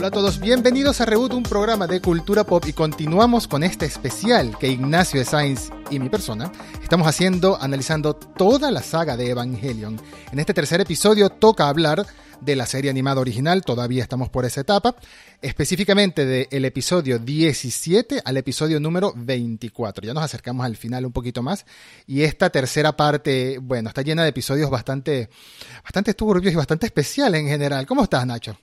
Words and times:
Hola 0.00 0.08
a 0.08 0.12
todos, 0.12 0.40
bienvenidos 0.40 1.02
a 1.02 1.04
Reboot, 1.04 1.34
un 1.34 1.42
programa 1.42 1.86
de 1.86 2.00
cultura 2.00 2.42
pop 2.42 2.64
y 2.66 2.72
continuamos 2.72 3.46
con 3.46 3.62
este 3.62 3.84
especial 3.84 4.56
que 4.56 4.70
Ignacio 4.70 5.20
de 5.20 5.26
Sainz 5.26 5.68
y 5.90 5.98
mi 5.98 6.08
persona 6.08 6.50
estamos 6.82 7.06
haciendo 7.06 7.58
analizando 7.60 8.14
toda 8.16 8.70
la 8.70 8.80
saga 8.80 9.18
de 9.18 9.28
Evangelion. 9.28 10.00
En 10.32 10.38
este 10.38 10.54
tercer 10.54 10.80
episodio 10.80 11.28
toca 11.28 11.68
hablar 11.68 12.06
de 12.40 12.56
la 12.56 12.64
serie 12.64 12.90
animada 12.90 13.20
original, 13.20 13.62
todavía 13.62 14.02
estamos 14.02 14.30
por 14.30 14.46
esa 14.46 14.62
etapa, 14.62 14.96
específicamente 15.42 16.24
del 16.24 16.64
episodio 16.64 17.18
17 17.18 18.22
al 18.24 18.38
episodio 18.38 18.80
número 18.80 19.12
24. 19.14 20.06
Ya 20.06 20.14
nos 20.14 20.24
acercamos 20.24 20.64
al 20.64 20.78
final 20.78 21.04
un 21.04 21.12
poquito 21.12 21.42
más 21.42 21.66
y 22.06 22.22
esta 22.22 22.48
tercera 22.48 22.96
parte, 22.96 23.58
bueno, 23.58 23.90
está 23.90 24.00
llena 24.00 24.22
de 24.22 24.30
episodios 24.30 24.70
bastante, 24.70 25.28
bastante 25.84 26.14
turbios 26.14 26.54
y 26.54 26.56
bastante 26.56 26.86
especiales 26.86 27.42
en 27.42 27.48
general. 27.48 27.84
¿Cómo 27.84 28.04
estás, 28.04 28.26
Nacho? 28.26 28.56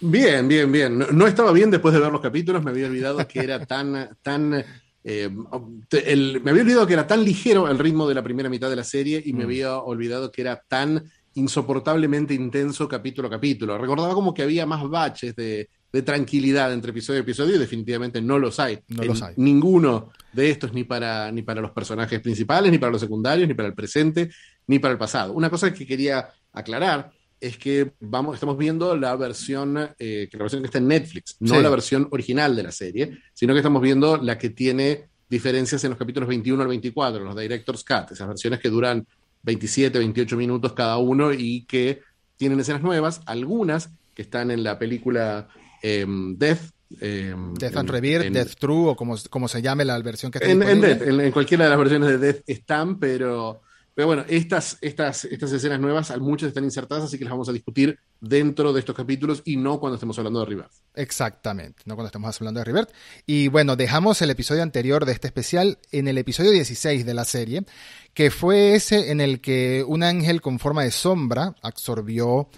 Bien, 0.00 0.48
bien, 0.48 0.72
bien. 0.72 0.98
No, 1.12 1.26
estaba 1.26 1.52
bien 1.52 1.70
después 1.70 1.92
de 1.92 2.00
ver 2.00 2.10
los 2.10 2.20
capítulos, 2.20 2.64
me 2.64 2.70
había 2.70 2.86
olvidado 2.86 3.26
que 3.28 3.40
era 3.40 3.64
tan, 3.66 4.16
tan, 4.22 4.64
eh, 5.04 5.28
me 5.28 6.50
había 6.50 6.62
olvidado 6.62 6.86
que 6.86 6.94
era 6.94 7.06
tan 7.06 7.22
ligero 7.22 7.68
el 7.68 7.78
ritmo 7.78 8.08
de 8.08 8.14
la 8.14 8.22
primera 8.22 8.48
mitad 8.48 8.70
de 8.70 8.76
la 8.76 8.84
serie 8.84 9.22
y 9.24 9.32
me 9.32 9.44
mm. 9.44 9.46
había 9.46 9.76
olvidado 9.76 10.32
que 10.32 10.40
era 10.40 10.62
tan 10.66 11.04
insoportablemente 11.34 12.34
intenso 12.34 12.88
capítulo 12.88 13.28
a 13.28 13.30
capítulo. 13.30 13.76
Recordaba 13.76 14.14
como 14.14 14.32
que 14.32 14.42
había 14.42 14.64
más 14.64 14.88
baches 14.88 15.36
de, 15.36 15.68
tranquilidad 16.04 16.72
entre 16.72 16.90
episodio 16.90 17.18
y 17.18 17.22
episodio 17.22 17.56
y 17.56 17.58
definitivamente 17.58 18.22
no 18.22 18.38
los 18.38 18.58
hay. 18.60 18.78
No 18.88 19.02
los 19.02 19.20
hay. 19.22 19.34
Ninguno 19.36 20.10
de 20.32 20.50
estos 20.50 20.72
ni 20.72 20.84
para, 20.84 21.30
ni 21.32 21.42
para 21.42 21.60
los 21.60 21.72
personajes 21.72 22.20
principales, 22.20 22.70
ni 22.70 22.78
para 22.78 22.92
los 22.92 23.00
secundarios, 23.00 23.48
ni 23.48 23.54
para 23.54 23.68
el 23.68 23.74
presente, 23.74 24.30
ni 24.68 24.78
para 24.78 24.92
el 24.92 24.98
pasado. 24.98 25.32
Una 25.32 25.50
cosa 25.50 25.74
que 25.74 25.86
quería 25.86 26.28
aclarar 26.52 27.10
es 27.40 27.56
que 27.56 27.92
vamos, 28.00 28.34
estamos 28.34 28.58
viendo 28.58 28.94
la 28.96 29.16
versión, 29.16 29.76
eh, 29.98 30.28
que 30.30 30.36
la 30.36 30.44
versión 30.44 30.62
que 30.62 30.66
está 30.66 30.78
en 30.78 30.88
Netflix, 30.88 31.36
no 31.40 31.60
la 31.60 31.70
versión 31.70 32.06
original 32.10 32.54
de 32.54 32.62
la 32.62 32.72
serie, 32.72 33.18
sino 33.32 33.54
que 33.54 33.60
estamos 33.60 33.80
viendo 33.80 34.18
la 34.18 34.36
que 34.36 34.50
tiene 34.50 35.08
diferencias 35.28 35.82
en 35.84 35.90
los 35.90 35.98
capítulos 35.98 36.28
21 36.28 36.62
al 36.62 36.68
24, 36.68 37.24
los 37.24 37.36
Director's 37.36 37.84
Cut, 37.84 38.12
esas 38.12 38.28
versiones 38.28 38.60
que 38.60 38.68
duran 38.68 39.06
27, 39.42 39.98
28 39.98 40.36
minutos 40.36 40.72
cada 40.74 40.98
uno 40.98 41.32
y 41.32 41.64
que 41.64 42.02
tienen 42.36 42.60
escenas 42.60 42.82
nuevas, 42.82 43.22
algunas 43.26 43.90
que 44.14 44.22
están 44.22 44.50
en 44.50 44.62
la 44.62 44.78
película 44.78 45.48
em, 45.82 46.36
Death. 46.36 46.72
Em, 47.00 47.54
Death 47.54 47.76
and 47.76 47.88
Rebirth, 47.88 48.32
Death 48.32 48.54
True 48.58 48.90
o 48.90 48.96
como, 48.96 49.16
como, 49.30 49.46
se 49.46 49.62
llame 49.62 49.84
la 49.84 49.98
versión 50.00 50.32
que 50.32 50.38
está 50.38 50.50
en, 50.50 50.62
en, 50.62 50.80
Death, 50.80 51.02
en, 51.02 51.30
cualquiera 51.30 51.64
de 51.64 51.70
las 51.70 51.78
versiones 51.78 52.08
de 52.08 52.18
Death 52.18 52.42
están, 52.46 52.98
pero 52.98 53.62
pero 54.00 54.06
bueno, 54.06 54.24
estas, 54.30 54.78
estas, 54.80 55.26
estas 55.26 55.52
escenas 55.52 55.78
nuevas, 55.78 56.18
muchas 56.20 56.48
están 56.48 56.64
insertadas, 56.64 57.04
así 57.04 57.18
que 57.18 57.24
las 57.24 57.32
vamos 57.32 57.50
a 57.50 57.52
discutir 57.52 57.98
dentro 58.18 58.72
de 58.72 58.80
estos 58.80 58.96
capítulos 58.96 59.42
y 59.44 59.58
no 59.58 59.78
cuando 59.78 59.96
estemos 59.96 60.16
hablando 60.16 60.40
de 60.40 60.46
Rivert. 60.46 60.70
Exactamente, 60.94 61.82
no 61.84 61.96
cuando 61.96 62.06
estemos 62.06 62.34
hablando 62.40 62.60
de 62.60 62.64
Rivert. 62.64 62.90
Y 63.26 63.48
bueno, 63.48 63.76
dejamos 63.76 64.22
el 64.22 64.30
episodio 64.30 64.62
anterior 64.62 65.04
de 65.04 65.12
este 65.12 65.26
especial 65.26 65.76
en 65.92 66.08
el 66.08 66.16
episodio 66.16 66.50
16 66.50 67.04
de 67.04 67.12
la 67.12 67.26
serie, 67.26 67.66
que 68.14 68.30
fue 68.30 68.74
ese 68.74 69.10
en 69.10 69.20
el 69.20 69.42
que 69.42 69.84
un 69.86 70.02
ángel 70.02 70.40
con 70.40 70.58
forma 70.58 70.82
de 70.82 70.92
sombra 70.92 71.54
absorbió 71.60 72.48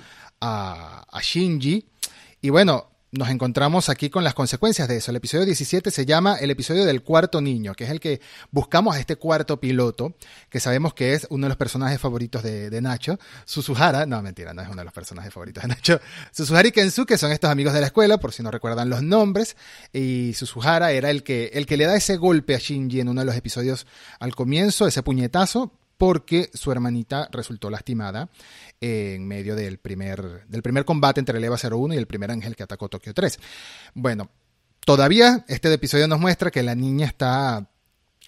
a, 0.40 1.04
a 1.10 1.20
Shinji. 1.20 1.88
Y 2.40 2.50
bueno, 2.50 2.91
nos 3.12 3.28
encontramos 3.28 3.90
aquí 3.90 4.08
con 4.08 4.24
las 4.24 4.32
consecuencias 4.32 4.88
de 4.88 4.96
eso. 4.96 5.10
El 5.10 5.18
episodio 5.18 5.44
17 5.44 5.90
se 5.90 6.06
llama 6.06 6.36
el 6.36 6.50
episodio 6.50 6.86
del 6.86 7.02
cuarto 7.02 7.42
niño, 7.42 7.74
que 7.74 7.84
es 7.84 7.90
el 7.90 8.00
que 8.00 8.22
buscamos 8.50 8.96
a 8.96 9.00
este 9.00 9.16
cuarto 9.16 9.60
piloto, 9.60 10.16
que 10.48 10.60
sabemos 10.60 10.94
que 10.94 11.12
es 11.12 11.26
uno 11.28 11.44
de 11.44 11.50
los 11.50 11.58
personajes 11.58 12.00
favoritos 12.00 12.42
de, 12.42 12.80
Nacho. 12.80 13.18
Susuhara, 13.44 14.06
no, 14.06 14.22
mentira, 14.22 14.54
no 14.54 14.62
es 14.62 14.68
uno 14.68 14.78
de 14.78 14.84
los 14.84 14.94
personajes 14.94 15.32
favoritos 15.32 15.62
de 15.62 15.68
Nacho. 15.68 16.00
Susuhara 16.32 16.66
y 16.66 16.72
Kensuke 16.72 17.18
son 17.18 17.32
estos 17.32 17.50
amigos 17.50 17.74
de 17.74 17.80
la 17.80 17.86
escuela, 17.86 18.16
por 18.16 18.32
si 18.32 18.42
no 18.42 18.50
recuerdan 18.50 18.88
los 18.88 19.02
nombres. 19.02 19.56
Y 19.92 20.32
Susuhara 20.32 20.92
era 20.92 21.10
el 21.10 21.22
que, 21.22 21.50
el 21.52 21.66
que 21.66 21.76
le 21.76 21.84
da 21.84 21.94
ese 21.94 22.16
golpe 22.16 22.54
a 22.54 22.58
Shinji 22.58 23.00
en 23.00 23.10
uno 23.10 23.20
de 23.20 23.26
los 23.26 23.36
episodios 23.36 23.86
al 24.20 24.34
comienzo, 24.34 24.86
ese 24.86 25.02
puñetazo, 25.02 25.70
porque 26.02 26.50
su 26.52 26.72
hermanita 26.72 27.28
resultó 27.30 27.70
lastimada 27.70 28.28
en 28.80 29.24
medio 29.24 29.54
del 29.54 29.78
primer, 29.78 30.44
del 30.48 30.60
primer 30.60 30.84
combate 30.84 31.20
entre 31.20 31.38
el 31.38 31.44
EVA 31.44 31.56
01 31.56 31.94
y 31.94 31.96
el 31.96 32.08
primer 32.08 32.32
ángel 32.32 32.56
que 32.56 32.64
atacó 32.64 32.88
Tokio 32.88 33.14
3. 33.14 33.38
Bueno, 33.94 34.28
todavía 34.84 35.44
este 35.46 35.72
episodio 35.72 36.08
nos 36.08 36.18
muestra 36.18 36.50
que 36.50 36.64
la 36.64 36.74
niña 36.74 37.06
está 37.06 37.70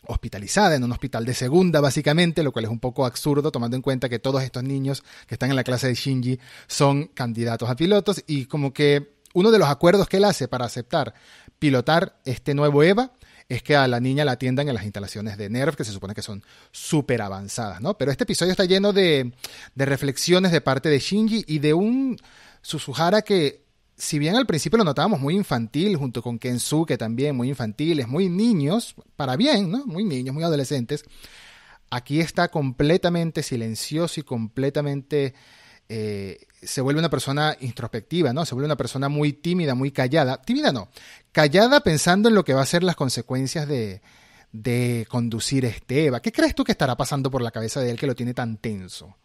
hospitalizada 0.06 0.76
en 0.76 0.84
un 0.84 0.92
hospital 0.92 1.24
de 1.24 1.34
segunda, 1.34 1.80
básicamente, 1.80 2.44
lo 2.44 2.52
cual 2.52 2.66
es 2.66 2.70
un 2.70 2.78
poco 2.78 3.06
absurdo, 3.06 3.50
tomando 3.50 3.74
en 3.74 3.82
cuenta 3.82 4.08
que 4.08 4.20
todos 4.20 4.44
estos 4.44 4.62
niños 4.62 5.02
que 5.26 5.34
están 5.34 5.50
en 5.50 5.56
la 5.56 5.64
clase 5.64 5.88
de 5.88 5.94
Shinji 5.94 6.38
son 6.68 7.08
candidatos 7.08 7.68
a 7.68 7.74
pilotos 7.74 8.22
y 8.28 8.46
como 8.46 8.72
que 8.72 9.16
uno 9.32 9.50
de 9.50 9.58
los 9.58 9.68
acuerdos 9.68 10.08
que 10.08 10.18
él 10.18 10.24
hace 10.26 10.46
para 10.46 10.64
aceptar 10.64 11.12
pilotar 11.58 12.20
este 12.24 12.54
nuevo 12.54 12.84
EVA 12.84 13.14
es 13.48 13.62
que 13.62 13.76
a 13.76 13.86
la 13.88 14.00
niña 14.00 14.24
la 14.24 14.32
atiendan 14.32 14.68
en 14.68 14.74
las 14.74 14.84
instalaciones 14.84 15.36
de 15.36 15.48
NERV, 15.48 15.76
que 15.76 15.84
se 15.84 15.92
supone 15.92 16.14
que 16.14 16.22
son 16.22 16.42
súper 16.70 17.22
avanzadas, 17.22 17.80
¿no? 17.80 17.96
Pero 17.96 18.10
este 18.10 18.24
episodio 18.24 18.52
está 18.52 18.64
lleno 18.64 18.92
de, 18.92 19.32
de 19.74 19.84
reflexiones 19.84 20.52
de 20.52 20.60
parte 20.60 20.88
de 20.88 20.98
Shinji 20.98 21.44
y 21.46 21.58
de 21.58 21.74
un 21.74 22.16
Suzuhara 22.62 23.22
que, 23.22 23.64
si 23.96 24.18
bien 24.18 24.36
al 24.36 24.46
principio 24.46 24.78
lo 24.78 24.84
notábamos 24.84 25.20
muy 25.20 25.34
infantil, 25.34 25.96
junto 25.96 26.22
con 26.22 26.38
Kensuke 26.38 26.96
también, 26.96 27.36
muy 27.36 27.48
infantiles, 27.48 28.08
muy 28.08 28.28
niños, 28.28 28.94
para 29.16 29.36
bien, 29.36 29.70
¿no? 29.70 29.84
Muy 29.86 30.04
niños, 30.04 30.34
muy 30.34 30.44
adolescentes, 30.44 31.04
aquí 31.90 32.20
está 32.20 32.48
completamente 32.48 33.42
silencioso 33.42 34.20
y 34.20 34.22
completamente 34.22 35.34
eh, 35.88 36.38
se 36.62 36.80
vuelve 36.80 36.98
una 36.98 37.10
persona 37.10 37.56
introspectiva, 37.60 38.32
¿no? 38.32 38.44
Se 38.44 38.54
vuelve 38.54 38.66
una 38.66 38.76
persona 38.76 39.08
muy 39.08 39.32
tímida, 39.32 39.74
muy 39.74 39.90
callada. 39.90 40.40
Tímida 40.40 40.72
no, 40.72 40.88
callada 41.32 41.80
pensando 41.80 42.28
en 42.28 42.34
lo 42.34 42.44
que 42.44 42.54
va 42.54 42.62
a 42.62 42.66
ser 42.66 42.82
las 42.82 42.96
consecuencias 42.96 43.68
de, 43.68 44.00
de 44.52 45.06
conducir 45.08 45.64
este 45.64 46.06
Eva. 46.06 46.20
¿Qué 46.20 46.32
crees 46.32 46.54
tú 46.54 46.64
que 46.64 46.72
estará 46.72 46.96
pasando 46.96 47.30
por 47.30 47.42
la 47.42 47.50
cabeza 47.50 47.80
de 47.80 47.90
él 47.90 47.98
que 47.98 48.06
lo 48.06 48.14
tiene 48.14 48.34
tan 48.34 48.56
tenso? 48.56 49.16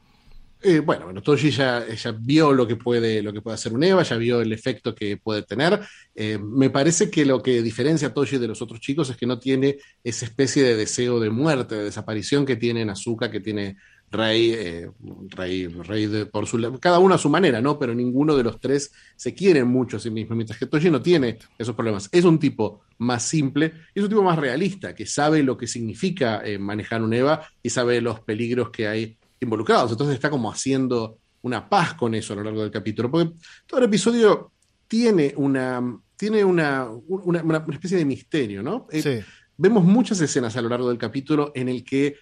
Eh, 0.62 0.80
bueno, 0.80 1.06
bueno, 1.06 1.22
Toshi 1.22 1.52
ya, 1.52 1.86
vio 2.20 2.52
lo 2.52 2.68
que, 2.68 2.76
puede, 2.76 3.22
lo 3.22 3.32
que 3.32 3.42
puede 3.42 3.56
hacer 3.56 3.72
un 3.72 3.82
Eva, 3.82 4.04
ya 4.04 4.18
vio 4.18 4.42
el 4.42 4.52
efecto 4.52 4.94
que 4.94 5.16
puede 5.16 5.44
tener. 5.44 5.80
Eh, 6.14 6.38
me 6.38 6.70
parece 6.70 7.10
que 7.10 7.24
lo 7.24 7.42
que 7.42 7.62
diferencia 7.62 8.10
a 8.10 8.14
Toshi 8.14 8.38
de 8.38 8.48
los 8.48 8.62
otros 8.62 8.82
chicos 8.82 9.10
es 9.10 9.16
que 9.16 9.26
no 9.26 9.40
tiene 9.40 9.78
esa 10.04 10.26
especie 10.26 10.64
de 10.64 10.76
deseo 10.76 11.22
de 11.22 11.30
muerte, 11.30 11.76
de 11.76 11.86
desaparición 11.86 12.46
que 12.46 12.58
tiene 12.58 12.90
Azuka, 12.92 13.32
que 13.32 13.40
tiene 13.40 13.78
Rey, 14.12 14.52
eh, 14.54 14.92
Rey, 15.30 15.68
Rey 15.68 16.08
de, 16.08 16.26
por 16.26 16.48
su 16.48 16.80
cada 16.80 17.00
uno 17.00 17.16
a 17.16 17.18
su 17.18 17.30
manera, 17.30 17.62
¿no? 17.62 17.78
Pero 17.78 17.94
ninguno 17.94 18.36
de 18.36 18.44
los 18.44 18.60
tres 18.60 18.92
se 19.16 19.34
quiere 19.34 19.64
mucho 19.64 19.98
a 19.98 20.00
sí 20.00 20.10
mismo, 20.10 20.36
mientras 20.36 20.58
que 20.58 20.66
Toshi 20.66 20.90
no 20.90 21.02
tiene 21.02 21.38
esos 21.58 21.76
problemas. 21.76 22.10
Es 22.12 22.26
un 22.26 22.40
tipo 22.40 22.82
más 22.98 23.24
simple 23.24 23.74
y 23.94 24.00
es 24.00 24.04
un 24.04 24.10
tipo 24.10 24.24
más 24.24 24.40
realista, 24.40 24.96
que 24.96 25.06
sabe 25.06 25.44
lo 25.44 25.58
que 25.58 25.68
significa 25.68 26.42
eh, 26.44 26.58
manejar 26.58 27.04
un 27.04 27.14
EVA 27.14 27.42
y 27.62 27.70
sabe 27.70 28.02
los 28.02 28.20
peligros 28.22 28.72
que 28.72 28.88
hay 28.88 29.18
involucrados. 29.40 29.92
Entonces 29.92 30.16
está 30.16 30.30
como 30.30 30.52
haciendo 30.52 31.18
una 31.42 31.70
paz 31.70 31.94
con 31.94 32.16
eso 32.16 32.34
a 32.34 32.38
lo 32.38 32.44
largo 32.44 32.62
del 32.62 32.72
capítulo, 32.72 33.12
porque 33.12 33.32
todo 33.66 33.80
el 33.80 33.86
episodio 33.86 34.52
tiene 34.88 35.34
una, 35.38 36.00
tiene 36.18 36.44
una, 36.44 36.90
una, 36.90 37.66
especie 37.72 37.98
de 37.98 38.06
misterio, 38.06 38.64
¿no? 38.64 38.88
Eh, 38.92 39.24
vemos 39.56 39.84
muchas 39.84 40.20
escenas 40.20 40.56
a 40.58 40.62
lo 40.62 40.70
largo 40.70 40.90
del 40.90 40.98
capítulo 40.98 41.52
en 41.54 41.70
el 41.70 41.84
que 41.84 42.16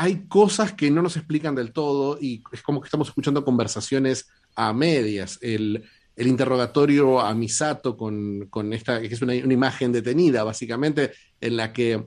hay 0.00 0.24
cosas 0.28 0.72
que 0.72 0.90
no 0.90 1.02
nos 1.02 1.18
explican 1.18 1.54
del 1.54 1.74
todo 1.74 2.16
y 2.18 2.42
es 2.52 2.62
como 2.62 2.80
que 2.80 2.86
estamos 2.86 3.08
escuchando 3.08 3.44
conversaciones 3.44 4.30
a 4.54 4.72
medias. 4.72 5.38
El, 5.42 5.84
interrogatorio 6.16 7.20
a 7.20 7.34
Misato 7.34 7.96
con, 7.98 8.72
esta, 8.72 9.00
que 9.00 9.08
es 9.08 9.20
una, 9.22 9.34
imagen 9.34 9.92
detenida, 9.92 10.42
básicamente, 10.42 11.12
en 11.40 11.56
la 11.56 11.72
que 11.72 12.02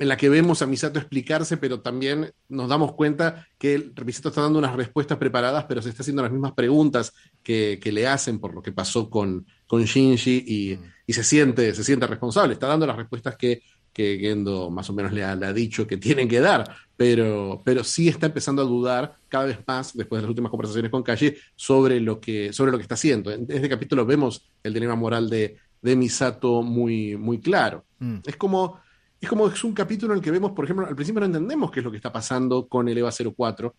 en 0.00 0.08
la 0.08 0.16
que 0.16 0.28
vemos 0.28 0.62
a 0.62 0.66
Misato 0.66 1.00
explicarse, 1.00 1.56
pero 1.56 1.80
también 1.80 2.32
nos 2.48 2.68
damos 2.68 2.92
cuenta 2.94 3.48
que 3.58 3.92
Misato 4.04 4.28
está 4.28 4.42
dando 4.42 4.58
unas 4.60 4.76
respuestas 4.76 5.18
preparadas, 5.18 5.64
pero 5.68 5.82
se 5.82 5.90
está 5.90 6.02
haciendo 6.02 6.22
las 6.22 6.30
mismas 6.32 6.52
preguntas 6.52 7.12
que, 7.42 7.80
le 7.84 8.06
hacen 8.06 8.38
por 8.40 8.54
lo 8.54 8.62
que 8.62 8.72
pasó 8.72 9.10
con, 9.10 9.46
con 9.66 9.84
Shinji 9.84 10.44
y, 10.46 10.76
mm. 10.76 10.92
y, 11.06 11.12
se, 11.12 11.24
siente, 11.24 11.74
se 11.74 11.84
siente 11.84 12.06
responsable. 12.06 12.54
Está 12.54 12.66
dando 12.66 12.86
las 12.86 12.96
respuestas 12.96 13.36
que 13.36 13.62
que 13.98 14.16
Gendo 14.20 14.70
más 14.70 14.88
o 14.90 14.92
menos 14.92 15.12
le 15.12 15.24
ha, 15.24 15.52
dicho 15.52 15.84
que 15.84 15.96
tienen 15.96 16.28
que 16.28 16.38
dar, 16.38 16.72
pero, 16.96 17.60
pero 17.64 17.82
sí 17.82 18.06
está 18.06 18.26
empezando 18.26 18.62
a 18.62 18.64
dudar 18.64 19.16
cada 19.28 19.46
vez 19.46 19.58
más, 19.66 19.96
después 19.96 20.18
de 20.18 20.22
las 20.22 20.28
últimas 20.28 20.50
conversaciones 20.50 20.92
con 20.92 21.02
Calle, 21.02 21.36
sobre 21.56 21.98
lo 21.98 22.20
que, 22.20 22.52
sobre 22.52 22.70
lo 22.70 22.78
que 22.78 22.82
está 22.82 22.94
haciendo. 22.94 23.32
En 23.32 23.44
este 23.48 23.68
capítulo 23.68 24.06
vemos 24.06 24.48
el 24.62 24.72
dilema 24.72 24.94
moral 24.94 25.28
de, 25.28 25.56
de 25.82 25.96
Misato 25.96 26.62
muy, 26.62 27.16
muy 27.16 27.40
claro. 27.40 27.84
Mm. 27.98 28.18
Es 28.24 28.36
como... 28.36 28.80
Es 29.20 29.28
como 29.28 29.48
es 29.48 29.64
un 29.64 29.72
capítulo 29.72 30.12
en 30.12 30.18
el 30.18 30.24
que 30.24 30.30
vemos, 30.30 30.52
por 30.52 30.64
ejemplo, 30.64 30.86
al 30.86 30.94
principio 30.94 31.18
no 31.18 31.26
entendemos 31.26 31.72
qué 31.72 31.80
es 31.80 31.84
lo 31.84 31.90
que 31.90 31.96
está 31.96 32.12
pasando 32.12 32.68
con 32.68 32.88
el 32.88 32.98
EVA 32.98 33.10
04 33.10 33.74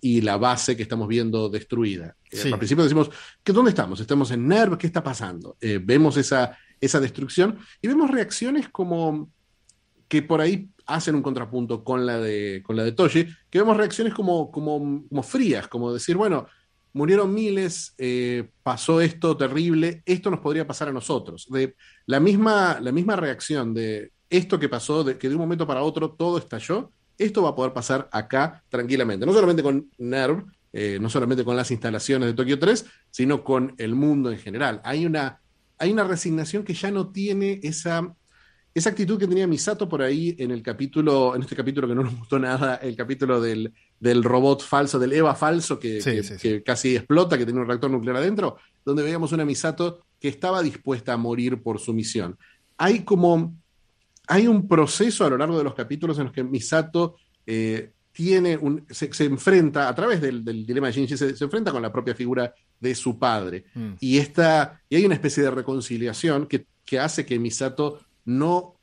y 0.00 0.22
la 0.22 0.38
base 0.38 0.74
que 0.74 0.84
estamos 0.84 1.06
viendo 1.06 1.50
destruida. 1.50 2.16
Eh, 2.30 2.50
al 2.50 2.56
principio 2.56 2.82
decimos, 2.82 3.10
¿qué, 3.44 3.52
¿dónde 3.52 3.72
estamos? 3.72 4.00
¿Estamos 4.00 4.30
en 4.30 4.48
NERV? 4.48 4.78
¿Qué 4.78 4.86
está 4.86 5.02
pasando? 5.02 5.58
Eh, 5.60 5.78
vemos 5.84 6.16
esa, 6.16 6.56
esa 6.80 7.00
destrucción. 7.00 7.58
Y 7.82 7.88
vemos 7.88 8.10
reacciones 8.10 8.68
como 8.68 9.30
que 10.08 10.22
por 10.22 10.40
ahí 10.40 10.70
hacen 10.86 11.14
un 11.14 11.22
contrapunto 11.22 11.84
con 11.84 12.06
la 12.06 12.18
de, 12.18 12.62
con 12.64 12.76
la 12.76 12.82
de 12.82 12.92
Toshi, 12.92 13.26
que 13.50 13.58
vemos 13.58 13.76
reacciones 13.76 14.14
como, 14.14 14.50
como, 14.50 15.04
como 15.08 15.22
frías, 15.22 15.68
como 15.68 15.92
decir, 15.92 16.16
bueno, 16.16 16.46
murieron 16.92 17.32
miles, 17.32 17.94
eh, 17.98 18.48
pasó 18.62 19.00
esto 19.00 19.36
terrible, 19.36 20.02
esto 20.06 20.30
nos 20.30 20.40
podría 20.40 20.66
pasar 20.66 20.88
a 20.88 20.92
nosotros. 20.92 21.46
De, 21.50 21.76
la, 22.06 22.20
misma, 22.20 22.80
la 22.80 22.92
misma 22.92 23.16
reacción 23.16 23.74
de 23.74 24.12
esto 24.30 24.58
que 24.58 24.68
pasó, 24.68 25.04
de 25.04 25.18
que 25.18 25.28
de 25.28 25.34
un 25.34 25.40
momento 25.40 25.66
para 25.66 25.82
otro 25.82 26.10
todo 26.10 26.38
estalló, 26.38 26.90
esto 27.18 27.42
va 27.42 27.50
a 27.50 27.54
poder 27.54 27.72
pasar 27.72 28.08
acá 28.12 28.62
tranquilamente. 28.68 29.26
No 29.26 29.32
solamente 29.32 29.62
con 29.62 29.90
NERV, 29.98 30.44
eh, 30.72 30.98
no 31.00 31.10
solamente 31.10 31.44
con 31.44 31.56
las 31.56 31.70
instalaciones 31.70 32.28
de 32.28 32.34
Tokio 32.34 32.58
3, 32.58 32.86
sino 33.10 33.42
con 33.42 33.74
el 33.78 33.94
mundo 33.94 34.30
en 34.30 34.38
general. 34.38 34.80
Hay 34.84 35.04
una, 35.04 35.40
hay 35.78 35.92
una 35.92 36.04
resignación 36.04 36.64
que 36.64 36.74
ya 36.74 36.90
no 36.90 37.08
tiene 37.10 37.60
esa, 37.62 38.14
esa 38.74 38.90
actitud 38.90 39.18
que 39.18 39.26
tenía 39.26 39.46
Misato 39.46 39.88
por 39.88 40.02
ahí 40.02 40.34
en 40.38 40.50
el 40.50 40.62
capítulo, 40.62 41.34
en 41.34 41.42
este 41.42 41.56
capítulo 41.56 41.86
que 41.88 41.94
no 41.94 42.02
nos 42.02 42.18
gustó 42.18 42.38
nada, 42.38 42.76
el 42.76 42.96
capítulo 42.96 43.40
del, 43.40 43.72
del 43.98 44.24
robot 44.24 44.62
falso, 44.62 44.98
del 44.98 45.12
Eva 45.12 45.34
falso 45.34 45.78
que, 45.78 46.00
que, 46.40 46.62
casi 46.62 46.96
explota, 46.96 47.38
que 47.38 47.44
tiene 47.44 47.60
un 47.60 47.66
reactor 47.66 47.90
nuclear 47.90 48.16
adentro, 48.16 48.58
donde 48.84 49.02
veíamos 49.02 49.32
una 49.32 49.44
Misato 49.44 50.04
que 50.20 50.28
estaba 50.28 50.62
dispuesta 50.62 51.12
a 51.12 51.16
morir 51.16 51.62
por 51.62 51.78
su 51.78 51.92
misión. 51.92 52.36
Hay 52.76 53.04
como, 53.04 53.54
hay 54.26 54.48
un 54.48 54.66
proceso 54.66 55.24
a 55.24 55.30
lo 55.30 55.38
largo 55.38 55.58
de 55.58 55.64
los 55.64 55.74
capítulos 55.74 56.18
en 56.18 56.24
los 56.24 56.32
que 56.32 56.42
Misato 56.42 57.16
eh, 57.46 57.92
tiene 58.18 58.56
un, 58.56 58.84
se, 58.90 59.06
enfrenta, 59.26 59.88
a 59.88 59.94
través 59.94 60.20
del, 60.20 60.44
dilema 60.44 60.88
de 60.88 60.92
Shinji, 60.92 61.16
se, 61.16 61.36
enfrenta 61.40 61.70
con 61.70 61.80
la 61.80 61.92
propia 61.92 62.16
figura 62.16 62.52
de 62.80 62.92
su 62.96 63.16
padre. 63.16 63.66
Mm. 63.74 63.92
Y, 64.00 64.18
esta, 64.18 64.82
y 64.88 64.96
hay 64.96 65.04
una 65.04 65.14
especie 65.14 65.44
de 65.44 65.52
reconciliación 65.52 66.48
que, 66.48 66.66
que 66.84 66.98
hace 66.98 67.24
que 67.24 67.38
Misato 67.38 68.00
no 68.24 68.74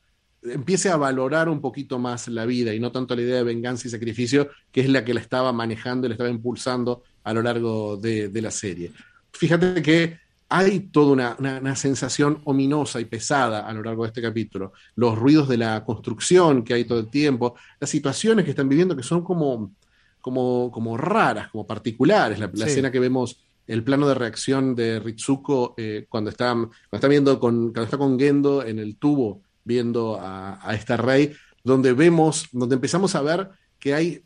empiece 0.41 0.87
a 0.87 0.95
valorar 0.95 1.49
un 1.49 1.59
poquito 1.59 1.99
más 1.99 2.29
la 2.29 2.45
vida 2.45 2.73
y 2.73 2.79
no 2.79 2.93
tanto 2.93 3.13
la 3.13 3.23
idea 3.23 3.35
de 3.35 3.43
venganza 3.43 3.89
y 3.89 3.91
sacrificio, 3.91 4.51
que 4.71 4.79
es 4.79 4.87
la 4.87 5.03
que 5.03 5.13
la 5.13 5.19
estaba 5.19 5.51
manejando 5.51 6.07
y 6.07 6.11
la 6.11 6.13
estaba 6.13 6.29
impulsando 6.29 7.03
a 7.25 7.33
lo 7.33 7.41
largo 7.41 7.97
de, 7.97 8.29
de 8.29 8.41
la 8.41 8.51
serie. 8.51 8.93
Fíjate 9.33 9.81
que 9.81 10.17
hay 10.49 10.79
toda 10.79 11.35
una, 11.37 11.75
sensación 11.75 12.41
ominosa 12.45 12.99
y 12.99 13.05
pesada 13.05 13.67
a 13.67 13.73
lo 13.73 13.81
largo 13.81 14.03
de 14.03 14.09
este 14.09 14.21
capítulo. 14.21 14.73
Los 14.95 15.17
ruidos 15.17 15.47
de 15.47 15.57
la 15.57 15.83
construcción 15.83 16.63
que 16.63 16.73
hay 16.73 16.85
todo 16.85 16.99
el 16.99 17.09
tiempo, 17.09 17.55
las 17.79 17.89
situaciones 17.89 18.45
que 18.45 18.51
están 18.51 18.69
viviendo 18.69 18.95
que 18.95 19.03
son 19.03 19.23
como, 19.23 19.73
como, 20.21 20.71
como 20.71 20.97
raras, 20.97 21.49
como 21.49 21.65
particulares. 21.65 22.39
La, 22.39 22.49
escena 22.65 22.91
que 22.91 22.99
vemos, 22.99 23.43
el 23.65 23.83
plano 23.83 24.07
de 24.07 24.13
reacción 24.13 24.75
de 24.75 24.99
Ritsuko 24.99 25.73
eh, 25.77 26.05
cuando, 26.07 26.29
está, 26.29 26.51
cuando, 26.51 26.71
está 26.91 27.07
viendo 27.07 27.39
con, 27.39 27.73
cuando 27.73 27.83
está 27.83 27.97
con 27.97 28.19
Gendo 28.19 28.63
en 28.63 28.79
el 28.79 28.97
tubo 28.97 29.41
viendo 29.63 30.19
a, 30.21 30.59
a 30.61 30.75
esta 30.75 30.95
rey, 30.95 31.33
donde 31.63 31.93
vemos, 31.93 32.47
donde 32.51 32.75
empezamos 32.75 33.15
a 33.15 33.21
ver 33.23 33.49
que 33.79 33.95
hay, 33.95 34.23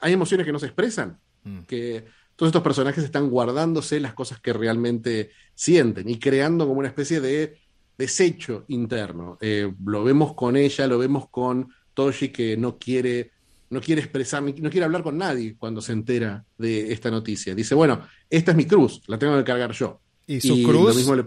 hay 0.00 0.14
emociones 0.14 0.46
que 0.46 0.52
no 0.52 0.58
se 0.58 0.66
expresan, 0.66 1.18
mm. 1.44 1.60
que 1.60 2.06
todos 2.38 2.50
estos 2.50 2.62
personajes 2.62 3.02
están 3.02 3.30
guardándose 3.30 3.98
las 3.98 4.14
cosas 4.14 4.38
que 4.38 4.52
realmente 4.52 5.32
sienten 5.56 6.08
y 6.08 6.20
creando 6.20 6.68
como 6.68 6.78
una 6.78 6.86
especie 6.86 7.20
de 7.20 7.58
desecho 7.98 8.64
interno. 8.68 9.38
Eh, 9.40 9.72
lo 9.84 10.04
vemos 10.04 10.34
con 10.34 10.56
ella, 10.56 10.86
lo 10.86 10.98
vemos 10.98 11.28
con 11.30 11.68
Toshi 11.94 12.28
que 12.28 12.56
no 12.56 12.78
quiere, 12.78 13.32
no 13.70 13.80
quiere 13.80 14.02
expresar, 14.02 14.40
no 14.40 14.70
quiere 14.70 14.84
hablar 14.84 15.02
con 15.02 15.18
nadie 15.18 15.56
cuando 15.58 15.80
se 15.80 15.90
entera 15.90 16.44
de 16.56 16.92
esta 16.92 17.10
noticia. 17.10 17.56
Dice, 17.56 17.74
bueno, 17.74 18.02
esta 18.30 18.52
es 18.52 18.56
mi 18.56 18.66
cruz, 18.66 19.02
la 19.08 19.18
tengo 19.18 19.36
que 19.36 19.42
cargar 19.42 19.72
yo. 19.72 20.00
Y 20.30 20.42
su 20.42 20.62
cruz. 20.62 20.94
mismo 20.94 21.16
le 21.16 21.24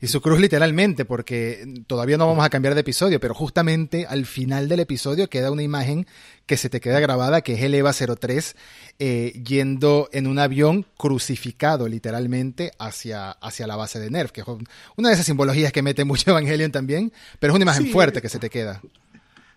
Y 0.00 0.08
su 0.08 0.20
cruz 0.20 0.40
literalmente, 0.40 1.04
porque 1.04 1.64
todavía 1.86 2.16
no 2.16 2.26
vamos 2.26 2.44
a 2.44 2.50
cambiar 2.50 2.74
de 2.74 2.80
episodio, 2.80 3.20
pero 3.20 3.32
justamente 3.32 4.06
al 4.06 4.26
final 4.26 4.68
del 4.68 4.80
episodio 4.80 5.30
queda 5.30 5.52
una 5.52 5.62
imagen 5.62 6.04
que 6.46 6.56
se 6.56 6.68
te 6.68 6.80
queda 6.80 6.98
grabada, 6.98 7.42
que 7.42 7.52
es 7.54 7.62
el 7.62 7.76
EVA 7.76 7.92
03 7.92 8.56
eh, 8.98 9.40
yendo 9.46 10.08
en 10.12 10.26
un 10.26 10.40
avión 10.40 10.84
crucificado 10.98 11.86
literalmente 11.86 12.72
hacia, 12.80 13.30
hacia 13.30 13.68
la 13.68 13.76
base 13.76 14.00
de 14.00 14.10
Nerf, 14.10 14.32
que 14.32 14.40
es 14.40 14.46
una 14.96 15.10
de 15.10 15.14
esas 15.14 15.26
simbologías 15.26 15.70
que 15.70 15.82
mete 15.82 16.04
mucho 16.04 16.28
Evangelion 16.32 16.72
también, 16.72 17.12
pero 17.38 17.52
es 17.52 17.54
una 17.54 17.62
imagen 17.62 17.86
fuerte 17.92 18.20
que 18.20 18.28
se 18.28 18.40
te 18.40 18.50
queda. 18.50 18.82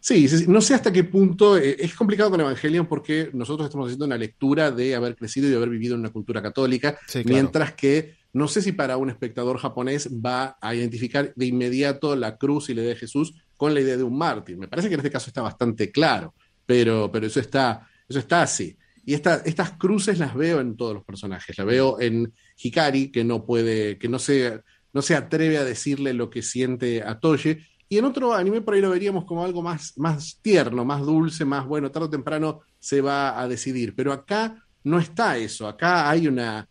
Sí, 0.02 0.28
no 0.48 0.62
sé 0.62 0.76
hasta 0.76 0.94
qué 0.94 1.04
punto 1.04 1.58
eh, 1.58 1.78
es 1.80 1.96
complicado 1.96 2.30
con 2.30 2.42
Evangelion 2.42 2.86
porque 2.86 3.32
nosotros 3.34 3.66
estamos 3.66 3.88
haciendo 3.88 4.06
una 4.06 4.18
lectura 4.18 4.70
de 4.70 4.94
haber 4.94 5.16
crecido 5.16 5.48
y 5.48 5.50
de 5.50 5.56
haber 5.56 5.70
vivido 5.70 5.96
en 5.96 6.02
una 6.02 6.12
cultura 6.12 6.44
católica, 6.44 7.00
mientras 7.26 7.74
que 7.74 8.22
no 8.34 8.48
sé 8.48 8.64
si 8.64 8.72
para 8.72 8.98
un 8.98 9.12
espectador 9.12 9.60
japonés 9.60 10.10
va 10.10 10.58
a 10.60 10.74
identificar 10.74 11.34
de 11.36 11.46
inmediato 11.46 12.16
la 12.16 12.36
cruz 12.38 12.70
y 12.70 12.74
la 12.74 12.82
idea 12.82 12.94
de 12.96 13.00
Jesús 13.00 13.36
con 13.56 13.76
la 13.76 13.82
idea 13.82 13.96
de 13.96 14.04
un 14.04 14.18
mártir. 14.18 14.58
Me 14.58 14.68
parece 14.68 14.90
que 14.90 14.96
en 14.96 15.00
este 15.02 15.12
caso 15.12 15.30
está 15.30 15.44
bastante 15.44 15.92
claro, 15.92 16.34
pero, 16.66 17.12
pero 17.12 17.28
eso, 17.28 17.40
está, 17.40 17.88
eso 18.10 18.18
está 18.18 18.42
así. 18.42 18.76
Y 19.06 19.14
estas 19.14 19.72
cruces 19.78 20.18
las 20.18 20.34
veo 20.34 20.60
en 20.62 20.76
todos 20.76 20.96
los 20.96 21.04
personajes. 21.04 21.58
La 21.58 21.64
veo 21.64 22.00
en 22.02 22.34
Hikari, 22.58 23.12
que 23.12 23.24
no 23.24 23.46
puede, 23.46 24.00
que 24.00 24.10
no 24.10 24.18
se, 24.18 24.62
no 24.94 25.02
se 25.04 25.16
atreve 25.16 25.58
a 25.58 25.64
decirle 25.64 26.14
lo 26.14 26.30
que 26.30 26.42
siente 26.42 27.04
a 27.04 27.20
Toye. 27.20 27.68
Y 27.88 28.00
en 28.00 28.06
otro 28.06 28.34
anime 28.34 28.62
por 28.62 28.74
ahí 28.74 28.82
lo 28.82 28.90
veríamos 28.90 29.26
como 29.26 29.44
algo 29.44 29.62
más, 29.62 29.96
más 29.98 30.40
tierno, 30.42 30.86
más 30.86 31.02
dulce, 31.02 31.46
más 31.46 31.68
bueno, 31.68 31.92
tarde 31.92 32.08
o 32.08 32.10
temprano 32.10 32.62
se 32.80 33.02
va 33.02 33.40
a 33.40 33.48
decidir. 33.48 33.94
Pero 33.94 34.12
acá 34.12 34.66
no 34.84 34.98
está 34.98 35.38
eso. 35.38 35.68
Acá 35.68 36.10
hay 36.10 36.28
una, 36.28 36.68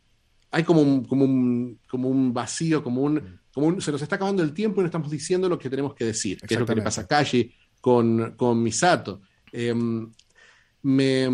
hay 0.53 0.65
como 0.65 0.83
un, 0.83 1.05
como 1.07 1.25
un, 1.25 1.81
como 1.89 2.09
un 2.09 2.33
vacío, 2.33 2.85
como 2.85 3.01
un, 3.03 3.41
como 3.53 3.69
un, 3.69 3.81
se 3.81 3.91
nos 3.91 4.03
está 4.03 4.17
acabando 4.17 4.43
el 4.43 4.53
tiempo 4.53 4.81
y 4.81 4.83
no 4.83 4.87
estamos 4.87 5.11
diciendo 5.11 5.49
lo 5.49 5.59
que 5.59 5.71
tenemos 5.71 5.95
que 5.95 6.05
decir, 6.05 6.39
que 6.41 6.55
es 6.55 6.61
lo 6.61 6.67
que 6.67 6.75
le 6.75 6.83
pasa 6.83 7.01
a 7.01 7.07
Kashi 7.07 7.53
con, 7.81 8.35
con 8.37 8.63
Misato. 8.63 9.23
Em, 9.51 10.13
me, 10.83 11.31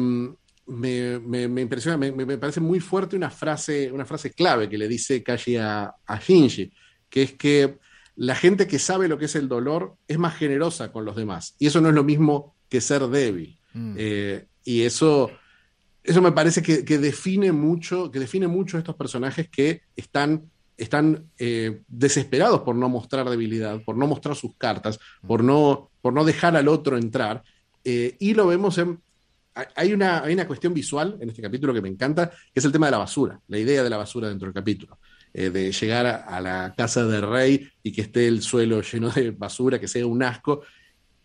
me, 0.67 1.19
me, 1.49 1.61
impresiona, 1.61 1.97
me, 1.97 2.38
parece 2.38 2.61
muy 2.61 2.79
fuerte 2.79 3.17
una 3.17 3.31
frase, 3.31 3.91
una 3.91 4.05
frase 4.05 4.32
clave 4.32 4.69
que 4.69 4.79
le 4.79 4.87
dice 4.87 5.23
Kashi 5.23 5.56
a, 5.56 5.93
a 6.06 6.19
Shinji, 6.20 6.70
que 7.11 7.23
es 7.23 7.32
que 7.32 7.79
la 8.15 8.37
gente 8.37 8.69
que 8.69 8.79
sabe 8.79 9.09
lo 9.09 9.19
que 9.19 9.25
es 9.25 9.35
el 9.35 9.49
dolor 9.49 9.97
es 10.06 10.19
más 10.19 10.37
generosa 10.37 10.93
con 10.93 11.05
los 11.05 11.17
demás. 11.17 11.56
Y 11.59 11.67
eso 11.67 11.81
no 11.81 11.88
es 11.88 11.94
lo 11.94 12.05
mismo 12.05 12.55
que 12.69 12.81
ser 12.81 13.06
débil. 13.09 13.59
Mm. 13.73 13.94
Eh, 13.97 14.47
y 14.65 14.82
eso 14.82 15.31
eso 16.05 16.23
me 16.23 16.33
parece 16.33 16.62
que, 16.62 16.99
define 16.99 17.53
mucho, 17.53 18.11
que 18.11 18.19
define 18.19 18.47
mucho 18.47 18.79
estos 18.79 18.97
personajes 18.97 19.49
que 19.49 19.83
están, 19.97 20.50
están 20.77 21.27
eh, 21.39 21.83
desesperados 21.87 22.61
por 22.62 22.77
no 22.77 22.89
mostrar 22.89 23.29
debilidad, 23.29 23.83
por 23.85 23.97
no 23.97 24.06
mostrar 24.06 24.35
sus 24.35 24.56
cartas, 24.56 24.99
por 25.27 25.45
no, 25.45 25.91
por 26.00 26.12
no 26.12 26.25
dejar 26.25 26.56
al 26.56 26.69
otro 26.69 26.97
entrar. 26.97 27.43
Eh, 27.85 28.17
y 28.19 28.35
lo 28.35 28.47
vemos 28.47 28.79
en. 28.79 29.00
Hay 29.75 29.93
una, 29.93 30.23
hay 30.23 30.35
una 30.35 30.47
cuestión 30.47 30.72
visual 30.72 31.19
en 31.20 31.31
este 31.31 31.43
capítulo 31.43 31.75
que 31.75 31.82
me 31.82 31.89
encanta, 31.89 32.31
que 32.31 32.61
es 32.61 32.65
el 32.65 32.70
tema 32.70 32.87
de 32.87 32.93
la 32.93 32.99
basura, 32.99 33.41
la 33.49 33.58
idea 33.58 33.82
de 33.82 33.91
la 33.91 33.96
basura 33.96 34.29
dentro 34.29 34.46
del 34.46 34.55
capítulo. 34.55 34.99
Eh, 35.34 35.51
de 35.51 35.72
llegar 35.72 36.06
a, 36.06 36.41
la 36.41 36.72
casa 36.77 37.05
del 37.05 37.22
rey 37.22 37.69
y 37.82 37.93
que 37.93 38.01
esté 38.01 38.29
el 38.29 38.41
suelo 38.41 38.81
lleno 38.81 39.11
de 39.11 39.32
basura, 39.32 39.79
que 39.79 39.89
sea 39.89 40.06
un 40.06 40.22
asco, 40.22 40.63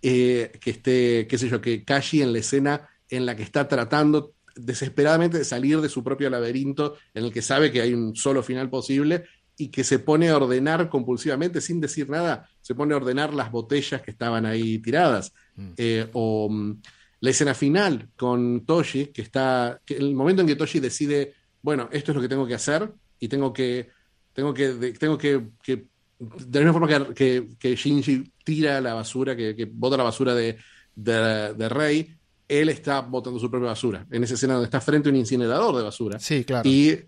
que 0.02 0.52
esté, 0.66 1.26
qué 1.28 1.38
sé 1.38 1.48
yo, 1.48 1.62
que 1.62 1.86
Kashi 1.86 2.22
en 2.22 2.34
la 2.34 2.40
escena 2.40 2.90
en 3.10 3.26
la 3.26 3.36
que 3.36 3.44
está 3.44 3.68
tratando 3.68 4.33
desesperadamente 4.56 5.38
de 5.38 5.46
salir 5.46 5.82
de 5.82 5.90
su 5.90 6.04
propio 6.04 6.30
laberinto 6.30 6.96
en 7.14 7.26
el 7.26 7.34
que 7.34 7.42
sabe 7.42 7.72
que 7.72 7.82
hay 7.82 7.94
un 7.94 8.16
solo 8.16 8.44
final 8.44 8.70
posible 8.70 9.26
y 9.58 9.70
que 9.70 9.84
se 9.84 10.00
pone 10.00 10.30
a 10.30 10.38
ordenar 10.38 10.90
compulsivamente 10.90 11.62
sin 11.62 11.80
decir 11.80 12.10
nada, 12.10 12.50
se 12.62 12.76
pone 12.76 12.94
a 12.94 12.98
ordenar 12.98 13.34
las 13.34 13.52
botellas 13.52 14.02
que 14.02 14.12
estaban 14.12 14.46
ahí 14.46 14.80
tiradas. 14.80 15.34
Mm. 15.56 15.70
Eh, 15.78 16.08
o 16.14 16.50
mm, 16.50 16.82
la 17.20 17.30
escena 17.30 17.54
final 17.54 18.10
con 18.18 18.66
Toshi, 18.66 19.08
que 19.08 19.22
está, 19.22 19.80
el 19.88 20.16
momento 20.16 20.42
en 20.42 20.48
que 20.48 20.56
Toshi 20.56 20.80
decide, 20.80 21.34
bueno, 21.62 21.88
esto 21.92 22.12
es 22.12 22.16
lo 22.16 22.22
que 22.22 22.30
tengo 22.30 22.48
que 22.48 22.56
hacer 22.56 22.92
y 23.20 23.28
tengo 23.28 23.54
que, 23.54 23.90
tengo 24.34 24.54
que, 24.54 24.94
tengo 25.00 25.18
que, 25.18 25.42
de 25.68 26.60
la 26.60 26.66
misma 26.66 26.74
forma 26.74 27.14
que, 27.14 27.50
que, 27.58 27.76
Shinji 27.76 28.34
tira 28.44 28.82
la 28.82 28.96
basura, 28.96 29.36
que, 29.36 29.70
bota 29.72 29.98
la 29.98 30.04
basura 30.04 30.34
de, 30.34 30.58
de 30.96 31.70
Rey, 31.70 32.14
él 32.48 32.70
está 32.70 33.02
botando 33.02 33.40
su 33.40 33.50
propia 33.50 33.70
basura. 33.70 34.06
En 34.12 34.24
esa 34.24 34.34
escena 34.36 34.54
donde 34.54 34.66
está 34.66 34.82
frente 34.82 35.10
a 35.10 35.12
un 35.12 35.18
incinerador 35.18 35.76
de 35.76 35.84
basura. 35.84 36.20
Sí, 36.20 36.44
claro. 36.44 36.68
Y, 36.70 37.00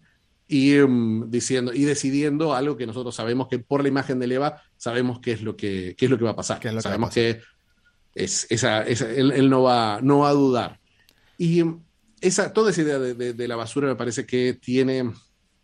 y 0.48 0.78
um, 0.80 1.30
diciendo, 1.30 1.74
y 1.74 1.84
decidiendo 1.84 2.54
algo 2.54 2.78
que 2.78 2.88
nosotros 2.88 3.16
sabemos 3.16 3.48
que 3.48 3.60
por 3.60 3.82
la 3.82 3.90
imagen 3.90 4.20
de 4.20 4.34
Eva 4.34 4.62
sabemos 4.78 5.20
qué 5.20 5.32
es 5.34 5.42
lo 5.42 5.56
que, 5.56 5.96
es 6.00 6.10
lo 6.10 6.18
que 6.18 6.24
va 6.24 6.32
a 6.32 6.36
pasar. 6.36 6.62
sabemos 6.82 7.14
que, 7.14 7.42
es, 8.14 8.48
esa, 8.50 8.84
él, 8.84 9.50
no, 9.50 9.64
va, 9.64 10.00
no 10.02 10.20
va 10.20 10.30
a 10.30 10.34
dudar. 10.34 10.80
Y 11.38 11.62
um, 11.62 11.84
esa, 12.22 12.54
toda 12.54 12.72
esa 12.72 12.82
idea 12.82 13.00
de, 13.00 13.48
la 13.48 13.56
basura 13.56 13.88
me 13.88 13.96
parece 13.96 14.26
que 14.26 14.54
tiene, 14.54 15.12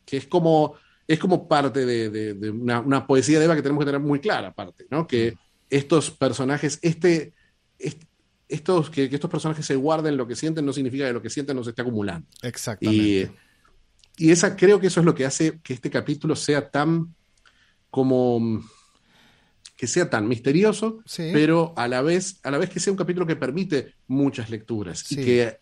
que 0.06 0.18
es 0.18 0.28
como, 0.28 0.76
es 1.08 1.18
como 1.18 1.48
parte 1.48 1.86
de, 1.86 2.52
una, 2.52 3.08
poesía 3.08 3.40
de 3.40 3.46
Eva 3.46 3.56
que 3.56 3.62
tenemos 3.62 3.82
que 3.82 3.92
tener 3.92 4.02
muy 4.02 4.20
clara, 4.20 4.50
aparte, 4.50 4.86
¿no? 4.90 5.08
Que 5.08 5.32
mm. 5.32 5.36
estos 5.70 6.12
personajes, 6.12 6.78
este, 6.82 7.34
este 7.80 8.11
estos, 8.52 8.90
que, 8.90 9.06
estos 9.06 9.30
personajes 9.30 9.66
se 9.66 9.76
guarden 9.76 10.18
lo 10.18 10.28
que 10.28 10.36
sienten 10.36 10.66
no 10.66 10.74
significa 10.74 11.08
que 11.08 11.14
lo 11.14 11.22
que 11.22 11.30
sienten 11.30 11.56
no 11.56 11.64
se 11.64 11.72
esté 11.72 11.82
acumulando. 11.82 12.28
Exactamente. 12.42 13.32
Y, 14.18 14.30
esa, 14.30 14.56
creo 14.56 14.80
que 14.80 14.88
eso 14.88 15.00
es 15.00 15.06
lo 15.06 15.16
que 15.16 15.26
hace 15.26 15.60
que 15.64 15.74
este 15.74 15.90
capítulo 15.90 16.36
sea 16.36 16.70
tan 16.70 17.16
como 17.90 18.62
que 19.76 19.88
sea 19.88 20.10
tan 20.10 20.28
misterioso, 20.28 21.00
pero 21.16 21.74
a 21.76 21.88
la 21.88 22.04
vez, 22.04 22.40
a 22.44 22.52
la 22.52 22.60
vez 22.60 22.70
que 22.70 22.80
sea 22.80 22.94
un 22.94 22.98
capítulo 22.98 23.26
que 23.26 23.36
permite 23.36 23.96
muchas 24.08 24.52
lecturas 24.52 25.12
y 25.12 25.16
que 25.16 25.58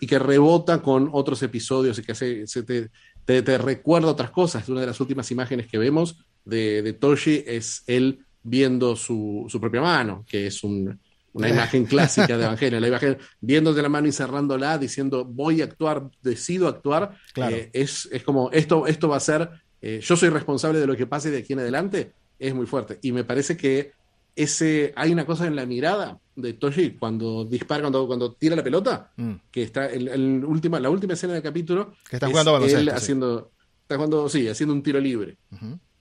y 0.00 0.06
que 0.08 0.18
rebota 0.18 0.82
con 0.82 1.08
otros 1.12 1.40
episodios 1.44 1.98
y 1.98 2.02
que 2.02 2.12
hace, 2.12 2.46
se 2.48 2.64
te, 2.64 2.90
te, 3.24 3.42
te, 3.42 3.58
recuerda 3.58 4.08
otras 4.08 4.30
cosas. 4.30 4.68
Una 4.68 4.80
de 4.80 4.88
las 4.88 5.00
últimas 5.00 5.30
imágenes 5.30 5.68
que 5.68 5.78
vemos 5.78 6.18
de, 6.44 6.82
de 6.82 6.92
Toshi 6.94 7.44
es 7.46 7.84
él 7.86 8.24
viendo 8.42 8.96
su, 8.96 9.46
su 9.48 9.60
propia 9.60 9.80
mano, 9.80 10.24
que 10.28 10.48
es 10.48 10.64
un, 10.64 10.98
una 11.34 11.48
imagen 11.48 11.84
clásica 11.86 12.38
de 12.38 12.44
Evangelio, 12.44 12.80
la 12.80 12.88
imagen 12.88 13.18
viendo 13.40 13.74
de 13.74 13.82
la 13.82 13.88
mano 13.90 14.08
y 14.08 14.12
cerrándola, 14.12 14.78
diciendo 14.78 15.24
voy 15.24 15.60
a 15.60 15.64
actuar, 15.64 16.10
decido 16.22 16.68
actuar, 16.68 17.16
eh, 17.36 17.68
es, 17.72 18.08
es, 18.10 18.22
como 18.22 18.50
esto, 18.52 18.86
esto 18.86 19.08
va 19.08 19.18
a 19.18 19.20
ser, 19.20 19.50
eh, 19.82 20.00
yo 20.02 20.16
soy 20.16 20.30
responsable 20.30 20.78
de 20.78 20.86
lo 20.86 20.96
que 20.96 21.06
pase 21.06 21.30
de 21.30 21.38
aquí 21.38 21.52
en 21.52 21.58
adelante, 21.58 22.12
es 22.38 22.54
muy 22.54 22.66
fuerte. 22.66 22.98
Y 23.02 23.12
me 23.12 23.24
parece 23.24 23.56
que 23.56 23.92
ese, 24.34 24.92
hay 24.96 25.12
una 25.12 25.26
cosa 25.26 25.46
en 25.46 25.54
la 25.54 25.66
mirada 25.66 26.18
de 26.34 26.54
Toshi 26.54 26.92
cuando 26.92 27.44
dispara, 27.44 27.82
cuando, 27.82 28.06
cuando 28.06 28.32
tira 28.32 28.56
la 28.56 28.64
pelota, 28.64 29.12
mm. 29.16 29.32
que 29.50 29.62
está 29.62 29.86
el, 29.86 30.08
el 30.08 30.44
última, 30.44 30.80
la 30.80 30.90
última 30.90 31.12
escena 31.12 31.34
del 31.34 31.42
capítulo, 31.42 31.94
que 32.08 32.16
está 32.16 32.28
jugando 32.28 32.64
es 32.64 32.72
él 32.72 32.88
haciendo, 32.88 33.50
está 33.82 33.96
jugando, 33.96 34.28
sí, 34.28 34.48
haciendo 34.48 34.74
un 34.74 34.82
tiro 34.82 35.00
libre. 35.00 35.36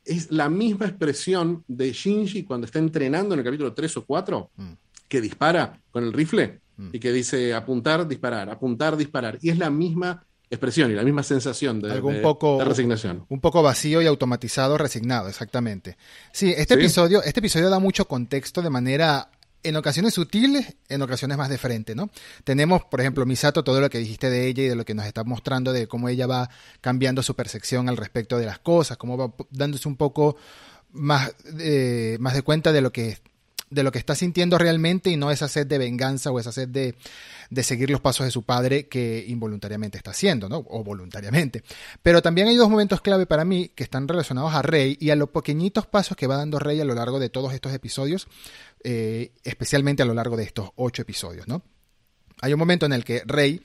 Es 0.05 0.31
la 0.31 0.49
misma 0.49 0.85
expresión 0.85 1.63
de 1.67 1.91
Shinji 1.91 2.43
cuando 2.43 2.65
está 2.65 2.79
entrenando 2.79 3.33
en 3.33 3.39
el 3.39 3.45
capítulo 3.45 3.73
3 3.73 3.97
o 3.97 4.05
4 4.05 4.49
que 5.13 5.21
dispara 5.21 5.79
con 5.91 6.03
el 6.03 6.11
rifle 6.11 6.59
mm. 6.75 6.89
y 6.91 6.99
que 6.99 7.11
dice 7.11 7.53
apuntar, 7.53 8.07
disparar, 8.07 8.49
apuntar, 8.49 8.97
disparar. 8.97 9.37
Y 9.43 9.51
es 9.51 9.59
la 9.59 9.69
misma 9.69 10.25
expresión 10.49 10.89
y 10.89 10.95
la 10.95 11.03
misma 11.03 11.21
sensación 11.21 11.79
de, 11.79 11.91
Algo 11.91 12.09
un 12.09 12.23
poco, 12.23 12.63
resignación. 12.63 13.23
Un 13.29 13.39
poco 13.39 13.61
vacío 13.61 14.01
y 14.01 14.07
automatizado, 14.07 14.75
resignado, 14.75 15.29
exactamente. 15.29 15.97
Sí, 16.31 16.51
este 16.57 16.73
episodio, 16.73 17.21
este 17.21 17.41
episodio 17.41 17.69
da 17.69 17.77
mucho 17.77 18.07
contexto 18.07 18.63
de 18.63 18.71
manera 18.71 19.29
en 19.61 19.75
ocasiones 19.75 20.15
sutiles, 20.15 20.77
en 20.89 21.03
ocasiones 21.03 21.37
más 21.37 21.49
de 21.49 21.59
frente, 21.59 21.93
¿no? 21.93 22.09
Tenemos, 22.43 22.83
por 22.83 22.99
ejemplo, 22.99 23.23
Misato, 23.27 23.63
todo 23.63 23.81
lo 23.81 23.91
que 23.91 23.99
dijiste 23.99 24.31
de 24.31 24.47
ella 24.47 24.63
y 24.63 24.67
de 24.67 24.75
lo 24.75 24.83
que 24.83 24.95
nos 24.95 25.05
está 25.05 25.23
mostrando 25.23 25.73
de 25.73 25.87
cómo 25.87 26.09
ella 26.09 26.25
va 26.25 26.49
cambiando 26.81 27.21
su 27.21 27.35
percepción 27.35 27.87
al 27.87 27.97
respecto 27.97 28.39
de 28.39 28.47
las 28.47 28.57
cosas, 28.57 28.97
cómo 28.97 29.15
va 29.15 29.31
dándose 29.51 29.87
un 29.87 29.95
poco 29.95 30.37
más, 30.91 31.35
eh, 31.59 32.17
más 32.19 32.33
de 32.33 32.41
cuenta 32.41 32.71
de 32.71 32.81
lo 32.81 32.91
que 32.91 33.19
de 33.73 33.83
lo 33.83 33.91
que 33.91 33.99
está 33.99 34.15
sintiendo 34.15 34.57
realmente 34.57 35.09
y 35.09 35.17
no 35.17 35.31
esa 35.31 35.47
sed 35.47 35.67
de 35.67 35.77
venganza 35.77 36.31
o 36.31 36.39
esa 36.39 36.51
sed 36.51 36.67
de, 36.67 36.95
de, 37.49 37.63
seguir 37.63 37.89
los 37.89 38.01
pasos 38.01 38.25
de 38.25 38.31
su 38.31 38.43
padre 38.43 38.87
que 38.87 39.25
involuntariamente 39.27 39.97
está 39.97 40.11
haciendo, 40.11 40.49
¿no? 40.49 40.65
O 40.69 40.83
voluntariamente. 40.83 41.63
Pero 42.01 42.21
también 42.21 42.47
hay 42.47 42.55
dos 42.55 42.69
momentos 42.69 43.01
clave 43.01 43.25
para 43.25 43.45
mí 43.45 43.71
que 43.75 43.83
están 43.83 44.07
relacionados 44.07 44.53
a 44.53 44.61
Rey 44.61 44.97
y 44.99 45.09
a 45.09 45.15
los 45.15 45.29
pequeñitos 45.29 45.87
pasos 45.87 46.15
que 46.15 46.27
va 46.27 46.37
dando 46.37 46.59
Rey 46.59 46.79
a 46.79 46.85
lo 46.85 46.93
largo 46.93 47.19
de 47.19 47.29
todos 47.29 47.53
estos 47.53 47.73
episodios, 47.73 48.27
eh, 48.83 49.31
especialmente 49.43 50.03
a 50.03 50.05
lo 50.05 50.13
largo 50.13 50.37
de 50.37 50.43
estos 50.43 50.69
ocho 50.75 51.01
episodios, 51.01 51.47
¿no? 51.47 51.63
Hay 52.41 52.53
un 52.53 52.59
momento 52.59 52.85
en 52.85 52.93
el 52.93 53.03
que 53.03 53.23
Rey 53.25 53.61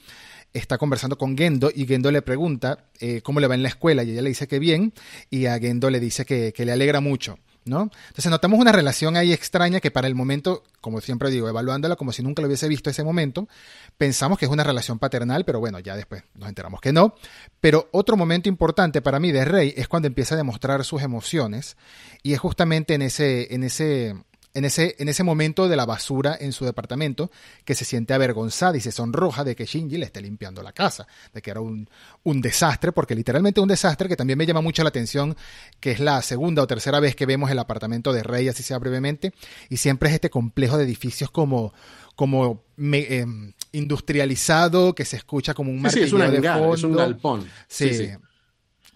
está 0.53 0.79
conversando 0.79 1.19
con 1.19 1.37
Gendo 1.37 1.71
y 1.75 1.87
Gendo 1.87 2.11
le 2.11 2.23
pregunta 2.23 2.87
eh, 3.01 3.21
cómo 3.23 3.41
le 3.41 3.47
va 3.47 3.55
en 3.55 3.63
la 3.63 3.69
escuela 3.69 4.03
y 4.05 4.11
ella 4.11 4.23
le 4.23 4.31
dice 4.31 4.49
que 4.49 4.59
bien 4.59 4.93
y 5.31 5.47
a 5.47 5.59
Gendo 5.59 5.91
le 5.91 6.01
dice 6.01 6.25
que, 6.25 6.53
que 6.53 6.65
le 6.65 6.73
alegra 6.73 7.01
mucho. 7.01 7.39
¿No? 7.69 7.91
Entonces 8.09 8.31
notamos 8.31 8.59
una 8.59 8.73
relación 8.73 9.17
ahí 9.17 9.33
extraña 9.33 9.81
que 9.81 9.91
para 9.91 10.09
el 10.09 10.15
momento, 10.15 10.65
como 10.81 11.01
siempre 11.01 11.31
digo, 11.31 11.49
evaluándola 11.49 11.97
como 11.97 12.13
si 12.13 12.23
nunca 12.23 12.43
lo 12.43 12.49
hubiese 12.49 12.69
visto 12.69 12.91
ese 12.91 13.05
momento, 13.05 13.49
pensamos 13.97 14.39
que 14.39 14.47
es 14.47 14.51
una 14.51 14.65
relación 14.65 14.99
paternal, 14.99 15.45
pero 15.45 15.61
bueno, 15.61 15.79
ya 15.79 15.97
después 15.97 16.23
nos 16.35 16.49
enteramos 16.49 16.81
que 16.81 16.93
no. 16.93 17.15
Pero 17.61 17.89
otro 17.93 18.17
momento 18.17 18.49
importante 18.49 19.03
para 19.03 19.21
mí 19.21 19.33
de 19.33 19.45
Rey 19.45 19.75
es 19.77 19.89
cuando 19.89 20.09
empieza 20.09 20.35
a 20.35 20.39
demostrar 20.39 20.85
sus 20.85 21.03
emociones 21.03 21.77
y 22.23 22.33
es 22.33 22.41
justamente 22.41 22.95
en 22.95 23.03
ese, 23.03 23.55
en 23.55 23.65
ese, 23.65 24.17
en 24.55 24.65
ese, 24.65 24.97
en 24.99 25.09
ese 25.09 25.23
momento 25.25 25.69
de 25.69 25.77
la 25.77 25.87
basura 25.87 26.37
en 26.41 26.53
su 26.53 26.65
departamento, 26.65 27.31
que 27.65 27.75
se 27.75 27.85
siente 27.85 28.15
avergonzada 28.15 28.77
y 28.77 28.81
se 28.81 28.93
sonroja 28.93 29.45
de 29.45 29.55
que 29.55 29.67
Shinji 29.67 29.99
le 29.99 30.07
esté 30.07 30.21
limpiando 30.21 30.63
la 30.63 30.73
casa, 30.73 31.07
de 31.33 31.43
que 31.43 31.51
era 31.51 31.61
un, 31.61 31.89
un, 32.25 32.41
desastre, 32.41 32.93
porque 32.93 33.15
literalmente 33.15 33.61
un 33.61 33.69
desastre 33.69 34.09
que 34.09 34.17
también 34.17 34.39
me 34.39 34.47
llama 34.47 34.61
mucho 34.61 34.83
la 34.83 34.89
atención, 34.89 35.37
que 35.81 35.93
es 35.93 36.01
la 36.01 36.23
segunda 36.23 36.63
o 36.63 36.67
tercera 36.67 37.01
vez 37.01 37.15
que 37.15 37.27
vemos 37.27 37.51
el 37.51 37.59
apartamento 37.59 38.13
de 38.13 38.23
Rey, 38.23 38.49
así 38.49 38.63
sea 38.63 38.79
brevemente, 38.79 39.33
y 39.69 39.77
siempre 39.77 40.09
es 40.09 40.15
este 40.15 40.31
complejo 40.31 40.79
de 40.79 40.85
edificios 40.85 41.31
como, 41.31 41.73
como 42.17 42.65
eh, 42.79 43.27
industrializado, 43.73 44.95
que 44.95 45.05
se 45.05 45.17
escucha 45.17 45.55
como 45.55 45.71
un 45.71 45.79
sí, 45.91 45.91
sí, 45.91 46.01
es, 46.01 46.07
es 46.07 46.85
un 46.85 46.97
galpón. 46.97 47.47
Sí. 47.69 48.11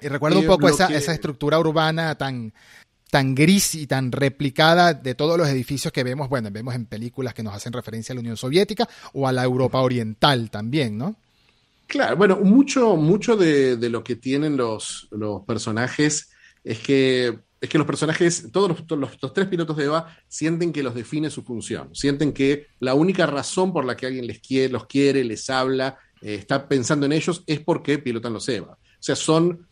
Y 0.01 0.09
recuerda 0.09 0.39
un 0.39 0.47
poco 0.47 0.69
esa, 0.69 0.87
esa 0.89 1.13
estructura 1.13 1.59
urbana 1.61 2.17
tan 2.17 2.53
tan 3.13 3.35
gris 3.35 3.75
y 3.75 3.87
tan 3.87 4.11
replicada 4.11 4.95
de 4.95 5.15
todos 5.15 5.37
los 5.37 5.47
edificios 5.47 5.93
que 5.93 6.03
vemos, 6.03 6.31
bueno, 6.31 6.49
vemos 6.51 6.75
en 6.75 6.87
películas 6.87 7.35
que 7.35 7.43
nos 7.43 7.55
hacen 7.55 7.75
referencia 7.75 8.15
a 8.15 8.17
la 8.17 8.21
Unión 8.21 8.39
Soviética 8.39 8.89
o 9.13 9.29
a 9.29 9.33
la 9.33 9.45
Europa 9.45 9.83
Oriental 9.83 10.51
también, 10.51 10.97
¿no? 10.97 11.15
Claro, 11.87 12.17
bueno, 12.17 12.39
mucho, 12.39 12.97
mucho 12.97 13.37
de, 13.37 13.77
lo 13.91 14.03
que 14.03 14.17
tienen 14.17 14.57
los, 14.57 15.09
los, 15.11 15.43
personajes 15.43 16.31
es 16.65 16.79
que, 16.79 17.39
es 17.61 17.69
que 17.69 17.77
los 17.77 17.87
personajes, 17.87 18.49
todos 18.51 18.83
los, 18.89 18.99
los, 19.21 19.35
tres 19.35 19.47
pilotos 19.47 19.77
de 19.77 19.85
Eva 19.85 20.17
sienten 20.27 20.73
que 20.73 20.83
los 20.83 20.95
define 20.95 21.29
su 21.29 21.43
función, 21.43 21.95
sienten 21.95 22.33
que 22.33 22.69
la 22.81 22.95
única 22.95 23.27
razón 23.27 23.75
por 23.75 23.85
la 23.85 23.95
que 23.95 24.07
alguien 24.07 24.27
les 24.27 24.41
quiere, 24.41 24.73
los 24.73 24.87
quiere, 24.87 25.23
les 25.23 25.51
habla, 25.51 25.99
eh, 26.23 26.37
está 26.37 26.67
pensando 26.67 27.05
en 27.05 27.13
ellos 27.13 27.45
es 27.47 27.61
porque 27.61 27.99
pilotan 27.99 28.33
los 28.33 28.49
Eva. 28.49 28.73
O 28.73 29.03
sea, 29.03 29.17
son, 29.17 29.67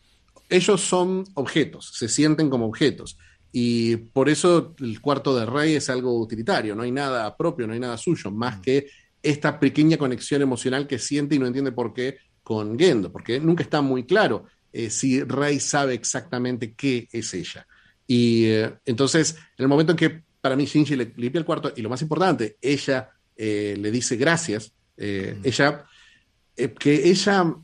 ellos 0.47 0.79
son 0.79 1.23
objetos, 1.33 1.89
se 1.95 2.07
sienten 2.07 2.51
como 2.51 2.67
objetos. 2.67 3.17
Y 3.51 3.97
por 3.97 4.29
eso 4.29 4.75
el 4.79 5.01
cuarto 5.01 5.35
de 5.35 5.45
rey 5.45 5.75
es 5.75 5.89
algo 5.89 6.17
utilitario, 6.17 6.75
no 6.75 6.83
hay 6.83 6.91
nada 6.91 7.35
propio, 7.35 7.67
no 7.67 7.73
hay 7.73 7.79
nada 7.79 7.97
suyo, 7.97 8.31
más 8.31 8.59
mm. 8.59 8.61
que 8.61 8.87
esta 9.21 9.59
pequeña 9.59 9.97
conexión 9.97 10.41
emocional 10.41 10.87
que 10.87 10.99
siente 10.99 11.35
y 11.35 11.39
no 11.39 11.47
entiende 11.47 11.71
por 11.71 11.93
qué 11.93 12.17
con 12.43 12.77
Gendo, 12.79 13.11
porque 13.11 13.39
nunca 13.39 13.63
está 13.63 13.81
muy 13.81 14.05
claro 14.05 14.45
eh, 14.73 14.89
si 14.89 15.21
Rey 15.21 15.59
sabe 15.59 15.93
exactamente 15.93 16.73
qué 16.73 17.07
es 17.11 17.33
ella. 17.33 17.67
Y 18.07 18.45
eh, 18.45 18.73
entonces, 18.85 19.35
en 19.57 19.63
el 19.63 19.67
momento 19.67 19.91
en 19.91 19.97
que 19.97 20.23
para 20.39 20.55
mí 20.55 20.65
Shinji 20.65 20.95
le 20.95 21.13
limpia 21.17 21.39
el 21.39 21.45
cuarto, 21.45 21.71
y 21.75 21.81
lo 21.81 21.89
más 21.89 22.01
importante, 22.01 22.57
ella 22.61 23.09
eh, 23.35 23.75
le 23.77 23.91
dice 23.91 24.15
gracias, 24.15 24.71
mm. 24.97 25.43
ella, 25.43 25.85
que 26.79 27.09
ella 27.09 27.55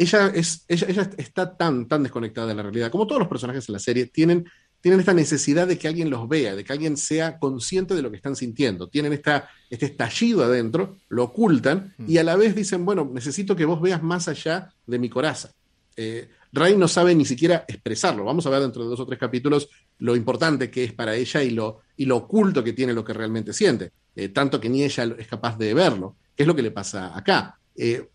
ella, 0.00 0.28
es, 0.28 0.64
ella, 0.66 0.86
ella, 0.88 1.10
está 1.18 1.58
tan, 1.58 1.86
tan 1.86 2.02
desconectada 2.02 2.46
de 2.46 2.54
la 2.54 2.62
realidad, 2.62 2.90
como 2.90 3.06
todos 3.06 3.18
los 3.18 3.28
personajes 3.28 3.68
en 3.68 3.74
la 3.74 3.78
serie, 3.78 4.06
tienen 4.06 4.46
tienen 4.80 5.00
esta 5.00 5.12
necesidad 5.12 5.66
de 5.66 5.78
que 5.78 5.88
alguien 5.88 6.10
los 6.10 6.28
vea, 6.28 6.54
de 6.54 6.64
que 6.64 6.72
alguien 6.72 6.96
sea 6.96 7.38
consciente 7.38 7.94
de 7.94 8.02
lo 8.02 8.10
que 8.10 8.16
están 8.16 8.34
sintiendo. 8.34 8.88
Tienen 8.88 9.12
esta, 9.12 9.48
este 9.68 9.86
estallido 9.86 10.42
adentro, 10.42 10.96
lo 11.08 11.24
ocultan 11.24 11.94
y 12.06 12.18
a 12.18 12.24
la 12.24 12.36
vez 12.36 12.54
dicen, 12.54 12.84
bueno, 12.84 13.08
necesito 13.12 13.54
que 13.54 13.66
vos 13.66 13.80
veas 13.80 14.02
más 14.02 14.28
allá 14.28 14.72
de 14.86 14.98
mi 14.98 15.10
coraza. 15.10 15.52
Eh, 15.96 16.28
Ray 16.52 16.76
no 16.76 16.88
sabe 16.88 17.14
ni 17.14 17.26
siquiera 17.26 17.64
expresarlo. 17.68 18.24
Vamos 18.24 18.46
a 18.46 18.50
ver 18.50 18.60
dentro 18.60 18.82
de 18.82 18.88
dos 18.88 19.00
o 19.00 19.06
tres 19.06 19.18
capítulos 19.18 19.68
lo 19.98 20.16
importante 20.16 20.70
que 20.70 20.84
es 20.84 20.92
para 20.94 21.14
ella 21.14 21.42
y 21.42 21.50
lo, 21.50 21.80
y 21.96 22.06
lo 22.06 22.16
oculto 22.16 22.64
que 22.64 22.72
tiene 22.72 22.94
lo 22.94 23.04
que 23.04 23.12
realmente 23.12 23.52
siente. 23.52 23.92
Eh, 24.16 24.30
tanto 24.30 24.58
que 24.58 24.70
ni 24.70 24.82
ella 24.82 25.14
es 25.18 25.28
capaz 25.28 25.58
de 25.58 25.74
verlo. 25.74 26.16
¿Qué 26.34 26.44
es 26.44 26.46
lo 26.46 26.56
que 26.56 26.62
le 26.62 26.70
pasa 26.70 27.16
acá? 27.16 27.58
Eh, 27.76 28.08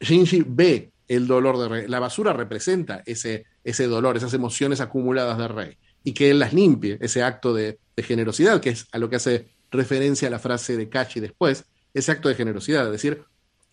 Shinji 0.00 0.44
ve 0.46 0.92
el 1.08 1.26
dolor 1.26 1.58
de 1.58 1.68
Rey. 1.68 1.88
La 1.88 1.98
basura 1.98 2.34
representa 2.34 3.02
ese, 3.06 3.46
ese 3.64 3.86
dolor, 3.86 4.18
esas 4.18 4.34
emociones 4.34 4.82
acumuladas 4.82 5.38
de 5.38 5.48
Rey 5.48 5.78
y 6.04 6.12
que 6.12 6.30
él 6.30 6.38
las 6.38 6.52
limpie, 6.52 6.98
ese 7.00 7.22
acto 7.22 7.54
de, 7.54 7.78
generosidad, 7.96 8.60
que 8.60 8.70
es 8.70 8.86
a 8.92 8.98
lo 8.98 9.08
que 9.08 9.16
hace 9.16 9.48
referencia 9.70 10.28
a 10.28 10.30
la 10.30 10.38
frase 10.38 10.76
de 10.76 10.88
Kachi 10.88 11.20
después, 11.20 11.64
ese 11.92 12.12
acto 12.12 12.28
de 12.28 12.34
generosidad, 12.34 12.84
es 12.86 12.92
decir, 12.92 13.22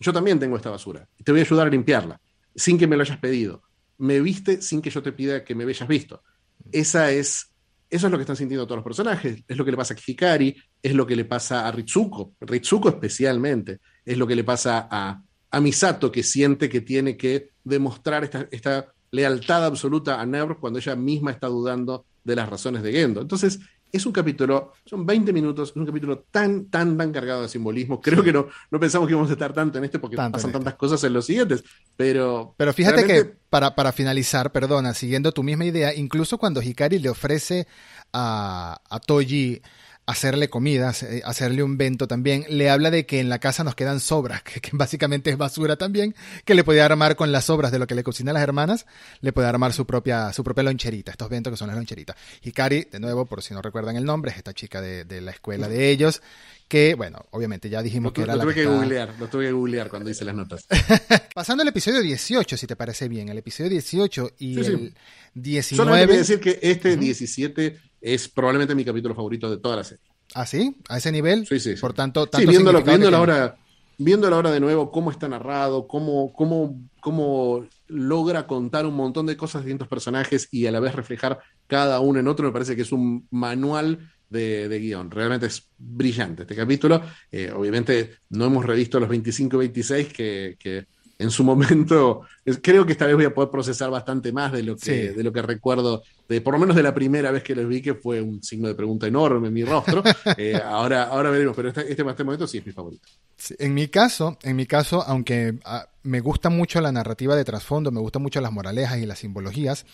yo 0.00 0.12
también 0.12 0.38
tengo 0.38 0.56
esta 0.56 0.70
basura 0.70 1.08
te 1.22 1.32
voy 1.32 1.40
a 1.40 1.44
ayudar 1.44 1.66
a 1.66 1.70
limpiarla, 1.70 2.20
sin 2.54 2.78
que 2.78 2.86
me 2.86 2.96
lo 2.96 3.02
hayas 3.02 3.18
pedido. 3.18 3.62
Me 3.98 4.20
viste 4.20 4.62
sin 4.62 4.80
que 4.80 4.90
yo 4.90 5.02
te 5.02 5.12
pida 5.12 5.44
que 5.44 5.54
me 5.54 5.64
hayas 5.64 5.88
visto. 5.88 6.22
Esa 6.70 7.10
es, 7.10 7.50
eso 7.90 8.06
es 8.06 8.10
lo 8.10 8.16
que 8.16 8.22
están 8.22 8.36
sintiendo 8.36 8.64
todos 8.66 8.78
los 8.78 8.84
personajes, 8.84 9.42
es 9.46 9.56
lo 9.56 9.64
que 9.64 9.70
le 9.70 9.76
pasa 9.76 9.94
a 9.94 9.96
Hikari, 10.04 10.56
es 10.82 10.94
lo 10.94 11.06
que 11.06 11.16
le 11.16 11.24
pasa 11.24 11.66
a 11.66 11.72
Ritsuko, 11.72 12.34
Ritsuko 12.40 12.88
especialmente, 12.88 13.80
es 14.04 14.16
lo 14.16 14.26
que 14.26 14.36
le 14.36 14.44
pasa 14.44 14.88
a, 14.90 15.20
a 15.50 15.60
Misato, 15.60 16.10
que 16.10 16.22
siente 16.22 16.68
que 16.68 16.80
tiene 16.80 17.16
que 17.16 17.50
demostrar 17.64 18.24
esta, 18.24 18.48
esta 18.50 18.92
lealtad 19.10 19.66
absoluta 19.66 20.20
a 20.20 20.26
Nebr 20.26 20.58
cuando 20.58 20.78
ella 20.78 20.96
misma 20.96 21.32
está 21.32 21.48
dudando 21.48 22.06
de 22.24 22.36
las 22.36 22.48
razones 22.48 22.82
de 22.82 22.92
Gendo. 22.92 23.20
Entonces, 23.20 23.60
es 23.92 24.06
un 24.06 24.12
capítulo, 24.12 24.72
son 24.86 25.04
20 25.04 25.32
minutos, 25.34 25.70
es 25.70 25.76
un 25.76 25.84
capítulo 25.84 26.20
tan, 26.30 26.70
tan, 26.70 26.96
tan 26.96 27.12
cargado 27.12 27.42
de 27.42 27.48
simbolismo. 27.48 28.00
Creo 28.00 28.22
que 28.22 28.32
no, 28.32 28.48
no 28.70 28.80
pensamos 28.80 29.06
que 29.06 29.12
íbamos 29.12 29.28
a 29.28 29.34
estar 29.34 29.52
tanto 29.52 29.76
en 29.78 29.84
este 29.84 29.98
porque 29.98 30.16
pasan 30.16 30.50
tantas 30.50 30.74
cosas 30.76 31.04
en 31.04 31.12
los 31.12 31.26
siguientes. 31.26 31.62
Pero, 31.94 32.54
pero 32.56 32.72
fíjate 32.72 33.04
que 33.06 33.24
para, 33.50 33.74
para 33.74 33.92
finalizar, 33.92 34.50
perdona, 34.50 34.94
siguiendo 34.94 35.32
tu 35.32 35.42
misma 35.42 35.66
idea, 35.66 35.94
incluso 35.94 36.38
cuando 36.38 36.62
Hikari 36.62 36.98
le 37.00 37.10
ofrece 37.10 37.66
a, 38.14 38.80
a 38.88 39.00
Toji 39.00 39.60
hacerle 40.06 40.48
comida, 40.48 40.92
eh, 41.02 41.22
hacerle 41.24 41.62
un 41.62 41.76
vento 41.76 42.08
también. 42.08 42.44
Le 42.48 42.70
habla 42.70 42.90
de 42.90 43.06
que 43.06 43.20
en 43.20 43.28
la 43.28 43.38
casa 43.38 43.64
nos 43.64 43.74
quedan 43.74 44.00
sobras, 44.00 44.42
que, 44.60 44.60
básicamente 44.72 45.30
es 45.30 45.38
basura 45.38 45.76
también, 45.76 46.14
que 46.44 46.54
le 46.54 46.64
puede 46.64 46.80
armar 46.80 47.16
con 47.16 47.32
las 47.32 47.46
sobras 47.46 47.72
de 47.72 47.78
lo 47.78 47.86
que 47.86 47.94
le 47.94 48.02
cocinan 48.02 48.34
las 48.34 48.42
hermanas, 48.42 48.86
le 49.20 49.32
puede 49.32 49.48
armar 49.48 49.72
su 49.72 49.86
propia, 49.86 50.32
su 50.32 50.44
propia 50.44 50.64
loncherita, 50.64 51.12
estos 51.12 51.28
ventos 51.28 51.52
que 51.52 51.56
son 51.56 51.68
las 51.68 51.76
loncheritas. 51.76 52.16
Hikari, 52.42 52.88
de 52.90 53.00
nuevo, 53.00 53.26
por 53.26 53.42
si 53.42 53.54
no 53.54 53.62
recuerdan 53.62 53.96
el 53.96 54.04
nombre, 54.04 54.30
es 54.30 54.36
esta 54.36 54.52
chica 54.52 54.80
de, 54.80 55.04
de 55.04 55.20
la 55.20 55.30
escuela 55.30 55.68
de 55.68 55.90
ellos, 55.90 56.22
que, 56.68 56.94
bueno, 56.94 57.26
obviamente 57.32 57.68
ya 57.68 57.82
dijimos 57.82 58.12
que 58.12 58.22
era 58.22 58.32
lo 58.32 58.38
la 58.38 58.44
tuve 58.44 58.54
que, 58.54 58.64
googlear, 58.64 59.14
lo 59.18 59.28
tuve 59.28 59.44
que 59.44 59.52
googlear 59.52 59.90
cuando 59.90 60.08
hice 60.08 60.24
las 60.24 60.34
notas. 60.34 60.66
Pasando 61.34 61.62
al 61.62 61.68
episodio 61.68 62.00
18, 62.00 62.56
si 62.56 62.66
te 62.66 62.76
parece 62.76 63.08
bien, 63.08 63.28
el 63.28 63.36
episodio 63.36 63.68
18 63.70 64.32
y 64.38 64.54
Sí, 64.54 64.60
el 64.60 64.78
sí. 64.78 64.94
19... 65.34 65.76
Solamente 65.76 66.06
voy 66.06 66.14
a 66.14 66.18
decir 66.18 66.40
que 66.40 66.58
este 66.62 66.96
17 66.96 67.91
es 68.02 68.28
probablemente 68.28 68.74
mi 68.74 68.84
capítulo 68.84 69.14
favorito 69.14 69.48
de 69.50 69.56
toda 69.58 69.76
la 69.76 69.84
serie. 69.84 70.04
¿Ah, 70.34 70.44
sí? 70.46 70.76
¿A 70.88 70.98
ese 70.98 71.12
nivel? 71.12 71.46
Sí, 71.46 71.60
sí, 71.60 71.74
sí. 71.76 71.80
Por 71.80 71.92
tanto, 71.94 72.24
Sí, 72.24 72.30
tanto 72.32 72.50
viéndolo, 72.50 72.78
que 72.78 72.84
viéndolo 72.90 73.16
tiene. 73.18 73.32
ahora, 73.32 73.56
viéndolo 73.98 74.36
ahora 74.36 74.50
de 74.50 74.60
nuevo, 74.60 74.90
cómo 74.90 75.10
está 75.10 75.28
narrado, 75.28 75.86
cómo, 75.86 76.32
cómo, 76.32 76.80
cómo 77.00 77.66
logra 77.88 78.46
contar 78.46 78.86
un 78.86 78.94
montón 78.94 79.26
de 79.26 79.36
cosas 79.36 79.62
de 79.62 79.66
distintos 79.68 79.88
personajes 79.88 80.48
y 80.50 80.66
a 80.66 80.72
la 80.72 80.80
vez 80.80 80.94
reflejar 80.94 81.38
cada 81.66 82.00
uno 82.00 82.18
en 82.18 82.28
otro, 82.28 82.46
me 82.46 82.52
parece 82.52 82.74
que 82.74 82.82
es 82.82 82.92
un 82.92 83.26
manual 83.30 84.10
de, 84.30 84.68
de 84.68 84.78
guion. 84.80 85.10
Realmente 85.10 85.46
es 85.46 85.68
brillante 85.76 86.42
este 86.42 86.56
capítulo. 86.56 87.02
Eh, 87.30 87.52
obviamente 87.54 88.16
no 88.30 88.46
hemos 88.46 88.64
revisto 88.64 88.98
los 88.98 89.08
25 89.10 89.56
y 89.56 89.58
26 89.58 90.12
que, 90.12 90.56
que 90.58 90.86
en 91.18 91.30
su 91.30 91.44
momento 91.44 92.22
es- 92.44 92.58
creo 92.62 92.86
que 92.86 92.92
esta 92.92 93.04
vez 93.06 93.14
voy 93.14 93.26
a 93.26 93.34
poder 93.34 93.50
procesar 93.50 93.90
bastante 93.90 94.32
más 94.32 94.50
de 94.52 94.62
lo 94.62 94.76
que, 94.76 94.84
Sí. 95.10 95.14
de 95.16 95.22
lo 95.22 95.32
que 95.32 95.42
recuerdo, 95.42 96.02
de 96.32 96.40
por 96.40 96.54
lo 96.54 96.60
menos 96.60 96.74
de 96.74 96.82
la 96.82 96.94
primera 96.94 97.30
vez 97.30 97.42
que 97.42 97.54
los 97.54 97.68
vi, 97.68 97.82
que 97.82 97.94
fue 97.94 98.20
un 98.20 98.42
signo 98.42 98.68
de 98.68 98.74
pregunta 98.74 99.06
enorme 99.06 99.48
en 99.48 99.54
mi 99.54 99.64
rostro. 99.64 100.02
Eh, 100.36 100.54
ahora, 100.54 101.04
ahora 101.04 101.30
veremos, 101.30 101.54
pero 101.54 101.68
este, 101.68 101.90
este, 101.90 102.02
este 102.08 102.24
momento 102.24 102.46
sí 102.46 102.58
es 102.58 102.66
mi 102.66 102.72
favorito. 102.72 103.06
Sí, 103.36 103.54
En 103.58 103.74
mi 103.74 103.88
caso, 103.88 104.38
en 104.42 104.56
mi 104.56 104.66
caso, 104.66 105.02
aunque 105.06 105.58
ah, 105.64 105.88
me 106.02 106.20
gusta 106.20 106.48
mucho 106.48 106.80
la 106.80 106.90
narrativa 106.90 107.36
de 107.36 107.44
trasfondo, 107.44 107.90
me 107.90 108.00
gustan 108.00 108.22
mucho 108.22 108.40
las 108.40 108.52
moralejas 108.52 108.98
y 108.98 109.06
las 109.06 109.18
simbologías, 109.18 109.84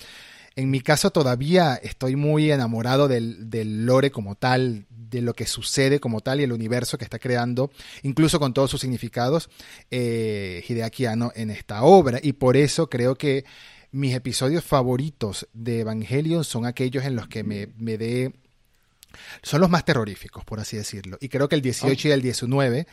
en 0.54 0.70
mi 0.70 0.80
caso 0.80 1.10
todavía 1.10 1.74
estoy 1.76 2.16
muy 2.16 2.50
enamorado 2.50 3.08
del, 3.08 3.50
del 3.50 3.86
lore 3.86 4.10
como 4.10 4.34
tal, 4.34 4.86
de 4.90 5.22
lo 5.22 5.34
que 5.34 5.46
sucede 5.46 6.00
como 6.00 6.20
tal 6.20 6.40
y 6.40 6.44
el 6.44 6.52
universo 6.52 6.98
que 6.98 7.04
está 7.04 7.18
creando, 7.18 7.70
incluso 8.02 8.38
con 8.38 8.52
todos 8.52 8.70
sus 8.70 8.80
significados, 8.80 9.48
eh, 9.90 10.62
Hideaki 10.68 11.06
Anno 11.06 11.32
en 11.34 11.50
esta 11.50 11.82
obra. 11.82 12.18
Y 12.22 12.32
por 12.34 12.56
eso 12.56 12.88
creo 12.88 13.14
que 13.16 13.44
mis 13.90 14.14
episodios 14.14 14.64
favoritos 14.64 15.48
de 15.52 15.80
Evangelion 15.80 16.44
son 16.44 16.66
aquellos 16.66 17.04
en 17.04 17.16
los 17.16 17.28
que 17.28 17.42
me, 17.42 17.68
me 17.76 17.98
dé 17.98 18.34
son 19.42 19.60
los 19.60 19.70
más 19.70 19.84
terroríficos, 19.84 20.44
por 20.44 20.60
así 20.60 20.76
decirlo. 20.76 21.18
Y 21.20 21.28
creo 21.28 21.48
que 21.48 21.54
el 21.54 21.62
18 21.62 22.08
y 22.08 22.10
el 22.10 22.22
19 22.22 22.86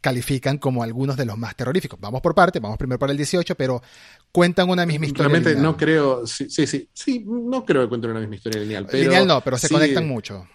califican 0.00 0.58
como 0.58 0.82
algunos 0.82 1.16
de 1.16 1.24
los 1.24 1.38
más 1.38 1.56
terroríficos. 1.56 1.98
Vamos 1.98 2.20
por 2.20 2.34
parte, 2.34 2.60
vamos 2.60 2.76
primero 2.76 2.98
para 2.98 3.12
el 3.12 3.16
18, 3.16 3.54
pero 3.54 3.82
cuentan 4.30 4.68
una 4.68 4.84
misma 4.84 5.06
historia. 5.06 5.28
Realmente 5.28 5.50
lineal. 5.50 5.64
no 5.64 5.76
creo, 5.76 6.26
sí, 6.26 6.50
sí, 6.50 6.66
sí, 6.66 6.88
sí, 6.92 7.24
no 7.26 7.64
creo 7.64 7.82
que 7.82 7.88
cuenten 7.88 8.10
una 8.10 8.20
misma 8.20 8.36
historia 8.36 8.60
lineal. 8.60 8.86
Pero 8.86 9.04
Lineal 9.04 9.26
no, 9.26 9.40
pero 9.40 9.56
se 9.56 9.68
sí, 9.68 9.74
conectan 9.74 10.06
mucho. 10.06 10.46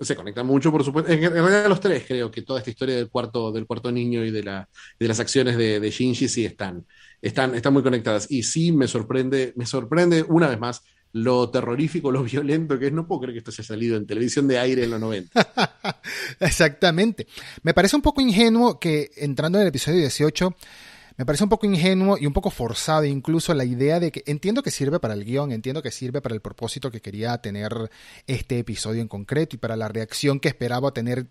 Se 0.00 0.16
conectan 0.16 0.46
mucho, 0.46 0.72
por 0.72 0.82
supuesto. 0.82 1.12
En 1.12 1.22
en 1.22 1.32
realidad 1.32 1.68
los 1.68 1.80
tres 1.80 2.04
creo 2.06 2.30
que 2.30 2.42
toda 2.42 2.60
esta 2.60 2.70
historia 2.70 2.96
del 2.96 3.10
cuarto, 3.10 3.52
del 3.52 3.66
cuarto 3.66 3.92
niño 3.92 4.24
y 4.24 4.30
de, 4.30 4.42
la, 4.42 4.68
de 4.98 5.08
las 5.08 5.20
acciones 5.20 5.58
de, 5.58 5.78
de 5.78 5.90
Shinji 5.90 6.28
sí 6.28 6.46
están, 6.46 6.86
están, 7.26 7.54
están 7.54 7.72
muy 7.72 7.82
conectadas. 7.82 8.30
Y 8.30 8.42
sí 8.42 8.72
me 8.72 8.88
sorprende, 8.88 9.52
me 9.56 9.66
sorprende 9.66 10.24
una 10.28 10.48
vez 10.48 10.58
más 10.58 10.82
lo 11.12 11.48
terrorífico, 11.48 12.12
lo 12.12 12.22
violento 12.22 12.78
que 12.78 12.88
es. 12.88 12.92
No 12.92 13.06
puedo 13.06 13.22
creer 13.22 13.34
que 13.34 13.38
esto 13.38 13.50
haya 13.50 13.64
salido 13.64 13.96
en 13.96 14.06
televisión 14.06 14.46
de 14.46 14.58
aire 14.58 14.84
en 14.84 14.90
los 14.90 15.00
90. 15.00 16.00
Exactamente. 16.40 17.26
Me 17.62 17.72
parece 17.74 17.96
un 17.96 18.02
poco 18.02 18.20
ingenuo 18.20 18.78
que 18.78 19.10
entrando 19.16 19.58
en 19.58 19.62
el 19.62 19.68
episodio 19.68 20.00
18, 20.00 20.54
me 21.16 21.24
parece 21.24 21.44
un 21.44 21.50
poco 21.50 21.66
ingenuo 21.66 22.18
y 22.18 22.26
un 22.26 22.32
poco 22.32 22.50
forzado 22.50 23.04
incluso 23.04 23.54
la 23.54 23.64
idea 23.64 24.00
de 24.00 24.12
que 24.12 24.22
entiendo 24.26 24.62
que 24.62 24.70
sirve 24.70 25.00
para 25.00 25.14
el 25.14 25.24
guion, 25.24 25.52
entiendo 25.52 25.82
que 25.82 25.90
sirve 25.90 26.20
para 26.20 26.34
el 26.34 26.40
propósito 26.40 26.90
que 26.90 27.00
quería 27.00 27.36
tener 27.38 27.90
este 28.26 28.58
episodio 28.58 29.00
en 29.00 29.08
concreto 29.08 29.56
y 29.56 29.58
para 29.58 29.76
la 29.76 29.88
reacción 29.88 30.40
que 30.40 30.48
esperaba 30.48 30.92
tener 30.92 31.26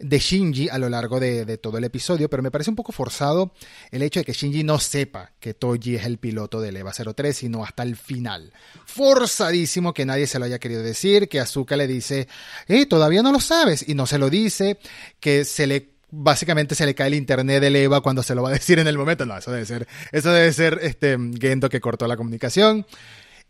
de 0.00 0.18
Shinji 0.18 0.68
a 0.68 0.78
lo 0.78 0.88
largo 0.88 1.20
de, 1.20 1.58
todo 1.58 1.78
el 1.78 1.84
episodio, 1.84 2.28
pero 2.28 2.42
me 2.42 2.50
parece 2.50 2.70
un 2.70 2.76
poco 2.76 2.92
forzado 2.92 3.52
el 3.90 4.02
hecho 4.02 4.20
de 4.20 4.24
que 4.24 4.32
Shinji 4.32 4.64
no 4.64 4.78
sepa 4.78 5.32
que 5.40 5.54
Toji 5.54 5.96
es 5.96 6.04
el 6.04 6.18
piloto 6.18 6.60
del 6.60 6.76
EVA 6.76 6.92
03, 6.92 7.36
sino 7.36 7.64
hasta 7.64 7.82
el 7.82 7.96
final. 7.96 8.52
Forzadísimo 8.86 9.94
que 9.94 10.04
nadie 10.04 10.26
se 10.26 10.38
lo 10.38 10.44
haya 10.44 10.58
querido 10.58 10.82
decir, 10.82 11.28
que 11.28 11.40
Azuka 11.40 11.76
le 11.76 11.86
dice, 11.86 12.28
eh, 12.66 12.86
todavía 12.86 13.22
no 13.22 13.32
lo 13.32 13.40
sabes, 13.40 13.88
y 13.88 13.94
no 13.94 14.06
se 14.06 14.18
lo 14.18 14.30
dice, 14.30 14.78
que 15.20 15.44
se 15.44 15.66
le 15.66 15.97
básicamente 16.10 16.74
se 16.74 16.86
le 16.86 16.94
cae 16.94 17.08
el 17.08 17.14
internet 17.14 17.60
del 17.60 17.76
Eva 17.76 18.00
cuando 18.00 18.22
se 18.22 18.34
lo 18.34 18.42
va 18.42 18.50
a 18.50 18.52
decir 18.54 18.78
en 18.78 18.86
el 18.86 18.98
momento. 18.98 19.26
No, 19.26 19.36
eso 19.36 19.50
debe 19.50 19.66
ser, 19.66 19.86
eso 20.12 20.32
debe 20.32 20.52
ser 20.52 20.78
este 20.82 21.16
Gendo 21.40 21.68
que 21.68 21.80
cortó 21.80 22.06
la 22.06 22.16
comunicación. 22.16 22.86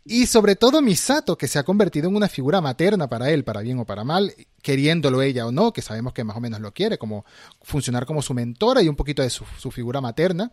Y 0.05 0.25
sobre 0.25 0.55
todo 0.55 0.81
Misato, 0.81 1.37
que 1.37 1.47
se 1.47 1.59
ha 1.59 1.63
convertido 1.63 2.09
en 2.09 2.15
una 2.15 2.29
figura 2.29 2.61
materna 2.61 3.09
para 3.09 3.29
él, 3.29 3.43
para 3.43 3.61
bien 3.61 3.79
o 3.79 3.85
para 3.85 4.03
mal, 4.03 4.33
queriéndolo 4.63 5.21
ella 5.21 5.45
o 5.45 5.51
no, 5.51 5.71
que 5.73 5.81
sabemos 5.81 6.13
que 6.13 6.23
más 6.23 6.37
o 6.37 6.39
menos 6.39 6.61
lo 6.61 6.73
quiere, 6.73 6.97
como 6.97 7.25
funcionar 7.61 8.05
como 8.05 8.21
su 8.21 8.33
mentora 8.33 8.81
y 8.81 8.87
un 8.87 8.95
poquito 8.95 9.21
de 9.21 9.29
su, 9.29 9.45
su 9.57 9.71
figura 9.71 10.01
materna. 10.01 10.51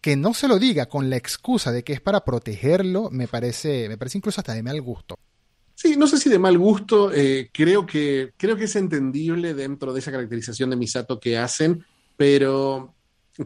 Que 0.00 0.14
no 0.14 0.34
se 0.34 0.46
lo 0.46 0.58
diga 0.58 0.86
con 0.86 1.10
la 1.10 1.16
excusa 1.16 1.72
de 1.72 1.82
que 1.82 1.94
es 1.94 2.00
para 2.00 2.24
protegerlo, 2.24 3.10
me 3.10 3.28
parece, 3.28 3.88
me 3.88 3.98
parece 3.98 4.18
incluso 4.18 4.40
hasta 4.40 4.54
de 4.54 4.62
mal 4.62 4.80
gusto. 4.80 5.18
Sí, 5.76 5.94
no 5.94 6.06
sé 6.06 6.16
si 6.16 6.30
de 6.30 6.38
mal 6.38 6.56
gusto, 6.56 7.12
eh, 7.12 7.50
creo, 7.52 7.84
que, 7.84 8.32
creo 8.38 8.56
que 8.56 8.64
es 8.64 8.76
entendible 8.76 9.52
dentro 9.52 9.92
de 9.92 10.00
esa 10.00 10.10
caracterización 10.10 10.70
de 10.70 10.76
Misato 10.76 11.20
que 11.20 11.36
hacen, 11.36 11.84
pero, 12.16 12.94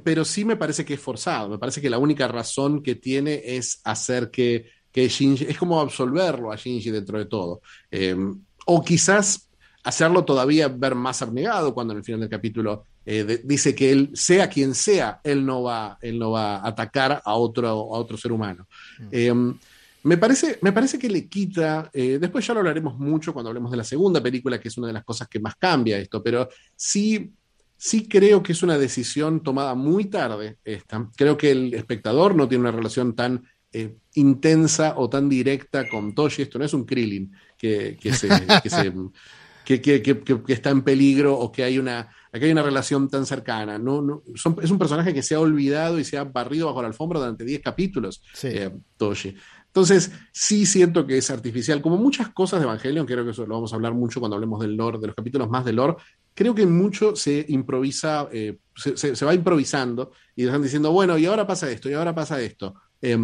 pero 0.05 0.25
sí 0.25 0.45
me 0.45 0.55
parece 0.55 0.85
que 0.85 0.95
es 0.95 1.01
forzado. 1.01 1.49
Me 1.49 1.59
parece 1.59 1.81
que 1.81 1.91
la 1.91 1.99
única 1.99 2.29
razón 2.29 2.85
que 2.85 2.95
tiene 2.95 3.43
es 3.45 3.81
hacer 3.83 4.31
que, 4.31 4.71
que 4.93 5.09
Shinji, 5.09 5.47
es 5.49 5.59
como 5.59 5.81
absolverlo 5.81 6.53
a 6.53 6.57
Shinji 6.57 6.93
dentro 6.93 7.19
de 7.19 7.27
todo. 7.27 7.63
Eh, 7.91 8.17
o 8.65 8.85
quizás 8.85 9.49
hacerlo 9.83 10.25
todavía 10.25 10.69
ver 10.69 10.95
más 10.95 11.23
abnegado 11.23 11.75
cuando 11.75 11.95
en 11.95 11.99
el 11.99 12.05
final 12.05 12.21
del 12.21 12.29
capítulo 12.29 12.85
eh, 13.05 13.25
de, 13.25 13.39
dice 13.39 13.75
que 13.75 13.91
él, 13.91 14.11
sea 14.15 14.49
quien 14.49 14.77
sea, 14.77 15.21
él 15.25 15.45
no 15.45 15.65
va, 15.65 15.99
él 16.01 16.17
no 16.17 16.31
va 16.31 16.59
a 16.59 16.69
atacar 16.69 17.23
a 17.25 17.35
otro, 17.35 17.67
a 17.69 17.99
otro 17.99 18.17
ser 18.17 18.31
humano. 18.31 18.69
Mm. 19.01 19.09
Eh, 19.11 19.55
me 20.03 20.17
parece, 20.17 20.59
me 20.63 20.73
parece 20.73 20.99
que 20.99 21.09
le 21.09 21.29
quita, 21.29 21.91
eh, 21.93 22.19
después 22.21 22.47
ya 22.47 22.55
lo 22.55 22.61
hablaremos 22.61 22.99
mucho 22.99 23.33
cuando 23.33 23.49
hablemos 23.49 23.71
de 23.71 23.77
la 23.77 23.85
segunda 23.85 24.23
película, 24.23 24.59
que 24.59 24.69
es 24.69 24.79
una 24.79 24.87
de 24.87 24.95
las 24.95 25.05
cosas 25.05 25.29
que 25.29 25.41
más 25.41 25.57
cambia 25.57 25.99
esto, 25.99 26.23
pero 26.23 26.49
sí, 26.75 27.33
sí 27.77 28.09
creo 28.09 28.43
que 28.43 28.53
es 28.53 28.63
una 28.63 28.79
decisión 28.79 29.43
tomada 29.43 29.75
muy 29.75 30.07
tarde 30.07 30.59
esta. 30.65 31.09
Creo 31.17 31.37
que 31.37 31.51
el 31.51 31.75
espectador 31.75 32.35
no 32.35 32.49
tiene 32.49 32.63
una 32.63 32.73
relación 32.73 33.15
tan 33.15 33.43
eh, 33.73 33.97
intensa 34.15 34.95
o 34.97 35.09
tan 35.09 35.29
directa 35.29 35.89
con 35.89 36.15
Toshi. 36.15 36.43
Esto 36.43 36.59
no 36.59 36.65
es 36.65 36.75
un 36.75 36.85
Krillin 36.85 37.33
que, 37.57 37.97
que, 38.01 38.13
se, 38.13 38.29
que, 38.63 38.71
se, 38.71 38.93
que, 39.65 39.81
que, 39.81 40.03
que, 40.03 40.53
está 40.53 40.71
en 40.71 40.83
peligro 40.83 41.39
o 41.39 41.53
que 41.53 41.63
hay 41.63 41.79
una, 41.79 42.11
que 42.39 42.45
hay 42.47 42.53
una 42.53 42.63
relación 42.63 43.09
tan 43.09 43.27
cercana. 43.27 43.79
No, 43.79 44.01
no, 44.03 44.23
son, 44.35 44.57
es 44.63 44.71
un 44.71 44.79
personaje 44.79 45.13
que 45.13 45.23
se 45.23 45.35
ha 45.35 45.41
olvidado 45.41 45.99
y 45.99 46.05
se 46.05 46.17
ha 46.19 46.25
barrido 46.25 46.67
bajo 46.67 46.83
la 46.83 46.89
alfombra 46.89 47.19
durante 47.19 47.45
10 47.45 47.61
capítulos, 47.63 48.23
Sí. 48.35 48.49
eh, 48.49 48.71
Toshi. 48.97 49.35
Entonces, 49.67 50.11
sí 50.33 50.67
siento 50.67 51.07
que 51.07 51.19
es 51.19 51.31
artificial. 51.31 51.81
Como 51.81 51.97
muchas 51.97 52.29
cosas 52.31 52.61
de 52.61 52.65
Evangelion, 52.65 53.07
creo 53.07 53.25
que 53.25 53.31
eso 53.31 53.47
lo 53.47 53.55
vamos 53.55 53.73
a 53.73 53.77
hablar 53.77 53.95
mucho 53.95 54.19
cuando 54.21 54.35
hablemos 54.35 54.61
del 54.61 54.77
lore, 54.77 54.99
de 54.99 55.07
los 55.09 55.17
capítulos 55.17 55.49
más 55.49 55.65
del 55.65 55.77
lore. 55.77 55.95
Creo 56.35 56.55
que 56.55 56.67
mucho 56.67 57.15
se 57.15 57.45
improvisa, 57.49 58.29
eh, 58.33 58.59
se, 58.75 58.97
se, 58.97 59.15
se, 59.15 59.25
va 59.25 59.35
improvisando 59.35 60.13
y 60.35 60.45
están 60.45 60.63
diciendo, 60.63 60.91
bueno, 60.93 61.17
y 61.19 61.27
ahora 61.27 61.47
pasa 61.47 61.71
esto, 61.71 61.89
y 61.89 61.93
ahora 61.95 62.15
pasa 62.15 62.41
esto. 62.41 62.75
Eh, 63.01 63.17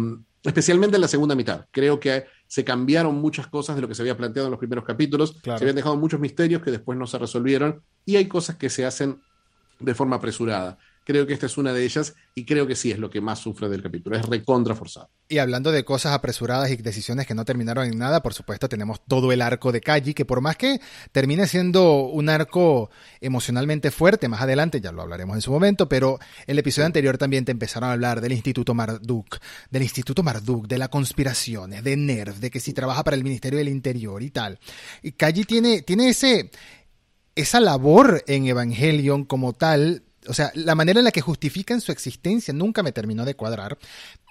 especialmente 0.43 0.95
en 0.95 1.01
la 1.01 1.07
segunda 1.07 1.35
mitad. 1.35 1.65
Creo 1.71 1.99
que 1.99 2.25
se 2.47 2.63
cambiaron 2.63 3.15
muchas 3.15 3.47
cosas 3.47 3.75
de 3.75 3.81
lo 3.81 3.87
que 3.87 3.95
se 3.95 4.01
había 4.01 4.17
planteado 4.17 4.47
en 4.47 4.51
los 4.51 4.59
primeros 4.59 4.85
capítulos. 4.85 5.33
Claro. 5.41 5.59
Se 5.59 5.65
habían 5.65 5.75
dejado 5.75 5.97
muchos 5.97 6.19
misterios 6.19 6.61
que 6.61 6.71
después 6.71 6.97
no 6.97 7.05
se 7.07 7.17
resolvieron 7.17 7.81
y 8.05 8.15
hay 8.15 8.27
cosas 8.27 8.55
que 8.55 8.69
se 8.69 8.85
hacen 8.85 9.21
de 9.79 9.93
forma 9.93 10.15
apresurada. 10.15 10.77
Creo 11.07 11.25
que 11.25 11.31
esta 11.31 11.45
es 11.45 11.57
una 11.57 11.71
de 11.71 11.85
ellas 11.85 12.15
y 12.35 12.43
creo 12.43 12.67
que 12.67 12.75
sí 12.75 12.91
es 12.91 12.99
lo 12.99 13.09
que 13.09 13.21
más 13.21 13.39
sufre 13.39 13.69
del 13.69 13.81
capítulo. 13.81 14.17
Es 14.17 14.25
recontra 14.25 14.75
forzado. 14.75 15.09
Y 15.29 15.37
hablando 15.37 15.71
de 15.71 15.85
cosas 15.85 16.11
apresuradas 16.11 16.69
y 16.69 16.75
decisiones 16.75 17.25
que 17.25 17.33
no 17.33 17.45
terminaron 17.45 17.87
en 17.87 17.97
nada, 17.97 18.21
por 18.21 18.33
supuesto 18.33 18.67
tenemos 18.67 18.99
todo 19.07 19.31
el 19.31 19.41
arco 19.41 19.71
de 19.71 19.79
Kaji, 19.79 20.13
que 20.13 20.25
por 20.25 20.41
más 20.41 20.57
que 20.57 20.81
termine 21.13 21.47
siendo 21.47 22.07
un 22.07 22.27
arco 22.27 22.89
emocionalmente 23.21 23.89
fuerte, 23.89 24.27
más 24.27 24.41
adelante 24.41 24.81
ya 24.81 24.91
lo 24.91 25.01
hablaremos 25.01 25.37
en 25.37 25.41
su 25.41 25.49
momento, 25.49 25.87
pero 25.87 26.19
el 26.45 26.59
episodio 26.59 26.87
anterior 26.87 27.17
también 27.17 27.45
te 27.45 27.53
empezaron 27.53 27.87
a 27.89 27.93
hablar 27.93 28.19
del 28.19 28.33
Instituto 28.33 28.73
Marduk, 28.73 29.37
del 29.71 29.83
Instituto 29.83 30.23
Marduk, 30.23 30.67
de 30.67 30.77
las 30.77 30.89
conspiraciones, 30.89 31.85
de 31.85 31.95
NERV, 31.95 32.35
de 32.35 32.51
que 32.51 32.59
si 32.59 32.73
trabaja 32.73 33.05
para 33.05 33.15
el 33.15 33.23
Ministerio 33.23 33.59
del 33.59 33.69
Interior 33.69 34.21
y 34.21 34.31
tal. 34.31 34.59
Y 35.01 35.13
Kaji 35.13 35.45
tiene, 35.45 35.83
tiene 35.83 36.09
ese, 36.09 36.51
esa 37.33 37.61
labor 37.61 38.25
en 38.27 38.45
Evangelion 38.47 39.23
como 39.23 39.53
tal 39.53 40.03
o 40.27 40.33
sea, 40.33 40.51
la 40.55 40.75
manera 40.75 40.99
en 40.99 41.05
la 41.05 41.11
que 41.11 41.21
justifican 41.21 41.81
su 41.81 41.91
existencia 41.91 42.53
nunca 42.53 42.83
me 42.83 42.91
terminó 42.91 43.25
de 43.25 43.35
cuadrar, 43.35 43.77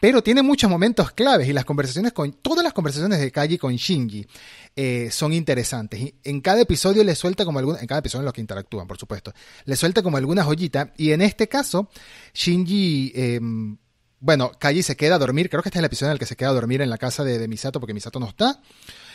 pero 0.01 0.23
tiene 0.23 0.43
muchos 0.43 0.71
momentos 0.71 1.13
claves 1.13 1.49
y 1.49 1.53
las 1.53 1.65
conversaciones 1.65 2.13
con, 2.13 2.33
todas 2.35 2.63
las 2.63 2.73
conversaciones 2.73 3.21
de 3.21 3.31
Kaji 3.31 3.59
con 3.59 3.75
Shinji 3.75 4.27
eh, 4.75 5.09
son 5.11 5.33
interesantes. 5.33 6.01
Y 6.01 6.15
en 6.25 6.41
cada 6.41 6.61
episodio 6.61 7.03
le 7.05 7.15
suelta 7.15 7.45
como 7.45 7.59
alguna, 7.59 7.81
en 7.81 7.87
cada 7.87 8.01
episodio 8.01 8.23
en 8.23 8.27
los 8.27 8.35
que 8.35 8.41
interactúan, 8.41 8.87
por 8.87 8.99
supuesto, 8.99 9.33
le 9.65 9.77
suelta 9.77 10.03
como 10.03 10.17
alguna 10.17 10.45
joyita 10.45 10.93
y 10.97 11.13
en 11.13 11.23
este 11.23 11.49
caso, 11.49 11.89
Shinji, 12.35 13.13
em, 13.15 13.77
bueno, 14.21 14.53
Kaji 14.59 14.83
se 14.83 14.97
queda 14.97 15.17
a 15.17 15.19
dormir, 15.19 15.49
creo 15.51 15.63
que 15.63 15.69
este 15.69 15.79
es 15.79 15.81
el 15.81 15.87
episodio 15.87 16.11
en 16.11 16.15
el 16.15 16.19
que 16.19 16.27
se 16.27 16.37
queda 16.37 16.51
a 16.51 16.55
dormir 16.55 16.83
en 16.83 16.91
la 16.91 16.99
casa 16.99 17.25
de, 17.25 17.47
Misato 17.49 17.81
porque 17.81 17.95
Misato 17.95 18.19
no 18.19 18.29
está 18.29 18.61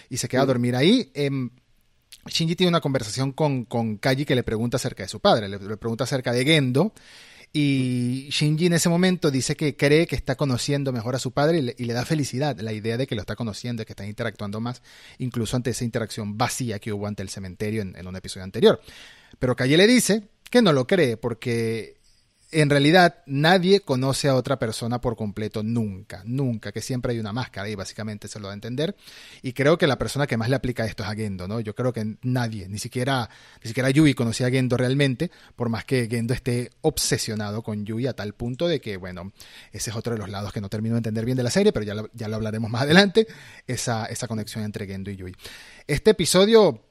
y 0.10 0.18
se 0.18 0.28
queda 0.28 0.42
a 0.42 0.46
dormir 0.46 0.76
ahí. 0.76 1.12
Em, 1.14 1.50
Shinji 2.28 2.56
tiene 2.56 2.70
una 2.70 2.82
conversación 2.82 3.32
con, 3.32 3.66
con 3.66 3.98
Kaji 3.98 4.26
que 4.26 4.36
le 4.36 4.44
pregunta 4.44 4.78
acerca 4.78 5.04
de 5.04 5.10
su 5.10 5.20
padre, 5.20 5.50
le, 5.50 5.60
pregunta 5.78 6.04
acerca 6.04 6.32
de 6.32 6.44
Gendo. 6.46 6.94
Y 7.54 8.30
Shinji 8.32 8.68
en 8.68 8.74
ese 8.74 8.88
momento 8.88 9.30
dice 9.30 9.58
que 9.58 9.76
cree 9.76 10.08
que 10.08 10.16
está 10.16 10.36
conociendo 10.36 10.94
mejor 10.94 11.16
a 11.16 11.20
su 11.20 11.32
padre 11.32 11.74
y 11.78 11.86
le, 11.86 11.94
da 11.94 12.06
felicidad 12.06 12.58
la 12.60 12.72
idea 12.72 12.96
de 12.96 13.08
que 13.08 13.16
lo 13.16 13.22
está 13.22 13.36
conociendo 13.36 13.82
y 13.82 13.86
que 13.86 13.92
está 13.92 14.06
interactuando 14.06 14.62
más, 14.62 14.82
incluso 15.18 15.58
ante 15.58 15.72
esa 15.72 15.84
interacción 15.84 16.38
vacía 16.38 16.80
que 16.80 16.94
hubo 16.94 17.08
ante 17.08 17.24
el 17.24 17.30
cementerio 17.30 17.82
en, 17.82 17.96
en 17.98 18.08
un 18.08 18.16
episodio 18.16 18.46
anterior. 18.46 18.80
Pero 19.38 19.56
Kaji 19.56 19.76
le 19.76 19.88
dice 19.88 20.24
que 20.50 20.62
no 20.62 20.72
lo 20.72 20.88
cree 20.88 21.18
porque 21.18 22.01
en 22.52 22.70
realidad 22.70 23.24
nadie 23.26 23.80
conoce 23.80 24.28
a 24.28 24.36
otra 24.36 24.60
persona 24.60 25.00
por 25.00 25.16
completo 25.16 25.64
nunca, 25.64 26.22
nunca, 26.26 26.72
que 26.72 26.82
siempre 26.82 27.14
hay 27.14 27.20
una 27.20 27.32
máscara 27.32 27.70
y 27.70 27.76
básicamente 27.76 28.28
se 28.28 28.40
lo 28.40 28.48
da 28.48 28.52
a 28.52 28.56
entender. 28.56 28.96
Y 29.42 29.54
creo 29.54 29.78
que 29.78 29.88
la 29.88 29.98
persona 29.98 30.28
que 30.28 30.38
más 30.38 30.50
le 30.50 30.56
aplica 30.56 30.86
esto 30.86 31.04
es 31.04 31.10
a 31.10 31.16
Gendo, 31.16 31.48
¿no? 31.48 31.60
Yo 31.60 31.74
creo 31.74 31.94
que 31.94 32.18
nadie, 32.22 32.68
ni 32.68 32.78
siquiera, 32.78 33.30
ni 33.64 33.70
siquiera 33.70 33.90
Yui 33.90 34.14
conocía 34.14 34.48
a 34.48 34.50
Gendo 34.50 34.76
realmente, 34.76 35.32
por 35.56 35.70
más 35.70 35.86
que 35.86 36.08
Gendo 36.10 36.34
esté 36.34 36.72
obsesionado 36.82 37.64
con 37.64 37.86
Yui 37.86 38.08
a 38.08 38.14
tal 38.14 38.34
punto 38.34 38.68
de 38.68 38.82
que, 38.82 38.98
bueno, 38.98 39.32
ese 39.72 39.90
es 39.90 39.96
otro 39.96 40.14
de 40.14 40.20
los 40.20 40.30
lados 40.30 40.52
que 40.52 40.62
no 40.62 40.70
termino 40.70 40.96
de 40.96 41.00
entender 41.00 41.26
bien 41.26 41.38
de 41.38 41.44
la 41.44 41.52
serie, 41.52 41.72
pero 41.72 41.86
ya 41.86 41.96
lo, 41.96 42.10
ya 42.14 42.28
lo 42.28 42.36
hablaremos 42.36 42.70
más 42.70 42.82
adelante, 42.82 43.28
esa, 43.68 44.06
esa 44.06 44.28
conexión 44.28 44.64
entre 44.64 44.86
Gendo 44.88 45.10
y 45.10 45.16
Yui. 45.16 45.36
Este 45.88 46.12
episodio 46.12 46.91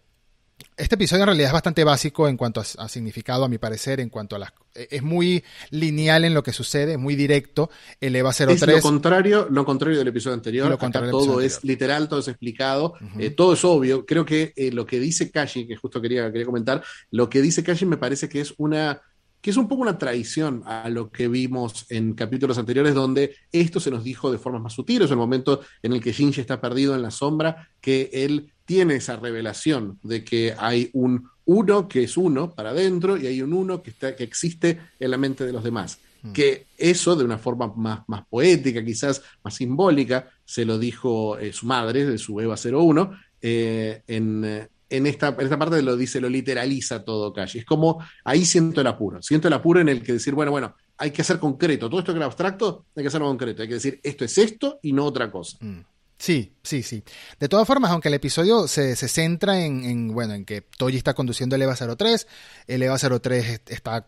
este 0.77 0.95
episodio 0.95 1.25
en 1.25 1.29
realidad 1.29 1.49
es 1.49 1.53
bastante 1.53 1.85
básico 1.85 2.29
en 2.29 2.37
cuanto 2.37 2.61
a, 2.61 2.89
significado, 2.89 3.45
a 3.45 3.49
mi 3.49 3.59
parecer, 3.59 4.01
en 4.01 4.09
cuanto 4.09 4.37
a 4.37 4.39
las... 4.39 4.53
E, 4.75 4.89
es 4.91 5.03
muy 5.03 5.45
lineal 5.71 6.25
en 6.25 6.35
lo 6.35 6.43
que 6.43 6.53
sucede, 6.53 6.93
es 6.93 6.99
muy 6.99 7.17
directo. 7.17 7.71
El 8.01 8.17
EVA 8.17 8.33
03... 8.33 8.63
Es 8.63 8.67
lo 8.67 8.81
contrario, 8.81 9.49
lo 9.51 9.65
contrario 9.65 9.99
del 9.99 10.09
episodio 10.09 10.35
anterior. 10.35 10.79
todo 11.11 11.41
es 11.41 11.63
literal, 11.65 12.09
todo 12.09 12.21
es 12.21 12.29
explicado, 12.29 12.95
eh, 13.19 13.31
todo 13.31 13.53
es 13.55 13.65
obvio. 13.65 14.07
Creo 14.07 14.25
que 14.25 14.53
eh, 14.57 14.73
lo 14.73 14.87
que 14.87 14.99
dice 14.99 15.31
Kashi, 15.31 15.67
que 15.67 15.77
justo 15.77 16.01
quería, 16.01 16.31
quería 16.31 16.47
comentar, 16.47 16.83
lo 17.11 17.29
que 17.29 17.43
dice 17.43 17.63
Kashi 17.63 17.87
me 17.87 17.97
parece 17.97 18.29
que 18.29 18.41
es 18.41 18.55
una 18.59 19.01
que 19.41 19.51
es 19.51 19.57
un 19.57 19.69
poco 19.69 19.83
una 19.83 19.97
traición 19.97 20.63
a 20.67 20.89
lo 20.91 21.11
que 21.11 21.27
vimos 21.29 21.87
en 21.89 22.13
capítulos 22.13 22.59
anteriores, 22.59 22.95
donde 22.95 23.35
esto 23.53 23.81
se 23.81 23.91
nos 23.91 24.05
dijo 24.05 24.31
de 24.31 24.39
formas 24.39 24.61
más 24.61 24.75
sutiles, 24.75 25.11
el 25.11 25.17
momento 25.17 25.63
en 25.83 25.95
el 25.95 26.03
que 26.03 26.13
Shinji 26.13 26.43
está 26.43 26.61
perdido 26.61 26.95
en 26.95 27.03
la 27.03 27.11
sombra, 27.11 27.71
que 27.81 28.11
él 28.13 28.53
tiene 28.71 28.95
esa 28.95 29.17
revelación 29.17 29.99
de 30.05 30.23
que 30.23 30.55
hay 30.57 30.91
un 30.93 31.29
uno 31.45 31.89
que 31.89 32.05
es 32.05 32.17
uno 32.17 32.55
para 32.55 32.71
adentro 32.71 33.17
y 33.17 33.27
hay 33.27 33.43
un 33.43 33.53
uno 33.53 33.83
que, 33.83 33.91
está, 33.91 34.15
que 34.15 34.23
existe 34.23 34.79
en 35.01 35.11
la 35.11 35.17
mente 35.17 35.45
de 35.45 35.53
los 35.53 35.65
demás. 35.65 35.99
Mm. 36.23 36.31
Que 36.31 36.67
eso, 36.79 37.17
de 37.17 37.25
una 37.25 37.37
forma 37.37 37.73
más, 37.75 38.03
más 38.07 38.25
poética, 38.29 38.85
quizás 38.85 39.23
más 39.43 39.57
simbólica, 39.57 40.31
se 40.45 40.65
lo 40.65 40.79
dijo 40.79 41.37
eh, 41.37 41.53
su 41.53 41.67
madre, 41.67 42.07
de 42.07 42.17
su 42.17 42.41
Eva 42.41 42.55
01, 42.55 43.11
eh, 43.43 44.03
en, 44.07 44.69
en, 44.89 45.07
esta, 45.09 45.35
en 45.37 45.41
esta 45.41 45.59
parte 45.59 45.83
lo 45.83 45.97
dice, 45.97 46.21
lo 46.21 46.29
literaliza 46.29 47.05
todo 47.05 47.33
Calle. 47.33 47.59
Es 47.59 47.65
como, 47.65 47.99
ahí 48.23 48.45
siento 48.45 48.83
el 48.83 48.87
apuro, 48.87 49.21
siento 49.21 49.49
el 49.49 49.55
apuro 49.55 49.81
en 49.81 49.89
el 49.89 50.01
que 50.01 50.13
decir, 50.13 50.33
bueno, 50.33 50.53
bueno, 50.53 50.77
hay 50.97 51.11
que 51.11 51.23
hacer 51.23 51.41
concreto, 51.41 51.91
todo 51.91 51.99
esto 51.99 52.13
que 52.13 52.19
era 52.19 52.27
abstracto, 52.27 52.85
hay 52.95 53.03
que 53.03 53.09
hacerlo 53.09 53.27
concreto, 53.27 53.63
hay 53.63 53.69
que 53.69 53.75
decir, 53.75 53.99
esto 54.05 54.25
es 54.25 54.39
esto 54.39 54.79
y 54.81 54.93
no 54.93 55.07
otra 55.07 55.29
cosa. 55.29 55.59
Mm. 55.61 55.81
Sí, 56.21 56.55
sí, 56.63 56.83
sí. 56.83 57.03
De 57.39 57.49
todas 57.49 57.67
formas, 57.67 57.91
aunque 57.93 58.09
el 58.09 58.15
episodio 58.15 58.69
se, 58.69 58.95
se 58.95 59.09
centra 59.09 59.65
en, 59.65 59.85
en, 59.85 60.09
bueno, 60.09 60.35
en 60.35 60.45
que 60.45 60.61
Toji 60.61 60.99
está 60.99 61.15
conduciendo 61.15 61.57
el 61.57 61.63
EVA 61.63 61.75
03, 61.75 62.27
el 62.67 62.83
EVA 62.83 62.99
03 62.99 63.63
está, 63.69 64.07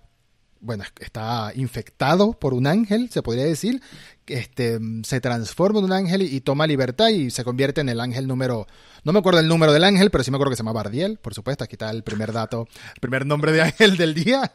bueno, 0.60 0.84
está 1.00 1.52
infectado 1.54 2.34
por 2.34 2.52
un 2.52 2.66
ángel, 2.66 3.08
se 3.08 3.22
podría 3.22 3.44
decir, 3.44 3.80
este, 4.26 4.78
se 5.04 5.22
transforma 5.22 5.78
en 5.78 5.86
un 5.86 5.92
ángel 5.92 6.20
y, 6.20 6.38
toma 6.42 6.66
libertad 6.66 7.08
y 7.08 7.30
se 7.30 7.44
convierte 7.44 7.80
en 7.80 7.88
el 7.88 7.98
ángel 7.98 8.26
número, 8.26 8.66
no 9.04 9.14
me 9.14 9.20
acuerdo 9.20 9.40
el 9.40 9.48
número 9.48 9.72
del 9.72 9.84
ángel, 9.84 10.10
pero 10.10 10.22
sí 10.22 10.30
me 10.30 10.36
acuerdo 10.36 10.50
que 10.50 10.56
se 10.56 10.60
llama 10.60 10.74
Bardiel, 10.74 11.16
por 11.16 11.32
supuesto, 11.32 11.64
aquí 11.64 11.76
está 11.76 11.90
el 11.90 12.02
primer 12.02 12.34
dato, 12.34 12.68
el 12.94 13.00
primer 13.00 13.24
nombre 13.24 13.52
de 13.52 13.62
ángel 13.62 13.96
del 13.96 14.12
día. 14.12 14.52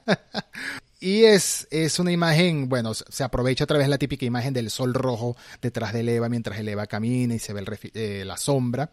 Y 0.99 1.25
es, 1.25 1.67
es 1.69 1.99
una 1.99 2.11
imagen, 2.11 2.69
bueno, 2.69 2.93
se 2.93 3.23
aprovecha 3.23 3.65
otra 3.65 3.77
vez 3.77 3.87
la 3.87 3.99
típica 3.99 4.25
imagen 4.25 4.53
del 4.53 4.71
sol 4.71 4.95
rojo 4.95 5.37
detrás 5.61 5.93
del 5.93 6.09
Eva 6.09 6.27
mientras 6.27 6.57
el 6.57 6.67
Eva 6.69 6.87
camina 6.87 7.35
y 7.35 7.39
se 7.39 7.53
ve 7.53 7.63
eh, 7.93 8.23
la 8.25 8.35
sombra. 8.37 8.89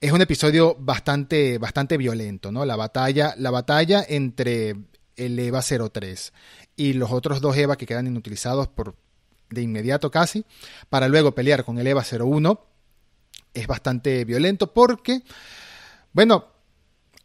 Es 0.00 0.12
un 0.12 0.20
episodio 0.20 0.76
bastante, 0.78 1.56
bastante 1.58 1.96
violento, 1.96 2.52
¿no? 2.52 2.64
La 2.66 2.76
batalla, 2.76 3.34
la 3.38 3.50
batalla 3.50 4.04
entre 4.06 4.76
el 5.16 5.38
Eva 5.38 5.62
03 5.62 6.32
y 6.76 6.92
los 6.92 7.10
otros 7.10 7.40
dos 7.40 7.56
Eva 7.56 7.76
que 7.76 7.86
quedan 7.86 8.06
inutilizados 8.06 8.68
por 8.68 8.94
de 9.50 9.62
inmediato 9.62 10.10
casi, 10.10 10.44
para 10.88 11.08
luego 11.08 11.34
pelear 11.34 11.64
con 11.64 11.78
el 11.78 11.86
Eva 11.86 12.04
01, 12.04 12.66
es 13.52 13.66
bastante 13.66 14.24
violento 14.24 14.72
porque, 14.72 15.22
bueno, 16.12 16.46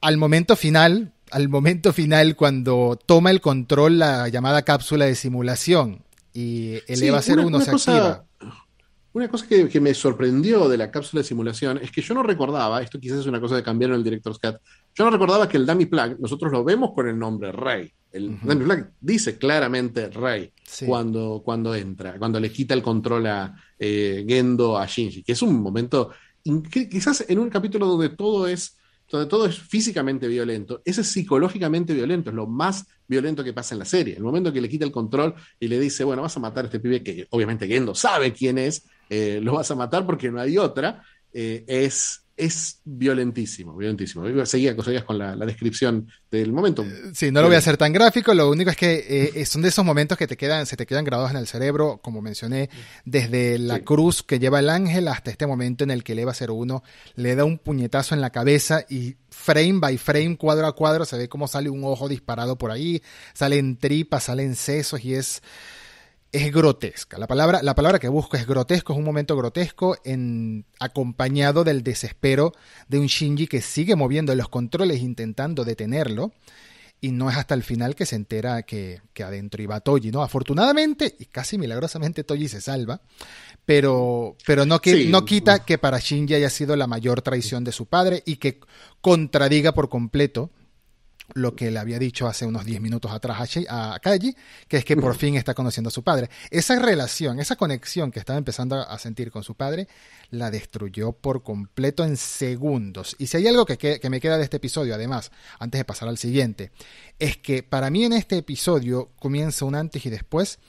al 0.02 0.18
momento 0.18 0.56
final, 0.56 1.14
al 1.32 1.50
momento 1.50 1.94
final 1.94 2.36
cuando 2.36 3.00
toma 3.06 3.32
el 3.32 3.42
control 3.42 4.00
la 4.00 4.28
llamada 4.30 4.64
cápsula 4.64 5.06
de 5.06 5.16
simulación 5.16 6.04
y 6.34 6.76
el 6.88 7.04
EVA 7.04 7.22
01 7.22 7.62
se 7.62 7.72
activa. 7.72 8.26
Una 9.14 9.30
cosa 9.30 9.48
que, 9.48 9.80
me 9.80 9.94
sorprendió 9.94 10.68
de 10.68 10.78
la 10.78 10.92
cápsula 10.92 11.22
de 11.22 11.28
simulación 11.28 11.80
es 11.82 11.90
que 11.90 12.02
yo 12.02 12.14
no 12.14 12.22
recordaba, 12.22 12.82
esto 12.82 13.00
quizás 13.00 13.20
es 13.20 13.26
una 13.28 13.40
cosa 13.40 13.56
de 13.56 13.64
cambiar 13.64 13.92
en 13.92 13.96
el 13.96 14.04
Director's 14.04 14.40
Cut, 14.40 14.58
yo 14.94 15.06
no 15.06 15.10
recordaba 15.10 15.48
que 15.48 15.56
el 15.56 15.66
Dummy 15.66 15.86
Plug, 15.86 16.20
nosotros 16.20 16.52
lo 16.52 16.66
vemos 16.66 16.92
con 16.94 17.08
el 17.08 17.18
nombre 17.18 17.54
Rey. 17.54 17.90
El 18.12 18.38
Dummy 18.42 18.66
Plug 18.66 18.88
dice 19.00 19.38
claramente 19.38 20.10
Rey 20.10 20.52
cuando, 20.86 21.42
cuando 21.46 21.74
entra, 21.74 22.18
cuando 22.20 22.42
le 22.42 22.52
quita 22.52 22.74
el 22.74 22.84
control 22.84 23.28
a 23.28 23.56
eh, 23.80 24.26
Gendo, 24.28 24.78
a 24.78 24.86
Shinji, 24.86 25.24
que 25.24 25.32
es 25.32 25.42
un 25.42 25.62
momento, 25.62 26.12
quizás 26.70 27.24
en 27.30 27.40
un 27.40 27.50
capítulo 27.50 27.88
donde 27.88 28.10
todo 28.10 28.48
es 28.48 28.76
donde 29.10 29.30
todo 29.30 29.46
es 29.46 29.60
físicamente 29.60 30.28
violento, 30.28 30.82
ese 30.84 31.02
es 31.02 31.08
psicológicamente 31.08 31.94
violento, 31.94 32.32
es 32.32 32.36
lo 32.36 32.48
más 32.48 32.86
violento 33.08 33.44
que 33.44 33.54
pasa 33.54 33.76
en 33.76 33.80
la 33.80 33.86
serie. 33.86 34.16
El 34.16 34.24
momento 34.24 34.52
que 34.52 34.62
le 34.62 34.70
quita 34.70 34.86
el 34.86 34.92
control 34.92 35.36
y 35.60 35.68
le 35.68 35.80
dice, 35.80 36.04
bueno, 36.04 36.24
vas 36.24 36.36
a 36.36 36.40
matar 36.40 36.66
a 36.66 36.68
este 36.68 36.80
pibe 36.80 37.04
que 37.04 37.28
obviamente 37.30 37.68
Gendo 37.68 37.94
sabe 37.94 38.34
quién 38.34 38.58
es, 38.58 38.88
eh, 39.10 39.40
lo 39.42 39.54
vas 39.54 39.70
a 39.72 39.76
matar 39.76 40.06
porque 40.06 40.32
no 40.32 40.40
hay 40.40 40.58
otra, 40.58 41.04
eh, 41.32 41.64
es 41.68 42.25
es 42.38 42.82
violentísimo, 42.84 43.76
violentísimo. 43.78 44.46
Seguía, 44.46 44.76
con 44.76 45.18
la, 45.18 45.36
descripción 45.46 46.08
del 46.30 46.52
momento. 46.52 46.84
Eh, 46.84 47.12
sí, 47.14 47.32
no 47.32 47.42
lo 47.42 47.48
voy 47.48 47.56
a 47.56 47.60
hacer 47.60 47.78
tan 47.78 47.94
gráfico, 47.94 48.34
lo 48.34 48.50
único 48.50 48.70
es 48.70 48.78
que 48.78 49.32
eh, 49.36 49.46
son 49.46 49.62
de 49.62 49.70
esos 49.70 49.86
momentos 49.86 50.18
que 50.18 50.28
te 50.28 50.36
quedan, 50.36 50.66
se 50.66 50.76
te 50.76 50.86
quedan 50.86 51.06
grabados 51.06 51.32
en 51.32 51.38
el 51.38 51.48
cerebro, 51.48 52.00
como 52.02 52.22
mencioné, 52.22 52.70
desde 53.06 53.58
la 53.58 53.80
cruz 53.80 54.22
que 54.24 54.40
lleva 54.40 54.60
el 54.60 54.70
ángel 54.70 55.08
hasta 55.08 55.32
este 55.32 55.48
momento 55.48 55.84
en 55.84 55.92
el 55.92 56.04
que 56.04 56.14
EVA 56.14 56.34
01 56.34 56.84
le 57.16 57.36
da 57.36 57.46
un 57.46 57.58
puñetazo 57.58 58.16
en 58.16 58.22
la 58.22 58.32
cabeza 58.32 58.86
y 58.90 59.16
frame 59.30 59.80
by 59.80 59.98
frame, 59.98 60.38
cuadro 60.38 60.68
a 60.68 60.76
cuadro, 60.76 61.06
se 61.06 61.18
ve 61.18 61.30
cómo 61.30 61.48
sale 61.48 61.70
un 61.70 61.84
ojo 61.84 62.10
disparado 62.10 62.58
por 62.58 62.72
ahí, 62.72 63.02
salen 63.34 63.78
tripas, 63.78 64.24
salen 64.24 64.56
sesos 64.56 65.04
y 65.04 65.16
es 65.16 65.42
es 66.36 66.52
grotesca. 66.52 67.18
La 67.18 67.28
palabra, 67.28 67.62
la 67.64 67.76
palabra 67.76 67.98
que 67.98 68.10
busco 68.10 68.36
es 68.36 68.46
grotesco, 68.46 68.92
es 68.92 69.00
un 69.00 69.06
momento 69.06 69.38
grotesco 69.38 69.98
en, 70.04 70.66
acompañado 70.80 71.64
del 71.64 71.82
desespero 71.82 72.52
de 72.90 73.00
un 73.00 73.08
Shinji 73.08 73.48
que 73.48 73.62
sigue 73.62 73.96
moviendo 73.96 74.36
los 74.36 74.50
controles 74.50 75.02
intentando 75.02 75.64
detenerlo. 75.64 76.34
Y 77.00 77.12
no 77.12 77.30
es 77.30 77.38
hasta 77.38 77.54
el 77.54 77.64
final 77.64 77.96
que 77.96 78.06
se 78.06 78.16
entera 78.16 78.64
que, 78.64 79.02
que 79.14 79.24
adentro 79.24 79.62
iba 79.62 79.80
Toji, 79.80 80.12
¿no? 80.12 80.24
Afortunadamente, 80.24 81.16
y 81.20 81.26
casi 81.26 81.58
milagrosamente 81.58 82.24
Toji 82.24 82.48
se 82.48 82.62
salva, 82.62 83.02
pero, 83.66 84.36
pero 84.46 84.66
no, 84.66 84.82
que, 84.82 85.06
no 85.06 85.24
quita 85.24 85.64
que 85.66 85.78
para 85.78 86.00
Shinji 86.00 86.34
haya 86.34 86.50
sido 86.50 86.76
la 86.76 86.88
mayor 86.88 87.22
traición 87.22 87.64
de 87.64 87.72
su 87.72 87.86
padre 87.86 88.24
y 88.26 88.38
que 88.38 88.60
contradiga 89.02 89.74
por 89.74 89.90
completo 89.90 90.50
lo 91.34 91.56
que 91.56 91.72
le 91.72 91.80
había 91.80 92.00
dicho 92.00 92.28
hace 92.28 92.46
unos 92.46 92.66
10 92.66 92.82
minutos 92.82 93.12
atrás 93.12 93.58
a, 93.70 94.00
Kaji, 94.02 94.36
que 94.68 94.78
es 94.78 94.86
que 94.86 94.96
por 94.96 95.16
fin 95.16 95.36
está 95.36 95.54
conociendo 95.54 95.90
a 95.90 95.92
su 95.92 96.04
padre. 96.04 96.30
Esa 96.52 96.78
relación, 96.80 97.40
esa 97.40 97.56
conexión 97.56 98.12
que 98.12 98.20
estaba 98.20 98.38
empezando 98.38 98.76
a 98.76 98.98
sentir 99.00 99.32
con 99.32 99.44
su 99.44 99.56
padre, 99.56 99.88
la 100.32 100.52
destruyó 100.52 101.12
por 101.12 101.44
completo 101.44 102.04
en 102.04 102.18
segundos. 102.18 103.16
Y 103.20 103.28
si 103.28 103.38
hay 103.38 103.48
algo 103.48 103.66
que, 103.66 103.78
que 103.78 104.10
me 104.10 104.20
queda 104.20 104.38
de 104.38 104.44
este 104.44 104.58
episodio, 104.58 104.96
además, 104.96 105.32
antes 105.60 105.80
de 105.80 105.86
pasar 105.86 106.08
al 106.08 106.18
siguiente, 106.18 106.72
es 107.20 107.38
que 107.38 107.64
para 107.64 107.90
mí 107.90 108.04
en 108.04 108.14
este 108.14 108.38
episodio 108.38 109.12
comienza 109.20 109.66
un 109.66 109.76
antes 109.76 110.06
y 110.06 110.10
después 110.10 110.60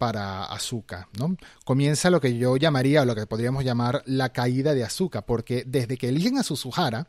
para 0.00 0.44
Azuka, 0.44 1.10
¿no? 1.18 1.36
Comienza 1.66 2.08
lo 2.08 2.22
que 2.22 2.38
yo 2.38 2.56
llamaría, 2.56 3.02
o 3.02 3.04
lo 3.04 3.14
que 3.14 3.26
podríamos 3.26 3.66
llamar 3.66 4.02
la 4.06 4.32
caída 4.32 4.72
de 4.72 4.82
Azuka, 4.82 5.26
porque 5.26 5.62
desde 5.66 5.98
que 5.98 6.08
eligen 6.08 6.38
a 6.38 6.42
Suzuhara 6.42 7.06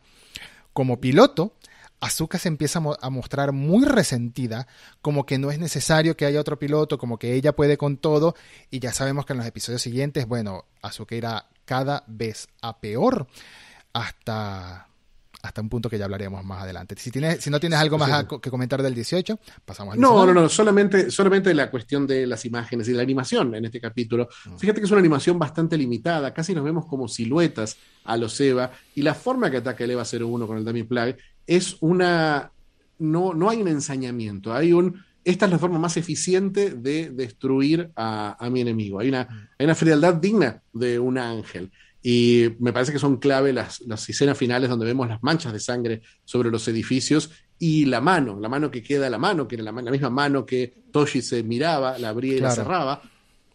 como 0.74 1.00
piloto, 1.00 1.56
Asuka 2.02 2.40
se 2.40 2.48
empieza 2.48 2.82
a, 3.00 3.10
mostrar 3.10 3.52
muy 3.52 3.86
resentida, 3.86 4.68
como 5.02 5.26
que 5.26 5.38
no 5.38 5.52
es 5.52 5.60
necesario 5.60 6.18
que 6.18 6.26
haya 6.26 6.42
otro 6.42 6.58
piloto, 6.58 6.98
como 6.98 7.20
que 7.20 7.36
ella 7.36 7.56
puede 7.56 7.78
con 7.78 7.98
todo, 7.98 8.36
y 8.72 8.80
ya 8.80 8.92
sabemos 8.92 9.26
que 9.26 9.34
en 9.34 9.38
los 9.38 9.48
episodios 9.48 9.84
siguientes, 9.84 10.28
bueno, 10.28 10.66
Asuka 10.82 11.16
irá 11.16 11.48
cada 11.66 12.04
vez 12.08 12.48
a 12.62 12.80
peor 12.80 13.28
hasta 13.94 14.88
hasta 15.42 15.62
un 15.62 15.70
punto 15.70 15.90
que 15.90 15.98
ya 15.98 16.06
hablaremos 16.06 16.44
más 16.44 16.62
adelante. 16.62 16.96
Si, 16.98 17.10
tienes, 17.10 17.44
si 17.44 17.50
no 17.50 17.60
tienes 17.60 17.80
algo 17.80 17.98
más 17.98 18.26
que 18.42 18.52
comentar 18.52 18.82
del 18.82 18.94
18, 18.94 19.40
pasamos 19.66 19.96
al 19.96 20.00
No, 20.00 20.26
no, 20.26 20.34
no, 20.34 20.50
solamente, 20.50 21.10
solamente 21.10 21.54
la 21.54 21.72
cuestión 21.72 22.06
de 22.06 22.28
las 22.28 22.46
imágenes 22.46 22.88
y 22.90 22.94
la 22.94 23.02
animación 23.02 23.56
en 23.56 23.66
este 23.66 23.82
capítulo. 23.82 24.30
Mm. 24.46 24.58
Fíjate 24.58 24.80
que 24.80 24.86
es 24.86 24.92
una 24.92 25.00
animación 25.00 25.40
bastante 25.40 25.78
limitada, 25.78 26.34
casi 26.34 26.54
nos 26.54 26.64
vemos 26.64 26.86
como 26.86 27.08
siluetas 27.08 27.78
a 28.04 28.18
los 28.18 28.40
Eva, 28.40 28.72
y 28.96 29.02
la 29.02 29.16
forma 29.16 29.50
que 29.50 29.58
ataca 29.58 29.84
el 29.84 29.92
Eva 29.92 30.04
01 30.04 30.48
con 30.48 30.58
el 30.58 30.66
Dummy 30.66 30.84
Plug 30.84 31.16
es 31.56 31.78
una... 31.82 32.52
No, 33.00 33.34
no 33.34 33.50
hay 33.50 33.62
un 33.62 33.68
ensañamiento, 33.68 34.54
hay 34.54 34.74
un... 34.74 35.04
Esta 35.24 35.46
es 35.46 35.52
la 35.52 35.60
forma 35.60 35.80
más 35.80 35.98
eficiente 35.98 36.72
de 36.72 37.12
destruir 37.12 37.92
a, 37.96 38.38
a 38.44 38.50
mi 38.50 38.62
enemigo. 38.62 39.00
Hay 39.00 39.10
una, 39.10 39.52
hay 39.58 39.66
una 39.66 39.76
frialdad 39.76 40.16
digna 40.16 40.64
de 40.74 40.98
un 40.98 41.18
ángel. 41.18 41.72
Y 42.02 42.50
me 42.60 42.74
parece 42.74 42.92
que 42.92 43.00
son 43.00 43.18
clave 43.18 43.54
las, 43.54 43.82
las 43.82 44.10
escenas 44.10 44.38
finales 44.38 44.70
donde 44.70 44.86
vemos 44.86 45.08
las 45.08 45.22
manchas 45.22 45.54
de 45.54 45.60
sangre 45.60 46.02
sobre 46.24 46.50
los 46.50 46.68
edificios 46.68 47.30
y 47.60 47.86
la 47.86 48.02
mano, 48.02 48.40
la 48.40 48.50
mano 48.50 48.72
que 48.72 48.82
queda, 48.82 49.10
la 49.10 49.20
mano, 49.20 49.48
que 49.48 49.56
era 49.56 49.64
la, 49.66 49.72
misma 49.72 50.10
mano 50.10 50.46
que 50.46 50.74
Toshi 50.92 51.22
se 51.22 51.44
miraba, 51.44 52.00
la 52.00 52.10
abría 52.10 52.38
y 52.38 52.40
la 52.40 52.50
cerraba, 52.50 53.04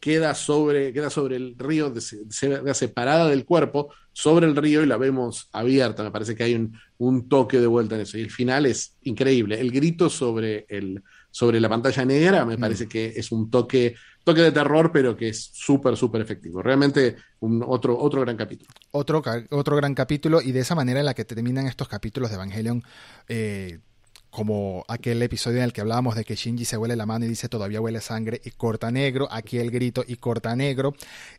queda 0.00 0.34
sobre, 0.34 0.92
queda 0.92 1.10
sobre 1.10 1.36
el 1.36 1.54
río, 1.58 1.90
de, 1.90 2.00
separada 2.00 3.28
del 3.28 3.44
cuerpo, 3.44 3.90
sobre 4.12 4.46
el 4.46 4.56
río 4.56 4.82
y 4.82 4.86
la 4.86 4.96
vemos 4.96 5.48
abierta. 5.52 6.02
Me 6.02 6.10
parece 6.10 6.34
que 6.34 6.44
hay 6.44 6.54
un, 6.54 6.78
un, 6.98 7.28
toque 7.28 7.60
de 7.60 7.66
vuelta 7.66 7.94
en 7.94 8.02
eso. 8.02 8.18
Y 8.18 8.22
el 8.22 8.30
final 8.30 8.66
es 8.66 8.96
increíble. 9.02 9.60
El 9.60 9.70
grito 9.70 10.08
sobre, 10.08 10.66
el, 10.68 11.02
sobre 11.30 11.60
la 11.60 11.68
pantalla 11.68 12.04
negra 12.04 12.44
me 12.44 12.56
mm. 12.56 12.60
parece 12.60 12.88
que 12.88 13.12
es 13.16 13.32
un 13.32 13.50
toque 13.50 13.94
toque 14.26 14.42
de 14.42 14.50
terror, 14.50 14.90
pero 14.90 15.16
que 15.16 15.28
es 15.28 15.50
súper, 15.52 15.96
súper 15.96 16.20
efectivo. 16.20 16.60
Realmente 16.60 17.14
un, 17.38 17.62
otro, 17.64 17.96
otro 17.96 18.22
gran 18.22 18.36
capítulo. 18.36 18.68
Otro, 18.90 19.22
otro 19.50 19.76
gran 19.76 19.94
capítulo 19.94 20.42
y 20.42 20.50
de 20.50 20.60
esa 20.60 20.74
manera 20.74 20.98
en 20.98 21.06
la 21.06 21.14
que 21.14 21.24
terminan 21.24 21.68
estos 21.68 21.86
capítulos 21.86 22.30
de 22.30 22.34
Evangelion. 22.34 22.82
Eh, 23.28 23.78
como 24.36 24.84
aquel 24.86 25.22
episodio 25.22 25.56
en 25.56 25.64
el 25.64 25.72
que 25.72 25.80
hablábamos 25.80 26.14
de 26.14 26.22
que 26.22 26.34
Shinji 26.34 26.66
se 26.66 26.76
huele 26.76 26.94
la 26.94 27.06
mano 27.06 27.24
y 27.24 27.28
dice 27.28 27.48
todavía 27.48 27.80
huele 27.80 28.02
sangre 28.02 28.38
y 28.44 28.50
corta 28.50 28.90
negro, 28.90 29.26
aquí 29.30 29.56
el 29.56 29.70
grito 29.70 30.04
y 30.06 30.16
corta 30.16 30.54
negro. 30.54 30.94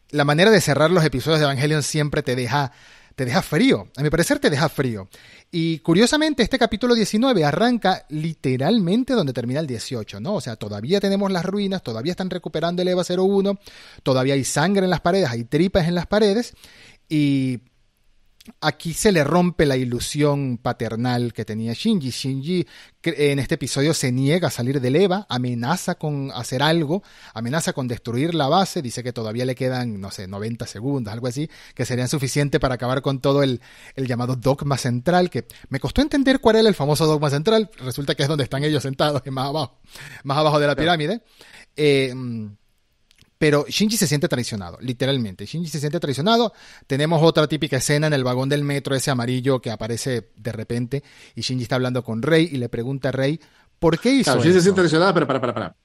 La 0.09 0.25
manera 0.25 0.49
de 0.49 0.59
cerrar 0.59 0.89
los 0.89 1.05
episodios 1.05 1.39
de 1.39 1.45
Evangelion 1.45 1.83
siempre 1.83 2.23
te 2.23 2.35
deja 2.35 2.71
te 3.15 3.23
deja 3.23 3.43
frío. 3.43 3.89
A 3.97 4.01
mi 4.01 4.09
parecer 4.09 4.39
te 4.39 4.49
deja 4.49 4.67
frío. 4.67 5.09
Y 5.51 5.77
curiosamente, 5.79 6.41
este 6.41 6.57
capítulo 6.57 6.95
19 6.95 7.45
arranca 7.45 8.03
literalmente 8.09 9.13
donde 9.13 9.31
termina 9.31 9.59
el 9.59 9.67
18, 9.67 10.19
¿no? 10.19 10.33
O 10.33 10.41
sea, 10.41 10.55
todavía 10.55 10.99
tenemos 10.99 11.31
las 11.31 11.45
ruinas, 11.45 11.83
todavía 11.83 12.13
están 12.13 12.31
recuperando 12.31 12.81
el 12.81 12.87
EVA 12.87 13.03
01, 13.07 13.59
todavía 14.01 14.33
hay 14.33 14.43
sangre 14.43 14.85
en 14.85 14.89
las 14.89 15.01
paredes, 15.01 15.29
hay 15.29 15.43
tripas 15.43 15.87
en 15.87 15.93
las 15.93 16.07
paredes. 16.07 16.55
Y 17.09 17.59
aquí 18.61 18.93
se 18.93 19.11
le 19.11 19.23
rompe 19.23 19.65
la 19.65 19.77
ilusión 19.77 20.57
paternal 20.57 21.33
que 21.33 21.45
tenía 21.45 21.73
Shinji. 21.73 22.09
Shinji 22.09 22.67
en 23.03 23.39
este 23.39 23.55
episodio 23.55 23.93
se 23.93 24.11
niega 24.11 24.49
a 24.49 24.51
salir 24.51 24.81
del 24.81 24.95
EVA, 24.95 25.25
amenaza 25.29 25.95
con 25.95 26.31
hacer 26.33 26.61
algo, 26.63 27.03
amenaza 27.33 27.73
con 27.73 27.87
destruir 27.87 28.35
la 28.35 28.47
base, 28.47 28.81
dice 28.81 29.03
que 29.03 29.13
todavía 29.13 29.45
le 29.45 29.55
quedan, 29.55 29.99
no 30.01 30.11
sé, 30.11 30.27
90 30.27 30.67
segundos, 30.67 31.13
algo 31.13 31.27
así, 31.27 31.49
que 31.73 31.85
serían 31.85 32.09
suficientes 32.09 32.59
para 32.59 32.75
acabar 32.75 33.01
con 33.01 33.19
todo 33.19 33.43
el, 33.43 33.61
el 33.95 34.07
llamado 34.07 34.35
dogma 34.35 34.77
central, 34.77 35.29
que 35.29 35.45
me 35.69 35.79
costó 35.79 36.01
entender 36.01 36.39
cuál 36.39 36.57
era 36.57 36.69
el 36.69 36.75
famoso 36.75 37.05
dogma 37.05 37.29
central, 37.29 37.69
resulta 37.77 38.15
que 38.15 38.23
es 38.23 38.29
donde 38.29 38.43
están 38.43 38.63
ellos 38.63 38.83
sentados, 38.83 39.21
más 39.31 39.47
abajo, 39.47 39.79
más 40.23 40.37
abajo 40.37 40.59
de 40.59 40.67
la 40.67 40.75
pirámide. 40.75 41.21
Eh, 41.75 42.13
pero 43.37 43.65
Shinji 43.67 43.97
se 43.97 44.07
siente 44.07 44.27
traicionado, 44.27 44.77
literalmente. 44.81 45.45
Shinji 45.45 45.69
se 45.69 45.79
siente 45.79 45.99
traicionado. 45.99 46.53
Tenemos 46.87 47.21
otra 47.21 47.47
típica 47.47 47.77
escena 47.77 48.07
en 48.07 48.13
el 48.13 48.23
vagón 48.23 48.49
del 48.49 48.63
metro, 48.63 48.95
ese 48.95 49.11
amarillo 49.11 49.61
que 49.61 49.71
aparece 49.71 50.29
de 50.35 50.51
repente, 50.51 51.03
y 51.35 51.41
Shinji 51.41 51.63
está 51.63 51.75
hablando 51.75 52.03
con 52.03 52.21
Rey 52.21 52.49
y 52.51 52.57
le 52.57 52.69
pregunta 52.69 53.09
a 53.09 53.11
Rey, 53.11 53.39
¿por 53.79 53.99
qué 53.99 54.09
hizo 54.09 54.31
claro, 54.31 54.41
Shinji 54.41 54.53
se 54.53 54.61
siente 54.61 54.81
traicionado, 54.81 55.13
pero 55.13 55.27
para, 55.27 55.41
para, 55.41 55.53
para. 55.53 55.75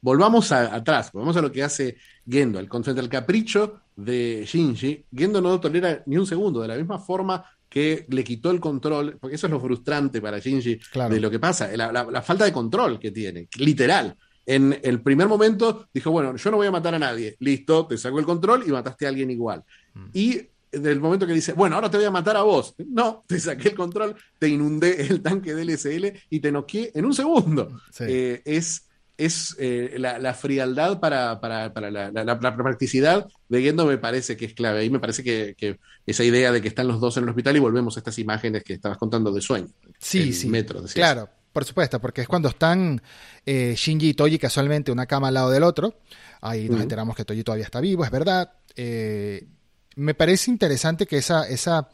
Volvamos 0.00 0.52
atrás, 0.52 1.10
volvamos 1.12 1.36
a 1.38 1.40
lo 1.40 1.50
que 1.50 1.62
hace 1.62 1.96
Gendo. 2.28 2.58
El 2.58 2.68
concepto 2.68 3.00
del 3.00 3.08
capricho 3.08 3.80
de 3.96 4.44
Shinji, 4.46 5.06
Gendo 5.14 5.40
no 5.40 5.58
tolera 5.58 6.02
ni 6.04 6.18
un 6.18 6.26
segundo, 6.26 6.60
de 6.60 6.68
la 6.68 6.76
misma 6.76 6.98
forma 6.98 7.42
que 7.70 8.04
le 8.10 8.22
quitó 8.22 8.50
el 8.50 8.60
control, 8.60 9.16
porque 9.18 9.36
eso 9.36 9.46
es 9.46 9.50
lo 9.50 9.58
frustrante 9.58 10.20
para 10.20 10.38
Shinji 10.38 10.78
de 11.08 11.20
lo 11.20 11.30
que 11.30 11.38
pasa, 11.38 11.74
la 11.74 12.22
falta 12.22 12.44
de 12.44 12.52
control 12.52 12.98
que 12.98 13.10
tiene, 13.10 13.48
literal 13.56 14.14
en 14.46 14.78
el 14.82 15.00
primer 15.00 15.28
momento 15.28 15.88
dijo, 15.92 16.10
bueno, 16.10 16.36
yo 16.36 16.50
no 16.50 16.56
voy 16.56 16.66
a 16.66 16.70
matar 16.70 16.94
a 16.94 16.98
nadie, 16.98 17.36
listo, 17.40 17.86
te 17.86 17.96
saco 17.96 18.18
el 18.18 18.24
control 18.24 18.64
y 18.66 18.70
mataste 18.70 19.06
a 19.06 19.08
alguien 19.08 19.30
igual. 19.30 19.62
Mm. 19.94 20.06
Y 20.12 20.40
del 20.72 21.00
momento 21.00 21.26
que 21.26 21.32
dice, 21.32 21.52
bueno, 21.52 21.76
ahora 21.76 21.90
te 21.90 21.96
voy 21.96 22.06
a 22.06 22.10
matar 22.10 22.36
a 22.36 22.42
vos, 22.42 22.74
no, 22.88 23.24
te 23.26 23.38
saqué 23.38 23.68
el 23.68 23.74
control, 23.74 24.16
te 24.38 24.48
inundé 24.48 25.06
el 25.06 25.22
tanque 25.22 25.54
del 25.54 25.70
SL 25.70 26.06
y 26.30 26.40
te 26.40 26.52
noqué 26.52 26.90
en 26.94 27.04
un 27.04 27.14
segundo. 27.14 27.80
Eh, 28.00 28.42
es 28.44 28.88
es 29.16 29.54
eh, 29.58 29.94
la, 29.98 30.34
frialdad 30.34 30.98
para, 30.98 31.40
para, 31.40 31.72
para 31.72 31.90
la, 31.90 32.56
practicidad 32.56 33.26
de 33.48 33.62
Gendo 33.62 33.86
me 33.86 33.98
parece 33.98 34.36
que 34.36 34.46
es 34.46 34.54
clave. 34.54 34.80
Ahí 34.80 34.90
me 34.90 34.98
parece 34.98 35.22
que, 35.22 35.78
esa 36.06 36.24
idea 36.24 36.50
de 36.52 36.60
que 36.60 36.68
están 36.68 36.88
los 36.88 37.00
dos 37.00 37.16
en 37.16 37.24
el 37.24 37.30
hospital 37.30 37.56
y 37.56 37.60
volvemos 37.60 37.96
a 37.96 38.00
estas 38.00 38.18
imágenes 38.18 38.64
que 38.64 38.74
estabas 38.74 38.98
contando 38.98 39.32
de 39.32 39.40
sueño. 39.40 39.68
Sí, 39.98 40.32
sí. 40.32 40.50
claro. 40.94 41.28
Por 41.54 41.64
supuesto, 41.64 42.00
porque 42.00 42.22
es 42.22 42.26
cuando 42.26 42.48
están 42.48 43.00
eh, 43.46 43.74
Shinji 43.76 44.08
y 44.08 44.14
Toji 44.14 44.40
casualmente 44.40 44.90
una 44.90 45.06
cama 45.06 45.28
al 45.28 45.34
lado 45.34 45.50
del 45.50 45.62
otro. 45.62 46.00
Ahí 46.40 46.68
nos 46.68 46.80
enteramos 46.80 47.14
que 47.14 47.24
Toji 47.24 47.44
todavía 47.44 47.64
está 47.64 47.80
vivo, 47.80 48.04
es 48.04 48.10
verdad. 48.10 48.54
Eh, 48.74 49.46
me 49.94 50.14
parece 50.14 50.50
interesante 50.50 51.06
que 51.06 51.18
esa, 51.18 51.48
esa, 51.48 51.88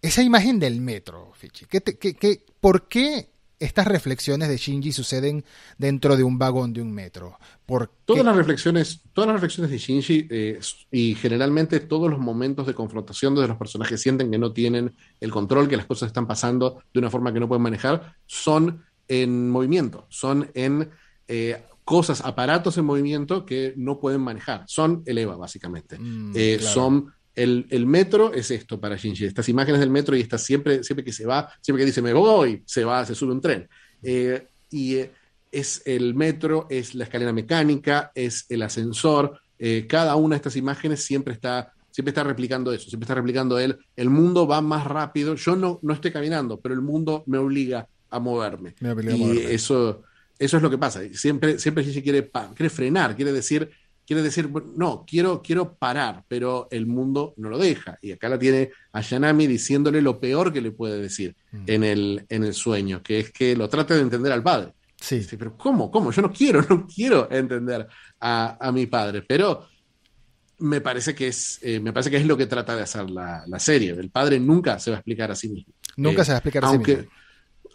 esa 0.00 0.22
imagen 0.22 0.60
del 0.60 0.80
metro, 0.80 1.32
Fichi, 1.34 1.66
por 2.60 2.86
qué 2.86 3.28
estas 3.58 3.86
reflexiones 3.86 4.48
de 4.48 4.56
Shinji 4.56 4.92
suceden 4.92 5.44
dentro 5.78 6.16
de 6.16 6.24
un 6.24 6.38
vagón 6.38 6.72
de 6.72 6.82
un 6.82 6.92
metro? 6.92 7.38
todas 8.04 8.24
las 8.24 8.36
reflexiones, 8.36 9.00
todas 9.12 9.28
las 9.28 9.34
reflexiones 9.34 9.70
de 9.70 9.78
Shinji 9.78 10.28
eh, 10.30 10.60
y 10.90 11.14
generalmente 11.14 11.80
todos 11.80 12.10
los 12.10 12.18
momentos 12.18 12.66
de 12.66 12.74
confrontación 12.74 13.34
donde 13.34 13.48
los 13.48 13.56
personajes 13.56 14.00
sienten 14.00 14.30
que 14.30 14.38
no 14.38 14.52
tienen 14.52 14.94
el 15.20 15.30
control, 15.30 15.68
que 15.68 15.76
las 15.76 15.86
cosas 15.86 16.08
están 16.08 16.26
pasando 16.26 16.82
de 16.92 17.00
una 17.00 17.10
forma 17.10 17.32
que 17.32 17.40
no 17.40 17.48
pueden 17.48 17.62
manejar, 17.62 18.14
son 18.26 18.84
en 19.08 19.50
movimiento, 19.50 20.06
son 20.08 20.50
en 20.54 20.90
eh, 21.28 21.62
cosas, 21.86 22.20
aparatos 22.24 22.76
en 22.78 22.84
movimiento 22.84 23.46
que 23.46 23.72
no 23.76 24.00
pueden 24.00 24.20
manejar. 24.20 24.64
Son 24.66 25.02
el 25.06 25.18
EVA, 25.18 25.36
básicamente. 25.36 25.96
Mm, 25.98 26.32
eh, 26.34 26.58
son 26.60 27.14
el, 27.36 27.66
el, 27.70 27.86
metro 27.86 28.32
es 28.32 28.50
esto 28.50 28.80
para 28.80 28.96
Shinji. 28.96 29.26
Estas 29.26 29.48
imágenes 29.48 29.80
del 29.80 29.90
metro 29.90 30.16
y 30.16 30.20
está 30.20 30.38
siempre, 30.38 30.82
siempre 30.82 31.04
que 31.04 31.12
se 31.12 31.26
va, 31.26 31.52
siempre 31.60 31.82
que 31.82 31.86
dice 31.86 32.02
me 32.02 32.12
voy, 32.12 32.62
se 32.66 32.84
va, 32.84 33.04
se 33.04 33.14
sube 33.14 33.32
un 33.32 33.40
tren. 33.40 33.68
y 34.70 34.98
es 35.52 35.82
el 35.86 36.14
metro, 36.14 36.66
es 36.68 36.94
la 36.94 37.04
escalera 37.04 37.32
mecánica, 37.32 38.12
es 38.14 38.46
el 38.48 38.62
ascensor. 38.62 39.40
Eh, 39.58 39.86
cada 39.88 40.16
una 40.16 40.34
de 40.34 40.36
estas 40.36 40.56
imágenes 40.56 41.02
siempre 41.02 41.32
está, 41.32 41.72
siempre 41.90 42.10
está 42.10 42.24
replicando 42.24 42.72
eso, 42.72 42.88
siempre 42.88 43.04
está 43.04 43.14
replicando 43.14 43.58
él. 43.58 43.78
El 43.96 44.10
mundo 44.10 44.46
va 44.46 44.60
más 44.60 44.86
rápido. 44.86 45.34
Yo 45.34 45.56
no, 45.56 45.78
no 45.82 45.94
estoy 45.94 46.10
caminando, 46.10 46.60
pero 46.60 46.74
el 46.74 46.82
mundo 46.82 47.24
me 47.26 47.38
obliga 47.38 47.88
a 48.10 48.18
moverme. 48.18 48.74
y 48.80 49.38
eso, 49.38 50.02
eso 50.38 50.56
es 50.56 50.62
lo 50.62 50.70
que 50.70 50.78
pasa. 50.78 51.00
Siempre, 51.12 51.58
siempre 51.58 51.84
quiere, 52.02 52.30
quiere 52.54 52.70
frenar, 52.70 53.16
quiere 53.16 53.32
decir, 53.32 53.70
quiere 54.06 54.22
decir, 54.22 54.48
no, 54.76 55.04
quiero, 55.06 55.42
quiero 55.42 55.74
parar, 55.74 56.24
pero 56.28 56.68
el 56.70 56.86
mundo 56.86 57.34
no 57.36 57.48
lo 57.48 57.58
deja. 57.58 57.98
Y 58.00 58.12
acá 58.12 58.28
la 58.28 58.38
tiene 58.38 58.70
a 58.92 59.00
Yanami 59.00 59.46
diciéndole 59.46 60.00
lo 60.00 60.20
peor 60.20 60.52
que 60.52 60.60
le 60.60 60.70
puede 60.70 61.00
decir 61.00 61.34
mm. 61.52 61.64
en, 61.66 61.84
el, 61.84 62.26
en 62.28 62.44
el 62.44 62.54
sueño, 62.54 63.02
que 63.02 63.20
es 63.20 63.32
que 63.32 63.56
lo 63.56 63.68
trate 63.68 63.94
de 63.94 64.00
entender 64.00 64.32
al 64.32 64.42
padre. 64.42 64.72
Sí. 65.00 65.26
pero 65.38 65.56
¿cómo? 65.56 65.90
¿Cómo? 65.90 66.10
Yo 66.10 66.22
no 66.22 66.32
quiero, 66.32 66.62
no 66.68 66.86
quiero 66.86 67.30
entender 67.30 67.86
a, 68.20 68.70
mi 68.72 68.86
padre. 68.86 69.22
Pero 69.22 69.66
me 70.58 70.80
parece 70.80 71.14
que 71.14 71.28
es, 71.28 71.58
eh, 71.62 71.80
me 71.80 71.92
parece 71.92 72.10
que 72.10 72.16
es 72.16 72.26
lo 72.26 72.36
que 72.36 72.46
trata 72.46 72.76
de 72.76 72.82
hacer 72.82 73.10
la, 73.10 73.44
serie. 73.58 73.90
El 73.90 74.10
padre 74.10 74.38
nunca 74.40 74.78
se 74.78 74.90
va 74.90 74.98
a 74.98 75.00
explicar 75.00 75.30
a 75.30 75.34
sí 75.34 75.48
mismo. 75.48 75.72
Nunca 75.96 76.24
se 76.24 76.32
va 76.32 76.36
a 76.36 76.38
explicar 76.38 76.64
a 76.64 76.68
aunque, 76.68 76.92
sí 76.92 76.98
mismo. 76.98 77.12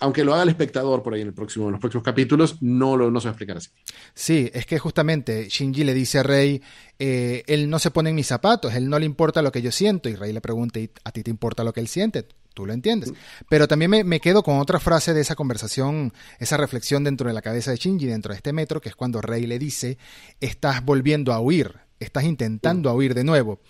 Aunque 0.02 0.24
lo 0.26 0.34
haga 0.34 0.44
el 0.44 0.50
espectador 0.50 1.02
por 1.02 1.14
ahí 1.14 1.22
en, 1.22 1.28
el 1.28 1.34
próximo, 1.34 1.68
en 1.68 1.72
los 1.72 1.80
próximos 1.80 2.04
capítulos, 2.04 2.58
no, 2.62 2.98
lo, 2.98 3.10
no 3.10 3.22
se 3.22 3.28
va 3.28 3.30
a 3.30 3.34
explicar 3.34 3.58
así. 3.58 3.70
Sí, 4.14 4.50
es 4.54 4.66
que 4.66 4.80
justamente 4.80 5.48
Shinji 5.48 5.84
le 5.84 5.94
dice 5.94 6.20
a 6.20 6.24
Rey, 6.24 6.62
eh, 7.00 7.44
él 7.48 7.70
no 7.70 7.80
se 7.80 7.92
pone 7.92 8.10
en 8.10 8.16
mis 8.16 8.28
zapatos, 8.28 8.74
él 8.74 8.90
no 8.90 9.00
le 9.00 9.06
importa 9.06 9.42
lo 9.42 9.52
que 9.52 9.62
yo 9.62 9.72
siento. 9.72 10.10
Y 10.10 10.16
Rey 10.16 10.34
le 10.34 10.42
pregunta, 10.42 10.80
¿a 11.04 11.12
ti 11.12 11.24
te 11.24 11.32
importa 11.32 11.64
lo 11.64 11.72
que 11.72 11.80
él 11.80 11.88
siente? 11.88 12.28
tú 12.54 12.66
lo 12.66 12.74
entiendes. 12.74 13.14
Pero 13.50 13.68
también 13.68 14.06
me, 14.06 14.20
quedo 14.20 14.44
con 14.44 14.60
otra 14.60 14.80
frase 14.80 15.14
de 15.14 15.22
esa 15.22 15.36
conversación, 15.36 16.14
esa 16.40 16.58
reflexión 16.58 17.04
dentro 17.04 17.28
de 17.28 17.34
la 17.34 17.42
cabeza 17.42 17.72
de 17.72 17.78
Shinji, 17.78 18.06
dentro 18.06 18.34
de 18.34 18.38
este 18.38 18.54
metro, 18.54 18.82
que 18.82 18.90
es 18.90 18.96
cuando 18.96 19.22
Rey 19.22 19.46
le 19.46 19.60
dice, 19.60 19.98
estás 20.40 20.84
volviendo 20.84 21.34
a 21.34 21.40
huir, 21.40 21.80
estás 22.00 22.24
intentando 22.24 22.90
a 22.90 22.94
huir 22.94 23.14
de 23.14 23.24
nuevo. 23.24 23.62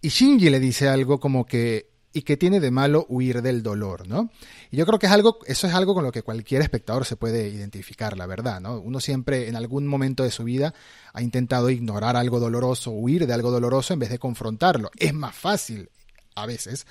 Y 0.00 0.08
Shinji 0.08 0.50
le 0.50 0.60
dice 0.60 0.88
algo 0.88 1.20
como 1.20 1.46
que 1.46 1.93
y 2.14 2.22
qué 2.22 2.36
tiene 2.36 2.60
de 2.60 2.70
malo 2.70 3.04
huir 3.08 3.42
del 3.42 3.62
dolor, 3.62 4.08
¿no? 4.08 4.30
Y 4.70 4.76
yo 4.76 4.86
creo 4.86 4.98
que 4.98 5.06
es 5.06 5.12
algo, 5.12 5.40
eso 5.46 5.66
es 5.66 5.74
algo 5.74 5.94
con 5.94 6.04
lo 6.04 6.12
que 6.12 6.22
cualquier 6.22 6.62
espectador 6.62 7.04
se 7.04 7.16
puede 7.16 7.48
identificar, 7.48 8.16
la 8.16 8.26
verdad, 8.26 8.60
¿no? 8.60 8.78
Uno 8.78 9.00
siempre 9.00 9.48
en 9.48 9.56
algún 9.56 9.86
momento 9.86 10.22
de 10.22 10.30
su 10.30 10.44
vida 10.44 10.72
ha 11.12 11.22
intentado 11.22 11.68
ignorar 11.70 12.16
algo 12.16 12.38
doloroso, 12.38 12.92
huir 12.92 13.26
de 13.26 13.34
algo 13.34 13.50
doloroso 13.50 13.92
en 13.92 13.98
vez 13.98 14.10
de 14.10 14.20
confrontarlo. 14.20 14.90
Es 14.96 15.12
más 15.12 15.34
fácil, 15.34 15.90
a 16.36 16.46
veces. 16.46 16.86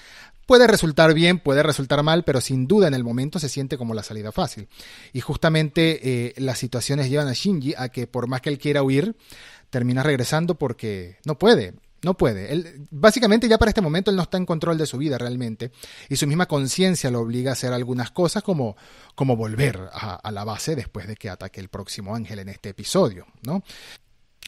Puede 0.45 0.67
resultar 0.67 1.13
bien, 1.13 1.39
puede 1.39 1.63
resultar 1.63 2.03
mal, 2.03 2.25
pero 2.25 2.41
sin 2.41 2.67
duda 2.67 2.89
en 2.89 2.93
el 2.93 3.05
momento 3.05 3.39
se 3.39 3.47
siente 3.47 3.77
como 3.77 3.93
la 3.93 4.03
salida 4.03 4.33
fácil. 4.33 4.67
Y 5.13 5.21
justamente 5.21 5.99
eh, 6.27 6.33
las 6.37 6.59
situaciones 6.59 7.09
llevan 7.09 7.29
a 7.29 7.33
Shinji 7.33 7.75
a 7.77 7.87
que 7.89 8.07
por 8.07 8.27
más 8.27 8.41
que 8.41 8.49
él 8.49 8.59
quiera 8.59 8.83
huir, 8.83 9.15
termina 9.69 10.03
regresando 10.03 10.55
porque 10.55 11.17
no 11.23 11.39
puede. 11.39 11.75
No 12.03 12.15
puede. 12.15 12.51
Él, 12.51 12.87
básicamente 12.91 13.47
ya 13.47 13.57
para 13.57 13.69
este 13.69 13.81
momento 13.81 14.11
él 14.11 14.17
no 14.17 14.23
está 14.23 14.37
en 14.37 14.45
control 14.45 14.77
de 14.77 14.85
su 14.85 14.97
vida 14.97 15.17
realmente 15.17 15.71
y 16.09 16.17
su 16.17 16.27
misma 16.27 16.47
conciencia 16.47 17.09
lo 17.09 17.21
obliga 17.21 17.51
a 17.51 17.53
hacer 17.53 17.71
algunas 17.71 18.11
cosas 18.11 18.43
como, 18.43 18.75
como 19.15 19.37
volver 19.37 19.89
a, 19.93 20.15
a, 20.15 20.31
la 20.31 20.43
base 20.43 20.75
después 20.75 21.07
de 21.07 21.15
que 21.15 21.29
ataque 21.29 21.61
el 21.61 21.69
próximo 21.69 22.13
ángel 22.13 22.39
en 22.39 22.49
este 22.49 22.69
episodio, 22.69 23.25
¿no? 23.43 23.63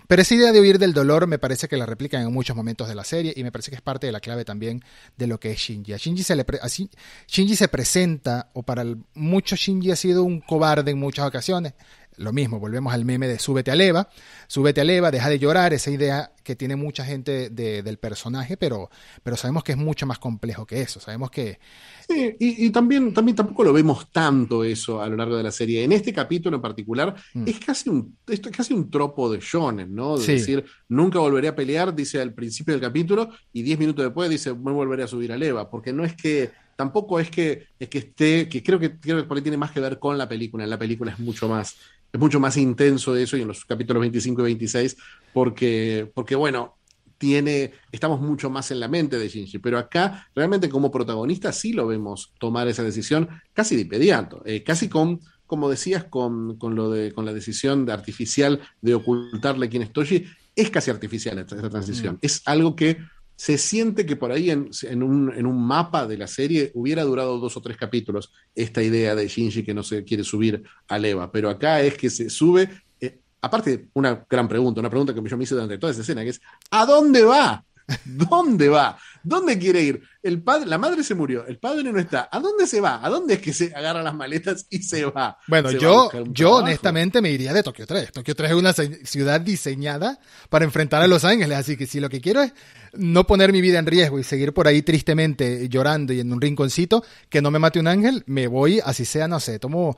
Pero 0.08 0.22
esa 0.22 0.36
idea 0.36 0.52
de 0.52 0.62
huir 0.62 0.78
del 0.78 0.94
dolor 0.94 1.26
me 1.26 1.40
parece 1.40 1.68
que 1.68 1.78
la 1.78 1.86
replican 1.86 2.22
en 2.22 2.32
muchos 2.32 2.56
momentos 2.56 2.88
de 2.88 2.96
la 2.96 3.04
serie 3.04 3.34
y 3.36 3.44
me 3.44 3.52
parece 3.52 3.72
que 3.72 3.76
es 3.76 3.82
parte 3.82 4.06
de 4.06 4.12
la 4.12 4.20
clave 4.20 4.46
también 4.46 4.84
de 5.18 5.26
lo 5.26 5.40
que 5.40 5.52
es 5.52 5.60
Shinji. 5.60 5.94
Shinji 5.96 6.24
se, 6.24 6.36
le 6.36 6.46
a 6.62 6.68
Shinji 6.68 7.56
se 7.56 7.68
presenta, 7.68 8.52
o 8.54 8.64
para 8.64 8.84
el, 8.84 8.98
muchos 9.16 9.60
Shinji 9.60 9.92
ha 9.92 9.96
sido 9.96 10.24
un 10.24 10.42
cobarde 10.42 10.92
en 10.92 11.00
muchas 11.00 11.26
ocasiones, 11.26 11.74
lo 12.18 12.34
mismo, 12.34 12.60
volvemos 12.60 12.94
al 12.94 13.06
meme 13.06 13.28
de 13.28 13.40
súbete 13.40 13.72
a 13.72 13.76
leva, 13.76 14.10
súbete 14.48 14.82
a 14.82 14.84
leva, 14.84 15.12
deja 15.12 15.30
de 15.30 15.40
llorar, 15.40 15.74
esa 15.74 15.92
idea 15.92 16.32
que 16.44 16.56
tiene 16.56 16.76
mucha 16.76 17.04
gente 17.04 17.50
de, 17.50 17.84
del 17.84 17.98
personaje, 17.98 18.58
pero, 18.58 18.90
pero 19.24 19.36
sabemos 19.36 19.64
que 19.64 19.74
es 19.74 19.78
mucho 19.78 20.06
más 20.06 20.20
complejo 20.20 20.66
que 20.66 20.82
eso, 20.82 21.00
sabemos 21.00 21.32
que... 21.32 21.60
Sí, 22.08 22.36
y, 22.40 22.68
y, 22.68 22.70
también, 22.70 23.14
también 23.14 23.36
tampoco 23.36 23.64
lo 23.64 23.74
vemos 23.74 24.12
tanto 24.12 24.64
eso 24.64 25.02
a 25.02 25.08
lo 25.08 25.16
largo 25.16 25.36
de 25.36 25.44
la 25.44 25.52
serie. 25.52 25.84
En 25.84 25.92
este 25.92 26.14
capítulo 26.14 26.58
en 26.58 26.62
particular 26.62 27.16
mm. 27.34 27.48
es, 27.48 27.60
casi 27.60 27.90
un, 27.90 28.16
es 28.28 28.40
casi 28.40 28.74
un 28.74 28.92
tropo 28.92 29.32
de 29.32 29.40
shonen, 29.40 29.94
¿no? 29.96 30.18
De 30.18 30.24
sí. 30.24 30.32
decir, 30.34 30.66
nunca 30.88 31.18
volveré 31.18 31.48
a 31.48 31.56
pelear, 31.56 31.96
dice 31.96 32.22
al 32.22 32.34
principio 32.34 32.76
del 32.76 32.82
capítulo, 32.82 33.32
y 33.52 33.64
diez 33.64 33.80
minutos 33.80 34.06
después 34.06 34.30
dice, 34.30 34.54
me 34.54 34.72
volveré 34.72 35.04
a 35.04 35.08
subir 35.08 35.32
a 35.32 35.38
leva, 35.38 35.70
porque 35.70 35.92
no 35.92 36.06
es 36.06 36.16
que 36.16 36.52
tampoco 36.76 37.20
es 37.20 37.30
que, 37.30 37.68
es 37.80 37.90
que 37.90 37.98
esté, 38.00 38.50
que 38.50 38.62
creo 38.62 38.80
que, 38.80 39.00
creo 39.00 39.18
que 39.18 39.24
por 39.24 39.38
ahí 39.38 39.44
tiene 39.44 39.58
más 39.58 39.72
que 39.72 39.80
ver 39.80 40.00
con 40.00 40.18
la 40.18 40.28
película, 40.28 40.64
en 40.64 40.70
la 40.70 40.78
película 40.78 41.12
es 41.12 41.20
mucho 41.20 41.48
más 41.48 41.76
es 42.16 42.20
mucho 42.20 42.40
más 42.40 42.56
intenso 42.56 43.14
eso 43.18 43.36
y 43.36 43.42
en 43.42 43.50
los 43.50 43.66
capítulos 43.66 44.00
25 44.00 44.42
y 44.42 44.46
26, 44.46 44.96
porque, 45.34 46.10
porque 46.14 46.36
bueno, 46.36 46.78
tiene, 47.18 47.74
estamos 47.92 48.22
mucho 48.22 48.50
más 48.50 48.72
en 48.72 48.80
la 48.80 48.88
mente 48.88 49.18
de 49.18 49.28
Shinji, 49.28 49.60
pero 49.60 49.78
acá 49.78 50.30
realmente 50.34 50.70
como 50.70 50.92
protagonista 50.92 51.52
sí 51.52 51.74
lo 51.74 51.88
vemos 51.88 52.32
tomar 52.40 52.70
esa 52.70 52.84
decisión 52.84 53.28
casi 53.54 53.76
de 53.76 53.82
inmediato, 53.82 54.42
eh, 54.46 54.64
casi 54.64 54.88
con, 54.88 55.20
como 55.46 55.70
decías, 55.70 56.06
con, 56.06 56.58
con, 56.58 56.76
lo 56.76 56.90
de, 56.90 57.12
con 57.12 57.26
la 57.26 57.34
decisión 57.34 57.86
de 57.86 57.92
artificial 57.92 58.62
de 58.82 58.96
ocultarle 58.96 59.68
quién 59.68 59.84
es 59.84 59.92
Toshi, 59.92 60.26
es 60.56 60.70
casi 60.70 60.92
artificial 60.92 61.38
esta, 61.38 61.70
transición, 61.70 62.16
mm. 62.16 62.20
es 62.22 62.44
algo 62.46 62.78
que 62.78 62.98
se 63.36 63.58
siente 63.58 64.06
que 64.06 64.16
por 64.16 64.32
ahí 64.32 64.50
en, 64.50 64.70
en, 64.84 65.04
un, 65.04 65.34
en, 65.36 65.46
un, 65.46 65.66
mapa 65.66 66.08
de 66.08 66.18
la 66.18 66.28
serie 66.28 66.72
hubiera 66.74 67.04
durado 67.04 67.38
dos 67.38 67.58
o 67.58 67.62
tres 67.62 67.78
capítulos 67.78 68.32
esta 68.54 68.82
idea 68.82 69.14
de 69.14 69.28
Shinji 69.28 69.64
que 69.64 69.74
no 69.74 69.84
se 69.84 70.04
quiere 70.04 70.24
subir 70.24 70.64
a 70.88 70.98
Leva, 70.98 71.32
pero 71.32 71.50
acá 71.50 71.82
es 71.82 71.98
que 71.98 72.10
se 72.10 72.30
sube, 72.30 72.70
eh, 73.00 73.20
aparte 73.42 73.88
una 73.94 74.26
gran 74.30 74.48
pregunta, 74.48 74.80
una 74.80 74.90
pregunta 74.90 75.14
que 75.14 75.22
yo 75.28 75.38
me 75.38 75.44
hice 75.44 75.56
durante 75.56 75.78
toda 75.78 75.92
esa 75.92 76.02
escena, 76.02 76.24
que 76.24 76.30
es, 76.30 76.42
¿a 76.72 76.86
dónde 76.86 77.24
va? 77.24 77.66
¿Dónde 78.06 78.70
va? 78.70 78.98
¿Dónde 79.24 79.58
quiere 79.58 79.82
ir? 79.82 80.04
El 80.22 80.42
padre, 80.42 80.66
la 80.66 80.78
madre 80.78 81.04
se 81.04 81.14
murió, 81.14 81.46
el 81.46 81.58
padre 81.58 81.84
no 81.84 82.00
está. 82.00 82.30
¿A 82.32 82.40
dónde 82.40 82.66
se 82.68 82.82
va? 82.82 83.04
¿A 83.04 83.10
dónde 83.10 83.36
es 83.36 83.42
que 83.42 83.54
se 83.54 83.74
agarra 83.76 84.02
las 84.02 84.16
maletas 84.16 84.66
y 84.70 84.84
se 84.84 85.06
va? 85.06 85.38
Bueno, 85.48 85.70
¿Se 85.70 85.80
yo, 85.80 86.10
va 86.14 86.24
yo 86.32 86.56
honestamente 86.56 87.22
me 87.22 87.32
iría 87.32 87.54
de 87.54 87.64
Tokio 87.64 87.86
3. 87.86 88.12
Tokio 88.12 88.36
3 88.36 88.52
es 88.52 88.56
una 88.56 88.74
ciudad 88.74 89.42
diseñada 89.42 90.20
para 90.50 90.66
enfrentar 90.66 91.02
a 91.02 91.08
Los 91.08 91.24
Ángeles, 91.24 91.58
así 91.58 91.78
que 91.78 91.86
si 91.86 92.00
lo 92.00 92.10
que 92.10 92.22
quiero 92.22 92.42
es 92.42 92.54
no 92.94 93.28
poner 93.28 93.52
mi 93.52 93.62
vida 93.62 93.78
en 93.80 93.86
riesgo 93.86 94.20
y 94.20 94.24
seguir 94.24 94.54
por 94.54 94.68
ahí 94.68 94.82
tristemente 94.82 95.68
llorando 95.70 96.14
y 96.14 96.20
en 96.20 96.32
un 96.32 96.42
rinconcito, 96.42 97.04
que 97.30 97.42
no 97.42 97.52
me 97.52 97.60
mate 97.60 97.80
un 97.80 97.88
ángel, 97.88 98.24
me 98.26 98.48
voy, 98.48 98.80
así 98.84 99.06
sea, 99.06 99.28
no 99.28 99.40
sé, 99.40 99.60
tomo 99.60 99.98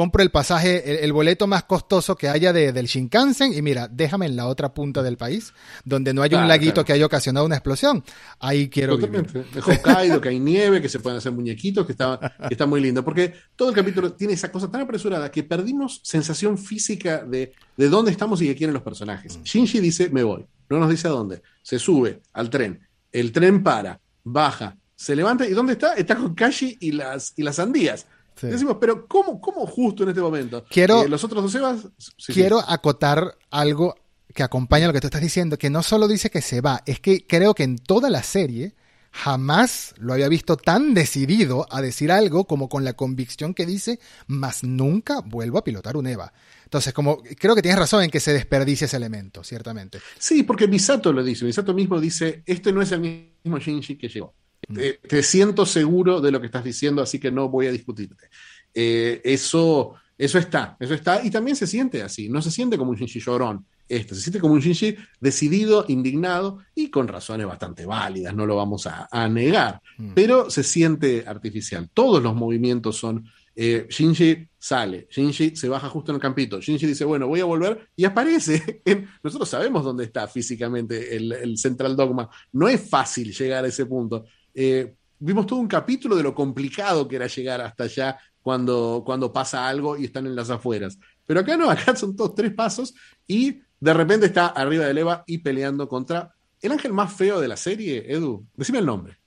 compro 0.00 0.22
el 0.22 0.30
pasaje, 0.30 0.90
el, 0.90 1.04
el, 1.04 1.12
boleto 1.12 1.46
más 1.46 1.64
costoso 1.64 2.16
que 2.16 2.26
haya 2.26 2.54
de, 2.54 2.72
del 2.72 2.86
Shinkansen 2.86 3.52
y 3.52 3.60
mira, 3.60 3.86
déjame 3.86 4.24
en 4.24 4.34
la 4.34 4.46
otra 4.46 4.72
punta 4.72 5.02
del 5.02 5.18
país, 5.18 5.52
donde 5.84 6.14
no 6.14 6.22
haya 6.22 6.30
claro, 6.30 6.44
un 6.44 6.48
laguito 6.48 6.72
claro. 6.72 6.86
que 6.86 6.92
haya 6.94 7.04
ocasionado 7.04 7.44
una 7.44 7.56
explosión. 7.56 8.02
Ahí 8.38 8.70
quiero 8.70 8.94
Totalmente. 8.94 9.40
vivir. 9.40 9.52
De 9.52 9.60
Hokkaido, 9.60 10.18
que 10.18 10.30
hay 10.30 10.40
nieve, 10.40 10.80
que 10.80 10.88
se 10.88 11.00
pueden 11.00 11.18
hacer 11.18 11.32
muñequitos, 11.32 11.84
que 11.84 11.92
está, 11.92 12.18
que 12.48 12.54
está 12.54 12.64
muy 12.64 12.80
lindo. 12.80 13.04
Porque 13.04 13.34
todo 13.54 13.68
el 13.68 13.74
capítulo 13.74 14.14
tiene 14.14 14.32
esa 14.32 14.50
cosa 14.50 14.70
tan 14.70 14.80
apresurada 14.80 15.30
que 15.30 15.42
perdimos 15.42 16.00
sensación 16.02 16.56
física 16.56 17.22
de, 17.22 17.52
de 17.76 17.88
dónde 17.90 18.10
estamos 18.10 18.40
y 18.40 18.46
qué 18.46 18.56
quieren 18.56 18.72
los 18.72 18.82
personajes. 18.82 19.36
Mm. 19.36 19.42
Shinji 19.42 19.80
dice, 19.80 20.08
me 20.08 20.22
voy. 20.22 20.46
No 20.70 20.78
nos 20.78 20.88
dice 20.88 21.08
a 21.08 21.10
dónde. 21.10 21.42
Se 21.62 21.78
sube 21.78 22.22
al 22.32 22.48
tren. 22.48 22.80
El 23.12 23.32
tren 23.32 23.62
para, 23.62 24.00
baja, 24.24 24.78
se 24.96 25.14
levanta. 25.14 25.46
¿Y 25.46 25.50
dónde 25.50 25.74
está? 25.74 25.92
Está 25.92 26.16
con 26.16 26.34
Kashi 26.34 26.78
y 26.80 26.92
las, 26.92 27.34
y 27.36 27.42
las 27.42 27.56
sandías. 27.56 28.06
Sí. 28.40 28.46
Decimos, 28.46 28.78
pero 28.80 29.06
¿cómo, 29.06 29.40
¿cómo 29.40 29.66
justo 29.66 30.04
en 30.04 30.10
este 30.10 30.20
momento? 30.20 30.64
Quiero, 30.70 31.02
eh, 31.02 31.08
los 31.08 31.22
otros 31.24 31.42
dos 31.42 31.54
Evas. 31.54 31.88
Sí, 32.16 32.32
quiero 32.32 32.60
sí. 32.60 32.64
acotar 32.68 33.36
algo 33.50 33.94
que 34.34 34.42
acompaña 34.42 34.86
lo 34.86 34.92
que 34.92 35.00
tú 35.00 35.08
estás 35.08 35.20
diciendo, 35.20 35.58
que 35.58 35.70
no 35.70 35.82
solo 35.82 36.08
dice 36.08 36.30
que 36.30 36.40
se 36.40 36.60
va, 36.60 36.82
es 36.86 37.00
que 37.00 37.26
creo 37.26 37.54
que 37.54 37.64
en 37.64 37.76
toda 37.76 38.08
la 38.08 38.22
serie 38.22 38.74
jamás 39.12 39.94
lo 39.98 40.12
había 40.12 40.28
visto 40.28 40.56
tan 40.56 40.94
decidido 40.94 41.66
a 41.70 41.82
decir 41.82 42.12
algo 42.12 42.44
como 42.44 42.68
con 42.68 42.84
la 42.84 42.92
convicción 42.94 43.54
que 43.54 43.66
dice, 43.66 43.98
más 44.26 44.62
nunca 44.62 45.20
vuelvo 45.20 45.58
a 45.58 45.64
pilotar 45.64 45.96
un 45.96 46.06
EVA. 46.06 46.32
Entonces, 46.64 46.94
como 46.94 47.20
creo 47.38 47.56
que 47.56 47.62
tienes 47.62 47.78
razón 47.78 48.04
en 48.04 48.10
que 48.10 48.20
se 48.20 48.32
desperdicia 48.32 48.84
ese 48.84 48.96
elemento, 48.96 49.42
ciertamente. 49.42 49.98
Sí, 50.18 50.44
porque 50.44 50.68
Misato 50.68 51.12
lo 51.12 51.24
dice. 51.24 51.44
Misato 51.44 51.74
mismo 51.74 52.00
dice, 52.00 52.44
este 52.46 52.72
no 52.72 52.80
es 52.80 52.92
el 52.92 53.00
mismo 53.00 53.58
Shinji 53.58 53.96
que 53.96 54.08
llegó. 54.08 54.34
Te, 54.74 54.94
te, 54.94 55.22
siento 55.22 55.66
seguro 55.66 56.20
de 56.20 56.30
lo 56.30 56.40
que 56.40 56.46
estás 56.46 56.64
diciendo, 56.64 57.02
así 57.02 57.18
que 57.18 57.30
no 57.30 57.48
voy 57.48 57.66
a 57.66 57.72
discutirte. 57.72 58.28
Eh, 58.72 59.20
eso, 59.24 59.94
eso 60.16 60.38
está, 60.38 60.76
eso 60.78 60.94
está, 60.94 61.24
y 61.24 61.30
también 61.30 61.56
se 61.56 61.66
siente 61.66 62.02
así, 62.02 62.28
no 62.28 62.40
se 62.40 62.50
siente 62.50 62.78
como 62.78 62.90
un 62.90 62.96
Shinji 62.96 63.20
llorón, 63.20 63.66
este, 63.88 64.14
se 64.14 64.20
siente 64.20 64.38
como 64.38 64.54
un 64.54 64.60
Shinji 64.60 64.94
decidido, 65.18 65.84
indignado 65.88 66.60
y 66.76 66.90
con 66.90 67.08
razones 67.08 67.46
bastante 67.46 67.84
válidas, 67.84 68.32
no 68.34 68.46
lo 68.46 68.54
vamos 68.54 68.86
a, 68.86 69.08
a 69.10 69.28
negar, 69.28 69.82
mm. 69.98 70.12
pero 70.14 70.48
se 70.48 70.62
siente 70.62 71.24
artificial. 71.26 71.90
Todos 71.92 72.22
los 72.22 72.34
movimientos 72.34 72.96
son. 72.96 73.28
Eh, 73.56 73.88
Shinji 73.90 74.46
sale, 74.56 75.08
Shinji 75.10 75.56
se 75.56 75.68
baja 75.68 75.88
justo 75.88 76.12
en 76.12 76.16
el 76.16 76.22
campito, 76.22 76.60
Shinji 76.60 76.86
dice, 76.86 77.04
bueno, 77.04 77.26
voy 77.26 77.40
a 77.40 77.44
volver 77.44 77.88
y 77.96 78.04
aparece. 78.04 78.80
Nosotros 79.24 79.48
sabemos 79.48 79.82
dónde 79.82 80.04
está 80.04 80.28
físicamente 80.28 81.16
el, 81.16 81.32
el 81.32 81.58
Central 81.58 81.96
Dogma, 81.96 82.30
no 82.52 82.68
es 82.68 82.88
fácil 82.88 83.32
llegar 83.32 83.64
a 83.64 83.68
ese 83.68 83.86
punto, 83.86 84.24
eh, 84.54 84.94
vimos 85.18 85.46
todo 85.46 85.58
un 85.58 85.68
capítulo 85.68 86.16
de 86.16 86.22
lo 86.22 86.34
complicado 86.34 87.06
que 87.06 87.16
era 87.16 87.26
llegar 87.26 87.60
hasta 87.60 87.84
allá 87.84 88.18
cuando, 88.42 89.02
cuando 89.04 89.32
pasa 89.32 89.68
algo 89.68 89.96
y 89.96 90.04
están 90.06 90.26
en 90.26 90.34
las 90.34 90.50
afueras. 90.50 90.98
Pero 91.26 91.40
acá 91.40 91.56
no, 91.56 91.70
acá 91.70 91.94
son 91.94 92.16
todos 92.16 92.34
tres 92.34 92.52
pasos 92.54 92.94
y 93.26 93.60
de 93.78 93.94
repente 93.94 94.26
está 94.26 94.46
arriba 94.48 94.86
de 94.86 95.00
Eva 95.00 95.24
y 95.26 95.38
peleando 95.38 95.88
contra 95.88 96.34
el 96.60 96.72
ángel 96.72 96.92
más 96.92 97.12
feo 97.12 97.40
de 97.40 97.48
la 97.48 97.56
serie, 97.56 98.04
Edu. 98.12 98.46
Decime 98.54 98.80
el 98.80 98.86
nombre. 98.86 99.18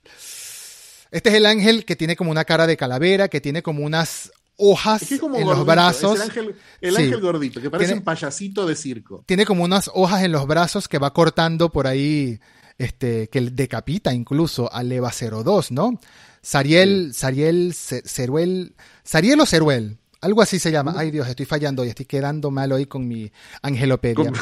Este 1.10 1.30
es 1.30 1.34
el 1.36 1.46
ángel 1.46 1.84
que 1.84 1.96
tiene 1.96 2.16
como 2.16 2.30
una 2.30 2.44
cara 2.44 2.66
de 2.66 2.76
calavera, 2.76 3.28
que 3.28 3.40
tiene 3.40 3.62
como 3.62 3.84
unas 3.84 4.32
hojas 4.56 5.02
es 5.02 5.08
que 5.08 5.18
como 5.18 5.36
en 5.36 5.44
gordito, 5.44 5.64
los 5.64 5.66
brazos. 5.66 6.16
el 6.16 6.22
ángel, 6.22 6.56
el 6.80 6.96
sí. 6.96 7.02
ángel 7.02 7.20
gordito, 7.20 7.60
que 7.60 7.70
parece 7.70 7.88
tiene, 7.88 7.98
un 8.00 8.04
payasito 8.04 8.66
de 8.66 8.76
circo. 8.76 9.24
Tiene 9.26 9.44
como 9.44 9.64
unas 9.64 9.90
hojas 9.94 10.22
en 10.22 10.32
los 10.32 10.46
brazos 10.46 10.88
que 10.88 10.98
va 10.98 11.12
cortando 11.12 11.70
por 11.70 11.86
ahí 11.86 12.38
este, 12.78 13.28
que 13.28 13.40
decapita 13.40 14.12
incluso 14.12 14.72
al 14.72 14.90
EVA 14.90 15.12
02, 15.12 15.72
¿no? 15.72 16.00
Sariel, 16.42 17.12
sí. 17.12 17.20
Sariel, 17.20 17.74
Ceruel, 17.74 18.74
Sariel 19.02 19.40
o 19.40 19.46
Ceruel, 19.46 19.98
algo 20.20 20.42
así 20.42 20.58
se 20.58 20.72
llama. 20.72 20.94
Ay 20.96 21.10
Dios, 21.10 21.28
estoy 21.28 21.46
fallando 21.46 21.84
y 21.84 21.88
estoy 21.88 22.06
quedando 22.06 22.50
mal 22.50 22.72
hoy 22.72 22.86
con 22.86 23.06
mi 23.06 23.30
angelopedia. 23.62 24.14
¿Cómo? 24.14 24.32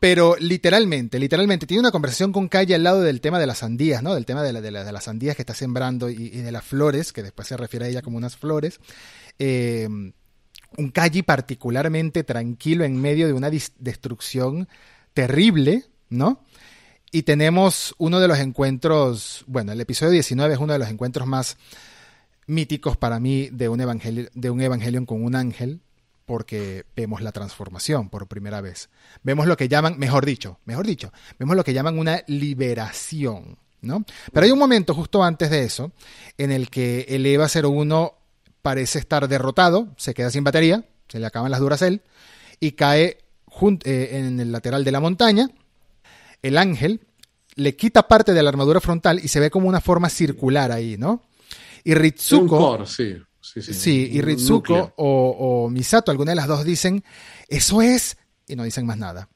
Pero 0.00 0.36
literalmente, 0.38 1.18
literalmente, 1.18 1.66
tiene 1.66 1.80
una 1.80 1.90
conversación 1.90 2.30
con 2.30 2.48
Calle 2.48 2.76
al 2.76 2.84
lado 2.84 3.00
del 3.00 3.20
tema 3.20 3.40
de 3.40 3.46
las 3.46 3.58
sandías, 3.58 4.00
¿no? 4.00 4.14
Del 4.14 4.26
tema 4.26 4.44
de, 4.44 4.52
la, 4.52 4.60
de, 4.60 4.70
la, 4.70 4.84
de 4.84 4.92
las 4.92 5.04
sandías 5.04 5.34
que 5.34 5.42
está 5.42 5.54
sembrando 5.54 6.08
y, 6.08 6.14
y, 6.14 6.40
de 6.40 6.52
las 6.52 6.64
flores, 6.64 7.12
que 7.12 7.24
después 7.24 7.48
se 7.48 7.56
refiere 7.56 7.86
a 7.86 7.88
ella 7.88 8.02
como 8.02 8.16
unas 8.16 8.36
flores. 8.36 8.78
Eh, 9.40 9.88
un 10.76 10.90
Calle 10.92 11.24
particularmente 11.24 12.22
tranquilo 12.22 12.84
en 12.84 13.00
medio 13.00 13.26
de 13.26 13.32
una 13.32 13.50
destrucción 13.50 14.68
terrible, 15.14 15.84
¿no? 16.10 16.44
Y 17.10 17.22
tenemos 17.22 17.94
uno 17.98 18.20
de 18.20 18.28
los 18.28 18.38
encuentros, 18.38 19.44
bueno, 19.46 19.72
el 19.72 19.80
episodio 19.80 20.12
19 20.12 20.54
es 20.54 20.60
uno 20.60 20.74
de 20.74 20.78
los 20.78 20.88
encuentros 20.88 21.26
más 21.26 21.56
míticos 22.46 22.96
para 22.96 23.20
mí 23.20 23.48
de 23.50 23.68
un, 23.68 23.80
evangelio, 23.80 24.28
de 24.34 24.50
un 24.50 24.60
Evangelion 24.60 25.06
con 25.06 25.24
un 25.24 25.34
ángel, 25.34 25.80
porque 26.26 26.84
vemos 26.94 27.22
la 27.22 27.32
transformación 27.32 28.10
por 28.10 28.26
primera 28.26 28.60
vez. 28.60 28.90
Vemos 29.22 29.46
lo 29.46 29.56
que 29.56 29.68
llaman, 29.68 29.98
mejor 29.98 30.26
dicho, 30.26 30.58
mejor 30.66 30.86
dicho, 30.86 31.12
vemos 31.38 31.56
lo 31.56 31.64
que 31.64 31.72
llaman 31.72 31.98
una 31.98 32.22
liberación. 32.26 33.56
¿no? 33.80 34.04
Pero 34.32 34.44
hay 34.44 34.50
un 34.50 34.58
momento 34.58 34.92
justo 34.92 35.22
antes 35.22 35.50
de 35.50 35.64
eso 35.64 35.92
en 36.36 36.50
el 36.50 36.68
que 36.68 37.06
el 37.08 37.24
EVA 37.24 37.46
01 37.46 38.14
parece 38.60 38.98
estar 38.98 39.28
derrotado, 39.28 39.88
se 39.96 40.12
queda 40.14 40.30
sin 40.30 40.44
batería, 40.44 40.84
se 41.08 41.18
le 41.18 41.26
acaban 41.26 41.50
las 41.50 41.60
Duracell 41.60 42.02
y 42.60 42.72
cae 42.72 43.18
eh, 43.84 44.08
en 44.12 44.40
el 44.40 44.52
lateral 44.52 44.84
de 44.84 44.92
la 44.92 45.00
montaña. 45.00 45.48
El 46.42 46.58
ángel 46.58 47.06
le 47.54 47.76
quita 47.76 48.06
parte 48.06 48.32
de 48.32 48.42
la 48.42 48.48
armadura 48.48 48.80
frontal 48.80 49.20
y 49.22 49.28
se 49.28 49.40
ve 49.40 49.50
como 49.50 49.68
una 49.68 49.80
forma 49.80 50.08
circular 50.08 50.72
ahí, 50.72 50.96
¿no? 50.96 51.22
Y 51.84 51.94
Ritsuko. 51.94 52.86
sí. 52.86 53.16
Sí, 53.40 53.62
sí, 53.62 54.10
y 54.12 54.20
Ritsuko 54.20 54.92
o, 54.96 55.64
o, 55.64 55.70
Misato, 55.70 56.10
alguna 56.10 56.32
de 56.32 56.36
las 56.36 56.48
dos 56.48 56.64
dicen, 56.64 57.02
eso 57.48 57.80
es, 57.80 58.18
y 58.46 58.56
no 58.56 58.64
dicen 58.64 58.84
más 58.84 58.98
nada. 58.98 59.30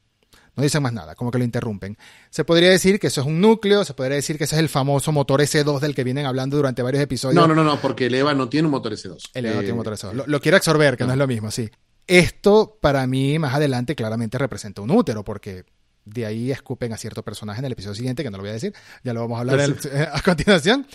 No 0.54 0.62
dicen 0.62 0.82
más 0.82 0.92
nada, 0.92 1.14
como 1.14 1.30
que 1.30 1.38
lo 1.38 1.44
interrumpen. 1.44 1.96
Se 2.28 2.44
podría 2.44 2.68
decir 2.68 3.00
que 3.00 3.06
eso 3.06 3.22
es 3.22 3.26
un 3.26 3.40
núcleo, 3.40 3.86
se 3.86 3.94
podría 3.94 4.16
decir 4.16 4.36
que 4.36 4.44
ese 4.44 4.56
es 4.56 4.60
el 4.60 4.68
famoso 4.68 5.10
motor 5.10 5.40
S2 5.40 5.80
del 5.80 5.94
que 5.94 6.04
vienen 6.04 6.26
hablando 6.26 6.58
durante 6.58 6.82
varios 6.82 7.02
episodios. 7.02 7.40
No, 7.40 7.48
no, 7.48 7.54
no, 7.54 7.64
no 7.64 7.80
porque 7.80 8.06
el 8.06 8.14
EVA 8.14 8.34
no 8.34 8.50
tiene 8.50 8.66
un 8.66 8.72
motor 8.72 8.92
S2. 8.92 9.30
El 9.32 9.46
EVA 9.46 9.54
no 9.54 9.60
tiene 9.60 9.72
un 9.72 9.78
motor 9.78 9.94
S2. 9.94 10.26
Lo, 10.26 10.40
quiere 10.42 10.58
absorber, 10.58 10.98
que 10.98 11.04
no. 11.04 11.08
no 11.08 11.12
es 11.14 11.18
lo 11.18 11.26
mismo, 11.26 11.50
sí. 11.50 11.70
Esto, 12.06 12.78
para 12.82 13.06
mí, 13.06 13.38
más 13.38 13.54
adelante, 13.54 13.94
claramente 13.94 14.36
representa 14.36 14.82
un 14.82 14.90
útero, 14.90 15.24
porque 15.24 15.64
de 16.04 16.26
ahí 16.26 16.50
escupen 16.50 16.92
a 16.92 16.96
cierto 16.96 17.22
personaje 17.22 17.60
en 17.60 17.66
el 17.66 17.72
episodio 17.72 17.94
siguiente, 17.94 18.22
que 18.22 18.30
no 18.30 18.38
lo 18.38 18.42
voy 18.42 18.50
a 18.50 18.54
decir, 18.54 18.74
ya 19.04 19.12
lo 19.12 19.20
vamos 19.20 19.36
a 19.36 19.40
hablar 19.40 19.60
a 20.12 20.20
continuación. 20.22 20.86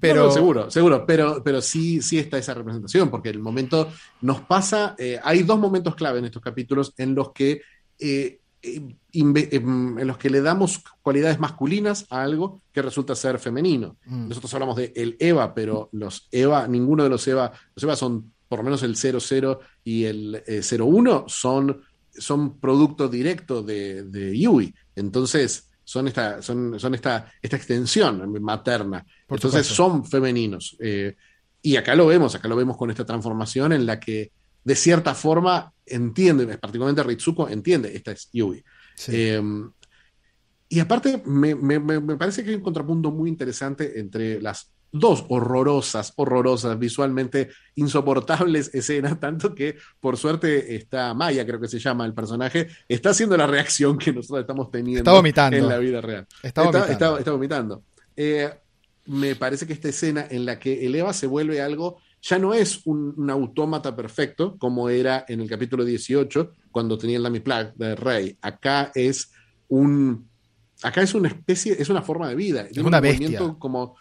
Pero... 0.00 0.30
seguro, 0.30 0.70
seguro, 0.70 1.04
pero, 1.06 1.42
pero 1.44 1.60
sí, 1.60 2.02
sí 2.02 2.18
está 2.18 2.38
esa 2.38 2.54
representación, 2.54 3.10
porque 3.10 3.28
el 3.28 3.38
momento 3.38 3.92
nos 4.22 4.40
pasa, 4.40 4.94
eh, 4.98 5.18
hay 5.22 5.42
dos 5.42 5.58
momentos 5.58 5.94
clave 5.94 6.18
en 6.18 6.26
estos 6.26 6.42
capítulos 6.42 6.94
en 6.96 7.14
los 7.14 7.32
que... 7.32 7.62
Eh, 7.98 8.40
eh, 8.66 8.96
en 9.12 10.06
los 10.06 10.16
que 10.16 10.30
le 10.30 10.40
damos 10.40 10.82
cualidades 11.02 11.38
masculinas 11.38 12.06
a 12.08 12.22
algo 12.22 12.62
que 12.72 12.80
resulta 12.80 13.14
ser 13.14 13.38
femenino. 13.38 13.98
Mm. 14.06 14.28
Nosotros 14.28 14.52
hablamos 14.54 14.76
de 14.76 14.90
el 14.96 15.16
Eva, 15.20 15.54
pero 15.54 15.90
los 15.92 16.28
Eva, 16.32 16.66
ninguno 16.66 17.04
de 17.04 17.10
los 17.10 17.28
Eva, 17.28 17.52
los 17.74 17.84
Eva 17.84 17.94
son 17.94 18.32
por 18.48 18.60
lo 18.60 18.64
menos 18.64 18.82
el 18.82 18.96
00 18.96 19.60
y 19.84 20.04
el 20.04 20.42
01 20.46 21.24
son 21.28 21.82
son 22.18 22.58
producto 22.58 23.08
directo 23.08 23.62
de, 23.62 24.04
de 24.04 24.38
Yui. 24.38 24.74
Entonces, 24.94 25.70
son 25.84 26.08
esta, 26.08 26.40
son, 26.42 26.80
son 26.80 26.94
esta, 26.94 27.30
esta 27.42 27.56
extensión 27.56 28.42
materna. 28.42 29.04
Entonces, 29.28 29.66
son 29.66 30.04
femeninos. 30.04 30.76
Eh, 30.80 31.14
y 31.62 31.76
acá 31.76 31.94
lo 31.94 32.06
vemos, 32.06 32.34
acá 32.34 32.48
lo 32.48 32.56
vemos 32.56 32.76
con 32.76 32.90
esta 32.90 33.04
transformación 33.04 33.72
en 33.72 33.86
la 33.86 34.00
que, 34.00 34.32
de 34.64 34.74
cierta 34.74 35.14
forma, 35.14 35.72
entiende, 35.86 36.46
particularmente 36.58 37.02
Ritsuko, 37.02 37.48
entiende, 37.48 37.94
esta 37.94 38.12
es 38.12 38.28
Yui. 38.32 38.62
Em, 39.08 39.70
y 40.68 40.80
aparte, 40.80 41.22
me, 41.26 41.54
me, 41.54 41.78
me, 41.78 42.16
parece 42.16 42.42
que 42.42 42.50
hay 42.50 42.56
un 42.56 42.62
contrapunto 42.62 43.10
muy 43.10 43.28
interesante 43.28 43.98
entre 43.98 44.40
las 44.40 44.73
dos 44.94 45.24
horrorosas, 45.28 46.12
horrorosas, 46.14 46.78
visualmente 46.78 47.50
insoportables 47.74 48.70
escenas, 48.74 49.18
tanto 49.18 49.52
que 49.52 49.76
por 49.98 50.16
suerte 50.16 50.76
está 50.76 51.12
Maya, 51.14 51.44
creo 51.44 51.60
que 51.60 51.66
se 51.66 51.80
llama 51.80 52.06
el 52.06 52.14
personaje, 52.14 52.68
está 52.88 53.10
haciendo 53.10 53.36
la 53.36 53.48
reacción 53.48 53.98
que 53.98 54.12
nosotros 54.12 54.42
estamos 54.42 54.70
teniendo 54.70 55.22
en 55.24 55.68
la 55.68 55.78
vida 55.78 56.00
real. 56.00 56.26
Está, 56.40 56.62
vomitando. 56.62 57.18
Está, 57.18 57.30
vomitando. 57.32 57.82
Eh, 58.16 58.48
me 59.06 59.34
parece 59.34 59.66
que 59.66 59.72
esta 59.72 59.88
escena 59.88 60.28
en 60.30 60.46
la 60.46 60.60
que 60.60 60.86
el 60.86 60.94
Eva 60.94 61.12
se 61.12 61.26
vuelve 61.26 61.60
algo, 61.60 61.98
ya 62.22 62.38
no 62.38 62.54
es 62.54 62.82
un, 62.84 63.28
autómata 63.28 63.96
perfecto, 63.96 64.56
como 64.58 64.88
era 64.88 65.24
en 65.26 65.40
el 65.40 65.48
capítulo 65.48 65.84
18, 65.84 66.52
cuando 66.70 66.96
tenía 66.96 67.16
el 67.16 67.24
Dummy 67.24 67.40
Plug 67.40 67.74
de 67.74 67.96
Rey. 67.96 68.38
Acá 68.40 68.92
es 68.94 69.32
un... 69.68 70.28
Acá 70.82 71.02
es 71.02 71.14
una 71.14 71.28
especie, 71.28 71.74
es 71.78 71.88
una 71.88 72.02
forma 72.02 72.28
de 72.28 72.34
vida. 72.34 72.66
Es 72.70 72.78
una 72.78 73.00
bestia. 73.00 73.40
Como, 73.58 73.96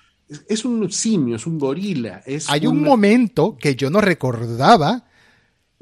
es 0.48 0.66
un 0.66 0.92
simio, 0.92 1.36
es 1.36 1.46
un 1.46 1.60
gorila. 1.60 2.22
Es 2.26 2.50
Hay 2.50 2.66
un... 2.68 2.82
momento 2.82 3.58
que 3.58 3.76
yo 3.76 3.90
no 3.90 4.02
recordaba 4.02 5.06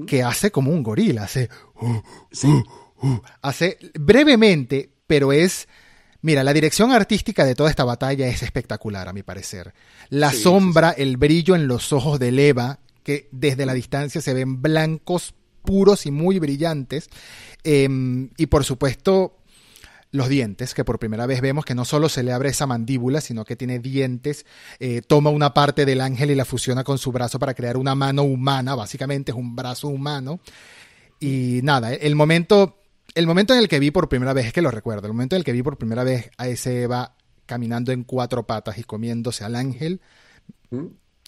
que 0.07 0.23
hace 0.23 0.51
como 0.51 0.71
un 0.71 0.83
gorila, 0.83 1.23
hace, 1.23 1.49
uh, 1.81 2.47
uh, 2.47 3.07
uh, 3.07 3.21
hace 3.41 3.77
brevemente, 3.99 4.91
pero 5.05 5.31
es, 5.31 5.67
mira, 6.21 6.43
la 6.43 6.53
dirección 6.53 6.91
artística 6.91 7.45
de 7.45 7.55
toda 7.55 7.69
esta 7.69 7.83
batalla 7.83 8.27
es 8.27 8.41
espectacular 8.41 9.07
a 9.07 9.13
mi 9.13 9.23
parecer. 9.23 9.73
La 10.09 10.33
sombra, 10.33 10.91
el 10.91 11.17
brillo 11.17 11.55
en 11.55 11.67
los 11.67 11.93
ojos 11.93 12.19
de 12.19 12.31
Leva, 12.31 12.79
que 13.03 13.29
desde 13.31 13.65
la 13.65 13.73
distancia 13.73 14.21
se 14.21 14.33
ven 14.33 14.61
blancos, 14.61 15.33
puros 15.63 16.05
y 16.05 16.11
muy 16.11 16.39
brillantes, 16.39 17.09
em, 17.63 18.29
y 18.37 18.47
por 18.47 18.63
supuesto 18.63 19.40
los 20.11 20.27
dientes, 20.27 20.73
que 20.73 20.83
por 20.83 20.99
primera 20.99 21.25
vez 21.25 21.41
vemos 21.41 21.65
que 21.65 21.73
no 21.73 21.85
solo 21.85 22.09
se 22.09 22.23
le 22.23 22.33
abre 22.33 22.49
esa 22.49 22.67
mandíbula, 22.67 23.21
sino 23.21 23.45
que 23.45 23.55
tiene 23.55 23.79
dientes, 23.79 24.45
eh, 24.79 25.01
toma 25.01 25.29
una 25.29 25.53
parte 25.53 25.85
del 25.85 26.01
ángel 26.01 26.31
y 26.31 26.35
la 26.35 26.45
fusiona 26.45 26.83
con 26.83 26.97
su 26.97 27.11
brazo 27.11 27.39
para 27.39 27.53
crear 27.53 27.77
una 27.77 27.95
mano 27.95 28.23
humana, 28.23 28.75
básicamente 28.75 29.31
es 29.31 29.37
un 29.37 29.55
brazo 29.55 29.87
humano. 29.87 30.39
Y 31.19 31.61
nada, 31.63 31.93
el 31.93 32.15
momento, 32.15 32.79
el 33.15 33.25
momento 33.25 33.53
en 33.53 33.59
el 33.59 33.67
que 33.67 33.79
vi 33.79 33.91
por 33.91 34.09
primera 34.09 34.33
vez, 34.33 34.47
es 34.47 34.53
que 34.53 34.61
lo 34.61 34.71
recuerdo, 34.71 35.07
el 35.07 35.13
momento 35.13 35.35
en 35.35 35.39
el 35.39 35.45
que 35.45 35.53
vi 35.53 35.63
por 35.63 35.77
primera 35.77 36.03
vez 36.03 36.29
a 36.37 36.47
ese 36.47 36.83
Eva 36.83 37.15
caminando 37.45 37.91
en 37.91 38.03
cuatro 38.03 38.45
patas 38.45 38.77
y 38.77 38.83
comiéndose 38.83 39.43
al 39.43 39.55
ángel, 39.55 40.01
¿Mm? 40.71 40.87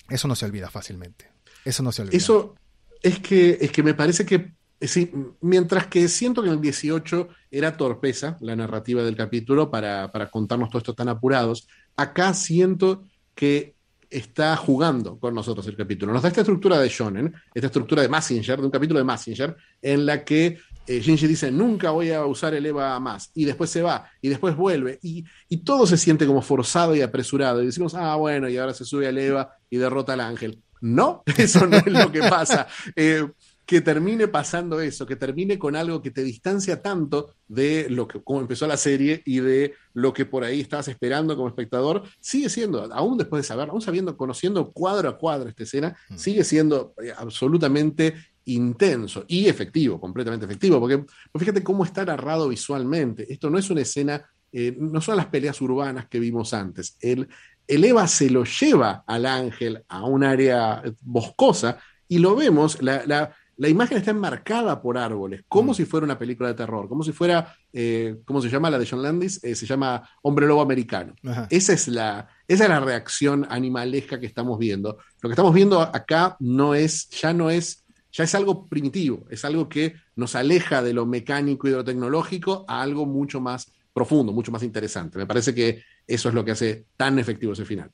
eso 0.10 0.28
no 0.28 0.36
se 0.36 0.46
olvida 0.46 0.70
fácilmente. 0.70 1.30
Eso 1.64 1.84
no 1.84 1.92
se 1.92 2.02
olvida. 2.02 2.18
Eso 2.18 2.56
es 3.02 3.20
que, 3.20 3.58
es 3.62 3.72
que 3.72 3.84
me 3.84 3.94
parece 3.94 4.26
que 4.26 4.52
Sí, 4.88 5.12
mientras 5.40 5.88
que 5.88 6.08
siento 6.08 6.42
que 6.42 6.50
en 6.50 6.56
el 6.56 6.62
18 6.62 7.30
era 7.52 7.78
torpeza 7.78 8.38
la 8.42 8.56
narrativa 8.56 9.04
del 9.04 9.16
capítulo 9.16 9.72
para, 9.72 10.12
contarnos 10.32 10.70
todo 10.70 10.80
esto 10.80 10.94
tan 10.94 11.10
apurados, 11.10 11.68
acá 11.96 12.34
siento 12.34 13.04
que 13.34 13.76
está 14.10 14.56
jugando 14.58 15.18
con 15.20 15.34
nosotros 15.34 15.66
el 15.68 15.78
capítulo. 15.78 16.12
Nos 16.12 16.22
da 16.22 16.28
esta 16.28 16.42
estructura 16.42 16.80
de 16.80 16.90
Shonen, 16.90 17.34
esta 17.54 17.68
estructura 17.68 18.02
de 18.02 18.10
Massinger, 18.10 18.60
de 18.60 18.66
un 18.66 18.72
capítulo 18.72 19.00
de 19.00 19.06
Massinger, 19.06 19.56
en 19.82 20.06
la 20.06 20.24
que 20.24 20.60
eh, 20.86 21.00
dice, 21.00 21.50
nunca 21.50 21.92
voy 21.92 22.12
a 22.12 22.26
usar 22.26 22.54
el 22.54 22.66
EVA 22.66 23.00
más, 23.00 23.32
y 23.34 23.46
después 23.46 23.70
se 23.70 23.82
va, 23.82 24.12
y 24.22 24.28
después 24.28 24.56
vuelve, 24.56 25.00
y, 25.02 25.24
todo 25.64 25.88
se 25.88 25.98
siente 25.98 26.28
como 26.28 26.42
forzado 26.42 26.94
y 26.94 27.02
apresurado, 27.02 27.64
y 27.64 27.68
decimos, 27.68 27.96
ah, 27.96 28.16
bueno, 28.18 28.50
y 28.50 28.58
ahora 28.58 28.74
se 28.74 28.86
sube 28.86 29.08
al 29.08 29.18
EVA 29.18 29.56
y 29.70 29.78
derrota 29.78 30.14
al 30.14 30.20
ángel. 30.20 30.62
No, 30.82 31.24
eso 31.38 31.66
no 31.66 31.78
es 31.78 31.86
lo 31.88 32.12
que 32.12 32.20
pasa. 32.20 32.68
Eh, 32.96 33.26
que 33.66 33.82
termine 33.82 34.28
pasando 34.28 34.82
eso, 34.82 35.06
que 35.06 35.16
termine 35.16 35.58
con 35.58 35.76
algo 35.76 36.02
que 36.02 36.12
te 36.12 36.24
distancia 36.24 36.82
tanto 36.82 37.36
de 37.48 37.88
lo 37.90 38.08
que 38.08 38.22
como 38.22 38.42
empezó 38.42 38.68
la 38.68 38.78
serie 38.78 39.22
y 39.26 39.40
de 39.40 39.74
lo 39.94 40.14
que 40.14 40.26
por 40.26 40.44
ahí 40.44 40.60
estabas 40.60 40.90
esperando 40.90 41.36
como 41.36 41.48
espectador, 41.48 42.04
sigue 42.20 42.50
siendo, 42.50 42.92
aún 42.94 43.18
después 43.18 43.44
de 43.44 43.48
saber, 43.48 43.70
aún 43.70 43.82
sabiendo, 43.82 44.18
conociendo 44.18 44.72
cuadro 44.72 45.08
a 45.08 45.18
cuadro 45.18 45.48
esta 45.48 45.64
escena, 45.64 45.96
mm. 46.10 46.18
sigue 46.18 46.44
siendo 46.44 46.94
eh, 47.02 47.14
absolutamente 47.16 48.16
intenso 48.46 49.24
y 49.28 49.48
efectivo, 49.48 50.00
completamente 50.02 50.46
efectivo, 50.46 50.82
porque 50.82 51.06
fíjate 51.38 51.64
cómo 51.64 51.86
está 51.86 52.04
narrado 52.04 52.50
visualmente. 52.50 53.32
Esto 53.32 53.50
no 53.50 53.58
es 53.58 53.70
una 53.70 53.82
escena, 53.82 54.30
eh, 54.52 54.76
no 54.78 55.00
son 55.00 55.16
las 55.16 55.28
peleas 55.28 55.62
urbanas 55.62 56.08
que 56.10 56.20
vimos 56.20 56.54
antes. 56.54 56.98
El, 57.00 57.30
el 57.66 57.86
Eva 57.86 58.06
se 58.10 58.30
lo 58.30 58.44
lleva 58.44 59.06
al 59.08 59.26
ángel 59.26 59.86
a 59.88 60.04
un 60.06 60.26
área 60.26 60.84
boscosa 61.02 61.78
y 62.10 62.20
lo 62.20 62.36
vemos, 62.36 62.82
la, 62.82 63.06
la 63.06 63.34
la 63.58 63.70
imagen 63.70 63.98
está 63.98 64.12
enmarcada 64.12 64.82
por 64.82 64.98
árboles, 64.98 65.44
como 65.48 65.72
mm. 65.72 65.76
si 65.76 65.86
fuera 65.86 66.06
una 66.06 66.18
película 66.18 66.50
de 66.50 66.56
terror, 66.56 66.90
como 66.90 67.04
si 67.04 67.12
fuera, 67.12 67.56
eh, 67.72 68.18
¿cómo 68.26 68.42
se 68.42 68.50
llama 68.50 68.70
la 68.70 68.80
de 68.80 68.88
John 68.90 69.02
Landis? 69.02 69.44
Eh, 69.44 69.56
se 69.56 69.66
llama 69.66 70.08
Hombre 70.22 70.48
Lobo 70.48 70.62
Americano. 70.62 71.14
Esa 71.50 71.74
es, 71.74 71.88
la, 71.88 72.28
esa 72.48 72.64
es 72.64 72.70
la 72.70 72.80
reacción 72.80 73.46
animalesca 73.50 74.20
que 74.20 74.26
estamos 74.26 74.58
viendo. 74.58 74.98
Lo 75.22 75.30
que 75.30 75.34
estamos 75.34 75.54
viendo 75.54 75.82
acá 75.82 76.36
no 76.40 76.76
es, 76.76 77.10
ya 77.10 77.34
no 77.34 77.50
es, 77.50 77.86
ya 78.12 78.24
es 78.24 78.36
algo 78.36 78.68
primitivo, 78.68 79.26
es 79.30 79.46
algo 79.46 79.70
que 79.70 79.96
nos 80.16 80.36
aleja 80.36 80.82
de 80.82 80.94
lo 80.94 81.06
mecánico 81.06 81.68
y 81.68 81.72
de 81.72 81.78
lo 81.78 81.84
tecnológico 81.84 82.66
a 82.68 82.82
algo 82.82 83.06
mucho 83.06 83.40
más 83.40 83.72
profundo, 83.94 84.34
mucho 84.34 84.52
más 84.52 84.64
interesante. 84.64 85.18
Me 85.18 85.28
parece 85.28 85.54
que 85.54 85.84
eso 86.08 86.30
es 86.30 86.36
lo 86.36 86.44
que 86.44 86.52
hace 86.52 86.86
tan 86.98 87.20
efectivo 87.20 87.54
ese 87.54 87.66
final 87.66 87.92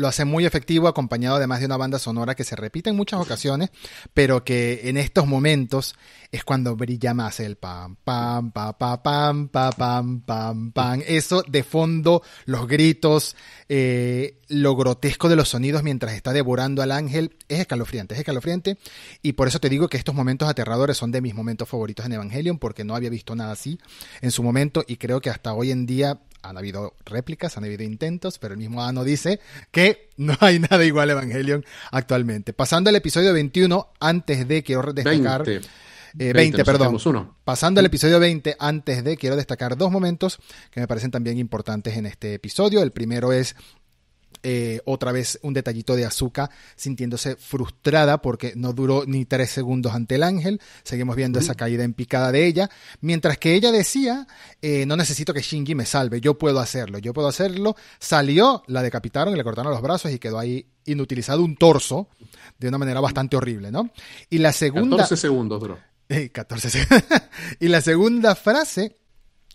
lo 0.00 0.08
hace 0.08 0.24
muy 0.24 0.46
efectivo, 0.46 0.88
acompañado 0.88 1.36
además 1.36 1.60
de 1.60 1.66
una 1.66 1.76
banda 1.76 1.98
sonora 1.98 2.34
que 2.34 2.42
se 2.42 2.56
repite 2.56 2.88
en 2.88 2.96
muchas 2.96 3.20
ocasiones, 3.20 3.70
pero 4.14 4.44
que 4.44 4.80
en 4.84 4.96
estos 4.96 5.26
momentos 5.26 5.94
es 6.32 6.42
cuando 6.42 6.74
brilla 6.74 7.12
más 7.12 7.38
el 7.38 7.56
pam, 7.56 7.96
pam, 7.96 8.50
pa, 8.50 8.78
pa, 8.78 9.02
pam, 9.02 9.48
pa, 9.48 9.70
pam, 9.70 10.22
pam, 10.22 10.72
pam. 10.72 11.02
Eso 11.06 11.42
de 11.46 11.62
fondo, 11.62 12.22
los 12.46 12.66
gritos, 12.66 13.36
eh, 13.68 14.38
lo 14.48 14.74
grotesco 14.74 15.28
de 15.28 15.36
los 15.36 15.50
sonidos 15.50 15.82
mientras 15.82 16.14
está 16.14 16.32
devorando 16.32 16.80
al 16.80 16.92
ángel, 16.92 17.36
es 17.48 17.60
escalofriante, 17.60 18.14
es 18.14 18.20
escalofriante. 18.20 18.78
Y 19.22 19.34
por 19.34 19.48
eso 19.48 19.60
te 19.60 19.68
digo 19.68 19.88
que 19.88 19.98
estos 19.98 20.14
momentos 20.14 20.48
aterradores 20.48 20.96
son 20.96 21.10
de 21.10 21.20
mis 21.20 21.34
momentos 21.34 21.68
favoritos 21.68 22.06
en 22.06 22.14
Evangelion, 22.14 22.58
porque 22.58 22.84
no 22.84 22.96
había 22.96 23.10
visto 23.10 23.36
nada 23.36 23.52
así 23.52 23.78
en 24.22 24.30
su 24.30 24.42
momento 24.42 24.82
y 24.86 24.96
creo 24.96 25.20
que 25.20 25.28
hasta 25.28 25.52
hoy 25.52 25.70
en 25.70 25.84
día 25.84 26.20
han 26.42 26.56
habido 26.56 26.94
réplicas, 27.04 27.56
han 27.56 27.64
habido 27.64 27.82
intentos, 27.82 28.38
pero 28.38 28.54
el 28.54 28.58
mismo 28.58 28.82
Ano 28.82 29.04
dice 29.04 29.40
que 29.70 30.10
no 30.16 30.36
hay 30.40 30.58
nada 30.58 30.84
igual 30.84 31.10
a 31.10 31.12
Evangelion 31.12 31.64
actualmente. 31.90 32.52
Pasando 32.52 32.90
al 32.90 32.96
episodio 32.96 33.32
21, 33.32 33.88
antes 34.00 34.46
de 34.46 34.62
quiero 34.62 34.92
destacar. 34.92 35.44
20, 35.44 36.32
20 36.32 36.64
perdón. 36.64 36.98
Uno. 37.04 37.36
Pasando 37.44 37.80
al 37.80 37.86
episodio 37.86 38.18
20, 38.18 38.56
antes 38.58 39.04
de, 39.04 39.16
quiero 39.16 39.36
destacar 39.36 39.76
dos 39.76 39.90
momentos 39.90 40.38
que 40.70 40.80
me 40.80 40.88
parecen 40.88 41.10
también 41.10 41.38
importantes 41.38 41.96
en 41.96 42.06
este 42.06 42.34
episodio. 42.34 42.82
El 42.82 42.90
primero 42.90 43.32
es 43.32 43.54
eh, 44.42 44.80
otra 44.84 45.12
vez 45.12 45.38
un 45.42 45.52
detallito 45.52 45.96
de 45.96 46.06
Azuka 46.06 46.50
sintiéndose 46.76 47.36
frustrada 47.36 48.22
porque 48.22 48.54
no 48.56 48.72
duró 48.72 49.04
ni 49.06 49.24
tres 49.24 49.50
segundos 49.50 49.94
ante 49.94 50.14
el 50.14 50.22
ángel. 50.22 50.60
Seguimos 50.82 51.16
viendo 51.16 51.38
esa 51.38 51.54
caída 51.54 51.84
en 51.84 51.94
picada 51.94 52.32
de 52.32 52.46
ella. 52.46 52.70
Mientras 53.00 53.38
que 53.38 53.54
ella 53.54 53.72
decía, 53.72 54.26
eh, 54.62 54.86
no 54.86 54.96
necesito 54.96 55.34
que 55.34 55.42
Shinji 55.42 55.74
me 55.74 55.86
salve, 55.86 56.20
yo 56.20 56.38
puedo 56.38 56.60
hacerlo, 56.60 56.98
yo 56.98 57.12
puedo 57.12 57.28
hacerlo. 57.28 57.76
Salió, 57.98 58.62
la 58.66 58.82
decapitaron 58.82 59.34
y 59.34 59.36
le 59.36 59.44
cortaron 59.44 59.72
los 59.72 59.82
brazos 59.82 60.12
y 60.12 60.18
quedó 60.18 60.38
ahí 60.38 60.66
inutilizado 60.86 61.42
un 61.42 61.56
torso 61.56 62.08
de 62.58 62.68
una 62.68 62.78
manera 62.78 63.00
bastante 63.00 63.36
horrible, 63.36 63.70
¿no? 63.70 63.90
Y 64.28 64.38
la 64.38 64.52
segunda... 64.52 64.96
14 64.96 65.16
segundos, 65.16 65.60
bro. 65.60 65.78
14 66.32 66.86
y 67.60 67.68
la 67.68 67.80
segunda 67.80 68.34
frase 68.34 68.99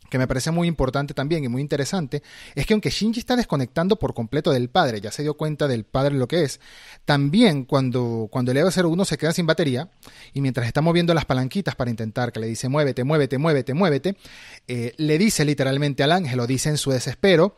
que 0.09 0.17
me 0.17 0.27
parece 0.27 0.51
muy 0.51 0.67
importante 0.67 1.13
también 1.13 1.43
y 1.43 1.47
muy 1.47 1.61
interesante, 1.61 2.23
es 2.53 2.65
que 2.65 2.73
aunque 2.73 2.89
Shinji 2.89 3.19
está 3.19 3.35
desconectando 3.35 3.97
por 3.97 4.13
completo 4.13 4.51
del 4.51 4.69
padre, 4.69 5.01
ya 5.01 5.11
se 5.11 5.23
dio 5.23 5.35
cuenta 5.35 5.67
del 5.67 5.83
padre 5.83 6.15
lo 6.15 6.27
que 6.27 6.43
es, 6.43 6.59
también 7.05 7.65
cuando, 7.65 8.27
cuando 8.31 8.51
el 8.51 8.57
EVA 8.57 8.69
01 8.69 9.05
se 9.05 9.17
queda 9.17 9.31
sin 9.33 9.45
batería, 9.45 9.89
y 10.33 10.41
mientras 10.41 10.67
está 10.67 10.81
moviendo 10.81 11.13
las 11.13 11.25
palanquitas 11.25 11.75
para 11.75 11.89
intentar 11.89 12.31
que 12.31 12.39
le 12.39 12.47
dice 12.47 12.69
muévete, 12.69 13.03
muévete, 13.03 13.37
muévete, 13.37 13.73
muévete, 13.73 14.17
eh, 14.67 14.93
le 14.97 15.17
dice 15.17 15.45
literalmente 15.45 16.03
al 16.03 16.11
ángel, 16.11 16.37
lo 16.37 16.47
dice 16.47 16.69
en 16.69 16.77
su 16.77 16.91
desespero, 16.91 17.55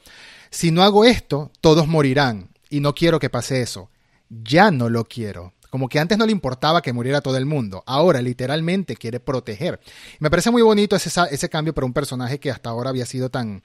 si 0.49 0.71
no 0.71 0.83
hago 0.83 1.05
esto, 1.05 1.51
todos 1.61 1.87
morirán, 1.87 2.49
y 2.69 2.79
no 2.79 2.95
quiero 2.95 3.19
que 3.19 3.29
pase 3.29 3.61
eso. 3.61 3.89
Ya 4.29 4.71
no 4.71 4.89
lo 4.89 5.05
quiero. 5.05 5.53
Como 5.70 5.89
que 5.89 5.99
antes 5.99 6.18
no 6.18 6.26
le 6.26 6.32
importaba 6.32 6.82
que 6.82 6.93
muriera 6.93 7.22
todo 7.22 7.38
el 7.38 7.45
mundo, 7.45 7.84
ahora 7.86 8.22
literalmente 8.22 8.95
quiere 8.95 9.20
proteger. 9.20 9.80
Me 10.20 10.30
parece 10.30 10.51
muy 10.51 10.61
bonito 10.61 10.95
ese, 10.95 11.09
ese 11.32 11.49
cambio 11.49 11.74
para 11.74 11.86
un 11.86 11.93
personaje 11.93 12.39
que 12.39 12.51
hasta 12.51 12.70
ahora 12.70 12.89
había 12.89 13.05
sido 13.05 13.30
tan, 13.30 13.63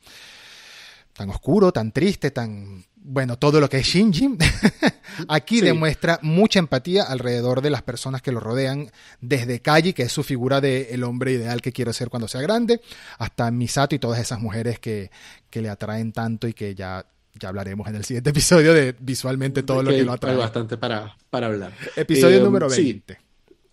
tan 1.12 1.30
oscuro, 1.30 1.72
tan 1.72 1.92
triste, 1.92 2.30
tan, 2.30 2.84
bueno, 2.96 3.38
todo 3.38 3.60
lo 3.60 3.68
que 3.68 3.78
es 3.78 3.86
Shinji. 3.86 4.36
Aquí 5.28 5.60
demuestra 5.60 6.18
mucha 6.22 6.58
empatía 6.58 7.04
alrededor 7.04 7.60
de 7.60 7.70
las 7.70 7.82
personas 7.82 8.22
que 8.22 8.32
lo 8.32 8.40
rodean, 8.40 8.90
desde 9.20 9.60
Kaji, 9.60 9.92
que 9.92 10.04
es 10.04 10.12
su 10.12 10.22
figura 10.22 10.60
de 10.60 10.94
el 10.94 11.04
hombre 11.04 11.32
ideal 11.32 11.60
que 11.60 11.72
quiero 11.72 11.92
ser 11.92 12.08
cuando 12.08 12.28
sea 12.28 12.40
grande, 12.40 12.80
hasta 13.18 13.50
Misato 13.50 13.94
y 13.94 13.98
todas 13.98 14.20
esas 14.20 14.40
mujeres 14.40 14.78
que, 14.78 15.10
que 15.50 15.60
le 15.60 15.68
atraen 15.68 16.12
tanto 16.12 16.48
y 16.48 16.54
que 16.54 16.74
ya 16.74 17.04
ya 17.38 17.48
hablaremos 17.48 17.86
en 17.88 17.96
el 17.96 18.04
siguiente 18.04 18.30
episodio 18.30 18.74
de 18.74 18.94
visualmente 18.98 19.62
todo 19.62 19.82
lo 19.82 19.90
que 19.90 20.02
lo 20.02 20.12
atrae. 20.12 20.32
Hay 20.32 20.38
bastante 20.38 20.76
para, 20.76 21.16
para 21.30 21.46
hablar. 21.46 21.72
Episodio 21.96 22.38
eh, 22.38 22.40
número 22.40 22.68
20. 22.68 23.18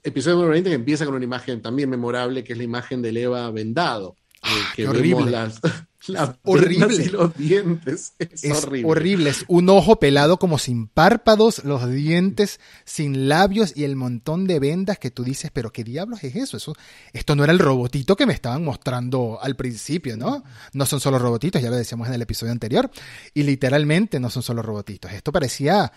Episodio 0.03 0.35
número 0.37 0.53
20 0.53 0.69
que 0.69 0.75
empieza 0.75 1.05
con 1.05 1.15
una 1.15 1.23
imagen 1.23 1.61
también 1.61 1.89
memorable, 1.89 2.43
que 2.43 2.53
es 2.53 2.57
la 2.57 2.63
imagen 2.63 3.01
de 3.01 3.09
Eva 3.21 3.49
vendado. 3.51 4.15
Eh, 4.35 4.37
ah, 4.43 4.73
que 4.75 4.87
horrible. 4.87 5.31
las, 5.31 5.59
horrible. 6.43 7.05
los 7.07 7.35
dientes. 7.35 8.13
Es, 8.19 8.43
horrible. 8.83 9.29
Es 9.29 9.45
un 9.47 9.69
ojo 9.69 9.99
pelado 9.99 10.37
como 10.37 10.57
sin 10.57 10.87
párpados, 10.87 11.63
los 11.65 11.89
dientes 11.91 12.59
sin 12.85 13.27
labios 13.27 13.73
y 13.75 13.83
el 13.83 13.95
montón 13.95 14.47
de 14.47 14.59
vendas 14.59 14.97
que 14.97 15.11
tú 15.11 15.23
dices, 15.23 15.51
pero 15.51 15.71
¿qué 15.71 15.83
diablos 15.83 16.23
es 16.23 16.35
eso? 16.35 16.57
eso? 16.57 16.73
Esto 17.13 17.35
no 17.35 17.43
era 17.43 17.53
el 17.53 17.59
robotito 17.59 18.15
que 18.15 18.25
me 18.25 18.33
estaban 18.33 18.63
mostrando 18.63 19.39
al 19.41 19.55
principio, 19.55 20.15
¿no? 20.15 20.43
No 20.73 20.85
son 20.85 20.99
solo 20.99 21.19
robotitos, 21.19 21.61
ya 21.61 21.69
lo 21.69 21.75
decíamos 21.75 22.07
en 22.07 22.13
el 22.13 22.21
episodio 22.21 22.51
anterior. 22.51 22.89
Y 23.33 23.43
literalmente 23.43 24.19
no 24.19 24.29
son 24.29 24.43
solo 24.43 24.61
robotitos. 24.61 25.11
Esto 25.11 25.31
parecía 25.31 25.91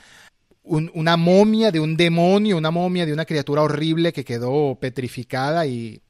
una 0.64 1.16
momia 1.16 1.72
de 1.72 1.80
un 1.80 1.96
demonio, 1.96 2.56
una 2.56 2.70
momia 2.70 3.04
de 3.04 3.12
una 3.12 3.24
criatura 3.24 3.62
horrible 3.62 4.12
que 4.12 4.24
quedó 4.24 4.78
petrificada 4.80 5.66
y 5.66 6.01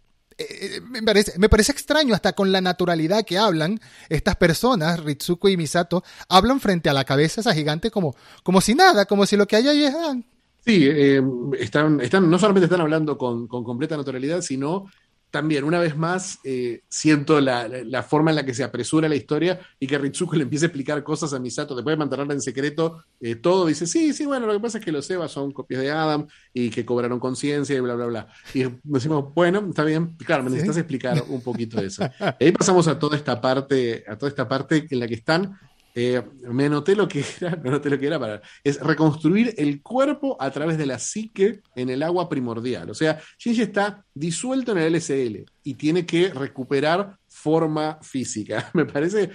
eh, 0.49 0.81
me, 0.81 1.03
parece, 1.03 1.39
me 1.39 1.49
parece 1.49 1.73
extraño 1.73 2.15
hasta 2.15 2.33
con 2.33 2.53
la 2.53 2.61
naturalidad 2.61 3.25
que 3.25 3.39
hablan 3.39 3.81
estas 4.09 4.37
personas, 4.37 5.03
Ritsuko 5.03 5.49
y 5.49 5.57
Misato, 5.57 6.03
hablan 6.29 6.61
frente 6.61 6.91
a 6.91 6.93
la 6.93 7.05
cabeza 7.05 7.41
esa 7.41 7.55
gigante 7.55 7.91
como, 7.91 8.15
como 8.43 8.61
si 8.61 8.75
nada, 8.75 9.07
como 9.07 9.27
si 9.27 9.37
lo 9.37 9.47
que 9.47 9.57
hay 9.57 9.69
ahí 9.69 9.85
es... 9.85 9.95
Ah. 9.95 10.17
Sí, 10.65 10.87
eh, 10.89 11.21
están, 11.59 12.01
están, 12.01 12.31
no 12.31 12.39
solamente 12.39 12.67
están 12.67 12.81
hablando 12.81 13.19
con, 13.19 13.49
con 13.49 13.65
completa 13.65 13.97
naturalidad, 13.97 14.43
sino 14.43 14.87
también, 15.33 15.65
una 15.65 15.81
vez 15.81 15.97
más, 15.97 16.41
eh, 16.45 16.83
siento 16.91 17.41
la, 17.41 18.03
forma 18.03 18.31
en 18.31 18.37
la 18.37 18.45
que 18.45 18.53
se 18.53 18.63
apresura 18.63 19.09
la 19.09 19.17
historia 19.17 19.59
y 19.81 19.87
que 19.87 19.97
Ritsuko 19.97 20.37
le 20.37 20.43
empieza 20.43 20.67
a 20.67 20.69
explicar 20.69 21.03
cosas 21.03 21.33
a 21.33 21.41
Misato, 21.41 21.75
después 21.75 21.95
de 21.95 21.99
mantenerla 21.99 22.35
en 22.35 22.43
secreto, 22.43 23.03
eh, 23.19 23.35
todo 23.35 23.65
dice, 23.65 23.87
sí, 23.87 24.13
sí, 24.13 24.27
bueno, 24.27 24.47
lo 24.47 24.53
que 24.53 24.61
pasa 24.61 24.77
es 24.77 24.85
que 24.85 24.93
los 24.93 25.11
Evas 25.11 25.33
son 25.33 25.51
copias 25.51 25.81
de 25.81 25.91
Adam 25.91 26.27
y 26.53 26.69
que 26.69 26.85
cobraron 26.85 27.19
conciencia 27.19 27.75
y 27.75 27.81
bla, 27.81 27.95
bla, 27.95 28.07
bla. 28.07 28.29
Y 28.53 28.65
decimos, 28.83 29.33
bueno, 29.35 29.65
está 29.71 29.85
bien, 29.85 30.17
claro, 30.19 30.43
me 30.43 30.51
necesitas 30.51 30.77
explicar 30.77 31.25
un 31.27 31.41
poquito 31.41 31.81
de 31.81 31.87
eso. 31.87 32.05
Y 32.39 32.45
ahí 32.45 32.53
pasamos 32.53 32.87
a 32.87 32.99
toda 32.99 33.17
esta 33.17 33.41
parte, 33.41 34.05
a 34.07 34.19
toda 34.19 34.29
esta 34.29 34.47
parte 34.47 34.87
en 34.91 35.01
la 35.01 35.09
que 35.09 35.15
están 35.15 35.59
eh, 35.95 36.23
me 36.49 36.69
noté 36.69 36.97
lo 36.97 37.07
que 37.07 37.25
era, 37.41 37.57
me 37.63 37.71
noté 37.71 37.91
lo 37.91 37.99
que 37.99 38.07
era 38.07 38.19
para. 38.19 38.41
Es 38.65 38.81
reconstruir 38.81 39.55
el 39.59 39.83
cuerpo 39.83 40.37
a 40.41 40.51
través 40.51 40.79
de 40.79 40.87
la 40.87 40.99
psique 40.99 41.61
en 41.75 41.91
el 41.91 42.03
agua 42.03 42.29
primordial. 42.29 42.91
O 42.91 42.95
sea, 42.95 43.21
Shinji 43.39 43.63
está 43.63 44.05
disuelto 44.15 44.73
en 44.73 44.79
el 44.79 44.95
LSL 44.95 45.45
y 45.65 45.75
tiene 45.75 46.07
que 46.07 46.31
recuperar 46.31 47.19
forma 47.29 47.99
física. 48.03 48.71
Me 48.75 48.87
parece. 48.87 49.31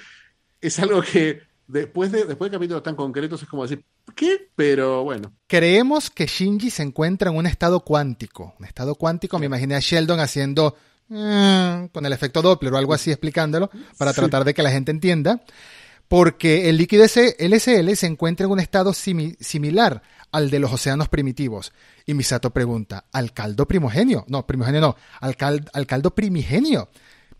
Es 0.59 0.79
algo 0.79 1.01
que 1.01 1.41
después 1.67 2.11
de, 2.11 2.25
después 2.25 2.49
de 2.49 2.57
capítulos 2.57 2.81
tan 2.81 2.95
concretos 2.95 3.43
es 3.43 3.47
como 3.47 3.63
decir, 3.63 3.83
¿qué? 4.15 4.49
Pero 4.55 5.03
bueno. 5.03 5.33
Creemos 5.45 6.09
que 6.09 6.25
Shinji 6.25 6.71
se 6.71 6.81
encuentra 6.81 7.29
en 7.29 7.37
un 7.37 7.45
estado 7.45 7.81
cuántico. 7.81 8.55
Un 8.57 8.65
estado 8.65 8.95
cuántico, 8.95 9.37
me 9.37 9.45
imaginé 9.45 9.75
a 9.75 9.79
Sheldon 9.79 10.19
haciendo. 10.19 10.75
Mm, 11.09 11.85
con 11.93 12.05
el 12.05 12.11
efecto 12.11 12.41
Doppler 12.41 12.73
o 12.73 12.77
algo 12.77 12.93
así 12.93 13.11
explicándolo 13.11 13.69
para 13.97 14.11
tratar 14.11 14.43
de 14.43 14.53
que 14.53 14.61
la 14.61 14.71
gente 14.71 14.91
entienda 14.91 15.41
porque 16.07 16.69
el 16.69 16.77
líquido 16.77 17.05
LSL 17.05 17.95
se 17.95 18.07
encuentra 18.07 18.45
en 18.45 18.51
un 18.51 18.59
estado 18.59 18.93
similar 18.93 20.01
al 20.31 20.49
de 20.49 20.59
los 20.59 20.71
océanos 20.71 21.09
primitivos. 21.09 21.73
Y 22.05 22.13
Misato 22.13 22.51
pregunta, 22.51 23.05
¿al 23.11 23.33
caldo 23.33 23.67
primogenio? 23.67 24.25
No, 24.27 24.45
primogenio 24.45 24.81
no, 24.81 24.95
al, 25.19 25.35
caldo 25.35 26.15
primigenio. 26.15 26.89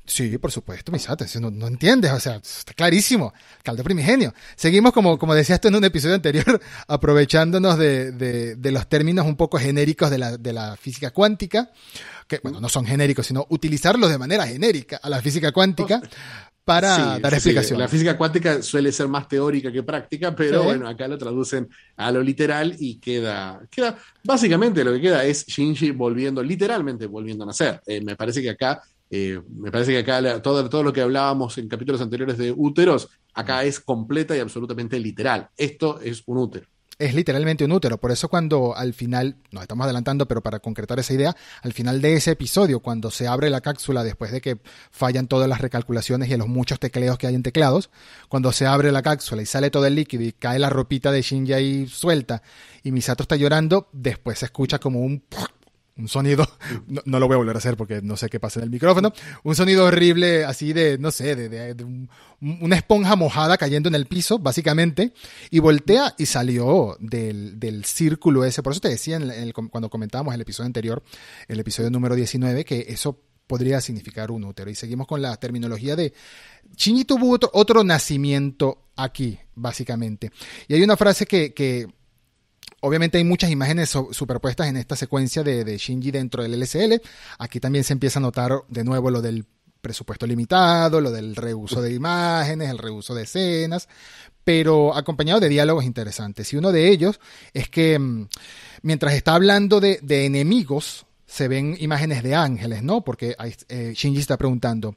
Sí, 0.06 0.38
por 0.38 0.52
supuesto, 0.52 0.92
Misato, 0.92 1.26
no, 1.42 1.52
no 1.52 1.68
entiendes, 1.68 2.12
o 2.12 2.20
sea, 2.20 2.36
está 2.36 2.74
clarísimo, 2.74 3.34
caldo 3.62 3.84
primigenio. 3.84 4.34
Seguimos, 4.56 4.94
como, 4.94 5.18
como 5.18 5.36
decías 5.36 5.60
tú 5.60 5.68
en 5.68 5.76
un 5.76 5.84
episodio 5.84 6.16
anterior, 6.16 6.62
aprovechándonos 6.88 7.78
de, 7.78 8.12
de, 8.12 8.72
los 8.72 8.88
términos 8.88 9.26
un 9.26 9.36
poco 9.36 9.58
genéricos 9.58 10.10
de 10.10 10.18
la, 10.18 10.38
de 10.38 10.54
la 10.54 10.78
física 10.78 11.12
cuántica, 11.12 11.72
que, 12.26 12.40
bueno, 12.42 12.62
no 12.62 12.70
son 12.70 12.86
genéricos, 12.86 13.28
sino 13.28 13.46
utilizarlos 13.50 14.10
de 14.10 14.18
manera 14.18 14.48
genérica 14.48 14.98
a 15.02 15.10
la 15.10 15.22
física 15.22 15.52
cuántica 15.52 16.02
para 16.68 17.18
dar 17.20 17.34
explicación. 17.34 17.80
La 17.80 17.88
física 17.88 18.18
cuántica 18.18 18.62
suele 18.62 18.92
ser 18.92 19.08
más 19.08 19.26
teórica 19.30 19.72
que 19.72 19.84
práctica, 19.84 20.36
pero 20.36 20.64
bueno, 20.64 20.86
acá 20.86 21.08
lo 21.08 21.18
traducen 21.18 21.70
a 21.96 22.12
lo 22.12 22.22
literal 22.22 22.76
y 22.78 23.00
queda, 23.00 23.62
queda, 23.72 23.98
básicamente 24.22 24.84
lo 24.84 24.92
que 24.92 25.00
queda 25.00 25.24
es 25.24 25.46
Shinji 25.46 25.92
volviendo, 25.92 26.44
literalmente 26.44 27.06
volviendo 27.06 27.46
a 27.46 27.48
nacer. 27.48 27.80
Eh, 27.88 28.02
me 28.02 28.18
parece 28.18 28.42
que 28.42 28.50
acá, 28.50 28.82
eh, 29.10 29.40
me 29.50 29.72
parece 29.72 29.94
que 29.94 30.00
acá 30.00 30.42
todo, 30.42 30.68
todo 30.68 30.84
lo 30.84 30.92
que 30.92 31.00
hablábamos 31.00 31.58
en 31.58 31.70
capítulos 31.70 32.02
anteriores 32.02 32.38
de 32.38 32.52
úteros, 32.52 33.08
acá 33.34 33.64
es 33.64 33.80
completa 33.80 34.36
y 34.36 34.42
absolutamente 34.42 35.00
literal. 35.00 35.48
Esto 35.56 36.02
es 36.02 36.22
un 36.26 36.38
útero 36.40 36.68
es 37.00 37.14
literalmente 37.14 37.66
un 37.66 37.72
útero. 37.72 37.98
Por 37.98 38.12
eso 38.12 38.30
cuando 38.30 38.76
al 38.76 38.94
final, 38.94 39.38
nos 39.52 39.62
estamos 39.62 39.86
adelantando, 39.86 40.28
pero 40.28 40.42
para 40.42 40.60
concretar 40.60 41.00
esa 41.00 41.14
idea, 41.14 41.36
al 41.62 41.74
final 41.74 42.02
de 42.02 42.16
ese 42.16 42.32
episodio, 42.32 42.80
cuando 42.80 43.12
se 43.12 43.28
abre 43.28 43.50
la 43.50 43.62
cápsula 43.62 44.04
después 44.04 44.32
de 44.32 44.42
que 44.42 44.60
fallan 44.92 45.28
todas 45.28 45.48
las 45.48 45.62
recalculaciones 45.62 46.30
y 46.30 46.38
los 46.38 46.48
muchos 46.48 46.80
tecleos 46.80 47.18
que 47.18 47.28
hay 47.28 47.36
en 47.36 47.44
teclados, 47.44 47.90
cuando 48.30 48.52
se 48.52 48.66
abre 48.66 48.92
la 48.92 49.02
cápsula 49.02 49.42
y 49.42 49.46
sale 49.46 49.70
todo 49.70 49.86
el 49.86 49.96
líquido 49.96 50.24
y 50.24 50.32
cae 50.32 50.60
la 50.60 50.70
ropita 50.70 51.12
de 51.12 51.22
Shinji 51.22 51.54
ahí 51.54 51.88
suelta 51.88 52.42
y 52.84 52.92
Misato 52.92 53.24
está 53.24 53.36
llorando, 53.36 53.90
después 53.92 54.40
se 54.40 54.46
escucha 54.46 54.80
como 54.80 55.02
un 55.02 55.24
un 55.98 56.08
sonido, 56.08 56.48
no, 57.06 57.20
lo 57.20 57.28
voy 57.28 57.36
a 57.36 57.38
volver 57.38 57.56
a 57.56 57.60
hacer 57.60 57.78
porque 57.78 58.02
no 58.02 58.18
sé 58.18 58.30
qué 58.30 58.40
pasa 58.40 58.60
en 58.60 58.66
el 58.66 58.70
micrófono, 58.70 59.14
un 59.44 59.56
sonido 59.56 59.86
horrible 59.86 60.46
así 60.46 60.74
de, 60.74 60.98
no 60.98 61.12
sé, 61.12 61.36
de, 61.36 61.76
una 62.40 62.76
esponja 62.76 63.16
mojada 63.16 63.58
cayendo 63.58 63.90
en 63.90 63.96
el 63.96 64.06
piso, 64.06 64.40
básicamente, 64.40 65.14
y 65.50 65.60
voltea 65.60 66.14
y 66.18 66.26
salió 66.26 66.96
del, 67.00 67.60
del 67.60 67.86
círculo 67.86 68.46
ese. 68.46 68.62
Por 68.62 68.74
eso 68.74 68.82
te 68.82 68.90
decía 68.90 69.20
cuando 69.72 69.90
comentábamos 69.90 70.36
el 70.36 70.42
episodio 70.42 70.68
anterior, 70.68 71.04
el 71.48 71.60
episodio 71.60 71.90
número 71.90 72.16
19, 72.16 72.64
que 72.64 72.86
eso 72.90 73.20
podría 73.48 73.82
significar 73.82 74.30
un 74.30 74.44
útero. 74.44 74.70
Y 74.70 74.76
seguimos 74.76 75.08
con 75.08 75.22
la 75.22 75.36
terminología 75.38 75.96
de 75.96 76.14
Shinji 76.76 77.06
tuvo 77.06 77.32
otro, 77.32 77.50
otro 77.54 77.84
nacimiento 77.84 78.90
aquí, 78.96 79.40
básicamente. 79.56 80.32
Y 80.68 80.76
hay 80.76 80.84
una 80.84 80.98
frase 80.98 81.26
que, 81.26 81.54
que 81.54 81.88
Obviamente 82.82 83.18
hay 83.18 83.24
muchas 83.24 83.50
imágenes 83.50 83.90
superpuestas 84.12 84.68
en 84.68 84.78
esta 84.78 84.96
secuencia 84.96 85.44
de, 85.44 85.78
Shinji 85.78 86.12
dentro 86.12 86.44
del 86.44 86.60
LSL. 86.60 87.02
Aquí 87.40 87.60
también 87.60 87.84
se 87.84 87.94
empieza 87.94 88.20
a 88.20 88.22
notar 88.22 88.52
de 88.68 88.84
nuevo 88.84 89.10
lo 89.10 89.22
del 89.22 89.46
presupuesto 89.82 90.28
limitado, 90.28 91.02
lo 91.02 91.12
del 91.12 91.36
reuso 91.36 91.82
de 91.82 91.94
imágenes, 91.94 92.70
el 92.70 92.78
reuso 92.78 93.16
de 93.16 93.24
escenas, 93.24 93.88
pero 94.44 94.96
acompañado 94.96 95.40
de 95.40 95.50
diálogos 95.50 95.86
interesantes. 95.86 96.54
Y 96.54 96.58
uno 96.58 96.72
de 96.72 96.90
ellos 96.90 97.20
es 97.54 97.68
que 97.68 97.98
mm, 97.98 98.28
mientras 98.84 99.14
está 99.16 99.34
hablando 99.34 99.80
de, 99.80 100.00
enemigos, 100.26 101.07
se 101.28 101.50
ven 101.50 101.76
imágenes 101.80 102.24
de 102.24 102.34
ángeles, 102.36 102.82
¿no? 102.82 103.04
Porque 103.04 103.36
eh, 103.68 103.94
Shinji 103.94 104.22
está 104.22 104.38
preguntando, 104.38 104.96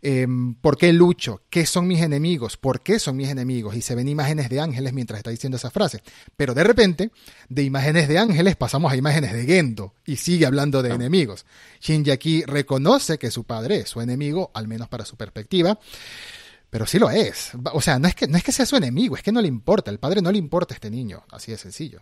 em, 0.00 0.54
¿por 0.54 0.78
qué 0.78 0.92
lucho? 0.92 1.42
¿Qué 1.50 1.66
son 1.66 1.88
mis 1.88 2.00
enemigos? 2.00 2.56
¿Por 2.56 2.82
qué 2.82 3.00
son 3.00 3.16
mis 3.16 3.28
enemigos? 3.28 3.74
Y 3.74 3.82
se 3.82 3.96
ven 3.96 4.08
imágenes 4.08 4.48
de 4.48 4.60
ángeles 4.60 4.92
mientras 4.92 5.18
está 5.18 5.30
diciendo 5.30 5.56
esa 5.56 5.70
frase. 5.70 6.00
Pero 6.36 6.54
de 6.54 6.62
repente, 6.62 7.10
de 7.48 7.64
imágenes 7.64 8.06
de 8.06 8.18
ángeles 8.18 8.54
pasamos 8.54 8.92
a 8.92 8.96
imágenes 8.96 9.32
de 9.32 9.44
Gendo 9.44 9.94
y 10.06 10.16
sigue 10.16 10.46
hablando 10.46 10.82
de 10.82 10.94
enemigos. 10.94 11.44
Shinji 11.80 12.12
aquí 12.12 12.44
reconoce 12.44 13.18
que 13.18 13.32
su 13.32 13.42
padre 13.42 13.80
es 13.80 13.88
su 13.88 14.00
enemigo, 14.00 14.52
al 14.54 14.68
menos 14.68 14.88
para 14.88 15.04
su 15.04 15.16
perspectiva. 15.16 15.80
Pero 16.70 16.86
sí 16.86 16.98
lo 16.98 17.10
es. 17.10 17.50
O 17.74 17.80
sea, 17.80 17.98
no 17.98 18.06
es 18.06 18.14
que, 18.14 18.28
no 18.28 18.38
es 18.38 18.44
que 18.44 18.52
sea 18.52 18.64
su 18.64 18.76
enemigo, 18.76 19.16
es 19.16 19.22
que 19.22 19.32
no 19.32 19.42
le 19.42 19.48
importa. 19.48 19.90
El 19.90 19.98
padre 19.98 20.22
no 20.22 20.30
le 20.30 20.38
importa 20.38 20.72
a 20.72 20.76
este 20.76 20.90
niño. 20.90 21.24
Así 21.30 21.50
de 21.50 21.58
sencillo. 21.58 22.00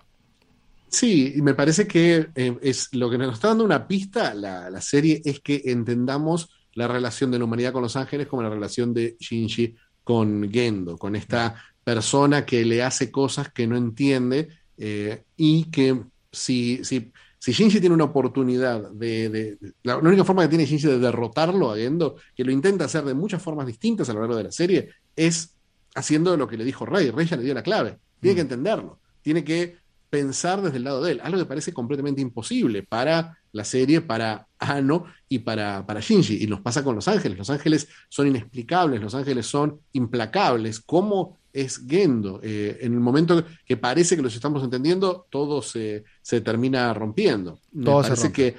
Sí, 0.91 1.35
y 1.37 1.43
me 1.43 1.55
parece 1.55 1.87
que 1.87 2.31
eh, 2.35 2.59
es 2.63 2.93
lo 2.93 3.09
que 3.09 3.17
nos 3.17 3.35
está 3.35 3.49
dando 3.49 3.65
una 3.65 3.87
pista 3.87 4.35
la, 4.35 4.81
serie 4.81 5.23
es 5.25 5.41
que 5.41 5.63
entendamos 5.67 6.51
la 6.75 6.89
relación 6.89 7.31
de 7.31 7.39
la 7.39 7.45
humanidad 7.45 7.73
con 7.73 7.83
los 7.83 7.97
ángeles 7.97 8.27
como 8.27 8.43
la 8.43 8.51
relación 8.51 8.93
de 8.93 9.17
Shinji 9.21 9.77
con 10.03 10.51
Gendo, 10.51 10.99
con 10.99 11.15
esta 11.15 11.55
persona 11.85 12.45
que 12.45 12.65
le 12.65 12.83
hace 12.83 13.11
cosas 13.11 13.53
que 13.53 13.67
no 13.69 13.77
entiende 13.77 14.49
eh, 14.77 15.23
y 15.37 15.71
que 15.71 16.03
si, 16.33 16.85
si, 16.85 17.13
si, 17.39 17.53
Shinji 17.53 17.79
tiene 17.79 17.95
una 17.95 18.05
oportunidad 18.05 18.91
de, 18.91 19.59
la, 19.85 19.97
única 19.99 20.25
forma 20.25 20.43
que 20.43 20.49
tiene 20.49 20.67
Shinji 20.67 20.89
de 20.89 20.99
derrotarlo 20.99 21.71
a 21.71 21.77
Gendo, 21.77 22.17
que 22.35 22.45
lo 22.45 22.51
intenta 22.51 22.87
hacer 22.87 23.05
de 23.05 23.15
muchas 23.15 23.41
formas 23.41 23.67
distintas 23.67 24.09
a 24.09 24.13
lo 24.13 24.21
largo 24.21 24.37
de 24.37 24.45
la 24.45 24.53
serie, 24.53 24.89
es 25.15 25.55
haciendo 25.95 26.37
lo 26.37 26.49
que 26.49 26.57
le 26.57 26.65
dijo 26.65 26.85
Rey. 26.85 27.11
Rey 27.11 27.27
ya 27.27 27.37
le 27.37 27.45
dio 27.45 27.55
la 27.55 27.63
clave. 27.63 27.99
Tiene 28.21 28.35
que 28.35 28.43
mm. 28.43 28.47
entenderlo. 28.47 29.01
Tiene 29.23 29.45
que 29.45 29.77
pensar 30.11 30.61
desde 30.61 30.79
el 30.79 30.85
lado 30.85 31.03
de 31.03 31.13
él, 31.13 31.21
algo 31.23 31.39
que 31.39 31.47
parece 31.47 31.73
completamente 31.73 32.21
imposible 32.21 32.83
para 32.83 33.39
la 33.53 33.65
serie, 33.65 34.01
para 34.01 34.47
Ano 34.59 35.07
y 35.29 35.39
para, 35.39 35.87
para 35.87 36.01
Shinji. 36.01 36.43
Y 36.43 36.47
nos 36.47 36.61
pasa 36.61 36.85
con 36.85 36.97
Los 36.97 37.09
Ángeles. 37.09 37.39
Los 37.39 37.51
Ángeles 37.51 37.89
son 38.09 38.27
inexplicables, 38.27 39.01
Los 39.01 39.15
Ángeles 39.15 39.47
son 39.47 39.81
implacables. 39.93 40.81
¿Cómo 40.81 41.39
es 41.53 41.81
Gendo? 41.89 42.41
Eh, 42.43 42.79
en 42.83 42.93
el 42.93 43.01
momento 43.01 43.45
que 43.65 43.77
parece 43.77 44.17
que 44.17 44.23
los 44.23 44.35
estamos 44.35 44.63
entendiendo, 44.63 45.27
todo 45.31 45.63
se, 45.63 46.05
termina 46.45 46.93
rompiendo. 46.93 47.61
Me 47.73 47.87
parece 47.87 48.33
que 48.33 48.57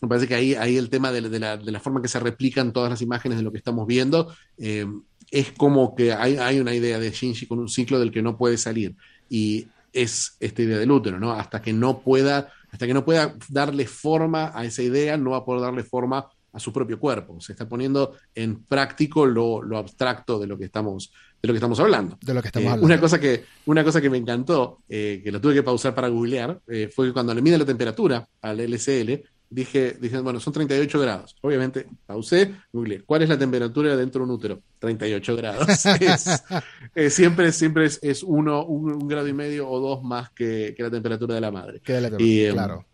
me 0.00 0.08
parece 0.08 0.28
que 0.28 0.34
ahí, 0.34 0.54
ahí 0.54 0.76
el 0.76 0.90
tema 0.90 1.10
de, 1.10 1.22
la, 1.22 1.56
de, 1.56 1.72
la, 1.72 1.80
forma 1.80 2.02
que 2.02 2.08
se 2.08 2.20
replican 2.20 2.74
todas 2.74 2.90
las 2.90 3.00
imágenes 3.00 3.38
de 3.38 3.44
lo 3.44 3.50
que 3.50 3.56
estamos 3.56 3.86
viendo 3.86 4.34
eh, 4.58 4.86
es 5.30 5.52
como 5.52 5.94
que 5.94 6.12
hay, 6.12 6.36
hay, 6.36 6.60
una 6.60 6.74
idea 6.74 6.98
de 6.98 7.10
Shinji 7.10 7.46
con 7.46 7.58
un 7.58 7.70
ciclo 7.70 7.98
del 7.98 8.12
que 8.12 8.20
no 8.20 8.36
puede 8.36 8.58
salir. 8.58 8.94
Y 9.30 9.66
es 9.94 10.36
esta 10.40 10.62
idea 10.62 10.78
del 10.78 10.90
útero, 10.90 11.18
¿no? 11.18 11.32
Hasta 11.32 11.62
que 11.62 11.72
no 11.72 12.00
pueda, 12.00 12.52
hasta 12.70 12.86
que 12.86 12.92
no 12.92 13.04
pueda 13.04 13.34
darle 13.48 13.86
forma 13.86 14.52
a 14.54 14.64
esa 14.64 14.82
idea, 14.82 15.16
no 15.16 15.30
va 15.30 15.38
a 15.38 15.44
poder 15.44 15.62
darle 15.62 15.84
forma 15.84 16.28
a 16.52 16.60
su 16.60 16.72
propio 16.72 16.98
cuerpo. 16.98 17.40
Se 17.40 17.52
está 17.52 17.68
poniendo 17.68 18.16
en 18.34 18.64
práctico 18.64 19.26
lo, 19.26 19.76
abstracto 19.76 20.38
de 20.38 20.46
lo 20.46 20.56
que 20.56 20.66
estamos, 20.66 21.12
de 21.42 21.48
lo 21.48 21.52
que 21.52 21.58
estamos 21.58 21.80
hablando. 21.80 22.16
De 22.20 22.32
lo 22.32 22.40
que 22.42 22.48
estamos 22.48 22.66
eh, 22.66 22.70
hablando. 22.70 22.86
Una 22.86 23.00
cosa 23.00 23.20
que, 23.20 23.44
una 23.66 23.82
cosa 23.82 24.00
que 24.00 24.10
me 24.10 24.18
encantó, 24.18 24.82
eh, 24.88 25.20
que 25.22 25.32
lo 25.32 25.40
tuve 25.40 25.54
que 25.54 25.62
pausar 25.62 25.94
para 25.94 26.08
googlear, 26.08 26.60
eh, 26.68 26.90
fue 26.94 27.08
que 27.08 27.12
cuando 27.12 27.34
le 27.34 27.42
mide 27.42 27.58
la 27.58 27.64
temperatura 27.64 28.28
al 28.40 28.60
LCL, 28.60 29.22
dije, 29.50 29.96
dije, 30.00 30.18
bueno, 30.20 30.40
son 30.40 30.52
38 30.52 31.00
grados. 31.00 31.36
Obviamente, 31.40 31.86
pausé, 32.06 32.54
googleé, 32.72 33.02
¿cuál 33.02 33.22
es 33.22 33.28
la 33.28 33.38
temperatura 33.38 33.96
dentro 33.96 34.20
de 34.20 34.24
un 34.24 34.30
útero? 34.32 34.60
38 34.78 35.36
grados. 35.36 35.66
siempre 37.10 37.52
siempre 37.52 37.86
es, 37.86 38.22
uno, 38.22 38.64
un, 38.64 39.06
grado 39.06 39.28
y 39.28 39.32
medio 39.32 39.68
o 39.68 39.80
dos 39.80 40.02
más 40.02 40.30
que, 40.30 40.74
la 40.78 40.90
temperatura 40.90 41.34
de 41.34 41.40
la 41.40 41.50
madre. 41.50 41.80
y, 42.18 42.44
em, 42.44 42.54
claro. 42.54 42.84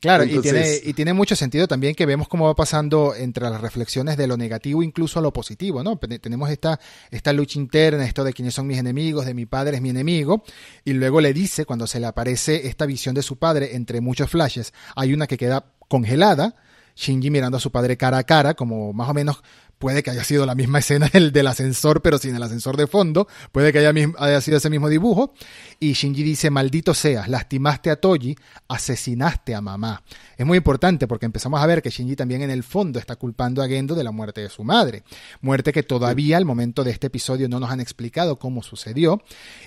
Claro, 0.00 0.22
y, 0.22 0.40
tiene, 0.40 0.78
y 0.84 0.92
tiene 0.92 1.12
mucho 1.12 1.34
sentido 1.34 1.66
también 1.66 1.96
que 1.96 2.06
vemos 2.06 2.28
cómo 2.28 2.46
va 2.46 2.54
pasando 2.54 3.16
entre 3.16 3.50
las 3.50 3.60
reflexiones 3.60 4.16
de 4.16 4.28
lo 4.28 4.36
negativo 4.36 4.84
incluso 4.84 5.18
a 5.18 5.22
lo 5.22 5.32
positivo, 5.32 5.82
¿no? 5.82 5.96
Tenemos 5.98 6.50
esta, 6.50 6.78
esta 7.10 7.32
lucha 7.32 7.58
interna, 7.58 8.04
esto 8.04 8.22
de 8.22 8.32
quiénes 8.32 8.54
son 8.54 8.68
mis 8.68 8.78
enemigos, 8.78 9.26
de 9.26 9.34
mi 9.34 9.46
padre 9.46 9.76
es 9.76 9.82
mi 9.82 9.90
enemigo, 9.90 10.44
y 10.84 10.92
luego 10.92 11.20
le 11.20 11.32
dice, 11.32 11.64
cuando 11.64 11.88
se 11.88 11.98
le 11.98 12.06
aparece 12.06 12.68
esta 12.68 12.86
visión 12.86 13.12
de 13.16 13.22
su 13.22 13.38
padre 13.38 13.74
entre 13.74 14.00
muchos 14.00 14.30
flashes, 14.30 14.72
hay 14.94 15.12
una 15.12 15.26
que 15.26 15.36
queda 15.36 15.72
congelada, 15.88 16.54
Shinji 16.94 17.30
mirando 17.30 17.56
a 17.56 17.60
su 17.60 17.70
padre 17.70 17.96
cara 17.96 18.18
a 18.18 18.24
cara, 18.24 18.54
como 18.54 18.92
más 18.92 19.08
o 19.08 19.14
menos 19.14 19.42
puede 19.78 20.02
que 20.02 20.10
haya 20.10 20.24
sido 20.24 20.44
la 20.44 20.54
misma 20.54 20.78
escena 20.80 21.08
del, 21.08 21.46
ascensor, 21.46 22.02
pero 22.02 22.18
sin 22.18 22.34
el 22.34 22.42
ascensor 22.42 22.76
de 22.76 22.86
fondo, 22.86 23.28
puede 23.52 23.72
que 23.72 23.78
haya, 23.78 23.92
haya, 24.18 24.40
sido 24.40 24.58
ese 24.58 24.70
mismo 24.70 24.88
dibujo, 24.88 25.32
y 25.80 25.92
Shinji 25.92 26.22
dice, 26.22 26.50
maldito 26.50 26.94
seas, 26.94 27.28
lastimaste 27.28 27.90
a 27.90 27.96
Toji, 27.96 28.36
asesinaste 28.68 29.54
a 29.54 29.60
mamá. 29.60 30.02
Es 30.36 30.44
muy 30.44 30.58
importante 30.58 31.06
porque 31.06 31.26
empezamos 31.26 31.60
a 31.60 31.66
ver 31.66 31.82
que 31.82 31.90
Shinji 31.90 32.16
también 32.16 32.42
en 32.42 32.50
el 32.50 32.62
fondo 32.62 32.98
está 32.98 33.16
culpando 33.16 33.62
a 33.62 33.68
Gendo 33.68 33.94
de 33.94 34.04
la 34.04 34.10
muerte 34.10 34.40
de 34.40 34.48
su 34.48 34.64
madre, 34.64 35.04
muerte 35.40 35.72
que 35.72 35.82
todavía 35.82 36.36
al 36.36 36.44
momento 36.44 36.84
de 36.84 36.90
este 36.90 37.06
episodio 37.06 37.48
no 37.48 37.60
nos 37.60 37.70
han 37.70 37.80
explicado 37.80 38.38
cómo 38.38 38.62
sucedió, 38.62 39.22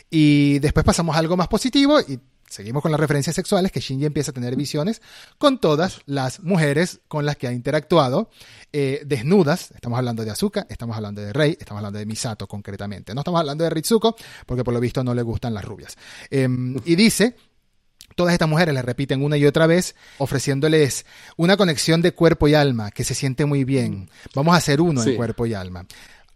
y 0.10 0.60
después 0.60 0.86
pasamos 0.86 1.16
a 1.16 1.20
algo 1.20 1.38
más 1.38 1.48
positivo 1.48 2.00
y 2.02 2.20
seguimos 2.52 2.82
con 2.82 2.92
las 2.92 3.00
referencias 3.00 3.36
sexuales, 3.36 3.72
que 3.72 3.80
Shinji 3.80 4.06
empieza 4.06 4.32
a 4.32 4.34
tener 4.34 4.56
visiones 4.56 5.02
con 5.38 5.60
todas 5.60 6.02
las 6.06 6.42
mujeres 6.42 7.00
con 7.08 7.26
las 7.26 7.38
que 7.38 7.48
ha 7.48 7.54
interactuado, 7.54 8.30
eh, 8.74 9.02
desnudas, 9.06 9.72
estamos 9.72 9.98
hablando 9.98 10.24
de 10.26 10.32
Asuka, 10.32 10.68
estamos 10.70 10.96
hablando 10.96 11.22
de 11.22 11.34
Rei, 11.34 11.58
estamos 11.60 11.80
hablando 11.80 12.00
de 12.00 12.06
Misato 12.06 12.48
concretamente, 12.48 13.14
no 13.16 13.22
estamos 13.22 13.40
hablando 13.40 13.64
de 13.64 13.70
Ritsuko, 13.70 14.16
porque 14.46 14.64
por 14.64 14.74
lo 14.74 14.80
visto 14.80 15.04
no 15.04 15.14
le 15.14 15.22
gustan 15.22 15.54
las 15.54 15.64
rubias. 15.64 15.98
Em, 16.30 16.76
y 16.86 16.96
dice 16.96 17.36
Todas 18.16 18.34
estas 18.34 18.50
mujeres 18.50 18.74
le 18.74 18.82
repiten 18.82 19.24
una 19.24 19.38
y 19.38 19.46
otra 19.46 19.68
vez, 19.68 19.96
ofreciéndoles 20.18 21.06
una 21.38 21.58
conexión 21.58 22.02
de 22.02 22.12
cuerpo 22.12 22.48
y 22.48 22.54
alma, 22.54 22.92
que 22.92 23.04
se 23.04 23.16
siente 23.16 23.46
muy 23.46 23.64
bien. 23.64 24.10
Vamos 24.36 24.54
a 24.54 24.58
hacer 24.58 24.82
uno 24.82 25.02
en 25.02 25.16
cuerpo 25.16 25.46
y 25.46 25.54
alma. 25.54 25.86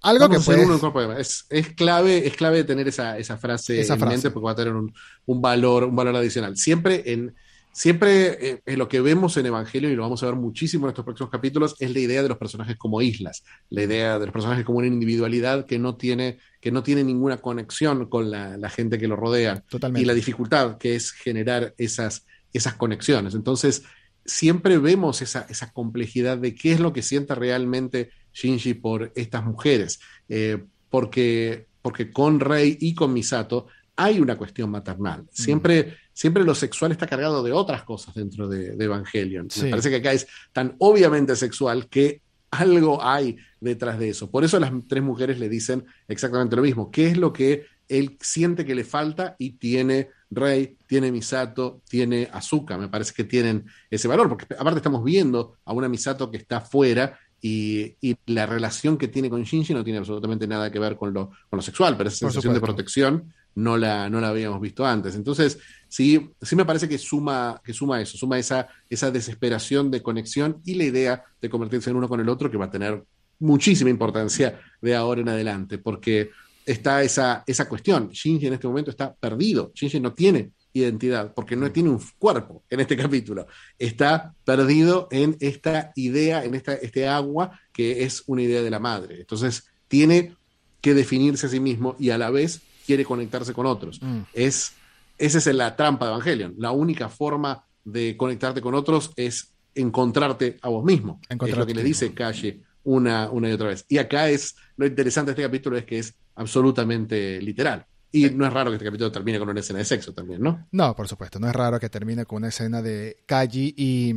Algo 0.01 0.29
que 0.29 0.39
puede... 0.39 1.21
es, 1.21 1.45
es, 1.49 1.69
clave, 1.69 2.27
es 2.27 2.35
clave 2.35 2.63
tener 2.63 2.87
esa, 2.87 3.17
esa 3.17 3.37
frase 3.37 3.81
en 3.81 3.99
mente 4.07 4.29
porque 4.29 4.45
va 4.45 4.51
a 4.51 4.55
tener 4.55 4.73
un, 4.73 4.93
un, 5.25 5.41
valor, 5.41 5.85
un 5.85 5.95
valor 5.95 6.15
adicional. 6.15 6.57
Siempre 6.57 7.03
en, 7.05 7.33
siempre 7.75 8.49
eh, 8.51 8.61
en 8.65 8.79
lo 8.79 8.87
que 8.87 9.01
vemos 9.01 9.35
en 9.35 9.47
Evangelio, 9.47 9.89
y 9.89 9.95
lo 9.95 10.03
vamos 10.03 10.23
a 10.23 10.27
ver 10.27 10.35
muchísimo 10.35 10.85
en 10.85 10.89
estos 10.91 11.03
próximos 11.03 11.29
capítulos, 11.29 11.75
es 11.79 11.91
la 11.91 11.99
idea 11.99 12.23
de 12.23 12.29
los 12.29 12.37
personajes 12.37 12.77
como 12.77 13.01
islas, 13.01 13.43
la 13.69 13.83
idea 13.83 14.17
de 14.17 14.25
los 14.27 14.33
personajes 14.33 14.63
como 14.63 14.77
una 14.77 14.87
individualidad 14.87 15.65
que 15.65 15.77
no 15.77 15.95
tiene, 15.95 16.37
que 16.61 16.71
no 16.71 16.83
tiene 16.83 17.03
ninguna 17.03 17.37
conexión 17.37 18.05
con 18.05 18.31
la, 18.31 18.57
la 18.57 18.69
gente 18.69 18.97
que 18.97 19.07
lo 19.07 19.15
rodea. 19.15 19.61
Totalmente. 19.67 20.03
Y 20.03 20.05
la 20.05 20.13
dificultad 20.13 20.77
que 20.77 20.95
es 20.95 21.11
generar 21.11 21.73
esas, 21.77 22.25
esas 22.53 22.75
conexiones. 22.75 23.35
Entonces, 23.35 23.83
siempre 24.25 24.77
vemos 24.79 25.21
esa, 25.21 25.45
esa 25.49 25.71
complejidad 25.71 26.37
de 26.37 26.55
qué 26.55 26.73
es 26.73 26.79
lo 26.79 26.91
que 26.91 27.03
siente 27.03 27.35
realmente 27.35 28.09
Shinji 28.33 28.73
por 28.73 29.11
estas 29.15 29.45
mujeres, 29.45 29.99
eh, 30.27 30.63
porque, 30.89 31.67
porque 31.81 32.11
con 32.11 32.39
Rei 32.39 32.77
y 32.81 32.95
con 32.95 33.13
Misato 33.13 33.67
hay 33.95 34.19
una 34.19 34.37
cuestión 34.37 34.69
maternal. 34.69 35.21
Mm. 35.21 35.27
Siempre, 35.31 35.97
siempre 36.11 36.43
lo 36.43 36.55
sexual 36.55 36.91
está 36.91 37.07
cargado 37.07 37.43
de 37.43 37.53
otras 37.53 37.83
cosas 37.83 38.13
dentro 38.13 38.47
de, 38.47 38.73
Evangelion. 38.83 39.47
Me 39.61 39.69
parece 39.69 39.89
que 39.89 39.97
acá 39.97 40.11
es 40.11 40.27
tan 40.51 40.75
obviamente 40.79 41.35
sexual 41.35 41.87
que 41.87 42.21
algo 42.51 43.03
hay 43.03 43.37
detrás 43.59 43.99
de 43.99 44.09
eso. 44.09 44.29
Por 44.29 44.43
eso 44.43 44.59
las 44.59 44.71
tres 44.87 45.03
mujeres 45.03 45.39
le 45.39 45.49
dicen 45.49 45.85
exactamente 46.07 46.55
lo 46.55 46.61
mismo. 46.61 46.91
¿Qué 46.91 47.07
es 47.07 47.17
lo 47.17 47.31
que 47.31 47.65
él 47.87 48.17
siente 48.19 48.65
que 48.65 48.75
le 48.75 48.83
falta 48.83 49.35
y 49.37 49.51
tiene 49.51 50.09
Rey, 50.29 50.77
tiene 50.87 51.11
Misato, 51.11 51.81
tiene 51.87 52.29
Azuka? 52.31 52.77
Me 52.77 52.87
parece 52.87 53.13
que 53.13 53.23
tienen 53.23 53.65
ese 53.89 54.07
valor, 54.07 54.29
porque 54.29 54.45
aparte 54.57 54.77
estamos 54.77 55.03
viendo 55.03 55.57
a 55.65 55.73
una 55.73 55.89
Misato 55.89 56.29
que 56.31 56.37
está 56.37 56.61
fuera 56.61 57.19
y, 57.41 57.95
la 58.25 58.45
relación 58.45 58.97
que 58.97 59.07
tiene 59.07 59.29
con 59.29 59.43
Shinji 59.43 59.73
no 59.73 59.83
tiene 59.83 59.99
absolutamente 59.99 60.47
nada 60.47 60.71
que 60.71 60.79
ver 60.79 60.95
con 60.95 61.13
lo, 61.13 61.27
con 61.27 61.57
lo 61.57 61.61
sexual, 61.61 61.95
pero 61.95 62.09
esa 62.09 62.17
sensación 62.17 62.53
de 62.55 62.59
protección 62.59 63.33
no 63.53 63.77
la, 63.77 64.09
no 64.09 64.19
la 64.19 64.29
habíamos 64.29 64.59
visto 64.59 64.85
antes. 64.85 65.15
Entonces, 65.15 65.59
sí, 65.87 66.31
sí 66.41 66.55
me 66.55 66.65
parece 66.65 66.89
que 66.89 66.97
suma, 66.97 67.61
que 67.63 67.73
suma 67.73 68.01
eso, 68.01 68.17
suma 68.17 68.39
esa, 68.39 68.67
esa 68.89 69.11
desesperación 69.11 69.91
de 69.91 70.01
conexión 70.01 70.61
y 70.65 70.73
la 70.73 70.85
idea 70.85 71.23
de 71.39 71.49
convertirse 71.49 71.89
en 71.91 71.97
uno 71.97 72.09
con 72.09 72.19
el 72.19 72.29
otro 72.29 72.49
que 72.49 72.57
va 72.57 72.65
a 72.65 72.71
tener 72.71 73.03
muchísima 73.39 73.89
importancia 73.89 74.59
de 74.81 74.95
ahora 74.95 75.21
en 75.21 75.29
adelante, 75.29 75.77
porque 75.77 76.31
está 76.65 77.03
esa, 77.03 77.43
esa 77.45 77.67
cuestión. 77.69 78.09
Shinji 78.09 78.47
en 78.47 78.53
este 78.53 78.67
momento 78.67 78.91
está 78.91 79.13
perdido. 79.13 79.71
Shinji 79.75 79.99
no 79.99 80.13
tiene 80.13 80.51
identidad, 80.73 81.33
porque 81.33 81.55
no 81.55 81.71
tiene 81.71 81.89
un 81.89 82.01
cuerpo 82.17 82.63
en 82.69 82.79
este 82.81 82.97
capítulo. 83.03 83.47
Está 83.79 84.33
perdido 84.43 85.07
en 85.11 85.37
esta 85.39 85.91
idea, 85.95 86.43
en 86.43 86.55
esta, 86.55 86.73
este 86.73 87.07
agua 87.07 87.59
que 87.71 88.03
es 88.03 88.23
una 88.27 88.41
idea 88.41 88.61
de 88.61 88.69
la 88.69 88.79
madre. 88.79 89.19
Entonces, 89.19 89.67
tiene 89.87 90.35
que 90.81 90.93
definirse 90.93 91.47
a 91.47 91.49
sí 91.49 91.59
mismo 91.59 91.95
y 91.97 92.09
a 92.09 92.17
la 92.17 92.29
vez 92.29 92.61
quiere 92.85 93.05
conectarse 93.05 93.53
con 93.53 93.65
otros. 93.65 94.01
Mm. 94.01 94.21
Es, 94.33 94.73
esa 95.17 95.37
es 95.37 95.45
la 95.47 95.75
trampa 95.75 96.05
de 96.05 96.11
Evangelion. 96.11 96.55
La 96.57 96.71
única 96.71 97.09
forma 97.09 97.63
de 97.83 98.17
conectarte 98.17 98.61
con 98.61 98.75
otros 98.75 99.11
es 99.15 99.51
encontrarte 99.73 100.57
a 100.61 100.69
vos 100.69 100.83
mismo. 100.83 101.19
es 101.29 101.57
lo 101.57 101.65
que 101.65 101.73
le 101.73 101.83
dice 101.83 102.13
Calle 102.13 102.61
una, 102.83 103.29
una 103.29 103.49
y 103.49 103.53
otra 103.53 103.69
vez. 103.69 103.85
Y 103.89 103.97
acá 103.97 104.29
es, 104.29 104.55
lo 104.77 104.85
interesante 104.85 105.31
de 105.31 105.33
este 105.33 105.43
capítulo 105.43 105.77
es 105.77 105.85
que 105.85 105.99
es 105.99 106.15
absolutamente 106.35 107.41
literal 107.41 107.85
Y 108.11 108.29
no 108.29 108.45
es 108.45 108.53
raro 108.53 108.69
que 108.71 108.75
este 108.75 108.85
capítulo 108.85 109.11
termine 109.11 109.39
con 109.39 109.49
una 109.49 109.59
escena 109.59 109.79
de 109.79 109.85
sexo 109.85 110.13
también, 110.13 110.41
¿no? 110.41 110.67
No, 110.71 110.95
por 110.95 111.07
supuesto, 111.07 111.37
no 111.37 111.47
es 111.49 111.53
raro 111.53 111.79
que 111.79 111.89
termine 111.89 112.25
con 112.25 112.37
una 112.37 112.47
escena 112.47 112.81
de 112.81 113.17
Kaji 113.25 113.73
y 113.77 114.13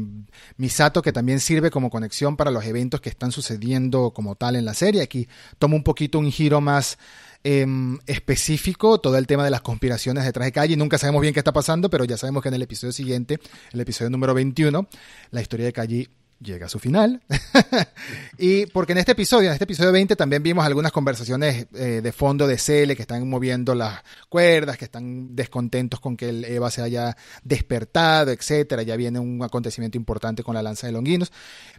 Misato 0.56 1.02
que 1.02 1.12
también 1.12 1.40
sirve 1.40 1.70
como 1.70 1.90
conexión 1.90 2.36
para 2.36 2.52
los 2.52 2.64
eventos 2.64 3.00
que 3.00 3.08
están 3.08 3.32
sucediendo 3.32 4.12
como 4.12 4.36
tal 4.36 4.54
en 4.54 4.64
la 4.64 4.74
serie. 4.74 5.02
Aquí 5.02 5.28
toma 5.58 5.74
un 5.74 5.82
poquito 5.82 6.20
un 6.20 6.30
giro 6.30 6.60
más 6.60 6.96
em, 7.42 7.98
específico, 8.06 9.00
todo 9.00 9.18
el 9.18 9.26
tema 9.26 9.44
de 9.44 9.50
las 9.50 9.62
conspiraciones 9.62 10.24
detrás 10.24 10.46
de 10.46 10.52
Kaji. 10.52 10.76
Nunca 10.76 10.98
sabemos 10.98 11.20
bien 11.22 11.34
qué 11.34 11.40
está 11.40 11.52
pasando, 11.52 11.90
pero 11.90 12.04
ya 12.04 12.16
sabemos 12.16 12.42
que 12.42 12.50
en 12.50 12.54
el 12.54 12.62
episodio 12.62 12.92
siguiente, 12.92 13.40
el 13.72 13.80
episodio 13.80 14.10
número 14.10 14.32
21, 14.32 14.88
la 15.32 15.40
historia 15.40 15.66
de 15.66 15.72
Kaji 15.72 16.08
llega 16.40 16.66
a 16.66 16.68
su 16.68 16.78
final. 16.78 17.22
y 18.38 18.66
porque 18.66 18.92
en 18.92 18.98
este 18.98 19.12
episodio, 19.12 19.48
en 19.48 19.52
este 19.54 19.64
episodio 19.64 19.92
20, 19.92 20.16
también 20.16 20.42
vimos 20.42 20.64
algunas 20.64 20.92
conversaciones 20.92 21.66
eh, 21.74 22.00
de 22.02 22.12
fondo 22.12 22.46
de 22.46 22.58
Cele 22.58 22.96
que 22.96 23.02
están 23.02 23.28
moviendo 23.28 23.74
las 23.74 24.02
cuerdas, 24.28 24.78
que 24.78 24.84
están 24.84 25.34
descontentos 25.34 26.00
con 26.00 26.16
que 26.16 26.28
el 26.28 26.44
Eva 26.44 26.70
se 26.70 26.82
haya 26.82 27.16
despertado, 27.42 28.30
etcétera. 28.30 28.82
Ya 28.82 28.96
viene 28.96 29.18
un 29.18 29.42
acontecimiento 29.42 29.98
importante 29.98 30.42
con 30.42 30.54
la 30.54 30.62
lanza 30.62 30.86
de 30.86 30.92
Longinos. 30.92 31.32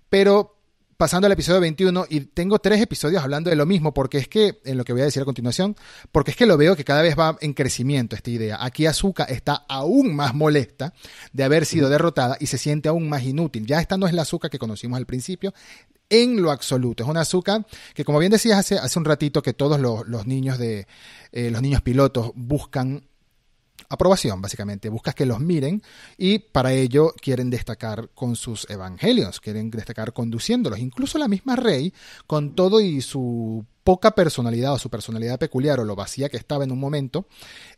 Pero 0.10 0.59
pasando 1.00 1.28
al 1.28 1.32
episodio 1.32 1.62
21 1.62 2.08
y 2.10 2.20
tengo 2.20 2.60
tres 2.60 2.82
episodios 2.82 3.24
hablando 3.24 3.50
de 3.50 3.56
lo 3.56 3.66
mismo 3.66 3.94
porque 3.94 4.18
es 4.18 4.28
que, 4.28 4.60
en 4.66 4.78
lo 4.78 4.84
que 4.84 4.92
voy 4.92 5.02
a 5.02 5.06
decir 5.06 5.22
a 5.22 5.26
continuación, 5.26 5.78
porque 6.12 6.32
es 6.32 6.38
que 6.38 6.46
lo 6.46 6.58
veo 6.58 6.76
que 6.76 6.84
cada 6.84 7.02
vez 7.02 7.18
va 7.18 7.38
en 7.40 7.54
crecimiento 7.54 8.18
esta 8.18 8.30
idea. 8.30 8.58
Aquí 8.60 8.86
Azuka 8.86 9.24
está 9.24 9.64
aún 9.70 10.14
más 10.14 10.36
molesta 10.36 10.94
de 11.32 11.46
haber 11.46 11.66
sido 11.66 11.88
derrotada 11.88 12.36
y 12.42 12.48
se 12.48 12.58
siente 12.58 12.90
aún 12.90 13.08
más 13.08 13.24
inútil. 13.24 13.66
Ya 13.66 13.80
esta 13.80 13.96
no 13.96 14.08
es 14.08 14.14
la 14.14 14.24
Azuka 14.24 14.50
que 14.50 14.60
conocimos 14.60 14.98
al 14.98 15.06
principio, 15.06 15.54
en 16.10 16.42
lo 16.42 16.52
absoluto. 16.52 17.04
Es 17.04 17.10
una 17.10 17.22
Azuka 17.22 17.66
que, 17.94 18.04
como 18.04 18.20
bien 18.20 18.34
decías 18.34 18.60
hace, 18.60 18.78
hace 18.78 19.00
un 19.00 19.06
ratito, 19.06 19.42
que 19.42 19.54
todos 19.54 19.80
los, 19.80 20.28
niños 20.28 20.58
de 20.58 20.86
eh, 21.32 21.50
los 21.50 21.62
niños 21.62 21.82
pilotos 21.82 22.34
buscan 22.36 23.08
aprobación, 23.90 24.42
básicamente. 24.42 24.90
Buscas 24.90 25.16
que 25.16 25.26
los 25.26 25.40
miren 25.40 25.82
y 26.18 26.40
para 26.40 26.72
ello 26.72 27.14
quieren 27.20 27.50
destacar 27.50 28.10
con 28.14 28.36
sus 28.36 28.70
evangelios, 28.70 29.40
quieren 29.40 29.70
destacar 29.72 30.14
conduciéndolos. 30.14 30.80
Incluso 30.80 31.18
la 31.18 31.28
misma 31.28 31.56
Rey, 31.56 31.94
con 32.28 32.56
todo 32.56 32.80
y 32.80 33.02
su 33.02 33.66
poca 33.84 34.12
personalidad 34.12 34.74
o 34.74 34.78
su 34.78 34.90
personalidad 34.90 35.40
peculiar 35.40 35.80
o 35.80 35.86
lo 35.86 35.96
vacía 35.96 36.30
que 36.30 36.38
estaba 36.38 36.64
en 36.64 36.72
un 36.72 36.80
momento, 36.80 37.28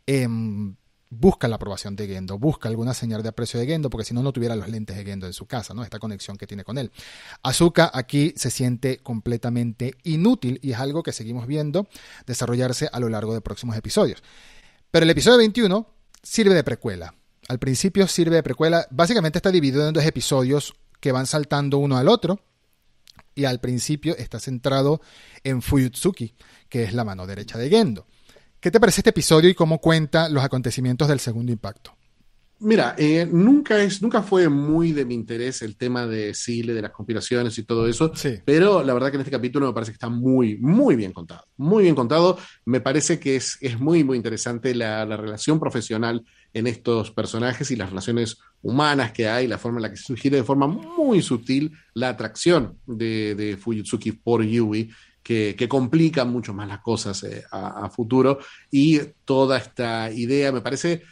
em, 0.06 0.76
busca 1.08 1.46
la 1.46 1.56
aprobación 1.56 1.94
de 1.94 2.06
Gendo, 2.06 2.38
busca 2.38 2.68
alguna 2.68 2.94
señal 2.94 3.22
de 3.22 3.28
aprecio 3.28 3.60
de 3.60 3.66
Gendo, 3.66 3.90
porque 3.90 4.04
si 4.04 4.14
no, 4.14 4.22
no 4.22 4.32
tuviera 4.32 4.56
los 4.56 4.68
lentes 4.68 4.96
de 4.96 5.04
Gendo 5.04 5.26
en 5.26 5.34
su 5.34 5.46
casa, 5.46 5.74
¿no? 5.74 5.82
Esta 5.84 5.98
conexión 5.98 6.36
que 6.38 6.46
tiene 6.46 6.64
con 6.64 6.78
él. 6.78 6.90
Azuka 7.42 7.90
aquí 7.92 8.32
se 8.36 8.50
siente 8.50 8.98
completamente 8.98 9.94
inútil 10.04 10.58
y 10.62 10.72
es 10.72 10.78
algo 10.78 11.02
que 11.02 11.12
seguimos 11.12 11.46
viendo 11.46 11.86
desarrollarse 12.26 12.88
a 12.90 12.98
lo 12.98 13.10
largo 13.10 13.34
de 13.34 13.42
próximos 13.42 13.76
episodios. 13.76 14.22
Pero 14.90 15.04
el 15.04 15.10
episodio 15.10 15.38
21 15.38 15.86
sirve 16.22 16.54
de 16.54 16.64
precuela. 16.64 17.14
Al 17.48 17.58
principio 17.58 18.06
sirve 18.06 18.36
de 18.36 18.42
precuela. 18.42 18.86
Básicamente 18.90 19.38
está 19.38 19.50
dividido 19.50 19.86
en 19.86 19.94
dos 19.94 20.04
episodios 20.04 20.74
que 21.00 21.12
van 21.12 21.26
saltando 21.26 21.78
uno 21.78 21.96
al 21.96 22.08
otro. 22.08 22.40
Y 23.34 23.44
al 23.44 23.60
principio 23.60 24.16
está 24.16 24.38
centrado 24.38 25.00
en 25.42 25.62
Fuyutsuki, 25.62 26.34
que 26.68 26.84
es 26.84 26.92
la 26.92 27.04
mano 27.04 27.26
derecha 27.26 27.58
de 27.58 27.70
Gendo. 27.70 28.06
¿Qué 28.60 28.70
te 28.70 28.78
parece 28.78 29.00
este 29.00 29.10
episodio 29.10 29.50
y 29.50 29.54
cómo 29.54 29.80
cuenta 29.80 30.28
los 30.28 30.44
acontecimientos 30.44 31.08
del 31.08 31.18
segundo 31.18 31.50
impacto? 31.50 31.96
Mira, 32.64 32.94
eh, 32.96 33.26
nunca, 33.30 33.82
es, 33.82 34.00
nunca 34.02 34.22
fue 34.22 34.48
muy 34.48 34.92
de 34.92 35.04
mi 35.04 35.14
interés 35.14 35.62
el 35.62 35.76
tema 35.76 36.06
de 36.06 36.32
Sile, 36.32 36.74
de 36.74 36.82
las 36.82 36.92
conspiraciones 36.92 37.58
y 37.58 37.64
todo 37.64 37.88
eso, 37.88 38.12
pero 38.44 38.84
la 38.84 38.94
verdad 38.94 39.10
que 39.10 39.16
en 39.16 39.22
este 39.22 39.32
capítulo 39.32 39.66
me 39.66 39.72
parece 39.72 39.90
que 39.90 39.96
está 39.96 40.08
muy, 40.08 40.58
muy 40.58 40.94
bien 40.94 41.12
contado. 41.12 41.44
Muy 41.56 41.82
bien 41.82 41.96
contado. 41.96 42.38
Me 42.64 42.80
parece 42.80 43.18
que 43.18 43.34
es, 43.34 43.58
es 43.60 43.80
muy, 43.80 44.04
muy 44.04 44.16
interesante 44.16 44.76
la, 44.76 45.04
relación 45.04 45.58
profesional 45.58 46.24
en 46.52 46.68
estos 46.68 47.10
personajes 47.10 47.70
y 47.72 47.76
las 47.76 47.88
relaciones 47.90 48.38
humanas 48.62 49.10
que 49.10 49.28
hay, 49.28 49.48
la 49.48 49.58
forma 49.58 49.78
en 49.78 49.82
la 49.82 49.90
que 49.90 49.96
se 49.96 50.04
sugiere 50.04 50.36
de 50.36 50.44
forma 50.44 50.68
muy 50.68 51.20
sutil 51.20 51.72
la 51.94 52.10
atracción 52.10 52.78
de, 52.86 53.34
de 53.34 53.56
Fuyutsuki 53.56 54.12
por 54.12 54.44
Yui. 54.44 54.90
Que, 55.22 55.54
que, 55.56 55.68
complica 55.68 56.24
mucho 56.24 56.52
más 56.52 56.66
las 56.66 56.80
cosas 56.80 57.22
eh, 57.22 57.44
a, 57.52 57.84
a 57.84 57.90
futuro 57.90 58.40
y 58.72 58.98
toda 59.24 59.56
esta 59.56 60.10
idea 60.10 60.50
me 60.50 60.62
parece 60.62 61.04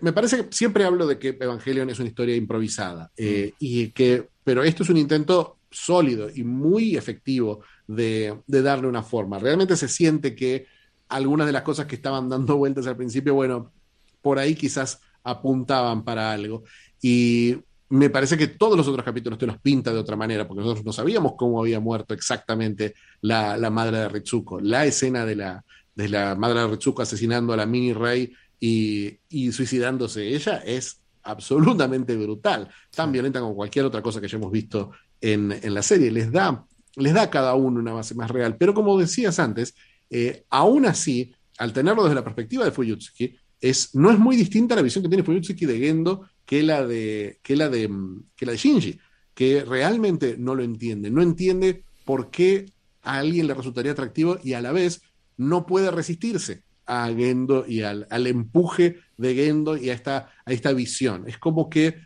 me 0.00 0.12
parece 0.12 0.36
que 0.36 0.52
siempre 0.52 0.84
hablo 0.84 1.06
de 1.06 1.18
que 1.18 1.36
Evangelion 1.40 1.90
es 1.90 1.98
una 1.98 2.08
historia 2.08 2.36
improvisada, 2.36 3.10
eh, 3.16 3.52
y 3.58 3.88
que, 3.90 4.28
pero 4.44 4.62
esto 4.62 4.82
es 4.82 4.90
un 4.90 4.96
intento 4.96 5.58
sólido 5.70 6.28
y 6.32 6.44
muy 6.44 6.96
efectivo 6.96 7.60
de, 7.86 8.38
darle 8.46 8.86
una 8.86 9.02
forma. 9.02 9.38
Realmente 9.38 9.76
se 9.76 9.88
siente 9.88 10.34
que 10.34 10.66
algunas 11.08 11.46
de 11.46 11.52
las 11.52 11.62
cosas 11.62 11.86
que 11.86 11.96
estaban 11.96 12.28
dando 12.28 12.56
vueltas 12.56 12.86
al 12.86 12.96
principio, 12.96 13.34
bueno, 13.34 13.72
por 14.20 14.38
ahí 14.38 14.54
quizás 14.54 15.00
apuntaban 15.24 16.04
para 16.04 16.32
algo. 16.32 16.64
Y 17.00 17.56
me 17.88 18.08
parece 18.08 18.38
que 18.38 18.46
todos 18.46 18.76
los 18.76 18.88
otros 18.88 19.04
capítulos 19.04 19.38
te 19.38 19.46
los 19.46 19.58
pinta 19.58 19.92
de 19.92 19.98
otra 19.98 20.16
manera, 20.16 20.46
porque 20.46 20.62
nosotros 20.62 20.86
no 20.86 20.92
sabíamos 20.92 21.34
cómo 21.36 21.60
había 21.60 21.80
muerto 21.80 22.14
exactamente 22.14 22.94
la, 23.20 23.58
madre 23.70 23.98
de 23.98 24.08
Ritsuko. 24.08 24.60
La 24.60 24.86
escena 24.86 25.26
de 25.26 25.36
la, 25.36 25.64
de 25.94 26.08
la 26.08 26.34
madre 26.34 26.60
de 26.60 26.68
Ritsuko 26.68 27.02
asesinando 27.02 27.52
a 27.52 27.56
la 27.56 27.66
mini 27.66 27.92
rey 27.92 28.32
y, 28.64 29.50
suicidándose 29.50 30.28
ella 30.28 30.58
es 30.58 31.00
absolutamente 31.24 32.16
brutal, 32.16 32.68
tan 32.94 33.10
violenta 33.10 33.40
como 33.40 33.56
cualquier 33.56 33.86
otra 33.86 34.02
cosa 34.02 34.20
que 34.20 34.26
hayamos 34.26 34.52
visto 34.52 34.92
en, 35.20 35.74
la 35.74 35.82
serie. 35.82 36.12
Les 36.12 36.30
da, 36.30 36.64
les 36.94 37.12
da 37.12 37.22
a 37.22 37.30
cada 37.30 37.54
uno 37.54 37.80
una 37.80 37.92
base 37.92 38.14
más 38.14 38.30
real. 38.30 38.56
Pero 38.56 38.72
como 38.72 38.96
decías 38.98 39.40
antes, 39.40 39.74
eh, 40.10 40.44
aún 40.50 40.86
así, 40.86 41.34
al 41.58 41.72
tenerlo 41.72 42.04
desde 42.04 42.14
la 42.14 42.24
perspectiva 42.24 42.64
de 42.64 42.70
Fuyutsuki, 42.70 43.34
es, 43.60 43.96
no 43.96 44.12
es 44.12 44.18
muy 44.18 44.36
distinta 44.36 44.76
la 44.76 44.82
visión 44.82 45.02
que 45.02 45.08
tiene 45.08 45.24
Fuyutsuki 45.24 45.66
de 45.66 45.78
Gendo 45.78 46.28
que 46.44 46.62
la 46.62 46.86
de, 46.86 47.40
que 47.42 47.56
la 47.56 47.68
de, 47.68 47.90
que 48.36 48.46
la 48.46 48.52
de 48.52 48.58
Shinji, 48.58 48.98
que 49.34 49.64
realmente 49.64 50.36
no 50.38 50.54
lo 50.54 50.62
entiende, 50.62 51.10
no 51.10 51.20
entiende 51.20 51.82
por 52.04 52.30
qué 52.30 52.66
a 53.02 53.18
alguien 53.18 53.48
le 53.48 53.54
resultaría 53.54 53.90
atractivo 53.90 54.38
y 54.44 54.52
a 54.52 54.60
la 54.60 54.70
vez 54.70 55.02
no 55.36 55.66
puede 55.66 55.90
resistirse 55.90 56.62
a 56.86 57.08
Gendo 57.08 57.64
y 57.66 57.82
al, 57.82 58.06
empuje 58.26 58.98
de 59.16 59.34
Gendo 59.34 59.76
y 59.76 59.90
a 59.90 59.94
esta, 59.94 60.30
a 60.44 60.52
esta 60.52 60.72
visión. 60.72 61.24
Es 61.26 61.38
como 61.38 61.70
que 61.70 61.96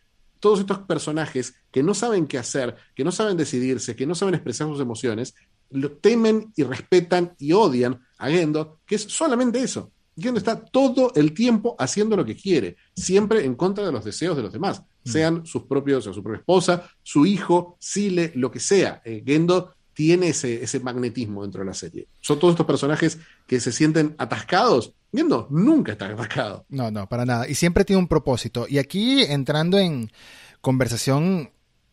todos 0.41 0.61
estos 0.61 0.81
personajes 0.81 1.55
que 1.70 1.83
no 1.83 1.95
saben 1.95 2.27
qué 2.27 2.39
hacer, 2.39 2.77
que 2.95 3.05
no 3.05 3.12
saben 3.12 3.37
decidirse, 3.37 3.97
que 3.97 4.07
no 4.07 4.14
saben 4.14 4.35
expresar 4.35 4.66
sus 4.68 4.81
emociones, 4.81 5.35
lo 5.70 5.93
temen 5.93 6.53
y 6.57 6.62
respetan 6.62 7.35
y 7.39 7.53
odian 7.53 8.01
a 8.18 8.29
Gendo, 8.29 8.81
que 8.87 8.95
es 8.97 9.03
solamente 9.03 9.61
eso. 9.61 9.91
Gendo 10.18 10.39
está 10.39 10.64
todo 10.64 11.12
el 11.14 11.35
tiempo 11.35 11.77
haciendo 11.79 12.16
lo 12.16 12.24
que 12.24 12.37
quiere, 12.37 12.77
siempre 12.95 13.45
en 13.45 13.55
contra 13.55 13.85
de 13.85 13.93
los 13.93 14.05
deseos 14.05 14.37
de 14.37 14.43
los 14.43 14.53
demás, 14.53 14.81
mm. 15.05 15.11
sean 15.11 15.47
sus 15.47 15.64
propios, 15.64 16.05
su 16.05 16.22
propia 16.22 16.39
esposa, 16.39 16.91
su 17.03 17.27
hijo, 17.27 17.77
Sile, 17.79 18.33
lo 18.35 18.51
que 18.51 18.61
sea. 18.61 19.03
Eh, 19.05 19.22
Gendo 19.27 19.74
tiene 19.97 20.28
ese, 20.28 20.62
ese 20.62 20.78
magnetismo 20.80 21.42
dentro 21.42 21.61
de 21.62 21.66
la 21.66 21.72
serie. 21.72 22.07
Son 22.20 22.38
todos 22.38 22.53
estos 22.53 22.66
personajes 22.66 23.18
que 23.47 23.61
se 23.61 23.72
sienten 23.72 24.14
atascados. 24.18 24.92
Viendo, 25.11 25.47
nunca 25.51 25.92
está 25.92 26.09
atascado. 26.09 26.66
No, 26.68 26.90
no, 26.90 27.09
para 27.09 27.24
nada. 27.24 27.49
Y 27.49 27.55
siempre 27.55 27.86
tiene 27.86 28.01
un 28.01 28.07
propósito. 28.07 28.66
Y 28.68 28.76
aquí 28.76 29.22
entrando 29.22 29.78
en 29.78 30.12
conversación 30.61 31.51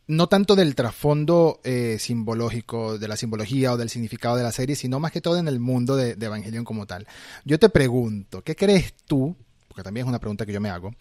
no 0.07 0.27
tanto 0.27 0.57
del 0.57 0.75
trasfondo 0.75 1.61
eh, 1.63 1.95
simbológico, 1.97 2.97
de 2.97 3.07
la 3.07 3.15
simbología 3.15 3.71
o 3.71 3.77
del 3.77 3.89
significado 3.89 4.35
de 4.35 4.43
la 4.43 4.51
serie, 4.51 4.75
sino 4.75 4.99
más 4.99 5.13
que 5.13 5.21
todo 5.21 5.37
en 5.37 5.47
el 5.47 5.61
mundo 5.61 5.95
de, 5.95 6.15
de 6.15 6.25
Evangelion 6.25 6.65
como 6.65 6.85
tal. 6.85 7.07
Yo 7.45 7.57
te 7.57 7.69
pregunto, 7.69 8.43
¿qué 8.43 8.57
crees 8.57 8.93
tú? 9.05 9.37
Porque 9.69 9.81
también 9.83 10.05
es 10.05 10.09
una 10.09 10.19
pregunta 10.19 10.45
que 10.45 10.51
yo 10.51 10.59
me 10.59 10.69
hago. 10.69 10.91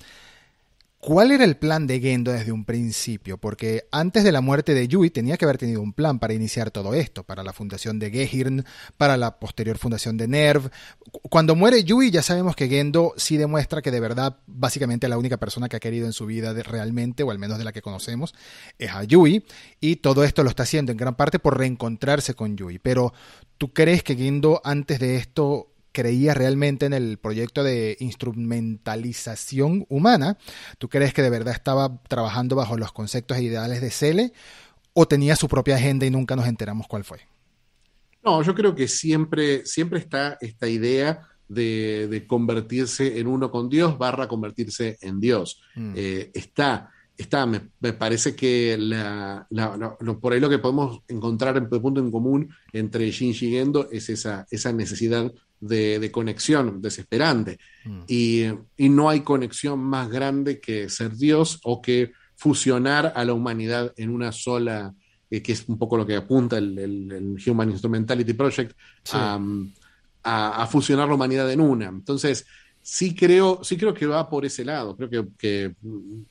¿Cuál 1.05 1.33
era 1.33 1.45
el 1.45 1.57
plan 1.57 1.89
de 1.89 1.99
Gendo 1.99 2.31
desde 2.31 2.53
un 2.53 2.65
principio? 2.65 3.37
Porque 3.37 3.89
antes 3.91 4.23
de 4.23 4.31
la 4.31 4.41
muerte 4.41 4.73
de 4.73 4.87
Yui 4.87 5.11
tenía 5.11 5.37
que 5.37 5.45
haber 5.45 5.59
tenido 5.59 5.83
un 5.83 5.93
plan 5.93 6.21
para 6.21 6.33
iniciar 6.33 6.71
todo 6.71 6.95
esto, 6.95 7.25
para 7.25 7.43
la 7.43 7.53
fundación 7.53 7.99
de 7.99 8.09
Gehirn, 8.09 8.65
para 8.99 9.17
la 9.17 9.41
posterior 9.41 9.79
fundación 9.79 10.17
de 10.17 10.29
Nerv. 10.29 10.71
Cuando 11.29 11.57
muere 11.57 11.83
Yui 11.83 12.13
ya 12.13 12.23
sabemos 12.23 12.55
que 12.55 12.69
Gendo 12.69 13.15
sí 13.17 13.37
demuestra 13.37 13.83
que 13.83 13.91
de 13.91 13.99
verdad 13.99 14.39
básicamente 14.47 15.09
la 15.09 15.19
única 15.19 15.39
persona 15.39 15.69
que 15.69 15.75
ha 15.75 15.81
querido 15.81 16.07
en 16.07 16.13
su 16.13 16.25
vida 16.25 16.53
realmente, 16.53 17.25
o 17.25 17.33
al 17.33 17.41
menos 17.41 17.59
de 17.59 17.65
la 17.65 17.73
que 17.73 17.83
conocemos, 17.83 18.33
es 18.79 18.93
a 18.93 19.03
Yui, 19.03 19.45
y 19.81 19.97
todo 19.97 20.23
esto 20.23 20.45
lo 20.45 20.51
está 20.51 20.63
haciendo 20.63 20.93
en 20.93 20.99
gran 20.99 21.17
parte 21.17 21.41
por 21.41 21.59
reencontrarse 21.59 22.35
con 22.35 22.57
Yui. 22.57 22.79
Pero 22.79 23.13
¿tú 23.59 23.73
crees 23.73 24.05
que 24.05 24.15
Gendo 24.15 24.61
antes 24.63 25.01
de 25.01 25.17
esto 25.17 25.72
creías 25.93 26.37
realmente 26.37 26.87
en 26.87 26.93
el 26.93 27.19
proyecto 27.19 27.63
de 27.63 27.97
instrumentalización 28.01 29.87
humana? 29.89 30.39
¿Tú 30.79 30.89
crees 30.89 31.15
que 31.15 31.23
de 31.23 31.31
verdad 31.31 31.55
estaba 31.55 32.03
trabajando 32.09 32.57
bajo 32.57 32.77
los 32.77 32.93
conceptos 32.93 33.37
e 33.37 33.45
ideales 33.45 33.81
de 33.81 33.91
Cele 33.91 34.33
o 34.95 35.07
tenía 35.07 35.37
su 35.37 35.49
propia 35.49 35.77
agenda 35.77 36.07
y 36.07 36.11
nunca 36.11 36.37
nos 36.37 36.47
enteramos 36.47 36.87
cuál 36.87 37.05
fue? 37.05 37.21
No, 38.25 38.43
yo 38.43 38.55
creo 38.55 38.75
que 38.75 38.89
siempre, 38.89 39.67
siempre 39.67 39.99
está 39.99 40.39
esta 40.41 40.69
idea 40.69 41.27
de, 41.49 42.25
convertirse 42.27 43.19
en 43.19 43.27
uno 43.27 43.51
con 43.51 43.69
Dios 43.69 43.99
barra 43.99 44.29
convertirse 44.29 44.97
en 45.01 45.21
Dios. 45.21 45.61
Mm. 45.75 45.93
Eh, 45.97 46.31
está 46.33 46.91
está, 47.17 47.47
me, 47.47 47.61
parece 47.93 48.35
que 48.35 48.77
la, 48.79 49.47
por 50.21 50.33
ahí 50.33 50.41
lo 50.41 50.51
que 50.51 50.59
podemos 50.59 51.01
encontrar 51.09 51.57
en 51.57 51.69
punto 51.69 52.01
en 52.01 52.11
común 52.11 52.51
entre 52.73 53.11
Shinji 53.11 53.47
y 53.47 53.51
Gendo 53.53 53.89
es 53.91 54.09
esa, 54.09 54.47
esa 54.51 54.73
necesidad 54.73 55.33
de, 55.63 56.11
conexión 56.11 56.83
desesperante. 56.83 57.59
Mm. 57.85 58.01
Y, 58.09 58.45
no 58.89 59.09
hay 59.09 59.21
conexión 59.21 59.79
más 59.79 60.11
grande 60.11 60.61
que 60.61 60.89
ser 60.89 61.17
Dios 61.17 61.61
o 61.63 61.81
que 61.81 62.13
fusionar 62.37 63.13
a 63.15 63.25
la 63.25 63.33
humanidad 63.33 63.93
en 63.97 64.11
una 64.11 64.33
sola, 64.33 64.93
eh, 65.31 65.41
que 65.41 65.53
es 65.53 65.65
un 65.69 65.79
poco 65.79 65.97
lo 65.97 66.05
que 66.05 66.17
apunta 66.17 66.59
el, 66.59 67.37
Human 67.47 67.71
Instrumentality 67.71 68.33
Project, 68.33 68.77
a, 70.25 70.67
fusionar 70.67 71.09
la 71.09 71.15
humanidad 71.15 71.51
en 71.51 71.61
una. 71.61 71.87
Entonces, 71.87 72.45
sí 72.81 73.15
creo, 73.15 73.63
sí 73.63 73.77
creo 73.77 73.95
que 73.95 74.07
va 74.07 74.29
por 74.29 74.45
ese 74.45 74.65
lado. 74.65 74.97
Creo 74.97 75.29
que, 75.39 75.75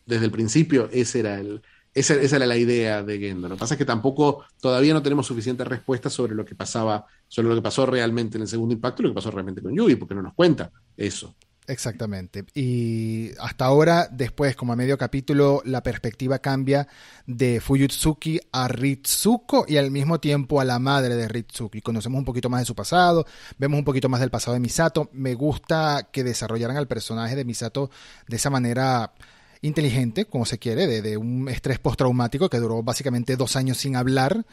desde 0.06 0.26
el 0.26 0.32
principio 0.32 0.90
ese 0.92 1.22
era 1.22 1.40
el, 1.40 1.62
esa, 1.94 2.16
era 2.16 2.46
la 2.46 2.58
idea 2.58 3.04
de 3.04 3.20
Gendo. 3.20 3.50
Lo 3.50 3.56
que 3.56 3.60
pasa 3.60 3.74
es 3.74 3.78
que 3.78 3.86
tampoco 3.86 4.46
todavía 4.60 4.94
no 4.94 5.02
tenemos 5.02 5.28
suficiente 5.28 5.64
respuesta 5.64 6.10
sobre 6.10 6.36
lo 6.36 6.46
que 6.46 6.56
pasaba, 6.56 7.06
sobre 7.28 7.50
lo 7.50 7.56
que 7.56 7.62
pasó 7.62 7.86
realmente 7.86 8.38
en 8.38 8.44
el 8.44 8.48
segundo 8.48 8.74
impacto 8.74 9.02
y 9.02 9.06
lo 9.06 9.12
que 9.12 9.16
pasó 9.16 9.32
realmente 9.32 9.62
con 9.62 9.76
Yui, 9.76 9.96
porque 9.96 10.16
no 10.16 10.22
nos 10.22 10.34
cuenta 10.34 10.72
eso. 10.96 11.36
Exactamente. 11.68 12.44
Y 12.54 13.32
hasta 13.40 13.66
ahora, 13.66 14.08
después, 14.12 14.56
como 14.56 14.74
a 14.74 14.76
medio 14.76 14.98
capítulo, 14.98 15.62
la 15.64 15.84
perspectiva 15.84 16.40
cambia 16.40 16.88
de 17.28 17.62
Fuyutsuki 17.62 18.40
a 18.52 18.68
Ritsuko 18.68 19.66
y 19.68 19.78
al 19.78 19.92
mismo 19.92 20.20
tiempo 20.20 20.60
a 20.60 20.66
la 20.66 20.80
madre 20.80 21.16
de 21.16 21.28
Ritsuki. 21.28 21.82
Conocemos 21.82 22.20
un 22.20 22.26
poquito 22.26 22.50
más 22.50 22.62
de 22.62 22.66
su 22.66 22.76
pasado, 22.76 23.26
vemos 23.58 23.78
un 23.78 23.86
poquito 23.86 24.10
más 24.10 24.20
del 24.20 24.32
pasado 24.32 24.54
de 24.56 24.60
Misato. 24.60 25.10
Me 25.14 25.36
gusta 25.36 26.10
que 26.12 26.24
desarrollaran 26.24 26.78
al 26.78 26.88
personaje 26.88 27.36
de 27.36 27.46
Misato 27.46 27.90
de 28.28 28.36
esa 28.36 28.50
manera 28.50 29.14
inteligente, 29.62 30.26
como 30.26 30.46
se 30.46 30.60
quiere, 30.60 30.88
de, 30.88 31.02
de 31.02 31.18
un 31.18 31.50
estrés 31.50 31.80
postraumático 31.80 32.50
que 32.50 32.58
duró 32.58 32.84
básicamente 32.84 33.36
dos 33.36 33.56
años 33.56 33.78
sin 33.78 33.96
hablar 33.96 34.46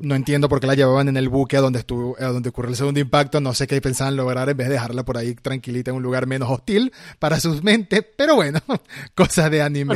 no 0.00 0.14
entiendo 0.14 0.48
por 0.48 0.60
qué 0.60 0.66
la 0.66 0.74
llevaban 0.74 1.08
en 1.08 1.16
el 1.16 1.28
buque 1.28 1.56
a 1.56 1.60
donde 1.60 1.80
estuvo, 1.80 2.16
a 2.18 2.26
donde 2.26 2.48
ocurrió 2.48 2.70
el 2.70 2.76
segundo 2.76 3.00
impacto. 3.00 3.40
No 3.40 3.54
sé 3.54 3.66
qué 3.66 3.80
pensaban 3.80 4.16
lograr 4.16 4.48
en 4.48 4.56
vez 4.56 4.68
de 4.68 4.74
dejarla 4.74 5.04
por 5.04 5.18
ahí 5.18 5.34
tranquilita 5.34 5.90
en 5.90 5.98
un 5.98 6.02
lugar 6.02 6.26
menos 6.26 6.50
hostil 6.50 6.92
para 7.18 7.38
sus 7.38 7.62
mentes. 7.62 8.04
Pero 8.16 8.34
bueno, 8.36 8.60
cosas 9.14 9.50
de 9.50 9.62
anime. 9.62 9.94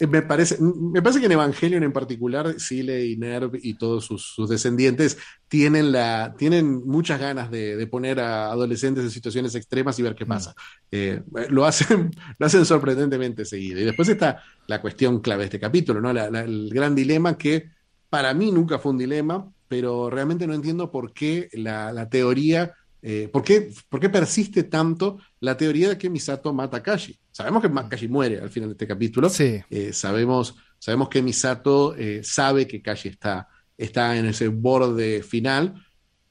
Me 0.00 0.22
parece, 0.22 0.58
me 0.60 1.00
parece 1.00 1.20
que 1.20 1.26
en 1.26 1.32
Evangelion 1.32 1.82
en 1.82 1.92
particular, 1.92 2.58
Sile 2.58 3.06
y 3.06 3.16
Nerv 3.16 3.52
y 3.62 3.74
todos 3.74 4.04
sus, 4.04 4.48
descendientes 4.48 5.18
tienen, 5.48 5.92
la, 5.92 6.34
tienen 6.36 6.86
muchas 6.86 7.20
ganas 7.20 7.50
de, 7.50 7.86
poner 7.86 8.20
a 8.20 8.50
adolescentes 8.50 9.04
en 9.04 9.10
situaciones 9.10 9.54
extremas 9.54 9.98
y 9.98 10.02
ver 10.02 10.14
qué 10.14 10.24
mm. 10.24 10.28
pasa. 10.28 10.54
Eh, 10.90 11.22
lo, 11.48 11.64
hacen, 11.64 12.10
lo 12.38 12.46
hacen 12.46 12.64
sorprendentemente 12.64 13.44
seguido. 13.44 13.80
Y 13.80 13.84
después 13.84 14.08
está 14.08 14.42
la 14.66 14.80
cuestión 14.80 15.20
clave 15.20 15.40
de 15.40 15.46
este 15.46 15.60
capítulo, 15.60 16.00
¿no? 16.00 16.10
el 16.10 16.70
gran 16.70 16.94
dilema 16.94 17.38
que 17.38 17.76
para 18.10 18.34
mí 18.34 18.52
nunca 18.52 18.78
fue 18.78 18.92
un 18.92 18.98
dilema, 18.98 19.50
pero 19.68 20.10
realmente 20.10 20.46
no 20.46 20.54
entiendo 20.54 20.90
por 20.90 21.12
qué 21.12 21.48
la, 21.52 22.08
teoría, 22.08 22.74
eh, 23.08 23.28
por, 23.28 23.44
qué, 23.44 23.70
por, 23.88 24.00
qué, 24.00 24.08
persiste 24.08 24.64
tanto 24.64 25.18
la 25.38 25.56
teoría 25.56 25.90
de 25.90 25.96
que 25.96 26.10
Misato 26.10 26.52
mata 26.52 26.78
a 26.78 26.82
Kashi. 26.82 27.16
Sabemos 27.30 27.62
que 27.62 27.70
Kashi 27.70 28.08
muere 28.08 28.40
al 28.40 28.50
final 28.50 28.70
de 28.70 28.72
este 28.72 28.88
capítulo. 28.88 29.28
Sí. 29.30 29.62
Eh, 29.70 29.92
sabemos, 29.92 30.56
sabemos 30.80 31.08
que 31.08 31.22
Misato 31.22 31.94
eh, 31.94 32.22
sabe 32.24 32.66
que 32.66 32.82
Kashi 32.82 33.10
está, 33.10 33.46
está 33.78 34.16
en 34.16 34.26
ese 34.26 34.48
borde 34.48 35.22
final, 35.22 35.86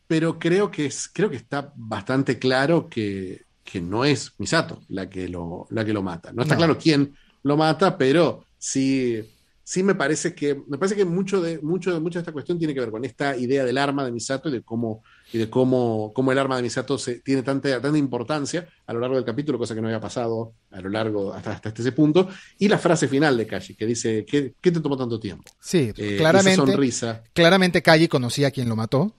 pero 0.05 0.37
creo 0.37 0.69
que, 0.69 0.87
es, 0.87 1.07
creo 1.07 1.29
que 1.29 1.37
está 1.37 1.71
bastante 1.77 2.39
claro 2.39 2.89
que, 2.89 3.43
que 3.63 3.79
no 3.79 4.03
es 4.03 4.33
Misato 4.37 4.81
la 4.89 5.09
que 5.09 5.29
lo, 5.29 5.67
la 5.69 5.85
que 5.85 5.93
lo 5.93 6.03
mata. 6.03 6.33
No 6.33 6.43
está 6.43 6.57
claro 6.57 6.77
quién 6.77 7.15
lo 7.43 7.55
mata, 7.55 7.97
pero 7.97 8.47
sí 8.57 9.23
sí 9.65 9.81
me 9.81 9.95
parece 9.95 10.35
que, 10.35 10.61
me 10.67 10.77
parece 10.77 10.95
que 10.95 11.05
mucho 11.05 11.41
de, 11.41 11.59
mucho, 11.59 11.91
de, 11.91 11.99
mucha 11.99 12.19
de 12.19 12.21
esta 12.21 12.31
cuestión 12.31 12.59
tiene 12.59 12.73
que 12.73 12.79
ver 12.79 12.91
con 12.91 13.03
esta 13.03 13.35
idea 13.35 13.65
del 13.65 13.79
arma 13.79 14.05
de 14.05 14.11
Misato 14.11 14.47
y 14.47 14.51
de 14.51 14.61
cómo, 14.61 15.03
y 15.33 15.37
de 15.37 15.49
cómo, 15.49 16.11
cómo 16.13 16.31
el 16.31 16.39
arma 16.39 16.57
de 16.57 16.63
Misato 16.63 16.97
se, 16.97 17.19
tiene 17.19 17.43
tanta, 17.43 17.81
tanta 17.81 17.97
importancia 17.97 18.67
a 18.85 18.93
lo 18.93 18.99
largo 18.99 19.15
del 19.15 19.25
capítulo, 19.25 19.57
cosa 19.57 19.75
que 19.75 19.81
no 19.81 19.87
había 19.87 19.99
pasado 19.99 20.53
a 20.71 20.81
lo 20.81 20.89
largo 20.89 21.33
hasta, 21.33 21.53
hasta 21.53 21.69
ese 21.69 21.91
punto. 21.91 22.29
Y 22.59 22.67
la 22.67 22.77
frase 22.77 23.07
final 23.07 23.37
de 23.37 23.47
Kaji, 23.47 23.75
que 23.75 23.85
dice, 23.85 24.25
¿qué, 24.25 24.53
qué 24.61 24.71
te 24.71 24.79
tomó 24.79 24.97
tanto 24.97 25.19
tiempo? 25.19 25.51
Sí, 25.59 25.91
eh, 25.97 26.17
claramente. 26.17 26.55
sonrisa. 26.55 27.23
Claramente 27.33 27.81
Kaji 27.81 28.07
conocía 28.07 28.47
a 28.47 28.51
quien 28.51 28.69
lo 28.69 28.75
mató. 28.75 29.13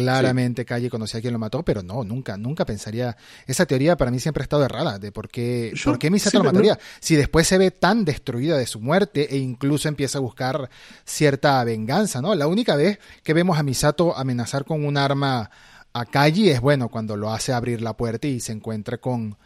Claramente 0.00 0.64
Calle 0.64 0.90
conocía 0.90 1.18
a 1.18 1.20
quien 1.20 1.32
lo 1.32 1.38
mató, 1.38 1.62
pero 1.62 1.82
no, 1.82 2.04
nunca, 2.04 2.36
nunca 2.36 2.64
pensaría. 2.64 3.16
Esa 3.46 3.66
teoría 3.66 3.96
para 3.96 4.10
mí 4.10 4.18
siempre 4.18 4.42
ha 4.42 4.44
estado 4.44 4.64
errada, 4.64 4.98
de 4.98 5.12
por 5.12 5.28
qué, 5.28 5.72
por 5.84 5.98
qué 5.98 6.10
Misato 6.10 6.38
lo 6.38 6.44
mataría. 6.44 6.78
Si 7.00 7.16
después 7.16 7.46
se 7.46 7.58
ve 7.58 7.70
tan 7.70 8.04
destruida 8.04 8.56
de 8.56 8.66
su 8.66 8.80
muerte 8.80 9.34
e 9.34 9.38
incluso 9.38 9.88
empieza 9.88 10.18
a 10.18 10.20
buscar 10.20 10.70
cierta 11.04 11.62
venganza, 11.64 12.20
¿no? 12.20 12.34
La 12.34 12.46
única 12.46 12.76
vez 12.76 12.98
que 13.22 13.34
vemos 13.34 13.58
a 13.58 13.62
Misato 13.62 14.16
amenazar 14.16 14.64
con 14.64 14.84
un 14.84 14.96
arma 14.96 15.50
a 15.92 16.06
Calle 16.06 16.52
es, 16.52 16.60
bueno, 16.60 16.88
cuando 16.88 17.16
lo 17.16 17.32
hace 17.32 17.52
abrir 17.52 17.82
la 17.82 17.96
puerta 17.96 18.26
y 18.26 18.40
se 18.40 18.52
encuentra 18.52 18.98
con 18.98 19.36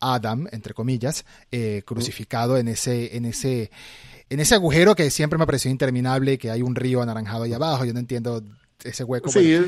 Adam, 0.00 0.46
entre 0.52 0.74
comillas, 0.74 1.24
eh, 1.50 1.82
crucificado 1.84 2.56
en 2.56 2.68
ese, 2.68 3.16
en 3.16 3.24
ese, 3.26 3.70
en 4.28 4.40
ese 4.40 4.54
agujero 4.54 4.94
que 4.94 5.10
siempre 5.10 5.38
me 5.38 5.46
pareció 5.46 5.70
interminable, 5.70 6.38
que 6.38 6.50
hay 6.50 6.62
un 6.62 6.74
río 6.74 7.02
anaranjado 7.02 7.44
ahí 7.44 7.52
abajo. 7.52 7.84
Yo 7.84 7.92
no 7.92 8.00
entiendo 8.00 8.42
ese 8.84 9.04
hueco. 9.04 9.30
Sí, 9.30 9.60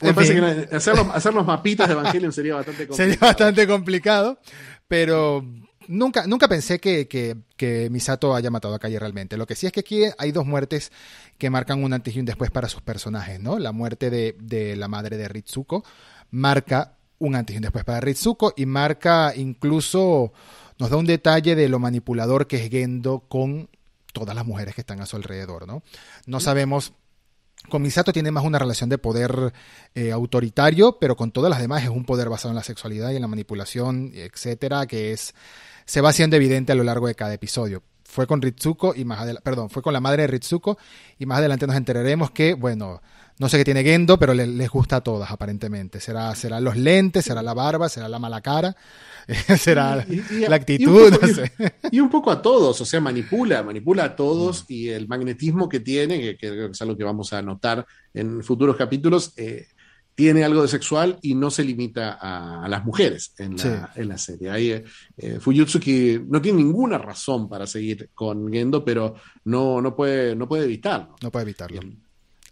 me 0.00 0.14
parece 0.14 0.34
que 0.34 0.76
hacer 0.76 1.34
los, 1.34 1.46
mapitas 1.46 1.88
de 1.88 1.94
Evangelion 1.94 2.32
sería 2.32 2.54
bastante 2.54 2.86
complicado. 2.86 3.10
Sería 3.10 3.26
bastante 3.26 3.66
complicado, 3.66 4.38
pero 4.86 5.44
nunca, 5.88 6.26
nunca 6.26 6.46
pensé 6.48 6.78
que, 6.78 7.08
que, 7.08 7.90
Misato 7.90 8.34
haya 8.34 8.50
matado 8.50 8.74
a 8.74 8.78
Calle 8.78 8.98
realmente. 8.98 9.36
Lo 9.36 9.46
que 9.46 9.56
sí 9.56 9.66
es 9.66 9.72
que 9.72 9.80
aquí 9.80 10.02
hay 10.18 10.30
dos 10.30 10.46
muertes 10.46 10.92
que 11.36 11.50
marcan 11.50 11.82
un 11.82 11.92
antes 11.92 12.14
y 12.14 12.20
un 12.20 12.26
después 12.26 12.50
para 12.50 12.68
sus 12.68 12.82
personajes, 12.82 13.40
¿no? 13.40 13.58
La 13.58 13.72
muerte 13.72 14.10
de, 14.10 14.36
de 14.38 14.76
la 14.76 14.88
madre 14.88 15.16
de 15.16 15.28
Ritsuko 15.28 15.84
marca 16.30 16.94
un 17.18 17.34
antes 17.34 17.54
y 17.54 17.56
un 17.56 17.62
después 17.62 17.84
para 17.84 18.00
Ritsuko 18.00 18.54
y 18.56 18.66
marca 18.66 19.32
incluso, 19.34 20.32
nos 20.78 20.90
da 20.90 20.96
un 20.96 21.06
detalle 21.06 21.56
de 21.56 21.68
lo 21.68 21.80
manipulador 21.80 22.46
que 22.46 22.56
es 22.56 22.70
Gendo 22.70 23.24
con 23.28 23.68
todas 24.12 24.36
las 24.36 24.46
mujeres 24.46 24.74
que 24.74 24.82
están 24.82 25.00
a 25.00 25.06
su 25.06 25.16
alrededor, 25.16 25.66
¿no? 25.66 25.82
No 26.26 26.38
sabemos 26.40 26.92
con 27.68 27.82
Misato 27.82 28.12
tiene 28.12 28.30
más 28.30 28.44
una 28.44 28.58
relación 28.58 28.88
de 28.90 28.98
poder 28.98 29.52
eh, 29.94 30.12
autoritario, 30.12 30.98
pero 30.98 31.16
con 31.16 31.30
todas 31.30 31.50
las 31.50 31.60
demás 31.60 31.82
es 31.82 31.88
un 31.88 32.04
poder 32.04 32.28
basado 32.28 32.50
en 32.50 32.56
la 32.56 32.62
sexualidad 32.62 33.10
y 33.10 33.16
en 33.16 33.22
la 33.22 33.28
manipulación, 33.28 34.12
etcétera, 34.14 34.86
que 34.86 35.12
es 35.12 35.34
se 35.84 36.02
va 36.02 36.10
haciendo 36.10 36.36
evidente 36.36 36.72
a 36.72 36.74
lo 36.74 36.84
largo 36.84 37.06
de 37.06 37.14
cada 37.14 37.32
episodio. 37.32 37.82
Fue 38.04 38.26
con 38.26 38.42
Ritsuko 38.42 38.94
y 38.94 39.04
más 39.04 39.20
adelante, 39.20 39.42
perdón, 39.42 39.70
fue 39.70 39.82
con 39.82 39.92
la 39.92 40.00
madre 40.00 40.22
de 40.22 40.26
Ritsuko 40.28 40.78
y 41.18 41.24
más 41.24 41.38
adelante 41.38 41.66
nos 41.66 41.76
enteraremos 41.76 42.30
que, 42.30 42.54
bueno, 42.54 43.00
no 43.38 43.48
sé 43.48 43.56
qué 43.58 43.64
tiene 43.64 43.84
Gendo, 43.84 44.18
pero 44.18 44.34
les 44.34 44.70
gusta 44.70 44.96
a 44.96 45.00
todas 45.00 45.30
aparentemente. 45.30 46.00
Será, 46.00 46.34
será 46.34 46.60
los 46.60 46.76
lentes, 46.76 47.24
será 47.24 47.42
la 47.42 47.54
barba, 47.54 47.88
será 47.88 48.08
la 48.08 48.18
mala 48.18 48.40
cara, 48.40 48.76
será 49.58 50.04
la 50.48 50.56
actitud, 50.56 51.12
y 51.90 52.00
un, 52.00 52.10
poco, 52.10 52.30
a 52.30 52.42
todos, 52.42 52.80
o 52.80 52.84
sea, 52.84 53.00
manipula, 53.00 53.62
manipula 53.62 54.04
a 54.04 54.16
todos 54.16 54.62
mm. 54.62 54.72
y 54.72 54.88
el 54.88 55.06
magnetismo 55.06 55.68
que 55.68 55.80
tiene, 55.80 56.36
que, 56.36 56.68
es 56.70 56.82
algo 56.82 56.96
que 56.96 57.04
vamos 57.04 57.32
a 57.32 57.42
notar 57.42 57.86
en 58.12 58.42
futuros 58.42 58.76
capítulos, 58.76 59.32
eh, 59.36 59.68
tiene 60.16 60.42
algo 60.42 60.62
de 60.62 60.68
sexual 60.68 61.16
y 61.22 61.36
no 61.36 61.48
se 61.48 61.62
limita 61.62 62.18
a, 62.20 62.68
las 62.68 62.84
mujeres 62.84 63.34
en 63.38 63.54
la, 64.08 64.18
serie. 64.18 64.50
Ahí, 64.50 64.72
eh, 64.72 64.84
eh, 65.16 65.38
Fuyutsuki 65.38 66.22
no 66.26 66.42
tiene 66.42 66.58
ninguna 66.58 66.98
razón 66.98 67.48
para 67.48 67.68
seguir 67.68 68.10
con 68.14 68.52
Gendo, 68.52 68.84
pero 68.84 69.14
no, 69.44 69.80
no, 69.80 69.94
puede, 69.94 70.34
no 70.34 70.48
puede 70.48 70.64
evitarlo. 70.64 71.14
No 71.22 71.30
puede 71.30 71.44
evitarlo. 71.44 71.80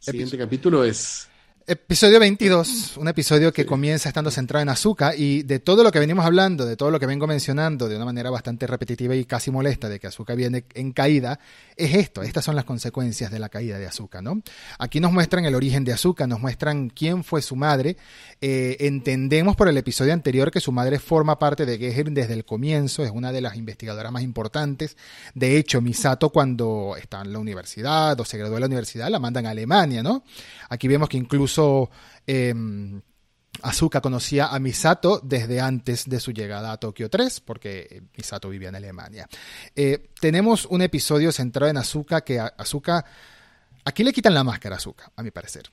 Siguiente 0.00 0.38
capítulo 0.38 0.84
es 0.84 1.28
Episodio 1.68 2.20
22, 2.20 2.96
un 2.96 3.08
episodio 3.08 3.52
que 3.52 3.66
comienza 3.66 4.08
estando 4.08 4.30
centrado 4.30 4.62
en 4.62 4.68
Azuka 4.68 5.16
y 5.16 5.42
de 5.42 5.58
todo 5.58 5.82
lo 5.82 5.90
que 5.90 5.98
venimos 5.98 6.24
hablando, 6.24 6.64
de 6.64 6.76
todo 6.76 6.92
lo 6.92 7.00
que 7.00 7.06
vengo 7.06 7.26
mencionando 7.26 7.88
de 7.88 7.96
una 7.96 8.04
manera 8.04 8.30
bastante 8.30 8.68
repetitiva 8.68 9.16
y 9.16 9.24
casi 9.24 9.50
molesta 9.50 9.88
de 9.88 9.98
que 9.98 10.06
Azuka 10.06 10.36
viene 10.36 10.64
en 10.74 10.92
caída, 10.92 11.40
es 11.76 11.92
esto, 11.94 12.22
estas 12.22 12.44
son 12.44 12.54
las 12.54 12.64
consecuencias 12.64 13.32
de 13.32 13.40
la 13.40 13.48
caída 13.48 13.80
de 13.80 13.86
Azuka, 13.88 14.22
¿no? 14.22 14.42
Aquí 14.78 15.00
nos 15.00 15.10
muestran 15.10 15.44
el 15.44 15.56
origen 15.56 15.82
de 15.82 15.92
Azuka, 15.92 16.28
nos 16.28 16.38
muestran 16.38 16.88
quién 16.88 17.24
fue 17.24 17.42
su 17.42 17.56
madre, 17.56 17.96
eh, 18.40 18.76
entendemos 18.78 19.56
por 19.56 19.66
el 19.66 19.76
episodio 19.76 20.12
anterior 20.12 20.52
que 20.52 20.60
su 20.60 20.70
madre 20.70 21.00
forma 21.00 21.36
parte 21.36 21.66
de 21.66 21.78
Geher 21.78 22.12
desde 22.12 22.34
el 22.34 22.44
comienzo, 22.44 23.02
es 23.02 23.10
una 23.10 23.32
de 23.32 23.40
las 23.40 23.56
investigadoras 23.56 24.12
más 24.12 24.22
importantes, 24.22 24.96
de 25.34 25.56
hecho 25.56 25.80
Misato 25.80 26.30
cuando 26.30 26.94
está 26.96 27.22
en 27.22 27.32
la 27.32 27.40
universidad 27.40 28.20
o 28.20 28.24
se 28.24 28.38
graduó 28.38 28.54
de 28.54 28.60
la 28.60 28.66
universidad 28.66 29.10
la 29.10 29.18
mandan 29.18 29.46
a 29.46 29.50
Alemania, 29.50 30.04
¿no? 30.04 30.22
Aquí 30.68 30.86
vemos 30.86 31.08
que 31.08 31.16
incluso 31.16 31.55
eh, 32.26 32.54
Asuka 33.62 34.00
conocía 34.00 34.48
a 34.48 34.58
Misato 34.58 35.20
desde 35.22 35.60
antes 35.60 36.08
de 36.08 36.20
su 36.20 36.32
llegada 36.32 36.72
a 36.72 36.76
Tokio 36.76 37.08
3, 37.08 37.40
porque 37.40 38.02
Misato 38.16 38.48
vivía 38.48 38.68
en 38.68 38.76
Alemania. 38.76 39.28
Eh, 39.74 40.10
tenemos 40.20 40.66
un 40.66 40.82
episodio 40.82 41.32
centrado 41.32 41.70
en 41.70 41.78
Asuka 41.78 42.22
que 42.22 42.38
Asuka... 42.38 43.04
Aquí 43.84 44.02
le 44.02 44.12
quitan 44.12 44.34
la 44.34 44.44
máscara 44.44 44.76
a 44.76 44.78
Asuka, 44.78 45.10
a 45.14 45.22
mi 45.22 45.30
parecer. 45.30 45.70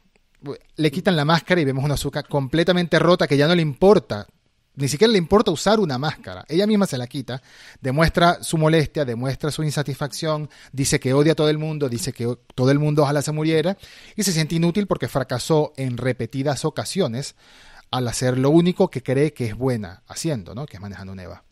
Le 0.75 0.91
quitan 0.91 1.15
la 1.15 1.25
máscara 1.25 1.61
y 1.61 1.65
vemos 1.65 1.84
una 1.84 1.95
Asuka 1.95 2.23
completamente 2.23 2.99
rota 2.99 3.27
que 3.27 3.38
ya 3.38 3.47
no 3.47 3.55
le 3.55 3.61
importa 3.61 4.27
ni 4.76 4.88
siquiera 4.88 5.11
le 5.11 5.17
importa 5.17 5.51
usar 5.51 5.80
una 5.80 5.97
máscara. 5.97 6.45
Ella 6.47 6.67
misma 6.67 6.88
se 6.88 6.97
la 6.97 7.07
quita, 7.07 7.41
demuestra 7.82 8.41
su 8.43 8.57
molestia, 8.57 9.05
demuestra 9.05 9.51
su 9.51 9.63
insatisfacción, 9.63 10.49
dice 10.71 10.99
que 10.99 11.13
odia 11.13 11.34
a 11.34 11.36
todo 11.36 11.49
el 11.49 11.57
mundo, 11.57 11.89
dice 11.89 12.13
que 12.13 12.38
todo 12.55 12.71
el 12.71 12.80
mundo 12.80 13.03
ojalá 13.03 13.21
se 13.21 13.32
muriera 13.32 13.78
y 14.15 14.24
se 14.24 14.32
siente 14.32 14.55
inútil 14.55 14.88
porque 14.88 15.07
fracasó 15.07 15.74
en 15.78 15.97
repetidas 15.97 16.65
ocasiones 16.65 17.36
al 17.91 18.07
hacer 18.07 18.39
lo 18.39 18.49
único 18.49 18.89
que 18.89 19.03
cree 19.03 19.34
que 19.34 19.45
es 19.45 19.55
buena 19.55 20.03
haciendo, 20.07 20.55
¿no? 20.55 20.65
Que 20.65 20.78
es 20.78 20.82
manejando 20.82 21.13
un 21.13 21.19
Eva. 21.19 21.43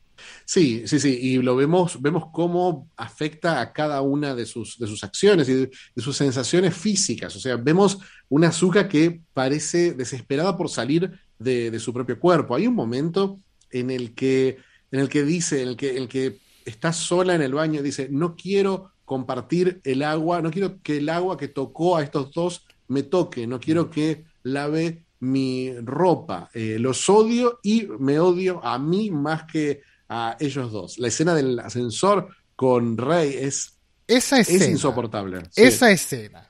Sí, 0.45 0.83
sí, 0.87 0.99
sí, 0.99 1.17
y 1.21 1.37
lo 1.37 1.55
vemos, 1.55 2.01
vemos 2.01 2.25
cómo 2.31 2.89
afecta 2.97 3.61
a 3.61 3.73
cada 3.73 4.01
una 4.01 4.35
de 4.35 4.45
sus, 4.45 4.77
de 4.77 4.87
sus 4.87 5.03
acciones 5.03 5.49
y 5.49 5.53
de, 5.53 5.71
sus 5.97 6.15
sensaciones 6.15 6.75
físicas. 6.75 7.35
O 7.35 7.39
sea, 7.39 7.57
vemos 7.57 7.99
una 8.29 8.49
azúcar 8.49 8.87
que 8.87 9.21
parece 9.33 9.93
desesperada 9.93 10.57
por 10.57 10.69
salir 10.69 11.19
de, 11.41 11.79
su 11.79 11.93
propio 11.93 12.19
cuerpo. 12.19 12.55
Hay 12.55 12.67
un 12.67 12.75
momento 12.75 13.39
en 13.69 13.89
el 13.89 14.13
que, 14.13 14.57
en 14.91 14.99
el 14.99 15.09
que 15.09 15.23
dice, 15.23 15.61
en 15.61 15.69
el 15.69 15.77
que, 15.77 15.97
el 15.97 16.07
que 16.07 16.39
está 16.65 16.93
sola 16.93 17.35
en 17.35 17.41
el 17.41 17.53
baño, 17.53 17.81
dice, 17.81 18.07
no 18.09 18.35
quiero 18.35 18.91
compartir 19.05 19.81
el 19.83 20.03
agua, 20.03 20.41
no 20.41 20.51
quiero 20.51 20.81
que 20.81 20.97
el 20.97 21.09
agua 21.09 21.37
que 21.37 21.47
tocó 21.47 21.97
a 21.97 22.03
estos 22.03 22.31
dos 22.31 22.65
me 22.87 23.03
toque, 23.03 23.47
no 23.47 23.59
quiero 23.59 23.89
que 23.89 24.25
lave 24.43 25.05
mi 25.19 25.71
ropa, 25.81 26.49
eh, 26.53 26.77
los 26.79 27.07
odio 27.09 27.59
y 27.61 27.87
me 27.99 28.19
odio 28.19 28.63
a 28.65 28.79
mí 28.79 29.11
más 29.11 29.43
que 29.43 29.81
a 30.09 30.35
ellos 30.39 30.71
dos. 30.71 30.99
La 30.99 31.07
escena 31.07 31.35
del 31.35 31.59
ascensor 31.59 32.29
con 32.55 32.97
Rey 32.97 33.35
es, 33.39 33.77
esa 34.07 34.39
escena, 34.39 34.65
es 34.65 34.71
insoportable. 34.71 35.43
Esa 35.55 35.91
escena. 35.91 36.49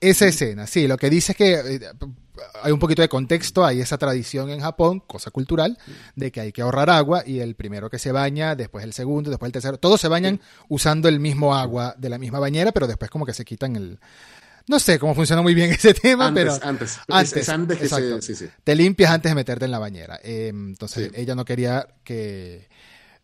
Esa 0.00 0.28
escena, 0.28 0.66
sí, 0.66 0.86
lo 0.86 0.96
que 0.96 1.10
dice 1.10 1.32
es 1.32 1.38
que 1.38 1.54
eh, 1.54 1.80
hay 2.62 2.72
un 2.72 2.78
poquito 2.78 3.02
de 3.02 3.08
contexto, 3.08 3.64
hay 3.64 3.80
esa 3.80 3.98
tradición 3.98 4.50
en 4.50 4.60
Japón, 4.60 5.00
cosa 5.06 5.30
cultural, 5.30 5.78
de 6.16 6.30
que 6.32 6.40
hay 6.40 6.52
que 6.52 6.62
ahorrar 6.62 6.90
agua 6.90 7.22
y 7.26 7.40
el 7.40 7.54
primero 7.54 7.90
que 7.90 7.98
se 7.98 8.12
baña, 8.12 8.54
después 8.54 8.84
el 8.84 8.92
segundo, 8.92 9.30
después 9.30 9.48
el 9.48 9.52
tercero, 9.52 9.78
todos 9.78 10.00
se 10.00 10.08
bañan 10.08 10.40
usando 10.68 11.08
el 11.08 11.20
mismo 11.20 11.54
agua 11.54 11.94
de 11.98 12.08
la 12.08 12.18
misma 12.18 12.38
bañera, 12.38 12.72
pero 12.72 12.86
después 12.86 13.10
como 13.10 13.26
que 13.26 13.34
se 13.34 13.44
quitan 13.44 13.76
el... 13.76 13.98
No 14.66 14.78
sé 14.78 14.98
cómo 14.98 15.14
funciona 15.14 15.40
muy 15.40 15.54
bien 15.54 15.70
ese 15.72 15.94
tema, 15.94 16.32
pero... 16.32 16.52
Antes, 16.62 16.98
antes. 17.08 17.48
antes 17.48 17.78
que 17.78 17.88
se, 17.88 18.22
sí, 18.22 18.34
sí. 18.34 18.46
Te 18.62 18.74
limpias 18.74 19.10
antes 19.10 19.30
de 19.30 19.34
meterte 19.34 19.64
en 19.64 19.70
la 19.70 19.78
bañera. 19.78 20.20
Eh, 20.22 20.48
entonces 20.48 21.10
ella 21.14 21.34
no 21.34 21.44
quería 21.44 21.88
que 22.04 22.68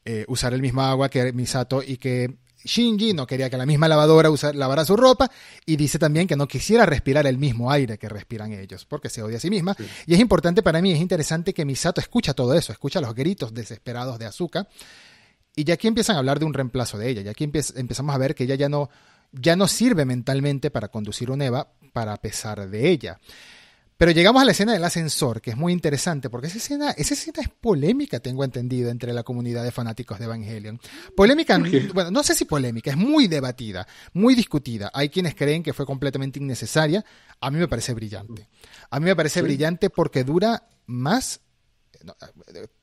eh, 0.06 0.24
usar 0.28 0.54
el 0.54 0.62
mismo 0.62 0.82
agua 0.82 1.08
que 1.08 1.32
Misato 1.32 1.82
y 1.82 1.96
que 1.98 2.36
Shinji 2.64 3.12
no 3.12 3.26
quería 3.26 3.50
que 3.50 3.56
la 3.56 3.66
misma 3.66 3.88
lavadora 3.88 4.30
lavara 4.54 4.84
su 4.84 4.96
ropa 4.96 5.30
y 5.66 5.76
dice 5.76 5.98
también 5.98 6.26
que 6.26 6.34
no 6.34 6.48
quisiera 6.48 6.86
respirar 6.86 7.26
el 7.26 7.38
mismo 7.38 7.70
aire 7.70 7.98
que 7.98 8.08
respiran 8.08 8.52
ellos 8.52 8.84
porque 8.86 9.10
se 9.10 9.22
odia 9.22 9.36
a 9.36 9.40
sí 9.40 9.50
misma. 9.50 9.76
Y 10.06 10.14
es 10.14 10.20
importante 10.20 10.62
para 10.62 10.80
mí, 10.80 10.92
es 10.92 11.00
interesante 11.00 11.52
que 11.52 11.64
Misato 11.64 12.00
escucha 12.00 12.34
todo 12.34 12.54
eso, 12.54 12.72
escucha 12.72 13.00
los 13.00 13.14
gritos 13.14 13.52
desesperados 13.52 14.18
de 14.18 14.26
Azuka 14.26 14.66
y 15.54 15.64
ya 15.64 15.74
aquí 15.74 15.86
empiezan 15.86 16.16
a 16.16 16.18
hablar 16.20 16.38
de 16.38 16.46
un 16.46 16.54
reemplazo 16.54 16.98
de 16.98 17.10
ella, 17.10 17.22
ya 17.22 17.30
aquí 17.30 17.44
empezamos 17.44 18.14
a 18.14 18.18
ver 18.18 18.34
que 18.34 18.44
ella 18.44 18.56
ya 18.56 18.68
no, 18.68 18.90
ya 19.32 19.56
no 19.56 19.68
sirve 19.68 20.04
mentalmente 20.04 20.70
para 20.70 20.88
conducir 20.88 21.30
un 21.30 21.42
Eva 21.42 21.68
para 21.92 22.16
pesar 22.16 22.68
de 22.68 22.90
ella. 22.90 23.20
Pero 23.96 24.10
llegamos 24.10 24.42
a 24.42 24.44
la 24.44 24.52
escena 24.52 24.72
del 24.72 24.82
ascensor, 24.82 25.40
que 25.40 25.50
es 25.50 25.56
muy 25.56 25.72
interesante, 25.72 26.28
porque 26.28 26.48
esa 26.48 26.58
escena, 26.58 26.90
esa 26.92 27.14
escena 27.14 27.42
es 27.42 27.48
polémica, 27.48 28.18
tengo 28.18 28.42
entendido, 28.42 28.90
entre 28.90 29.12
la 29.12 29.22
comunidad 29.22 29.62
de 29.62 29.70
fanáticos 29.70 30.18
de 30.18 30.24
Evangelion. 30.24 30.80
Polémica, 31.16 31.58
bueno, 31.92 32.10
no 32.10 32.22
sé 32.22 32.34
si 32.34 32.44
polémica, 32.44 32.90
es 32.90 32.96
muy 32.96 33.28
debatida, 33.28 33.86
muy 34.12 34.34
discutida. 34.34 34.90
Hay 34.92 35.10
quienes 35.10 35.34
creen 35.34 35.62
que 35.62 35.72
fue 35.72 35.86
completamente 35.86 36.40
innecesaria. 36.40 37.04
A 37.40 37.50
mí 37.50 37.58
me 37.58 37.68
parece 37.68 37.94
brillante. 37.94 38.48
A 38.90 38.98
mí 38.98 39.06
me 39.06 39.14
parece 39.14 39.42
brillante 39.42 39.90
porque 39.90 40.24
dura 40.24 40.68
más 40.86 41.40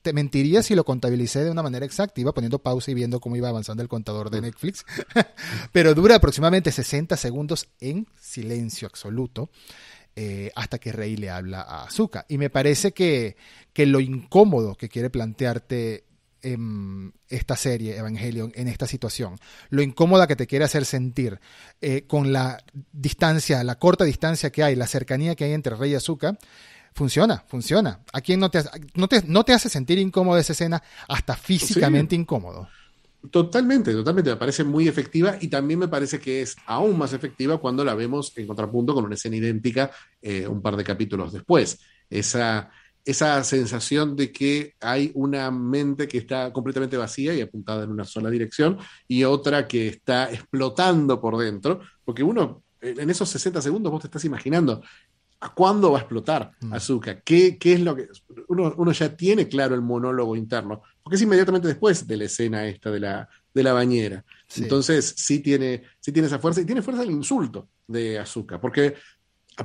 te 0.02 0.12
mentiría 0.12 0.62
si 0.62 0.74
lo 0.74 0.84
contabilicé 0.84 1.44
de 1.44 1.50
una 1.50 1.62
manera 1.62 1.86
exacta, 1.86 2.20
iba 2.20 2.32
poniendo 2.32 2.58
pausa 2.58 2.90
y 2.90 2.94
viendo 2.94 3.20
cómo 3.20 3.36
iba 3.36 3.48
avanzando 3.48 3.82
el 3.82 3.88
contador 3.88 4.30
de 4.30 4.40
Netflix, 4.40 4.84
pero 5.72 5.94
dura 5.94 6.16
aproximadamente 6.16 6.72
60 6.72 7.16
segundos 7.16 7.68
en 7.80 8.08
silencio 8.20 8.88
absoluto. 8.88 9.50
Eh, 10.14 10.52
hasta 10.54 10.78
que 10.78 10.92
Rey 10.92 11.16
le 11.16 11.30
habla 11.30 11.62
a 11.62 11.84
Azuka. 11.84 12.26
Y 12.28 12.36
me 12.36 12.50
parece 12.50 12.92
que, 12.92 13.34
que 13.72 13.86
lo 13.86 13.98
incómodo 13.98 14.74
que 14.74 14.90
quiere 14.90 15.08
plantearte 15.08 16.04
en 16.42 17.14
esta 17.28 17.56
serie, 17.56 17.96
Evangelion, 17.96 18.52
en 18.54 18.68
esta 18.68 18.86
situación, 18.86 19.38
lo 19.70 19.80
incómoda 19.80 20.26
que 20.26 20.36
te 20.36 20.46
quiere 20.46 20.64
hacer 20.64 20.84
sentir 20.84 21.40
eh, 21.80 22.04
con 22.06 22.32
la 22.32 22.62
distancia, 22.92 23.64
la 23.64 23.78
corta 23.78 24.04
distancia 24.04 24.50
que 24.50 24.62
hay, 24.62 24.76
la 24.76 24.86
cercanía 24.86 25.34
que 25.34 25.44
hay 25.44 25.52
entre 25.52 25.76
Rey 25.76 25.92
y 25.92 25.94
Azuka, 25.94 26.36
funciona, 26.92 27.44
funciona. 27.48 28.00
¿A 28.12 28.20
quién 28.20 28.40
no 28.40 28.50
te, 28.50 28.62
no 28.94 29.08
te, 29.08 29.22
no 29.26 29.44
te 29.44 29.54
hace 29.54 29.68
sentir 29.68 29.98
incómodo 29.98 30.38
esa 30.38 30.52
escena, 30.52 30.82
hasta 31.08 31.36
físicamente 31.36 32.14
incómodo? 32.14 32.68
Totalmente, 33.30 33.92
totalmente. 33.92 34.30
Me 34.30 34.36
parece 34.36 34.64
muy 34.64 34.88
efectiva 34.88 35.36
y 35.40 35.48
también 35.48 35.78
me 35.78 35.88
parece 35.88 36.18
que 36.18 36.42
es 36.42 36.56
aún 36.66 36.98
más 36.98 37.12
efectiva 37.12 37.58
cuando 37.58 37.84
la 37.84 37.94
vemos 37.94 38.36
en 38.36 38.46
contrapunto 38.46 38.94
con 38.94 39.04
una 39.04 39.14
escena 39.14 39.36
idéntica 39.36 39.90
eh, 40.20 40.46
un 40.48 40.60
par 40.60 40.76
de 40.76 40.82
capítulos 40.82 41.32
después. 41.32 41.78
Esa, 42.10 42.70
esa 43.04 43.42
sensación 43.44 44.16
de 44.16 44.32
que 44.32 44.74
hay 44.80 45.12
una 45.14 45.50
mente 45.52 46.08
que 46.08 46.18
está 46.18 46.52
completamente 46.52 46.96
vacía 46.96 47.32
y 47.34 47.40
apuntada 47.40 47.84
en 47.84 47.90
una 47.90 48.04
sola 48.04 48.28
dirección 48.28 48.78
y 49.06 49.22
otra 49.22 49.68
que 49.68 49.86
está 49.86 50.30
explotando 50.32 51.20
por 51.20 51.38
dentro, 51.38 51.80
porque 52.04 52.24
uno 52.24 52.64
en 52.80 53.08
esos 53.08 53.28
60 53.28 53.62
segundos 53.62 53.92
vos 53.92 54.00
te 54.00 54.08
estás 54.08 54.24
imaginando 54.24 54.82
¿A 55.42 55.52
cuándo 55.52 55.90
va 55.90 55.98
a 55.98 56.00
explotar 56.02 56.52
mm. 56.60 56.72
Azúcar? 56.72 57.22
¿Qué, 57.24 57.58
¿Qué, 57.58 57.72
es 57.74 57.80
lo 57.80 57.96
que.? 57.96 58.08
Uno, 58.48 58.72
uno, 58.76 58.92
ya 58.92 59.16
tiene 59.16 59.48
claro 59.48 59.74
el 59.74 59.82
monólogo 59.82 60.36
interno, 60.36 60.82
porque 61.02 61.16
es 61.16 61.22
inmediatamente 61.22 61.66
después 61.66 62.06
de 62.06 62.16
la 62.16 62.24
escena 62.24 62.64
esta 62.66 62.90
de 62.90 63.00
la, 63.00 63.28
de 63.52 63.62
la 63.62 63.72
bañera. 63.72 64.24
Entonces, 64.56 65.14
sí 65.16 65.40
tiene, 65.40 65.82
sí 65.98 66.12
tiene 66.12 66.28
esa 66.28 66.38
fuerza, 66.38 66.60
y 66.60 66.64
tiene 66.64 66.80
fuerza 66.80 67.02
el 67.02 67.10
insulto 67.10 67.68
de 67.88 68.20
Azúcar, 68.20 68.60
porque 68.60 68.94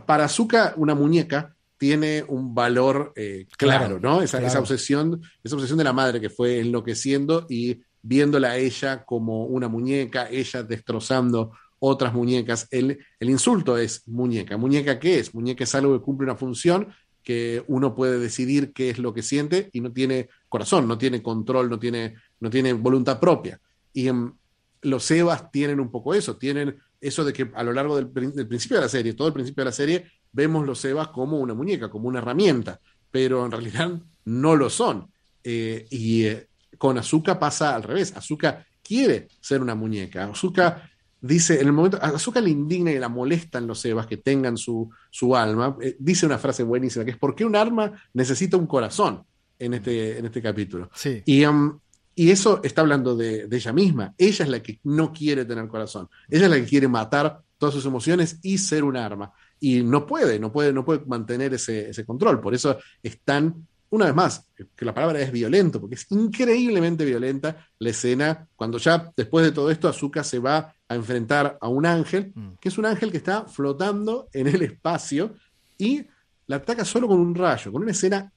para 0.06 0.26
Azúcar, 0.26 0.74
una 0.78 0.96
muñeca 0.96 1.56
tiene 1.78 2.26
un 2.28 2.56
valor 2.56 3.14
eh, 3.16 3.46
claro, 3.56 4.00
¿no? 4.00 4.24
Esa, 4.24 4.42
esa, 4.42 4.60
obsesión, 4.60 5.22
esa 5.44 5.56
obsesión 5.56 5.78
de 5.78 5.84
la 5.84 5.94
madre 5.94 6.20
que 6.20 6.32
fue 6.32 6.60
enloqueciendo 6.60 7.46
y 7.50 7.82
viéndola 8.02 8.52
a 8.52 8.58
ella 8.58 9.06
como 9.06 9.46
una 9.46 9.68
muñeca, 9.68 10.28
ella 10.30 10.64
destrozando 10.64 11.52
otras 11.80 12.14
muñecas. 12.14 12.68
El, 12.72 13.00
el 13.20 13.30
insulto 13.30 13.78
es 13.78 14.08
muñeca. 14.08 14.58
¿Muñeca 14.58 15.00
qué 15.00 15.20
es? 15.20 15.34
Muñeca 15.34 15.64
es 15.64 15.76
algo 15.76 15.98
que 15.98 16.04
cumple 16.04 16.26
una 16.26 16.36
función 16.36 16.88
que 17.24 17.64
uno 17.68 17.94
puede 17.94 18.20
decidir 18.20 18.72
qué 18.72 18.90
es 18.90 19.00
lo 19.00 19.14
que 19.14 19.22
siente 19.22 19.70
y 19.74 19.82
no 19.82 19.92
tiene 19.92 20.30
corazón, 20.48 20.88
no 20.88 20.98
tiene 20.98 21.22
control, 21.22 21.70
no 21.70 21.78
tiene, 21.78 22.16
no 22.40 22.50
tiene 22.50 22.72
voluntad 22.74 23.20
propia. 23.20 23.60
Y 23.92 24.08
en, 24.08 24.34
los 24.82 25.10
Evas 25.12 25.52
tienen 25.52 25.80
un 25.80 25.92
poco 25.92 26.14
eso, 26.14 26.38
tienen 26.38 26.78
eso 27.02 27.24
de 27.24 27.34
que 27.34 27.52
a 27.54 27.64
lo 27.64 27.74
largo 27.74 27.96
del, 27.96 28.08
principio 28.10 28.78
de 28.78 28.84
la 28.84 28.90
serie, 28.90 29.14
todo 29.14 29.28
el 29.28 29.34
principio 29.34 29.62
de 29.64 29.70
la 29.70 29.74
serie, 29.74 30.08
vemos 30.32 30.66
los 30.66 30.84
Evas 30.86 31.10
como 31.10 31.38
una 31.40 31.54
muñeca, 31.54 31.90
como 31.90 32.08
una 32.08 32.20
herramienta, 32.20 32.80
pero 33.12 33.46
en 33.46 33.52
realidad 33.52 34.00
no 34.26 34.56
lo 34.56 34.70
son. 34.70 35.12
Eh, 35.44 35.86
y 35.90 36.26
eh, 36.26 36.48
con 36.78 36.98
Azuka 36.98 37.40
pasa 37.40 37.76
al 37.76 37.84
revés, 37.84 38.16
Azuka 38.16 38.66
quiere 38.84 39.28
ser 39.40 39.62
una 39.62 39.76
muñeca, 39.76 40.26
Azuka 40.26 40.90
dice, 41.22 41.60
en 41.60 41.68
el 41.68 41.74
momento, 41.74 41.98
a 42.02 42.08
Azuka 42.08 42.42
le 42.42 42.50
indigna 42.50 42.92
y 42.92 43.00
la 43.00 43.10
molestan 43.10 43.68
los 43.68 43.84
Evas 43.86 44.08
que 44.08 44.18
tengan 44.18 44.58
su, 44.58 44.90
su 45.10 45.36
alma, 45.36 45.78
eh, 45.82 45.96
dice 46.00 46.26
una 46.26 46.38
frase 46.38 46.64
buenísima, 46.64 47.06
que 47.06 47.12
es, 47.12 47.18
¿por 47.18 47.36
qué 47.36 47.46
un 47.46 47.56
arma 47.56 47.94
necesita 48.14 48.58
un 48.58 48.68
corazón 48.68 49.24
en 49.60 49.74
este, 49.74 50.18
en 50.18 50.26
este 50.26 50.42
capítulo? 50.42 50.90
Sí. 50.94 51.22
Y, 51.26 51.46
um, 51.46 51.80
y 52.16 52.32
eso 52.32 52.62
está 52.64 52.82
hablando 52.82 53.16
de, 53.16 53.48
ella 53.52 53.74
misma, 53.74 54.14
ella 54.18 54.46
es 54.46 54.50
la 54.50 54.62
que 54.62 54.80
no 54.84 55.14
quiere 55.14 55.46
tener 55.46 55.68
corazón, 55.68 56.10
ella 56.30 56.46
es 56.46 56.52
la 56.52 56.58
que 56.58 56.66
quiere 56.66 56.88
matar 56.88 57.42
todas 57.58 57.76
sus 57.76 57.86
emociones 57.86 58.40
y 58.42 58.58
ser 58.58 58.84
un 58.84 58.98
arma. 58.98 59.32
Y 59.60 59.82
no 59.82 60.06
puede, 60.06 60.40
no 60.40 60.52
puede, 60.52 60.72
no 60.72 60.86
puede 60.86 61.04
mantener 61.06 61.56
ese, 61.56 61.90
ese 61.90 62.06
control. 62.06 62.40
Por 62.40 62.54
eso 62.54 62.78
es 63.02 63.20
tan 63.22 63.68
una 63.90 64.06
vez 64.06 64.16
más, 64.16 64.48
que 64.76 64.86
la 64.86 64.94
palabra 64.94 65.20
es 65.22 65.32
violento, 65.32 65.80
porque 65.80 65.96
es 65.96 66.12
increíblemente 66.12 67.06
violenta 67.06 67.68
la 67.80 67.90
escena 67.90 68.48
cuando 68.56 68.78
ya 68.78 69.12
después 69.16 69.46
de 69.46 69.52
todo 69.52 69.72
esto 69.72 69.88
Azuka 69.88 70.24
se 70.24 70.40
va 70.40 70.74
a 70.88 70.96
enfrentar 70.96 71.58
a 71.62 71.68
un 71.68 71.86
ángel, 71.86 72.32
mm. 72.34 72.54
que 72.60 72.70
es 72.70 72.78
un 72.78 72.86
ángel 72.86 73.12
que 73.12 73.18
está 73.18 73.46
flotando 73.46 74.28
en 74.34 74.48
el 74.48 74.62
espacio 74.62 75.36
y 75.78 76.06
la 76.48 76.58
ataca 76.58 76.84
solo 76.84 77.08
con 77.08 77.20
un 77.20 77.36
rayo, 77.36 77.72
con 77.72 77.82
una 77.82 77.92
escena 77.92 78.32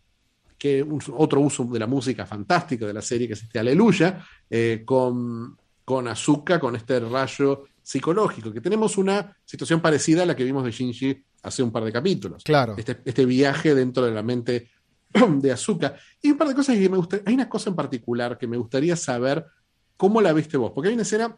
que 0.59 0.83
un, 0.83 1.01
otro 1.17 1.41
uso 1.41 1.65
de 1.65 1.79
la 1.79 1.87
música 1.87 2.27
fantástica 2.27 2.87
de 2.87 2.93
la 2.93 3.03
serie, 3.03 3.27
que 3.27 3.33
es 3.33 3.43
este 3.43 3.59
Aleluya, 3.59 4.25
eh, 4.49 4.83
con, 4.85 5.57
con 5.85 6.07
Azuka, 6.07 6.61
con 6.61 6.77
este 6.77 7.01
rayo 7.01 7.65
psicológico, 7.83 8.53
que 8.53 8.61
tenemos 8.61 8.99
una 8.99 9.37
situación 9.45 9.81
parecida 9.81 10.23
a 10.23 10.27
la 10.27 10.37
que 10.37 10.45
vimos 10.45 10.65
de 10.65 10.71
Shinji 10.71 11.25
hace 11.43 11.63
un 11.63 11.73
par 11.73 11.85
de 11.85 11.93
capítulos. 11.93 12.45
Claro. 12.45 12.75
Este, 12.77 13.01
este 13.05 13.25
viaje 13.25 13.75
dentro 13.75 14.05
de 14.05 14.13
la 14.13 14.23
mente 14.23 14.69
de 15.41 15.53
azúcar. 15.53 15.99
Y 16.23 16.31
un 16.31 16.39
par 16.39 16.49
de 16.49 16.55
cosas 16.55 16.77
que 16.77 16.89
me 16.89 16.97
gustaría, 16.97 17.25
hay 17.27 17.35
una 17.35 17.49
cosa 17.49 17.71
en 17.71 17.77
particular 17.77 18.39
que 18.39 18.47
me 18.47 18.57
gustaría 18.57 18.97
saber 18.97 19.45
cómo 19.97 20.21
la 20.21 20.33
viste 20.33 20.57
vos, 20.57 20.73
porque 20.75 20.89
hay 20.89 20.95
una 20.95 21.03
escena, 21.03 21.37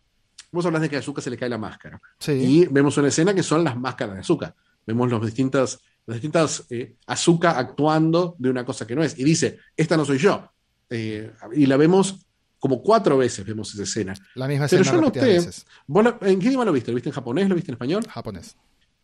vos 0.50 0.64
hablas 0.66 0.82
de 0.82 0.88
que 0.90 0.96
a 0.96 0.98
azúcar 1.00 1.22
se 1.24 1.30
le 1.30 1.36
cae 1.36 1.48
la 1.48 1.58
máscara. 1.58 2.00
Y 2.44 2.66
vemos 2.66 2.96
una 2.96 3.08
escena 3.08 3.34
que 3.34 3.42
son 3.42 3.64
las 3.64 3.76
máscaras 3.76 4.14
de 4.14 4.20
azúcar. 4.20 4.54
Vemos 4.86 5.10
los 5.10 5.24
distintas, 5.24 5.78
las 6.06 6.16
distintas 6.16 6.64
eh, 6.70 6.96
azúcar 7.06 7.56
actuando 7.58 8.34
de 8.38 8.50
una 8.50 8.64
cosa 8.64 8.86
que 8.86 8.94
no 8.94 9.02
es. 9.02 9.18
Y 9.18 9.24
dice, 9.24 9.58
esta 9.76 9.96
no 9.96 10.04
soy 10.04 10.18
yo. 10.18 10.48
eh, 10.90 11.32
y 11.54 11.66
la 11.66 11.76
vemos 11.76 12.26
como 12.58 12.80
cuatro 12.82 13.16
veces, 13.18 13.44
vemos 13.44 13.72
esa 13.74 13.82
escena. 13.82 14.14
La 14.36 14.46
misma 14.46 14.68
Pero 14.68 14.82
escena 14.82 14.96
yo 15.00 15.04
repetidas 15.04 15.26
noté, 15.28 15.46
veces. 15.46 15.66
¿vos 15.86 16.04
la- 16.04 16.18
¿en 16.20 16.38
qué 16.38 16.46
idioma 16.46 16.64
lo 16.64 16.72
viste? 16.72 16.90
¿Lo 16.92 16.94
viste 16.96 17.08
en 17.08 17.14
japonés? 17.14 17.48
¿Lo 17.48 17.54
viste 17.56 17.70
en 17.70 17.74
español? 17.74 18.04
Japonés. 18.08 18.56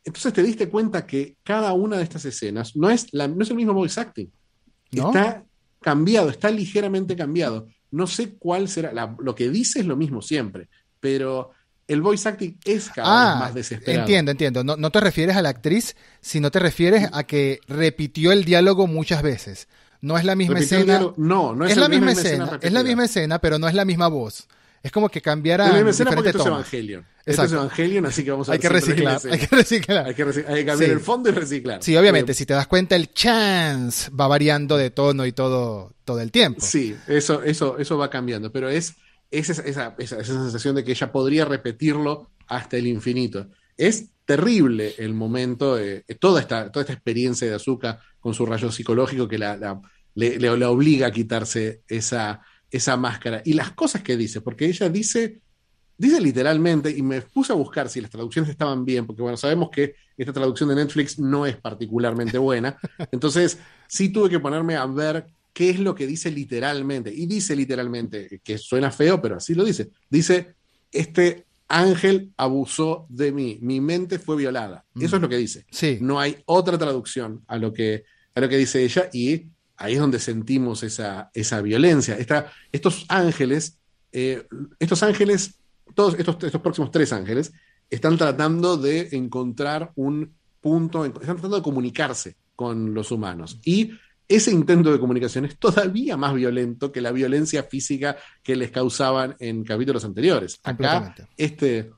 Entonces 0.05 0.33
te 0.33 0.43
diste 0.45 0.69
cuenta 0.69 1.05
que 1.07 1.37
cada 1.43 1.73
una 1.73 1.97
de 1.97 2.05
estas 2.05 2.25
escenas 2.25 2.77
no 2.77 2.89
es, 2.89 3.13
la, 3.13 3.27
no 3.27 3.43
es 3.43 3.51
el 3.51 3.57
mismo 3.57 3.73
voice 3.75 4.01
acting. 4.01 4.31
¿No? 4.93 5.09
Está 5.09 5.45
cambiado, 5.81 6.31
está 6.31 6.51
ligeramente 6.51 7.17
cambiado. 7.17 7.67
No 7.91 8.07
sé 8.07 8.35
cuál 8.39 8.69
será. 8.69 8.93
la- 8.93 9.15
lo 9.19 9.35
que 9.35 9.49
dice 9.49 9.81
es 9.81 9.87
lo 9.87 9.97
mismo 9.97 10.21
siempre, 10.23 10.69
pero 11.01 11.51
el 11.87 12.03
voice 12.03 12.29
acting 12.29 12.59
es 12.65 12.91
cada 12.91 13.09
vez 13.09 13.35
Ah, 13.35 13.39
más 13.41 13.55
desesperado. 13.55 14.01
entiendo, 14.01 14.31
entiendo. 14.31 14.65
No, 14.65 14.77
no 14.77 14.91
te 14.91 15.01
refieres 15.01 15.37
a 15.37 15.43
la 15.43 15.49
actriz, 15.49 15.97
sino 16.21 16.51
te 16.51 16.59
refieres 16.59 17.09
a 17.13 17.23
que 17.25 17.61
repitió 17.67 18.33
el 18.33 18.45
diálogo 18.45 18.87
muchas 18.87 19.23
veces. 19.23 19.69
No 20.01 20.17
es 20.19 20.25
la 20.25 20.37
misma 20.37 20.55
Repitió 20.57 20.79
escena. 20.79 20.99
No, 21.17 21.55
no 21.57 21.65
es, 21.67 21.77
la 21.77 21.89
misma 21.89 22.13
escena, 22.13 22.59
es 22.61 22.73
la 22.73 22.83
misma 22.85 23.05
escena, 23.07 23.39
pero 23.41 23.59
no 23.59 23.69
es 23.69 23.75
la 23.75 23.85
misma 23.85 24.09
voz. 24.09 24.47
Es 24.83 24.93
como 24.93 25.09
que 25.09 25.21
cambiara 25.21 25.67
escena 25.89 26.13
porque 26.13 26.31
esto 26.31 26.43
es. 26.43 26.47
Evangelion. 26.47 27.01
Esto 27.01 27.31
es 27.31 27.39
Exacto. 27.39 27.55
Evangelion, 27.57 28.07
así 28.07 28.25
que 28.25 28.31
vamos 28.31 28.49
a 28.49 28.53
Hay 28.53 28.59
que 28.59 28.69
reciclar, 28.69 29.21
hay 29.31 29.39
que 29.39 29.57
reciclar. 29.57 30.07
Hay 30.07 30.15
que, 30.15 30.23
hay 30.23 30.33
que 30.33 30.65
cambiar 30.65 30.79
Sí. 30.79 30.85
el 30.85 31.01
fondo 31.01 31.29
y 31.29 31.33
reciclar. 31.33 31.83
Sí, 31.83 31.97
obviamente, 31.97 32.33
Eh, 32.33 32.35
si 32.35 32.47
te 32.47 32.55
das 32.55 32.67
cuenta, 32.69 32.95
el 32.97 33.13
chance 33.13 34.11
va 34.11 34.29
variando 34.29 34.77
de 34.77 34.91
tono 34.91 35.27
y 35.27 35.33
todo, 35.33 35.93
todo 36.05 36.21
el 36.21 36.31
tiempo. 36.31 36.61
Sí, 36.65 36.97
eso, 37.09 37.43
eso, 37.43 37.77
eso 37.79 37.99
va 37.99 38.09
cambiando, 38.09 38.53
pero 38.53 38.69
es, 38.69 38.95
es 39.31 39.51
esa, 39.51 39.63
esa, 39.63 39.95
esa- 39.99 40.21
esa 40.21 40.33
sensación 40.33 40.75
de 40.77 40.85
que 40.85 40.93
ella 40.93 41.11
podría 41.13 41.45
repetirlo 41.45 42.31
hasta 42.47 42.77
el 42.77 42.87
infinito. 42.87 43.49
Es 43.77 44.07
terrible 44.25 44.95
el 44.99 45.13
momento, 45.15 45.79
eh, 45.79 46.05
toda, 46.21 46.41
esta, 46.41 46.71
toda 46.71 46.83
esta 46.85 46.93
experiencia 46.93 47.49
de 47.49 47.55
Azuka 47.55 48.01
con 48.21 48.33
su 48.35 48.47
rayo 48.47 48.71
psicológico 48.71 49.27
que 49.29 49.39
la, 49.39 49.57
la- 49.57 49.81
le, 50.15 50.39
le- 50.39 50.57
la 50.57 50.71
obliga 50.71 51.09
a 51.09 51.11
quitarse 51.11 51.83
esa, 51.89 52.41
esa 52.71 52.97
máscara. 52.97 53.43
Y 53.45 53.55
las 53.55 53.73
cosas 53.73 54.03
que 54.03 54.17
dice, 54.17 54.41
porque 54.41 54.67
ella 54.67 54.89
dice, 54.89 55.41
dice 55.97 56.21
literalmente, 56.21 56.91
y 56.91 57.03
me 57.03 57.21
puse 57.23 57.53
a 57.53 57.57
buscar 57.57 57.89
si 57.89 58.01
las 58.01 58.11
traducciones 58.11 58.51
estaban 58.51 58.85
bien, 58.85 59.07
porque 59.07 59.23
bueno, 59.23 59.37
sabemos 59.37 59.71
que 59.71 59.95
esta 60.17 60.33
traducción 60.33 60.69
de 60.69 60.77
Netflix 60.77 61.19
no 61.19 61.47
es 61.47 61.57
particularmente 61.57 62.39
buena. 62.39 62.79
Entonces, 63.13 63.59
sí 63.87 64.11
tuve 64.11 64.29
que 64.29 64.41
ponerme 64.41 64.77
a 64.77 64.87
ver 64.87 65.27
qué 65.53 65.71
es 65.71 65.79
lo 65.79 65.95
que 65.95 66.07
dice 66.07 66.31
literalmente. 66.31 67.13
Y 67.13 67.27
dice 67.27 67.57
literalmente, 67.57 68.41
que 68.43 68.59
suena 68.59 68.91
feo, 68.91 69.21
pero 69.21 69.37
así 69.37 69.55
lo 69.55 69.65
dice. 69.65 69.91
Dice, 70.11 70.55
este 70.93 71.47
ángel 71.69 72.33
abusó 72.37 73.07
de 73.09 73.31
mí, 73.31 73.59
mi 73.61 73.81
mente 73.81 74.19
fue 74.19 74.37
violada. 74.37 74.85
Eso 74.99 75.17
es 75.17 75.23
lo 75.23 75.29
que 75.29 75.37
dice. 75.37 75.67
Sí. 75.71 75.99
No 76.01 76.19
hay 76.19 76.39
otra 76.47 76.79
traducción 76.79 77.43
a 77.47 77.59
lo 77.59 77.73
que, 77.73 78.05
a 78.35 78.41
lo 78.41 78.49
que 78.49 78.57
dice 78.57 78.83
ella 78.83 79.11
y 79.13 79.47
ahí 79.79 79.95
es 79.95 80.01
donde 80.01 80.19
sentimos 80.19 80.83
esa, 80.83 81.31
esa 81.33 81.63
violencia. 81.63 82.17
Esta- 82.19 82.53
estos 82.73 83.07
ángeles, 83.09 83.79
eh, 84.13 84.47
estos 84.79 85.03
ángeles, 85.03 85.59
todos 85.95 86.15
estos, 86.19 86.37
estos 86.43 86.61
próximos 86.61 86.91
tres 86.91 87.13
ángeles, 87.13 87.53
están 87.89 88.19
tratando 88.19 88.77
de 88.77 89.09
encontrar 89.13 89.93
un 89.95 90.35
punto, 90.61 91.05
están 91.07 91.23
tratando 91.37 91.57
de 91.57 91.63
comunicarse 91.63 92.37
con 92.55 92.93
los 92.93 93.11
humanos. 93.11 93.59
Y 93.65 93.93
ese 94.27 94.51
intento 94.51 94.93
de 94.93 94.99
comunicación 94.99 95.47
es 95.47 95.57
todavía 95.59 96.17
más 96.19 96.35
violento 96.35 96.93
que 96.93 97.01
la 97.01 97.13
violencia 97.13 97.63
física 97.63 98.17
que 98.43 98.57
les 98.57 98.71
causaban 98.71 99.37
en 99.39 99.65
capítulos 99.65 100.05
anteriores. 100.05 100.61
Acá, 100.65 101.15
este, 101.39 101.93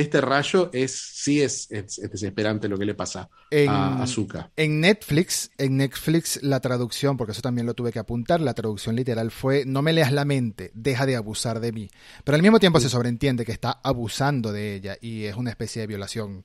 este 0.00 0.20
rayo 0.20 0.70
es, 0.72 0.92
sí 1.14 1.42
es, 1.42 1.70
es- 1.70 1.98
es 1.98 2.10
desesperante 2.10 2.68
lo 2.68 2.78
que 2.78 2.84
le 2.86 2.94
pasa 2.94 3.28
En, 3.50 3.68
a 3.70 4.02
Azuka. 4.02 4.50
en 4.56 4.80
Netflix, 4.80 5.50
en 5.58 5.76
Netflix 5.76 6.40
la 6.42 6.60
traducción, 6.60 7.16
porque 7.16 7.32
eso 7.32 7.42
también 7.42 7.66
lo 7.66 7.74
tuve 7.74 7.92
que 7.92 7.98
apuntar, 7.98 8.40
la 8.40 8.54
traducción 8.54 8.96
literal 8.96 9.30
fue 9.30 9.64
no 9.66 9.82
me 9.82 9.92
leas 9.92 10.12
la 10.12 10.24
mente, 10.24 10.70
deja 10.74 11.06
de 11.06 11.16
abusar 11.16 11.60
de 11.60 11.72
mí. 11.72 11.88
Pero 12.24 12.36
al 12.36 12.42
mismo 12.42 12.60
tiempo 12.60 12.80
se 12.80 12.88
sobreentiende 12.88 13.44
que 13.44 13.52
está 13.52 13.80
abusando 13.82 14.52
de 14.52 14.74
ella 14.74 14.96
y 15.00 15.24
es 15.24 15.36
una 15.36 15.50
especie 15.50 15.80
de 15.80 15.86
violación 15.86 16.42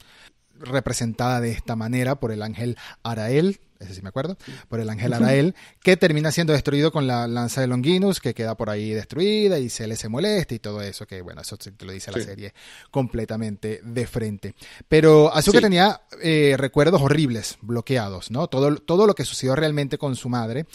representada 0.59 1.41
de 1.41 1.51
esta 1.51 1.75
manera 1.75 2.15
por 2.15 2.31
el 2.31 2.41
ángel 2.41 2.77
Arael, 3.03 3.59
ese 3.79 3.95
sí 3.95 4.01
me 4.01 4.09
acuerdo, 4.09 4.37
por 4.69 4.79
el 4.79 4.89
ángel 4.89 5.11
Arael, 5.11 5.55
que 5.81 5.97
termina 5.97 6.31
siendo 6.31 6.53
destruido 6.53 6.91
con 6.93 7.05
la 7.05 7.27
lanza 7.27 7.59
de 7.59 7.67
Longinus, 7.67 8.21
que 8.21 8.33
queda 8.33 8.55
por 8.55 8.69
ahí 8.69 8.91
destruida 8.93 9.59
y 9.59 9.69
se 9.69 9.87
le 9.87 9.97
se 9.97 10.07
molesta 10.07 10.53
y 10.55 10.59
todo 10.59 10.81
eso, 10.81 11.05
que 11.05 11.21
bueno, 11.21 11.41
eso 11.41 11.57
te 11.57 11.85
lo 11.85 11.91
dice 11.91 12.09
la 12.11 12.21
serie 12.23 12.53
completamente 12.91 13.81
de 13.83 14.07
frente. 14.07 14.55
Pero 14.87 15.33
Azuka 15.33 15.57
Sí. 15.57 15.63
tenía 15.63 16.01
eh, 16.21 16.55
recuerdos 16.57 17.01
horribles, 17.01 17.57
bloqueados, 17.61 18.31
¿no? 18.31 18.47
Todo, 18.47 18.77
todo 18.77 19.05
lo 19.07 19.15
que 19.15 19.25
sucedió 19.25 19.55
realmente 19.55 19.97
con 19.97 20.15
su 20.15 20.29
madre. 20.29 20.65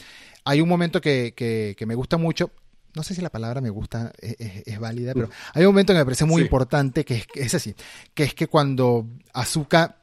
Hay 0.45 0.61
un 0.61 0.69
momento 0.69 1.01
que, 1.01 1.33
que, 1.35 1.75
que 1.79 1.87
me 1.87 1.95
gusta 1.95 2.17
mucho, 2.19 2.51
no 2.99 3.05
sé 3.05 3.15
si 3.15 3.21
la 3.23 3.31
palabra 3.31 3.61
me 3.61 3.71
gusta 3.71 4.13
es, 4.21 4.35
es- 4.41 4.63
es 4.67 4.79
válida, 4.81 5.15
pero 5.15 5.31
hay 5.55 5.63
un 5.65 5.69
momento 5.73 5.93
que 5.95 5.99
me 6.01 6.05
parece 6.05 6.25
muy 6.27 6.43
Sí. 6.43 6.47
importante, 6.47 7.05
que 7.05 7.15
es, 7.15 7.27
que 7.29 7.41
es 7.43 7.55
así, 7.55 7.75
que 8.13 8.25
es 8.25 8.35
que 8.35 8.49
cuando 8.49 9.07
Azuka 9.33 9.97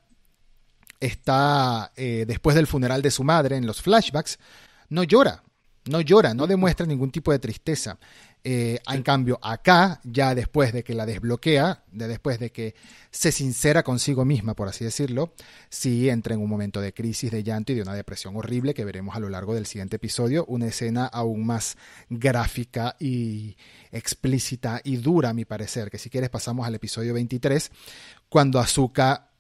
está 1.00 1.92
eh, 1.96 2.26
después 2.28 2.56
del 2.56 2.68
funeral 2.68 3.02
de 3.02 3.12
su 3.12 3.24
madre 3.24 3.58
en 3.58 3.68
los 3.68 3.82
flashbacks, 3.82 4.40
no 4.90 5.04
llora, 5.04 5.44
no 5.86 6.02
llora, 6.02 6.34
no 6.34 6.48
demuestra 6.48 6.86
ningún 6.86 7.12
tipo 7.12 7.32
de 7.32 7.40
tristeza. 7.40 7.98
Eh, 8.48 8.80
en 8.94 9.02
cambio, 9.02 9.40
acá, 9.42 10.00
ya 10.04 10.36
después 10.36 10.72
de 10.72 10.84
que 10.84 10.94
la 10.94 11.08
desbloquea, 11.08 11.82
de 11.92 12.08
después 12.08 12.38
de 12.38 12.52
que 12.52 12.76
se 13.10 13.32
sincera 13.32 13.82
consigo 13.82 14.24
misma, 14.24 14.54
por 14.54 14.68
así 14.68 14.86
decirlo, 14.86 15.34
sí 15.68 16.12
entra 16.12 16.36
en 16.36 16.42
un 16.42 16.48
momento 16.48 16.80
de 16.80 16.94
crisis, 16.94 17.32
de 17.32 17.42
llanto 17.42 17.72
y 17.72 17.76
de 17.76 17.82
una 17.82 17.96
depresión 17.96 18.36
horrible 18.36 18.76
que 18.76 18.86
veremos 18.86 19.16
a 19.16 19.20
lo 19.20 19.30
largo 19.30 19.56
del 19.56 19.66
siguiente 19.66 19.96
episodio, 19.96 20.46
una 20.46 20.68
escena 20.68 21.08
aún 21.08 21.44
más 21.44 21.76
gráfica 22.08 22.96
y 23.00 23.58
explícita 23.92 24.80
y 24.84 24.98
dura, 24.98 25.30
a 25.30 25.34
mi 25.34 25.46
parecer, 25.46 25.90
que 25.90 25.98
si 25.98 26.12
quieres 26.12 26.30
pasamos 26.30 26.68
al 26.68 26.76
episodio 26.76 27.16
23, 27.16 27.72
cuando 28.30 28.60
Azuka 28.60 29.32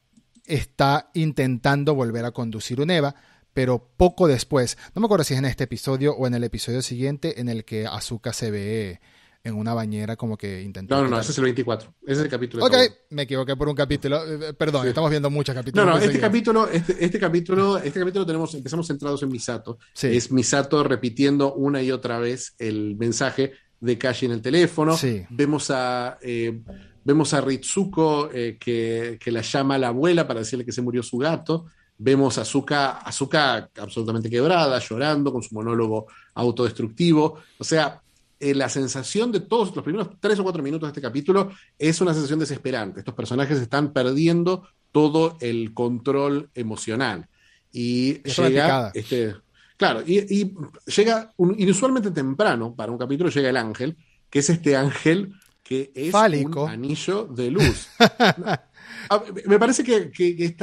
está 0.47 1.12
intentando 1.14 1.93
volver 1.93 2.26
a 2.26 2.32
conducir 2.32 2.82
un 2.82 2.89
EVA, 2.89 3.14
pero 3.56 3.89
poco 3.97 4.28
después, 4.28 4.78
no 4.93 4.99
me 5.01 5.06
acuerdo 5.06 5.24
si 5.24 5.34
es 5.34 5.39
en 5.39 5.45
este 5.45 5.64
episodio 5.64 6.14
o 6.14 6.28
en 6.28 6.36
el 6.36 6.43
episodio 6.43 6.84
siguiente 6.84 7.39
en 7.41 7.49
el 7.49 7.66
que 7.66 7.88
Azuka 7.88 8.34
se 8.34 8.51
ve 8.51 8.99
en 9.45 9.56
una 9.56 9.74
bañera 9.74 10.16
como 10.16 10.38
que 10.38 10.62
intentando... 10.62 11.03
No, 11.03 11.10
no, 11.10 11.16
no, 11.16 11.22
ese 11.22 11.32
es 11.32 11.38
el 11.38 11.43
24. 11.45 11.93
Ese 12.03 12.12
es 12.14 12.20
el 12.20 12.30
capítulo. 12.30 12.66
Ok, 12.66 12.72
todo. 12.72 12.82
me 13.12 13.22
equivoqué 13.22 13.56
por 13.56 13.70
un 13.70 13.76
capítulo. 13.76 14.18
Eh, 14.26 14.53
Perdón, 14.53 14.84
Sí. 14.84 14.89
estamos 14.89 15.10
viendo 15.10 15.30
muchos 15.30 15.56
No, 15.56 15.62
capítulos. 15.62 15.86
no, 15.88 15.95
muy 15.97 16.03
este 16.06 16.20
capítulo, 16.20 16.68
este, 16.70 17.06
este 17.06 17.20
capítulo, 17.20 17.78
este 17.78 17.99
capítulo 17.99 18.26
tenemos, 18.26 18.53
empezamos 18.56 18.88
centrados 18.88 19.24
en 19.24 19.30
Misato. 19.30 19.78
Sí. 19.93 20.08
Es 20.08 20.32
Misato 20.32 20.84
repitiendo 20.84 21.53
una 21.53 21.82
y 21.82 21.91
otra 21.91 22.20
vez 22.20 22.56
el 22.60 22.95
mensaje 22.97 23.53
de 23.80 23.97
Kashi 23.97 24.26
en 24.26 24.32
el 24.34 24.41
teléfono. 24.41 24.97
Sí. 24.97 25.24
Vemos 25.30 25.70
a 25.70 26.18
eh, 26.24 26.60
vemos 27.03 27.34
a 27.36 27.39
Ritsuko 27.41 28.32
eh, 28.34 28.58
que, 28.60 29.18
que 29.20 29.32
la 29.32 29.41
llama 29.41 29.76
a 29.76 29.78
la 29.78 29.88
abuela 29.89 30.28
para 30.28 30.39
decirle 30.39 30.66
que 30.66 30.72
se 30.72 30.82
murió 30.82 31.03
su 31.03 31.20
gato. 31.20 31.68
Vemos 31.98 32.38
a 32.38 32.41
Azuka, 32.41 32.98
Azuka 33.00 33.70
absolutamente 33.80 34.30
quebrada, 34.30 34.80
llorando 34.80 35.32
con 35.32 35.41
su 35.41 35.56
monólogo 35.56 36.08
autodestructivo. 36.34 37.38
O 37.58 37.64
sea, 37.64 38.02
eh, 38.39 38.54
la 38.54 38.68
sensación 38.70 39.32
de 39.32 39.39
todos 39.39 39.74
los 39.76 39.84
primeros 39.84 40.10
tres 40.20 40.38
o 40.39 40.43
cuatro 40.43 40.62
minutos 40.62 40.88
de 40.88 40.91
este 40.91 41.02
capítulo 41.02 41.52
es 41.80 42.02
una 42.02 42.14
sensación 42.14 42.39
desesperante. 42.39 43.00
Estos 43.00 43.14
personajes 43.16 43.60
están 43.60 43.93
perdiendo 43.93 44.68
todo 44.91 45.38
el 45.39 45.74
control 45.74 46.50
emocional. 46.54 47.28
Y 47.72 48.22
Es 48.24 48.36
llega 48.38 48.91
este. 48.93 49.36
Claro, 49.78 50.02
y, 50.06 50.20
y 50.41 50.54
llega 50.96 51.34
un- 51.38 51.56
inusualmente 51.60 52.12
temprano 52.12 52.74
para 52.74 52.91
un 52.91 52.98
capítulo, 52.98 53.30
llega 53.30 53.50
el 53.50 53.58
ángel, 53.58 53.98
que 54.30 54.39
es 54.39 54.50
este 54.50 54.76
ángel 54.78 55.34
que 55.64 55.91
es 55.96 56.12
Fálico. 56.12 56.64
un 56.66 56.70
anillo 56.70 57.26
de 57.26 57.52
luz. 57.52 57.88
Me 59.48 59.60
parece 59.60 59.84
que, 59.84 60.12
que- 60.12 60.56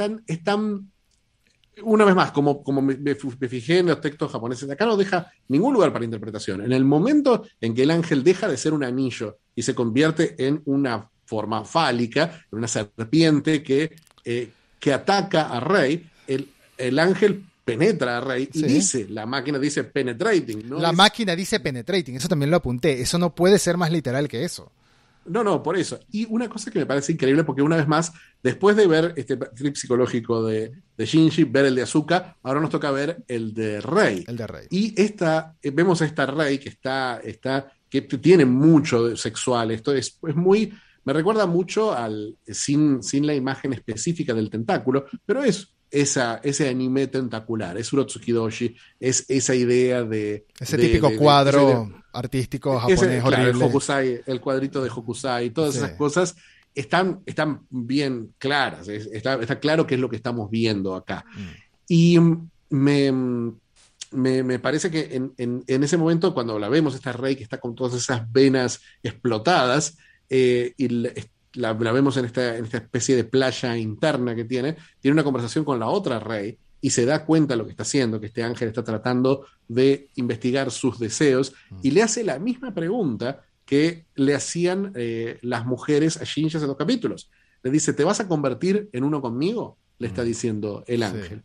una 1.81 2.05
vez 2.05 2.15
más, 2.15 2.31
como, 2.31 2.63
como 2.63 2.81
me, 2.81 3.15
fijé 3.15 3.79
en 3.79 3.87
los 3.87 3.99
textos 3.99 4.31
japoneses, 4.31 4.69
acá 4.69 4.85
no 4.85 4.95
deja 4.95 5.31
ningún 5.47 5.73
lugar 5.73 5.91
para 5.91 6.05
interpretación. 6.05 6.63
En 6.63 6.71
el 6.71 6.85
momento 6.85 7.43
en 7.59 7.73
que 7.73 7.83
el 7.83 7.91
ángel 7.91 8.23
deja 8.23 8.47
de 8.47 8.57
ser 8.57 8.73
un 8.73 8.83
anillo 8.83 9.37
y 9.55 9.63
se 9.63 9.73
convierte 9.73 10.35
en 10.37 10.61
una 10.65 11.09
forma 11.25 11.65
fálica, 11.65 12.45
en 12.51 12.57
una 12.59 12.67
serpiente 12.67 13.63
que, 13.63 13.95
eh, 14.25 14.49
que 14.79 14.93
ataca 14.93 15.49
a 15.49 15.59
Rey, 15.59 16.07
el, 16.27 16.49
el 16.77 16.99
ángel 16.99 17.43
penetra 17.65 18.17
a 18.17 18.21
Rey 18.21 18.49
y 18.53 18.59
Sí. 18.59 18.65
dice, 18.65 19.07
la 19.09 19.25
máquina 19.25 19.57
dice 19.57 19.83
penetrating. 19.83 20.67
¿no? 20.69 20.79
La 20.79 20.91
máquina 20.91 21.35
dice 21.35 21.59
penetrating, 21.59 22.15
eso 22.17 22.27
también 22.27 22.51
lo 22.51 22.57
apunté. 22.57 23.01
Eso 23.01 23.17
no 23.17 23.33
puede 23.33 23.57
ser 23.57 23.77
más 23.77 23.91
literal 23.91 24.27
que 24.27 24.43
eso. 24.43 24.71
No, 25.25 25.43
no, 25.43 25.63
por 25.63 25.77
eso. 25.77 25.99
Y 26.11 26.25
una 26.25 26.49
cosa 26.49 26.71
que 26.71 26.79
me 26.79 26.85
parece 26.85 27.13
increíble, 27.13 27.43
porque 27.43 27.61
una 27.61 27.77
vez 27.77 27.87
más, 27.87 28.11
después 28.41 28.75
de 28.75 28.87
ver 28.87 29.13
este 29.15 29.37
trip 29.37 29.75
psicológico 29.75 30.43
de, 30.43 30.71
de 30.97 31.05
Shinji, 31.05 31.45
ver 31.45 31.65
el 31.65 31.75
de 31.75 31.83
Azuka, 31.83 32.37
ahora 32.43 32.59
nos 32.59 32.69
toca 32.69 32.91
ver 32.91 33.23
el 33.27 33.53
de 33.53 33.81
Rey. 33.81 34.23
El 34.27 34.37
de 34.37 34.47
Rey. 34.47 34.67
Y 34.69 34.99
esta, 35.01 35.55
eh, 35.61 35.71
vemos 35.71 36.01
a 36.01 36.05
esta 36.05 36.25
Rey 36.25 36.57
que 36.57 36.69
está, 36.69 37.19
está, 37.23 37.71
que 37.89 38.01
tiene 38.01 38.45
mucho 38.45 39.15
sexual. 39.15 39.71
Esto 39.71 39.93
es, 39.93 40.19
es 40.27 40.35
muy, 40.35 40.73
me 41.05 41.13
recuerda 41.13 41.45
mucho 41.45 41.93
al, 41.93 42.37
sin, 42.45 43.03
sin 43.03 43.27
la 43.27 43.35
imagen 43.35 43.73
específica 43.73 44.33
del 44.33 44.49
tentáculo, 44.49 45.05
pero 45.25 45.43
es, 45.43 45.73
esa, 45.93 46.41
ese 46.43 46.67
anime 46.67 47.05
tentacular, 47.05 47.77
es 47.77 47.93
Urotsukidoshi, 47.93 48.75
es 48.99 49.25
esa 49.29 49.53
idea 49.53 50.03
de... 50.03 50.47
Ese 50.59 50.75
típico 50.75 51.15
cuadro 51.15 51.93
artístico 52.11 52.79
japonés. 52.79 53.01
El, 54.25 54.41
cuadrito 54.41 54.83
de 54.83 54.89
Hokusai, 54.89 55.51
todas 55.51 55.75
esas 55.75 55.91
cosas 55.91 56.35
están, 56.73 57.21
están 57.27 57.61
bien 57.69 58.33
claras, 58.39 58.87
está, 58.87 59.35
está, 59.35 59.59
claro 59.59 59.85
qué 59.85 59.93
es 59.93 60.01
lo 60.01 60.09
que 60.09 60.15
estamos 60.15 60.49
viendo 60.49 60.95
acá. 60.95 61.25
Mm. 61.35 61.49
Y 61.87 62.19
me, 62.71 63.11
me, 64.11 64.59
parece 64.59 64.89
que 64.89 65.09
en, 65.37 65.63
en, 65.67 65.83
ese 65.83 65.97
momento, 65.97 66.33
cuando 66.33 66.57
la 66.57 66.69
vemos, 66.69 66.95
esta 66.95 67.13
rey 67.13 67.35
que 67.35 67.43
está 67.43 67.59
con 67.59 67.75
todas 67.75 67.93
esas 67.93 68.31
venas 68.31 68.81
explotadas, 69.03 69.95
eh, 70.27 70.73
y 70.77 70.87
la, 71.55 71.73
vemos 71.73 72.17
en 72.17 72.25
esta, 72.25 72.57
en 72.57 72.65
esta 72.65 72.77
especie 72.77 73.15
de 73.15 73.23
playa 73.23 73.77
interna 73.77 74.35
que 74.35 74.45
tiene, 74.45 74.77
tiene 74.99 75.13
una 75.13 75.23
conversación 75.23 75.63
con 75.63 75.79
la 75.79 75.87
otra 75.87 76.19
rey 76.19 76.57
y 76.81 76.89
se 76.89 77.05
da 77.05 77.25
cuenta 77.25 77.53
de 77.53 77.57
lo 77.59 77.65
que 77.65 77.71
está 77.71 77.83
haciendo, 77.83 78.19
que 78.19 78.27
este 78.27 78.43
ángel 78.43 78.67
está 78.67 78.83
tratando 78.83 79.45
de 79.67 80.09
investigar 80.15 80.71
sus 80.71 80.99
deseos 80.99 81.53
mm. 81.69 81.77
y 81.81 81.91
le 81.91 82.03
hace 82.03 82.23
la 82.23 82.39
misma 82.39 82.73
pregunta 82.73 83.45
que 83.65 84.05
le 84.15 84.35
hacían 84.35 84.91
eh, 84.95 85.39
las 85.41 85.65
mujeres 85.65 86.17
a 86.17 86.25
Shinji 86.25 86.57
hace 86.57 86.65
dos 86.65 86.75
capítulos. 86.75 87.29
Le 87.61 87.71
dice, 87.71 87.93
¿te 87.93 88.03
vas 88.03 88.19
a 88.19 88.27
convertir 88.27 88.89
en 88.91 89.05
uno 89.05 89.21
conmigo? 89.21 89.77
Le 89.99 90.07
está 90.07 90.23
mm. 90.23 90.25
diciendo 90.25 90.83
el 90.87 91.03
ángel. 91.03 91.43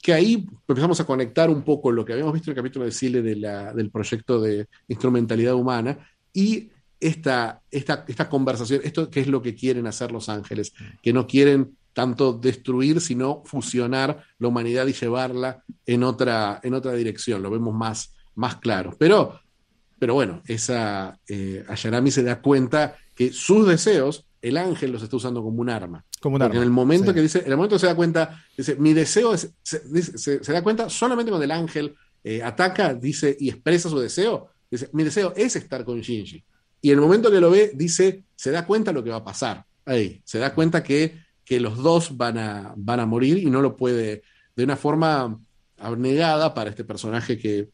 Que 0.00 0.12
ahí 0.12 0.46
empezamos 0.68 1.00
a 1.00 1.04
conectar 1.04 1.50
un 1.50 1.62
poco 1.62 1.90
lo 1.90 2.04
que 2.04 2.12
habíamos 2.12 2.32
visto 2.32 2.50
en 2.50 2.56
el 2.56 2.62
capítulo 2.62 2.84
de 2.84 2.92
Sile 2.92 3.22
de 3.22 3.36
la, 3.36 3.72
del 3.72 3.90
proyecto 3.90 4.40
de 4.40 4.68
instrumentalidad 4.86 5.54
humana 5.54 5.98
y 6.32 6.70
esta, 7.02 7.60
esta, 7.70 8.04
esta 8.06 8.28
conversación, 8.28 8.80
esto 8.84 9.10
que 9.10 9.20
es 9.20 9.26
lo 9.26 9.42
que 9.42 9.56
quieren 9.56 9.88
hacer 9.88 10.12
los 10.12 10.28
ángeles, 10.28 10.72
que 11.02 11.12
no 11.12 11.26
quieren 11.26 11.76
tanto 11.92 12.32
destruir, 12.32 13.00
sino 13.00 13.42
fusionar 13.44 14.24
la 14.38 14.48
humanidad 14.48 14.86
y 14.86 14.92
llevarla 14.92 15.64
en 15.84 16.04
otra, 16.04 16.60
en 16.62 16.74
otra 16.74 16.92
dirección. 16.92 17.42
Lo 17.42 17.50
vemos 17.50 17.74
más, 17.74 18.14
más 18.36 18.56
claro. 18.56 18.94
Pero, 18.98 19.40
pero 19.98 20.14
bueno, 20.14 20.42
esa, 20.46 21.18
eh, 21.28 21.64
Ayarami 21.68 22.12
se 22.12 22.22
da 22.22 22.40
cuenta 22.40 22.96
que 23.16 23.32
sus 23.32 23.66
deseos, 23.66 24.24
el 24.40 24.56
ángel 24.56 24.92
los 24.92 25.02
está 25.02 25.16
usando 25.16 25.42
como 25.42 25.60
un 25.60 25.70
arma. 25.70 26.04
Como 26.20 26.36
un 26.36 26.42
arma. 26.42 26.54
En 26.54 26.62
el 26.62 26.70
momento 26.70 27.12
que 27.12 27.20
dice, 27.20 27.40
en 27.40 27.50
el 27.50 27.56
momento 27.56 27.74
que 27.74 27.80
se 27.80 27.86
da 27.86 27.96
cuenta, 27.96 28.44
dice, 28.56 28.76
mi 28.76 28.94
deseo 28.94 29.34
es, 29.34 29.52
se, 29.62 30.38
da 30.38 30.62
cuenta 30.62 30.88
solamente 30.88 31.32
cuando 31.32 31.44
el 31.44 31.50
ángel 31.50 31.96
eh, 32.22 32.44
ataca, 32.44 32.94
dice, 32.94 33.36
y 33.40 33.50
expresa 33.50 33.88
su 33.88 33.98
deseo, 33.98 34.50
dice, 34.70 34.88
mi 34.92 35.02
deseo 35.02 35.32
es 35.36 35.56
estar 35.56 35.84
con 35.84 36.00
Shinji. 36.00 36.44
Y 36.82 36.90
en 36.90 36.98
el 36.98 37.00
momento 37.00 37.30
que 37.30 37.40
lo 37.40 37.50
ve, 37.50 37.72
dice, 37.74 38.24
se 38.36 38.50
da 38.50 38.66
cuenta 38.66 38.92
lo 38.92 39.02
que 39.02 39.10
va 39.10 39.16
a 39.16 39.24
pasar. 39.24 39.64
Ahí, 39.86 40.20
se 40.24 40.38
da 40.38 40.54
cuenta 40.54 40.82
que 40.82 41.22
que 41.44 41.60
los 41.60 41.76
dos 41.76 42.16
van 42.16 42.38
a, 42.38 42.72
van 42.76 43.00
a 43.00 43.06
morir 43.06 43.38
y 43.38 43.50
no 43.50 43.60
lo 43.60 43.76
puede, 43.76 44.22
de 44.56 44.64
una 44.64 44.76
forma 44.76 45.38
abnegada 45.78 46.54
para 46.54 46.70
este 46.70 46.84
personaje 46.84 47.38
que, 47.38 47.68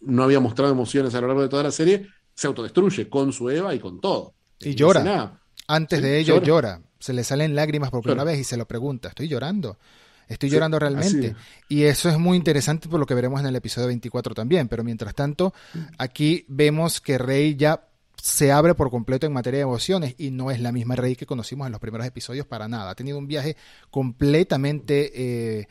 no 0.00 0.24
había 0.24 0.40
mostrado 0.40 0.72
emociones 0.72 1.14
a 1.14 1.20
lo 1.20 1.26
largo 1.28 1.42
de 1.42 1.48
toda 1.48 1.62
la 1.62 1.70
serie, 1.70 2.08
se 2.34 2.46
autodestruye 2.46 3.08
con 3.08 3.32
su 3.32 3.50
Eva 3.50 3.74
y 3.74 3.78
con 3.78 4.00
todo. 4.00 4.34
Y 4.58 4.74
llora. 4.74 5.38
Antes 5.68 6.00
de 6.00 6.18
ello 6.18 6.42
llora. 6.42 6.80
Se 6.98 7.12
le 7.12 7.22
salen 7.22 7.54
lágrimas 7.54 7.90
por 7.90 8.02
primera 8.02 8.24
vez 8.24 8.38
y 8.38 8.44
se 8.44 8.56
lo 8.56 8.66
pregunta, 8.66 9.08
¿estoy 9.08 9.28
llorando? 9.28 9.78
¿Estoy 10.26 10.48
llorando 10.48 10.78
realmente? 10.78 11.36
Y 11.68 11.82
eso 11.82 12.08
es 12.08 12.18
muy 12.18 12.36
interesante 12.36 12.88
por 12.88 12.98
lo 12.98 13.06
que 13.06 13.14
veremos 13.14 13.40
en 13.40 13.46
el 13.46 13.56
episodio 13.56 13.88
24 13.88 14.34
también. 14.34 14.68
Pero 14.68 14.82
mientras 14.82 15.14
tanto, 15.14 15.52
aquí 15.98 16.44
vemos 16.48 17.00
que 17.00 17.18
Rey 17.18 17.54
ya 17.56 17.88
se 18.22 18.52
abre 18.52 18.76
por 18.76 18.88
completo 18.88 19.26
en 19.26 19.32
materia 19.32 19.58
de 19.58 19.64
emociones 19.64 20.14
y 20.16 20.30
no 20.30 20.52
es 20.52 20.60
la 20.60 20.70
misma 20.70 20.94
Rey 20.94 21.16
que 21.16 21.26
conocimos 21.26 21.66
en 21.66 21.72
los 21.72 21.80
primeros 21.80 22.06
episodios 22.06 22.46
para 22.46 22.68
nada. 22.68 22.90
Ha 22.90 22.94
tenido 22.94 23.18
un 23.18 23.26
viaje 23.26 23.56
completamente 23.90 25.10
eh, 25.58 25.66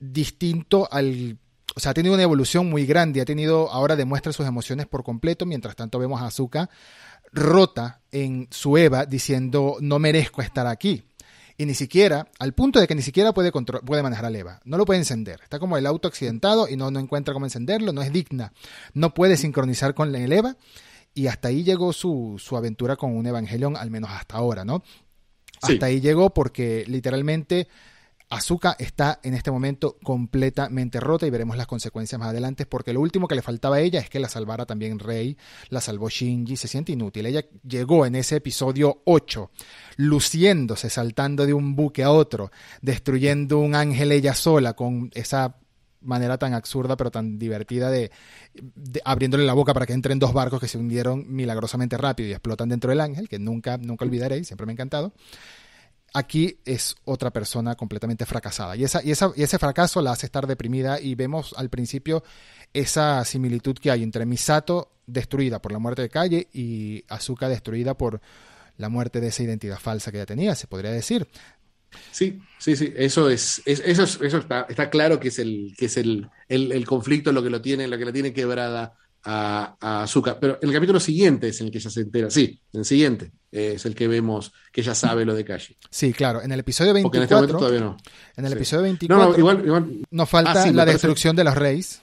distinto 0.00 0.88
al... 0.90 1.38
O 1.76 1.78
sea, 1.78 1.92
ha 1.92 1.94
tenido 1.94 2.14
una 2.14 2.24
evolución 2.24 2.68
muy 2.68 2.84
grande, 2.84 3.20
ha 3.20 3.24
tenido, 3.24 3.70
ahora 3.70 3.94
demuestra 3.94 4.32
sus 4.32 4.44
emociones 4.44 4.88
por 4.88 5.04
completo, 5.04 5.46
mientras 5.46 5.76
tanto 5.76 6.00
vemos 6.00 6.20
a 6.20 6.26
Azuka 6.26 6.68
rota 7.32 8.00
en 8.10 8.48
su 8.50 8.76
Eva 8.76 9.06
diciendo 9.06 9.76
no 9.80 10.00
merezco 10.00 10.42
estar 10.42 10.66
aquí. 10.66 11.04
Y 11.56 11.64
ni 11.64 11.74
siquiera, 11.74 12.26
al 12.40 12.54
punto 12.54 12.80
de 12.80 12.88
que 12.88 12.96
ni 12.96 13.02
siquiera 13.02 13.32
puede, 13.32 13.52
puede 13.52 14.02
manejar 14.02 14.24
al 14.24 14.34
Eva. 14.34 14.58
No 14.64 14.78
lo 14.78 14.84
puede 14.84 14.98
encender. 14.98 15.38
Está 15.44 15.60
como 15.60 15.76
el 15.76 15.86
auto 15.86 16.08
accidentado 16.08 16.68
y 16.68 16.76
no, 16.76 16.90
no 16.90 16.98
encuentra 16.98 17.34
cómo 17.34 17.46
encenderlo, 17.46 17.92
no 17.92 18.02
es 18.02 18.12
digna. 18.12 18.52
No 18.94 19.14
puede 19.14 19.36
sincronizar 19.36 19.94
con 19.94 20.12
el 20.12 20.32
Eva 20.32 20.56
y 21.18 21.26
hasta 21.26 21.48
ahí 21.48 21.64
llegó 21.64 21.92
su, 21.92 22.36
su 22.38 22.56
aventura 22.56 22.94
con 22.94 23.16
un 23.16 23.26
Evangelion, 23.26 23.76
al 23.76 23.90
menos 23.90 24.08
hasta 24.10 24.36
ahora, 24.36 24.64
¿no? 24.64 24.84
Hasta 25.60 25.86
ahí 25.86 26.00
llegó 26.00 26.30
porque 26.30 26.84
literalmente 26.86 27.66
Azuka 28.30 28.76
está 28.78 29.18
en 29.24 29.34
este 29.34 29.50
momento 29.50 29.96
completamente 30.04 31.00
rota 31.00 31.26
y 31.26 31.30
veremos 31.30 31.56
las 31.56 31.66
consecuencias 31.66 32.20
más 32.20 32.28
adelante 32.28 32.66
porque 32.66 32.92
lo 32.92 33.00
último 33.00 33.26
que 33.26 33.34
le 33.34 33.42
faltaba 33.42 33.76
a 33.76 33.80
ella 33.80 33.98
es 33.98 34.08
que 34.08 34.20
la 34.20 34.28
salvara 34.28 34.64
también 34.64 35.00
Rey, 35.00 35.36
la 35.70 35.80
salvó 35.80 36.08
Shinji, 36.08 36.56
se 36.56 36.68
siente 36.68 36.92
inútil. 36.92 37.26
Ella 37.26 37.44
llegó 37.66 38.06
en 38.06 38.14
ese 38.14 38.36
episodio 38.36 39.02
8 39.06 39.50
luciéndose, 39.96 40.88
saltando 40.88 41.46
de 41.46 41.52
un 41.52 41.74
buque 41.74 42.04
a 42.04 42.12
otro, 42.12 42.52
destruyendo 42.80 43.58
un 43.58 43.74
ángel 43.74 44.12
ella 44.12 44.34
sola 44.34 44.74
con 44.74 45.10
esa 45.14 45.56
manera 46.00 46.38
tan 46.38 46.54
absurda 46.54 46.96
pero 46.96 47.10
tan 47.10 47.38
divertida 47.38 47.90
de, 47.90 48.10
abriéndole 49.04 49.44
la 49.44 49.54
boca 49.54 49.74
para 49.74 49.86
que 49.86 49.92
entren 49.92 50.18
dos 50.18 50.32
barcos 50.32 50.60
que 50.60 50.68
se 50.68 50.78
hundieron 50.78 51.24
milagrosamente 51.28 51.96
rápido 51.96 52.28
y 52.28 52.32
explotan 52.32 52.68
dentro 52.68 52.90
del 52.90 53.00
ángel, 53.00 53.28
que 53.28 53.38
nunca, 53.38 53.76
nunca 53.78 54.04
olvidaré, 54.04 54.44
siempre 54.44 54.66
me 54.66 54.72
ha 54.72 54.74
encantado. 54.74 55.12
Aquí 56.14 56.58
es 56.64 56.96
otra 57.04 57.30
persona 57.30 57.74
completamente 57.74 58.24
fracasada. 58.24 58.76
Y, 58.76 58.84
esa, 58.84 59.04
y, 59.04 59.10
esa, 59.10 59.30
y 59.36 59.42
ese 59.42 59.58
fracaso 59.58 60.00
la 60.00 60.12
hace 60.12 60.26
estar 60.26 60.46
deprimida 60.46 61.00
y 61.00 61.14
vemos 61.14 61.54
al 61.56 61.68
principio 61.68 62.22
esa 62.72 63.22
similitud 63.24 63.76
que 63.76 63.90
hay 63.90 64.02
entre 64.02 64.24
Misato 64.24 64.92
destruida 65.06 65.60
por 65.60 65.72
la 65.72 65.78
muerte 65.78 66.02
de 66.02 66.08
Calle 66.08 66.48
y 66.52 67.04
Azuka 67.08 67.48
destruida 67.48 67.96
por 67.96 68.20
la 68.78 68.88
muerte 68.88 69.20
de 69.20 69.28
esa 69.28 69.42
identidad 69.42 69.78
falsa 69.78 70.10
que 70.10 70.18
ella 70.18 70.26
tenía, 70.26 70.54
se 70.54 70.66
podría 70.66 70.90
decir. 70.90 71.28
Sí, 72.10 72.40
sí, 72.58 72.76
sí, 72.76 72.92
eso 72.96 73.30
es, 73.30 73.62
eso, 73.64 74.02
eso 74.02 74.38
está, 74.38 74.66
está, 74.68 74.90
claro 74.90 75.18
que 75.18 75.28
es 75.28 75.38
el, 75.38 75.74
que 75.76 75.86
es 75.86 75.96
el, 75.96 76.28
el, 76.48 76.86
conflicto 76.86 77.32
lo 77.32 77.42
que 77.42 77.50
lo 77.50 77.60
tiene, 77.60 77.88
lo 77.88 77.98
que 77.98 78.04
la 78.04 78.12
tiene 78.12 78.32
quebrada 78.32 78.94
a, 79.24 79.76
a 79.80 80.02
Azúcar. 80.02 80.38
Pero 80.40 80.58
el 80.60 80.72
capítulo 80.72 81.00
siguiente 81.00 81.48
es 81.48 81.60
en 81.60 81.66
el 81.66 81.72
que 81.72 81.78
ella 81.78 81.90
se 81.90 82.00
entera, 82.00 82.30
sí, 82.30 82.60
el 82.72 82.84
siguiente 82.84 83.32
es 83.50 83.86
el 83.86 83.94
que 83.94 84.08
vemos 84.08 84.52
que 84.72 84.82
ella 84.82 84.94
sabe 84.94 85.24
lo 85.24 85.34
de 85.34 85.44
Kashi. 85.44 85.76
Sí, 85.90 86.12
claro, 86.12 86.42
en 86.42 86.52
el 86.52 86.60
episodio 86.60 86.92
24. 86.92 87.38
en 87.38 87.44
este 87.44 87.58
todavía 87.58 87.80
no. 87.80 87.96
En 88.36 88.44
el 88.44 88.52
episodio 88.52 88.82
24 88.82 89.32
no, 89.32 89.38
igual, 89.38 89.64
igual, 89.64 90.06
nos 90.10 90.28
falta 90.28 90.64
ah, 90.64 90.72
la 90.72 90.84
destrucción 90.84 91.34
de 91.34 91.44
los 91.44 91.54
reyes. 91.54 92.02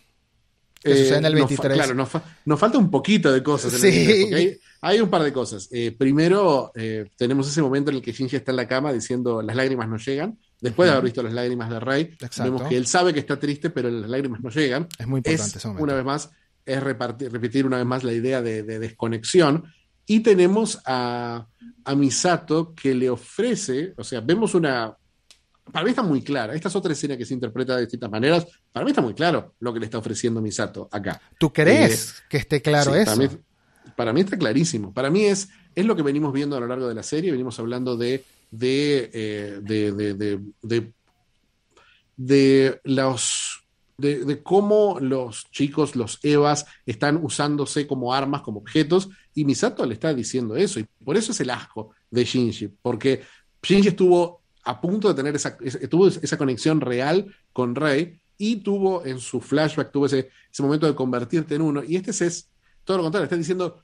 Que 0.85 1.15
en 1.15 1.25
el 1.25 1.33
23. 1.33 1.71
Eh, 1.71 1.75
claro, 1.75 1.95
nos, 1.95 2.59
falta 2.59 2.77
un 2.77 2.91
poquito 2.91 3.31
de 3.31 3.41
cosas. 3.41 3.73
En 3.73 3.91
sí. 3.91 4.59
hay, 4.81 4.99
un 4.99 5.09
par 5.09 5.23
de 5.23 5.33
cosas. 5.33 5.67
Eh, 5.71 5.95
primero, 5.97 6.71
eh, 6.75 7.09
tenemos 7.17 7.47
ese 7.47 7.59
momento 7.63 7.89
en 7.89 7.97
el 7.97 8.03
que 8.03 8.11
Shinji 8.11 8.35
está 8.35 8.51
en 8.51 8.57
la 8.57 8.67
cama 8.67 8.93
diciendo 8.93 9.41
las 9.41 9.55
lágrimas 9.55 9.89
no 9.89 9.97
llegan. 9.97 10.37
Después 10.61 10.87
de 10.87 10.91
haber 10.91 11.05
visto 11.05 11.23
las 11.23 11.33
lágrimas 11.33 11.71
de 11.71 11.79
Rey, 11.79 12.15
vemos 12.37 12.63
que 12.63 12.77
él 12.77 12.85
sabe 12.85 13.13
que 13.13 13.19
está 13.19 13.39
triste, 13.39 13.71
pero 13.71 13.89
las 13.89 14.09
lágrimas 14.09 14.41
no 14.41 14.51
llegan. 14.51 14.87
Es 14.99 15.07
muy 15.07 15.19
importante 15.19 15.57
es, 15.57 15.65
Una 15.65 15.95
vez 15.95 16.05
más, 16.05 16.29
es 16.63 16.83
repetir 16.83 17.65
una 17.65 17.77
vez 17.77 17.85
más 17.85 18.03
la 18.03 18.13
idea 18.13 18.43
de, 18.43 18.61
desconexión. 18.63 19.65
Y 20.05 20.19
tenemos 20.19 20.79
a, 20.85 21.47
a 21.83 21.95
Misato 21.95 22.75
que 22.75 22.93
le 22.93 23.09
ofrece, 23.09 23.93
o 23.97 24.03
sea, 24.03 24.21
vemos 24.21 24.53
una, 24.53 24.95
para 25.71 25.83
mí 25.83 25.89
está 25.89 26.03
muy 26.03 26.21
clara. 26.21 26.53
Esta 26.53 26.67
es 26.67 26.75
otra 26.75 26.93
escena 26.93 27.17
que 27.17 27.25
se 27.25 27.33
interpreta 27.33 27.75
de 27.75 27.81
distintas 27.81 28.09
maneras. 28.11 28.47
Para 28.71 28.85
mí 28.85 28.91
está 28.91 29.01
muy 29.01 29.13
claro 29.13 29.55
lo 29.59 29.73
que 29.73 29.79
le 29.79 29.85
está 29.85 29.97
ofreciendo 29.97 30.41
Misato 30.41 30.87
acá. 30.91 31.19
¿Tú 31.39 31.51
crees 31.51 32.09
eh, 32.09 32.13
que 32.29 32.37
esté 32.37 32.61
claro 32.61 32.95
eso? 32.95 33.11
Para 33.95 34.13
mí, 34.13 34.21
está 34.21 34.37
clarísimo. 34.37 34.93
Para 34.93 35.09
mí 35.09 35.25
es, 35.25 35.49
es 35.73 35.85
lo 35.85 35.95
que 35.95 36.01
venimos 36.01 36.33
viendo 36.33 36.57
a 36.57 36.59
lo 36.59 36.67
largo 36.67 36.87
de 36.87 36.95
la 36.95 37.03
serie. 37.03 37.31
Venimos 37.31 37.59
hablando 37.59 37.95
de, 37.95 38.25
de, 38.51 39.09
eh, 39.13 39.59
de, 39.61 40.41
de, 42.17 42.79
los 42.83 43.65
de, 43.97 44.43
cómo 44.43 44.97
los 44.99 45.49
chicos, 45.51 45.95
los 45.95 46.19
Evas, 46.23 46.65
están 46.85 47.23
usándose 47.23 47.87
como 47.87 48.13
armas, 48.13 48.41
como 48.41 48.59
objetos, 48.59 49.09
y 49.33 49.45
Misato 49.45 49.85
le 49.85 49.93
está 49.93 50.13
diciendo 50.13 50.55
eso, 50.55 50.79
y 50.79 50.85
por 51.03 51.15
eso 51.15 51.31
es 51.31 51.39
el 51.39 51.49
asco 51.49 51.91
de 52.09 52.25
Shinji, 52.25 52.67
porque 52.81 53.21
Shinji 53.63 53.89
estuvo 53.89 54.41
a 54.65 54.81
punto 54.81 55.07
de 55.07 55.13
tener 55.13 55.35
esa, 55.35 55.57
tuvo 55.89 56.07
esa 56.07 56.37
conexión 56.37 56.81
real 56.81 57.33
con 57.53 57.75
Rey 57.75 58.19
y 58.37 58.57
tuvo 58.57 59.05
en 59.05 59.19
su 59.19 59.39
flashback, 59.39 59.91
tuvo 59.91 60.07
ese, 60.07 60.29
ese 60.51 60.63
momento 60.63 60.87
de 60.87 60.95
convertirte 60.95 61.55
en 61.55 61.61
uno. 61.61 61.83
Y 61.83 61.95
este 61.95 62.11
es, 62.25 62.49
todo 62.83 62.97
lo 62.97 63.03
contrario, 63.03 63.25
está 63.25 63.37
diciendo, 63.37 63.81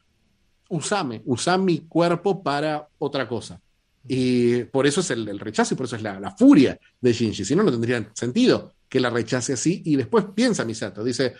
usame, 0.70 1.22
usa 1.26 1.58
mi 1.58 1.80
cuerpo 1.80 2.42
para 2.42 2.88
otra 2.98 3.28
cosa. 3.28 3.62
Y 4.08 4.64
por 4.66 4.88
eso 4.88 5.02
es 5.02 5.12
el, 5.12 5.40
rechazo 5.40 5.76
y 5.76 5.78
por 5.78 5.86
eso 5.86 5.96
es 5.96 6.02
la, 6.02 6.36
furia 6.38 6.78
de 7.00 7.14
Shinji. 7.14 7.46
Si 7.46 7.56
no, 7.56 7.64
no 7.64 7.72
tendría 7.72 8.10
sentido 8.14 8.74
que 8.90 9.00
la 9.00 9.12
rechace 9.12 9.54
así. 9.54 9.84
Y 9.86 9.96
después 9.96 10.26
piensa 10.34 10.66
Misato, 10.66 11.04
dice, 11.04 11.36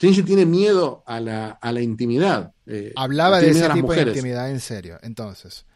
Shinji 0.00 0.22
tiene 0.22 0.46
miedo 0.46 1.02
a 1.06 1.20
la, 1.20 1.50
a 1.50 1.72
la 1.72 1.82
intimidad. 1.82 2.52
Eh, 2.66 2.92
Hablaba 2.96 3.40
de 3.40 3.50
ese 3.50 3.68
tipo 3.68 3.92
de 3.92 4.02
intimidad 4.02 4.50
en 4.50 4.60
serio, 4.60 4.98
entonces. 5.02 5.66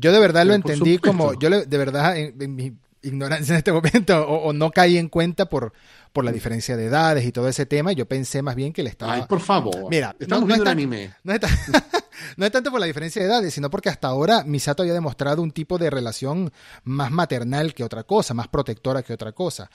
Yo 0.00 0.12
de 0.12 0.18
verdad 0.18 0.46
lo 0.46 0.54
entendí 0.54 0.98
como, 0.98 1.38
yo 1.38 1.50
de 1.50 1.78
verdad 1.78 2.16
en, 2.16 2.54
mi 2.54 2.72
ignorancia 3.02 3.52
en 3.52 3.58
este 3.58 3.72
momento 3.72 4.26
o, 4.26 4.52
no 4.52 4.70
caí 4.70 4.96
en 4.98 5.08
cuenta 5.08 5.46
por, 5.46 5.72
por 6.12 6.24
la 6.24 6.32
diferencia 6.32 6.76
de 6.76 6.86
edades 6.86 7.24
y 7.24 7.32
todo 7.32 7.48
ese 7.48 7.66
tema. 7.66 7.92
Yo 7.92 8.06
pensé 8.06 8.42
más 8.42 8.56
bien 8.56 8.72
que 8.72 8.82
le 8.82 8.90
estaba. 8.90 9.14
Ay, 9.14 9.22
por 9.28 9.40
favor. 9.40 9.88
Mira, 9.90 10.16
estamos 10.18 10.46
viendo 10.46 10.62
un 10.62 10.68
anime. 10.68 11.14
No 12.36 12.44
es, 12.44 12.52
tanto 12.52 12.70
por 12.70 12.80
la 12.80 12.86
diferencia 12.86 13.22
de 13.22 13.28
edades, 13.28 13.54
sino 13.54 13.70
porque 13.70 13.88
hasta 13.88 14.08
ahora 14.08 14.44
Misato 14.44 14.82
había 14.82 14.94
demostrado 14.94 15.42
un 15.42 15.52
tipo 15.52 15.78
de 15.78 15.90
relación 15.90 16.52
más 16.84 17.10
maternal 17.10 17.74
que 17.74 17.84
otra 17.84 18.04
cosa, 18.04 18.34
más 18.34 18.48
protectora 18.48 19.02
que 19.02 19.12
otra 19.12 19.32
cosa. 19.32 19.70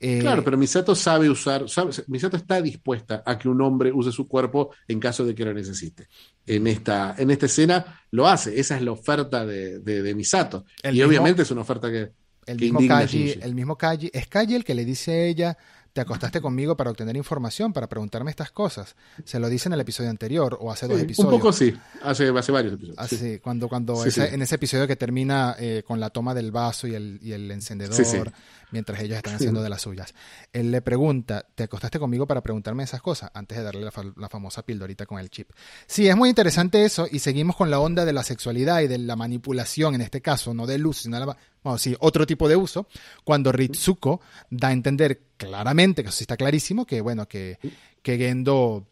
Eh, 0.00 0.18
claro, 0.20 0.44
pero 0.44 0.58
Misato 0.58 0.94
sabe 0.94 1.30
usar, 1.30 1.64
Misato 2.08 2.36
está 2.36 2.60
dispuesta 2.60 3.22
a 3.24 3.38
que 3.38 3.48
un 3.48 3.60
hombre 3.62 3.92
use 3.92 4.12
su 4.12 4.28
cuerpo 4.28 4.70
en 4.88 5.00
caso 5.00 5.24
de 5.24 5.34
que 5.34 5.44
lo 5.44 5.54
necesite. 5.54 6.08
En 6.46 6.66
esta, 6.66 7.14
en 7.16 7.30
esta 7.30 7.46
escena 7.46 8.02
lo 8.10 8.26
hace, 8.26 8.58
esa 8.58 8.76
es 8.76 8.82
la 8.82 8.92
oferta 8.92 9.46
de, 9.46 10.12
Misato. 10.14 10.64
y 10.82 11.00
obviamente 11.02 11.42
es 11.42 11.50
una 11.50 11.62
oferta 11.62 11.90
que... 11.90 12.12
El 12.46 12.60
mismo, 12.60 12.80
Kaji, 12.86 13.38
el 13.40 13.54
mismo 13.54 13.78
Kaji, 13.78 14.10
es 14.12 14.26
Kaji 14.26 14.54
el 14.54 14.64
que 14.64 14.74
le 14.74 14.84
dice 14.84 15.12
a 15.12 15.24
ella, 15.24 15.58
te 15.94 16.00
acostaste 16.00 16.40
conmigo 16.40 16.76
para 16.76 16.90
obtener 16.90 17.16
información, 17.16 17.72
para 17.72 17.88
preguntarme 17.88 18.28
estas 18.28 18.50
cosas. 18.50 18.96
Se 19.24 19.38
lo 19.38 19.48
dice 19.48 19.68
en 19.68 19.74
el 19.74 19.80
episodio 19.80 20.10
anterior 20.10 20.58
o 20.60 20.72
hace 20.72 20.88
dos 20.88 21.00
episodios. 21.00 21.32
Un 21.32 21.40
poco 21.40 21.52
sí, 21.52 21.72
hace, 22.02 22.28
hace 22.30 22.52
varios 22.52 22.74
episodios. 22.74 22.98
Así, 22.98 23.38
cuando, 23.38 23.68
cuando 23.68 24.04
en 24.04 24.42
ese 24.42 24.56
episodio 24.56 24.88
que 24.88 24.96
termina 24.96 25.54
eh, 25.56 25.84
con 25.86 26.00
la 26.00 26.10
toma 26.10 26.34
del 26.34 26.50
vaso 26.50 26.88
y 26.88 26.96
el, 26.96 27.20
y 27.22 27.30
el 27.30 27.48
encendedor, 27.48 28.32
mientras 28.70 29.00
ellos 29.00 29.16
están 29.16 29.34
haciendo 29.34 29.62
de 29.62 29.68
las 29.68 29.82
suyas. 29.82 30.14
Él 30.52 30.70
le 30.70 30.82
pregunta, 30.82 31.46
¿te 31.54 31.64
acostaste 31.64 31.98
conmigo 31.98 32.26
para 32.26 32.42
preguntarme 32.42 32.82
esas 32.82 33.02
cosas? 33.02 33.30
Antes 33.34 33.58
de 33.58 33.64
darle 33.64 33.82
la, 33.82 34.28
famosa 34.28 34.64
pildorita 34.64 35.06
con 35.06 35.18
el 35.18 35.30
chip. 35.30 35.50
Sí, 35.86 36.08
es 36.08 36.16
muy 36.16 36.28
interesante 36.28 36.84
eso 36.84 37.06
y 37.10 37.18
seguimos 37.18 37.56
con 37.56 37.70
la 37.70 37.80
onda 37.80 38.04
de 38.04 38.12
la 38.12 38.22
sexualidad 38.22 38.80
y 38.80 38.88
de 38.88 38.98
la 38.98 39.16
manipulación, 39.16 39.94
en 39.94 40.00
este 40.00 40.20
caso, 40.20 40.54
no 40.54 40.66
de 40.66 40.78
luz, 40.78 40.98
sino 40.98 41.18
de 41.18 41.26
la, 41.26 41.36
bueno, 41.62 41.78
sí, 41.78 41.96
otro 42.00 42.26
tipo 42.26 42.48
de 42.48 42.56
uso, 42.56 42.88
cuando 43.24 43.52
Ritsuko 43.52 44.20
da 44.50 44.68
a 44.68 44.72
entender 44.72 45.22
claramente, 45.36 46.02
que 46.02 46.08
eso 46.08 46.18
sí 46.18 46.24
está 46.24 46.36
clarísimo, 46.36 46.86
que 46.86 47.00
bueno, 47.00 47.26
que, 47.26 47.58
que 48.02 48.16
Gendo 48.16 48.86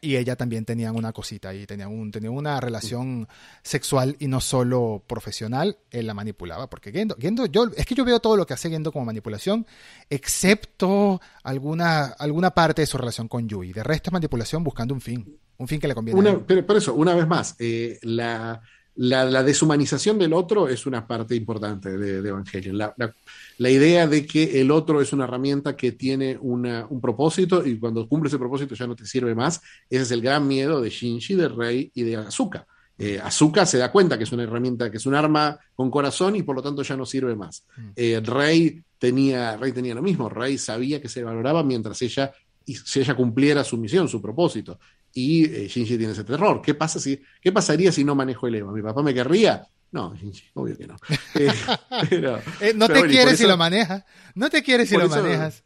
y 0.00 0.16
ella 0.16 0.36
también 0.36 0.64
tenían 0.64 0.96
una 0.96 1.12
cosita 1.12 1.54
y 1.54 1.66
tenían, 1.66 1.90
un, 1.90 2.10
tenían 2.10 2.32
una 2.32 2.60
relación 2.60 3.28
sexual 3.62 4.16
y 4.18 4.28
no 4.28 4.40
solo 4.40 5.02
profesional, 5.06 5.78
él 5.90 6.06
la 6.06 6.14
manipulaba, 6.14 6.68
porque 6.70 6.92
Gendo, 6.92 7.16
Gendo 7.20 7.46
yo, 7.46 7.70
es 7.76 7.86
que 7.86 7.94
yo 7.94 8.04
veo 8.04 8.20
todo 8.20 8.36
lo 8.36 8.46
que 8.46 8.54
hace 8.54 8.70
Gendo 8.70 8.92
como 8.92 9.04
manipulación, 9.04 9.66
excepto 10.08 11.20
alguna, 11.42 12.06
alguna 12.18 12.52
parte 12.52 12.82
de 12.82 12.86
su 12.86 12.98
relación 12.98 13.28
con 13.28 13.48
Yui, 13.48 13.72
de 13.72 13.82
resto 13.82 14.10
es 14.10 14.12
manipulación 14.12 14.64
buscando 14.64 14.94
un 14.94 15.00
fin, 15.00 15.38
un 15.58 15.68
fin 15.68 15.80
que 15.80 15.88
le 15.88 15.94
conviene. 15.94 16.38
pero 16.46 16.66
por 16.66 16.76
eso, 16.76 16.94
una 16.94 17.14
vez 17.14 17.26
más, 17.26 17.56
eh, 17.58 17.98
la 18.02 18.62
la, 18.96 19.42
deshumanización 19.42 20.18
del 20.18 20.32
otro 20.32 20.68
es 20.68 20.86
una 20.86 21.06
parte 21.06 21.34
importante 21.34 21.96
de, 21.96 22.28
Evangelion. 22.28 22.76
La, 22.76 23.70
idea 23.70 24.06
de 24.06 24.26
que 24.26 24.60
el 24.60 24.70
otro 24.70 25.00
es 25.00 25.12
una 25.12 25.24
herramienta 25.24 25.76
que 25.76 25.92
tiene 25.92 26.36
un 26.38 27.00
propósito 27.00 27.66
y 27.66 27.78
cuando 27.78 28.06
cumple 28.06 28.28
ese 28.28 28.38
propósito 28.38 28.74
ya 28.74 28.86
no 28.86 28.96
te 28.96 29.06
sirve 29.06 29.34
más. 29.34 29.60
Ese 29.88 30.02
es 30.02 30.10
el 30.10 30.20
gran 30.20 30.46
miedo 30.46 30.80
de 30.80 30.90
Shinji, 30.90 31.34
de 31.34 31.48
Rey 31.48 31.90
y 31.94 32.02
de 32.02 32.16
Azuka. 32.16 32.66
Eh, 32.98 33.18
Azuka 33.22 33.64
se 33.64 33.78
da 33.78 33.90
cuenta 33.90 34.18
que 34.18 34.24
es 34.24 34.32
una 34.32 34.42
herramienta, 34.42 34.90
que 34.90 34.98
es 34.98 35.06
un 35.06 35.14
arma 35.14 35.58
con 35.74 35.90
corazón 35.90 36.36
y 36.36 36.42
por 36.42 36.54
lo 36.54 36.62
tanto 36.62 36.82
ya 36.82 36.96
no 36.96 37.06
sirve 37.06 37.34
más. 37.34 37.64
Mm. 37.76 37.88
Eh, 37.96 38.20
Rey, 38.22 38.82
tenía, 38.98 39.56
Rey 39.56 39.72
tenía 39.72 39.94
lo 39.94 40.02
mismo. 40.02 40.28
Rey 40.28 40.58
sabía 40.58 41.00
que 41.00 41.08
se 41.08 41.24
valoraba 41.24 41.62
mientras 41.62 42.00
ella 42.02 42.32
si 42.64 43.00
ella 43.00 43.16
cumpliera 43.16 43.64
su 43.64 43.76
misión, 43.76 44.08
su 44.08 44.22
propósito 44.22 44.78
y 45.14 45.44
eh, 45.44 45.68
Shinji 45.68 45.98
tiene 45.98 46.12
ese 46.12 46.24
terror. 46.24 46.62
¿Qué, 46.62 46.74
pasa 46.74 46.98
si, 46.98 47.20
¿Qué 47.40 47.52
pasaría 47.52 47.92
si 47.92 48.04
no 48.04 48.14
manejo 48.14 48.46
el 48.46 48.54
Eva? 48.56 48.72
¿Mi 48.72 48.82
papá 48.82 49.02
me 49.02 49.12
querría? 49.12 49.66
No, 49.90 50.14
Shinji, 50.14 50.44
obvio 50.54 50.76
que 50.76 50.86
no. 50.86 50.96
Eh, 51.34 51.50
eh, 52.60 52.72
no 52.74 52.88
te 52.88 53.06
quieres 53.06 53.38
si 53.38 53.46
lo 53.46 53.56
manejas. 53.56 54.04
No 54.34 54.48
te 54.48 54.62
quieres 54.62 54.88
si 54.88 54.96
lo 54.96 55.08
manejas. 55.08 55.64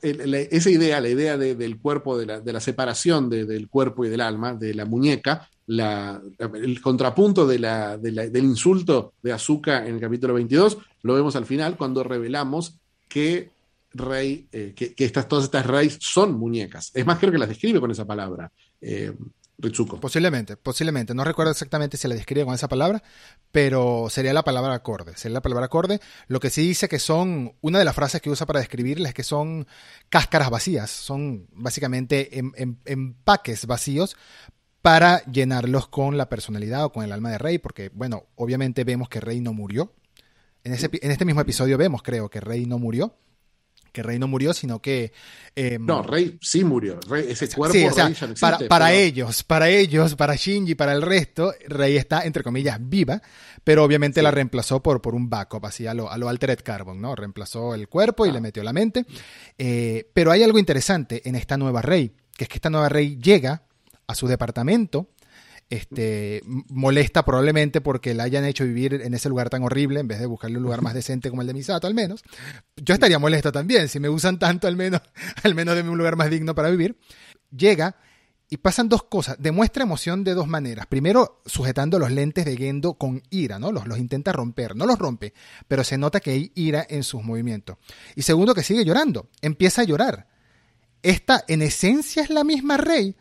esa 0.00 0.70
idea, 0.70 1.00
la 1.00 1.08
idea 1.08 1.36
del 1.36 1.78
cuerpo, 1.78 2.18
de 2.18 2.26
la, 2.26 2.40
de 2.40 2.52
la 2.52 2.60
separación 2.60 3.28
del 3.28 3.68
cuerpo 3.68 4.04
y 4.04 4.08
del 4.08 4.20
alma, 4.20 4.54
de 4.54 4.74
la 4.74 4.84
muñeca, 4.84 5.48
la, 5.66 6.20
el 6.38 6.80
contrapunto 6.80 7.46
de 7.46 7.58
la, 7.58 7.98
del 7.98 8.44
insulto 8.44 9.14
de 9.22 9.32
Azuka 9.32 9.86
en 9.86 9.94
el 9.94 10.00
capítulo 10.00 10.34
22, 10.34 10.78
lo 11.02 11.14
vemos 11.14 11.36
al 11.36 11.46
final 11.46 11.76
cuando 11.76 12.02
revelamos 12.04 12.78
que 13.08 13.50
Rey, 13.92 14.46
que, 14.50 14.94
que, 14.94 15.04
estas, 15.04 15.26
todas 15.26 15.46
estas 15.46 15.66
Reys 15.66 15.98
son 16.00 16.38
muñecas. 16.38 16.90
Es 16.94 17.06
más, 17.06 17.18
creo 17.18 17.32
que 17.32 17.38
las 17.38 17.48
describe 17.48 17.80
con 17.80 17.90
esa 17.90 18.06
palabra 18.06 18.50
eh. 18.80 19.12
Posiblemente, 20.00 20.56
posiblemente. 20.56 21.14
No 21.14 21.24
recuerdo 21.24 21.50
exactamente 21.50 21.96
si 21.96 22.06
la 22.06 22.14
describe 22.14 22.44
con 22.44 22.54
esa 22.54 22.68
palabra, 22.68 23.02
pero 23.50 24.06
sería 24.08 24.32
la 24.32 24.44
palabra 24.44 24.72
acorde. 24.72 25.16
Sería 25.16 25.34
la 25.34 25.42
palabra 25.42 25.66
acorde. 25.66 26.00
Lo 26.28 26.38
que 26.38 26.48
sí 26.48 26.62
dice 26.62 26.88
que 26.88 27.00
son, 27.00 27.56
una 27.60 27.80
de 27.80 27.84
las 27.84 27.96
frases 27.96 28.22
que 28.22 28.30
usa 28.30 28.46
para 28.46 28.60
describirles 28.60 29.08
es 29.08 29.14
que 29.14 29.24
son 29.24 29.66
cáscaras 30.10 30.50
vacías. 30.50 30.90
Son 30.90 31.48
básicamente 31.52 32.38
em, 32.38 32.52
em, 32.54 32.76
empaques 32.84 33.66
vacíos 33.66 34.16
para 34.80 35.24
llenarlos 35.24 35.88
con 35.88 36.16
la 36.16 36.28
personalidad 36.28 36.84
o 36.84 36.92
con 36.92 37.02
el 37.04 37.10
alma 37.10 37.32
de 37.32 37.38
Rey, 37.38 37.58
porque, 37.58 37.90
bueno, 37.92 38.26
obviamente 38.36 38.84
vemos 38.84 39.08
que 39.08 39.20
Rey 39.20 39.40
no 39.40 39.52
murió. 39.52 39.92
En, 40.62 40.72
ese, 40.72 40.88
en 40.92 41.10
este 41.10 41.24
mismo 41.24 41.40
episodio 41.40 41.76
vemos, 41.76 42.04
creo, 42.04 42.28
que 42.28 42.40
Rey 42.40 42.64
no 42.64 42.78
murió 42.78 43.12
que 43.98 44.02
Rey 44.04 44.18
no 44.20 44.28
murió, 44.28 44.54
sino 44.54 44.80
que... 44.80 45.12
Em, 45.56 45.84
no, 45.84 46.04
Rey 46.04 46.38
sí 46.40 46.62
murió. 46.62 47.00
ese 47.16 47.48
cuerpo 47.48 47.72
Rey 47.74 47.88
ya 47.96 48.04
no 48.04 48.10
existe, 48.10 48.34
para, 48.40 48.58
para 48.68 48.92
ellos, 48.92 49.42
para 49.42 49.68
ellos, 49.68 50.14
para 50.14 50.36
Shinji, 50.36 50.76
para 50.76 50.92
el 50.92 51.02
resto, 51.02 51.52
Rey 51.66 51.96
está, 51.96 52.22
entre 52.22 52.44
comillas, 52.44 52.78
viva, 52.80 53.20
pero 53.64 53.82
obviamente 53.82 54.22
la 54.22 54.30
reemplazó 54.30 54.80
por, 54.80 55.02
por 55.02 55.16
un 55.16 55.28
backup, 55.28 55.66
así 55.66 55.88
a 55.88 55.94
lo, 55.94 56.08
a 56.08 56.16
lo 56.16 56.28
Altered 56.28 56.60
Carbon, 56.62 57.00
¿no? 57.00 57.16
Reemplazó 57.16 57.74
el 57.74 57.88
cuerpo 57.88 58.24
y 58.24 58.30
le 58.30 58.38
ah. 58.38 58.40
metió 58.40 58.62
la 58.62 58.72
mente. 58.72 59.04
Eh, 59.58 60.08
pero 60.14 60.30
hay 60.30 60.44
algo 60.44 60.60
interesante 60.60 61.28
en 61.28 61.34
esta 61.34 61.56
nueva 61.56 61.82
Rey, 61.82 62.12
que 62.36 62.44
es 62.44 62.48
que 62.48 62.58
esta 62.58 62.70
nueva 62.70 62.88
Rey 62.88 63.18
llega 63.20 63.64
a 64.06 64.14
su 64.14 64.28
departamento 64.28 65.08
este, 65.70 66.42
molesta 66.68 67.24
probablemente 67.24 67.80
porque 67.80 68.14
la 68.14 68.24
hayan 68.24 68.44
hecho 68.44 68.64
vivir 68.64 68.94
en 68.94 69.12
ese 69.14 69.28
lugar 69.28 69.50
tan 69.50 69.62
horrible 69.62 70.00
en 70.00 70.08
vez 70.08 70.18
de 70.18 70.26
buscarle 70.26 70.56
un 70.56 70.62
lugar 70.62 70.80
más 70.80 70.94
decente 70.94 71.28
como 71.30 71.42
el 71.42 71.48
de 71.48 71.54
Misato 71.54 71.86
al 71.86 71.94
menos. 71.94 72.22
Yo 72.76 72.94
estaría 72.94 73.18
molesto 73.18 73.52
también 73.52 73.88
si 73.88 74.00
me 74.00 74.08
usan 74.08 74.38
tanto 74.38 74.66
al 74.66 74.76
menos, 74.76 75.02
al 75.42 75.54
menos 75.54 75.74
de 75.74 75.82
un 75.82 75.98
lugar 75.98 76.16
más 76.16 76.30
digno 76.30 76.54
para 76.54 76.70
vivir. 76.70 76.98
Llega 77.50 77.96
y 78.50 78.56
pasan 78.58 78.88
dos 78.88 79.02
cosas. 79.02 79.36
Demuestra 79.38 79.82
emoción 79.82 80.24
de 80.24 80.32
dos 80.32 80.48
maneras. 80.48 80.86
Primero, 80.86 81.42
sujetando 81.44 81.98
los 81.98 82.10
lentes 82.10 82.46
de 82.46 82.56
Gendo 82.56 82.94
con 82.94 83.22
ira, 83.28 83.58
¿no? 83.58 83.72
Los, 83.72 83.86
los 83.86 83.98
intenta 83.98 84.32
romper. 84.32 84.74
No 84.74 84.86
los 84.86 84.98
rompe, 84.98 85.34
pero 85.66 85.84
se 85.84 85.98
nota 85.98 86.20
que 86.20 86.30
hay 86.30 86.52
ira 86.54 86.86
en 86.88 87.02
sus 87.02 87.22
movimientos. 87.22 87.76
Y 88.16 88.22
segundo, 88.22 88.54
que 88.54 88.62
sigue 88.62 88.84
llorando. 88.86 89.28
Empieza 89.42 89.82
a 89.82 89.84
llorar. 89.84 90.28
Esta, 91.02 91.44
en 91.46 91.60
esencia, 91.60 92.22
es 92.22 92.30
la 92.30 92.42
misma 92.42 92.78
Rey 92.78 93.16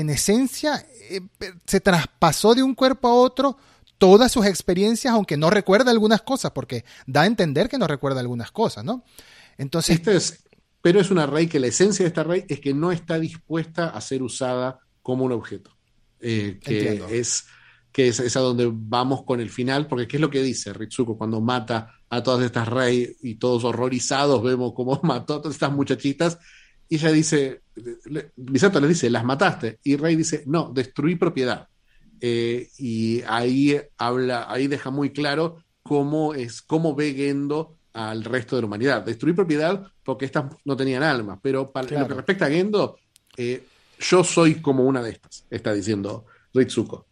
en 0.00 0.10
esencia 0.10 0.86
eh, 1.10 1.20
se 1.66 1.80
traspasó 1.80 2.54
de 2.54 2.62
un 2.62 2.74
cuerpo 2.74 3.08
a 3.08 3.14
otro 3.14 3.56
todas 3.98 4.30
sus 4.30 4.46
experiencias, 4.46 5.12
aunque 5.12 5.36
no 5.36 5.50
recuerda 5.50 5.90
algunas 5.90 6.22
cosas, 6.22 6.52
porque 6.52 6.84
da 7.06 7.22
a 7.22 7.26
entender 7.26 7.68
que 7.68 7.78
no 7.78 7.86
recuerda 7.86 8.20
algunas 8.20 8.50
cosas, 8.52 8.84
¿no? 8.84 9.04
Entonces. 9.56 9.96
Este 9.96 10.16
es, 10.16 10.44
pero 10.80 11.00
es 11.00 11.10
una 11.10 11.26
rey 11.26 11.48
que 11.48 11.58
la 11.58 11.66
esencia 11.66 12.04
de 12.04 12.08
esta 12.08 12.22
rey 12.22 12.44
es 12.48 12.60
que 12.60 12.74
no 12.74 12.92
está 12.92 13.18
dispuesta 13.18 13.88
a 13.88 14.00
ser 14.00 14.22
usada 14.22 14.78
como 15.02 15.24
un 15.24 15.32
objeto. 15.32 15.76
Eh, 16.20 16.58
que 16.62 17.02
es 17.10 17.46
que 17.92 18.08
es, 18.08 18.36
a 18.36 18.40
donde 18.40 18.70
vamos 18.72 19.24
con 19.24 19.40
el 19.40 19.50
final, 19.50 19.86
porque 19.86 20.06
¿qué 20.06 20.18
es 20.18 20.20
lo 20.20 20.30
que 20.30 20.42
dice 20.42 20.72
Ritsuko 20.72 21.16
cuando 21.16 21.40
mata 21.40 21.94
a 22.08 22.22
todas 22.22 22.44
estas 22.44 22.68
rey 22.68 23.16
y 23.22 23.36
todos 23.36 23.64
horrorizados 23.64 24.42
vemos 24.42 24.72
cómo 24.74 25.00
mató 25.02 25.34
a 25.34 25.42
todas 25.42 25.54
estas 25.54 25.72
muchachitas 25.72 26.38
y 26.88 26.96
ella 26.96 27.12
dice, 27.12 27.62
Misato 28.36 28.80
le 28.80 28.88
dice, 28.88 29.10
las 29.10 29.24
mataste. 29.24 29.78
Y 29.84 29.96
Rey 29.96 30.16
dice, 30.16 30.42
no, 30.46 30.70
destruí 30.72 31.16
propiedad. 31.16 31.68
Eh, 32.20 32.68
y 32.78 33.22
ahí 33.26 33.80
habla, 33.96 34.46
ahí 34.48 34.66
deja 34.66 34.90
muy 34.90 35.10
claro 35.10 35.62
cómo 35.82 36.34
es, 36.34 36.62
cómo 36.62 36.94
ve 36.94 37.14
Gendo 37.14 37.76
al 37.92 38.24
resto 38.24 38.56
de 38.56 38.62
la 38.62 38.66
humanidad. 38.66 39.02
Destruí 39.02 39.32
propiedad 39.32 39.82
porque 40.02 40.24
estas 40.24 40.46
no 40.64 40.76
tenían 40.76 41.02
alma, 41.02 41.38
pero 41.42 41.70
para 41.70 41.98
lo 41.98 42.08
que 42.08 42.14
respecta 42.14 42.46
a 42.46 42.50
Gendo, 42.50 42.98
eh, 43.36 43.62
yo 44.00 44.24
soy 44.24 44.56
como 44.56 44.84
una 44.84 45.02
de 45.02 45.10
estas, 45.10 45.44
está 45.50 45.72
diciendo 45.72 46.26
Ritsuko. 46.54 47.06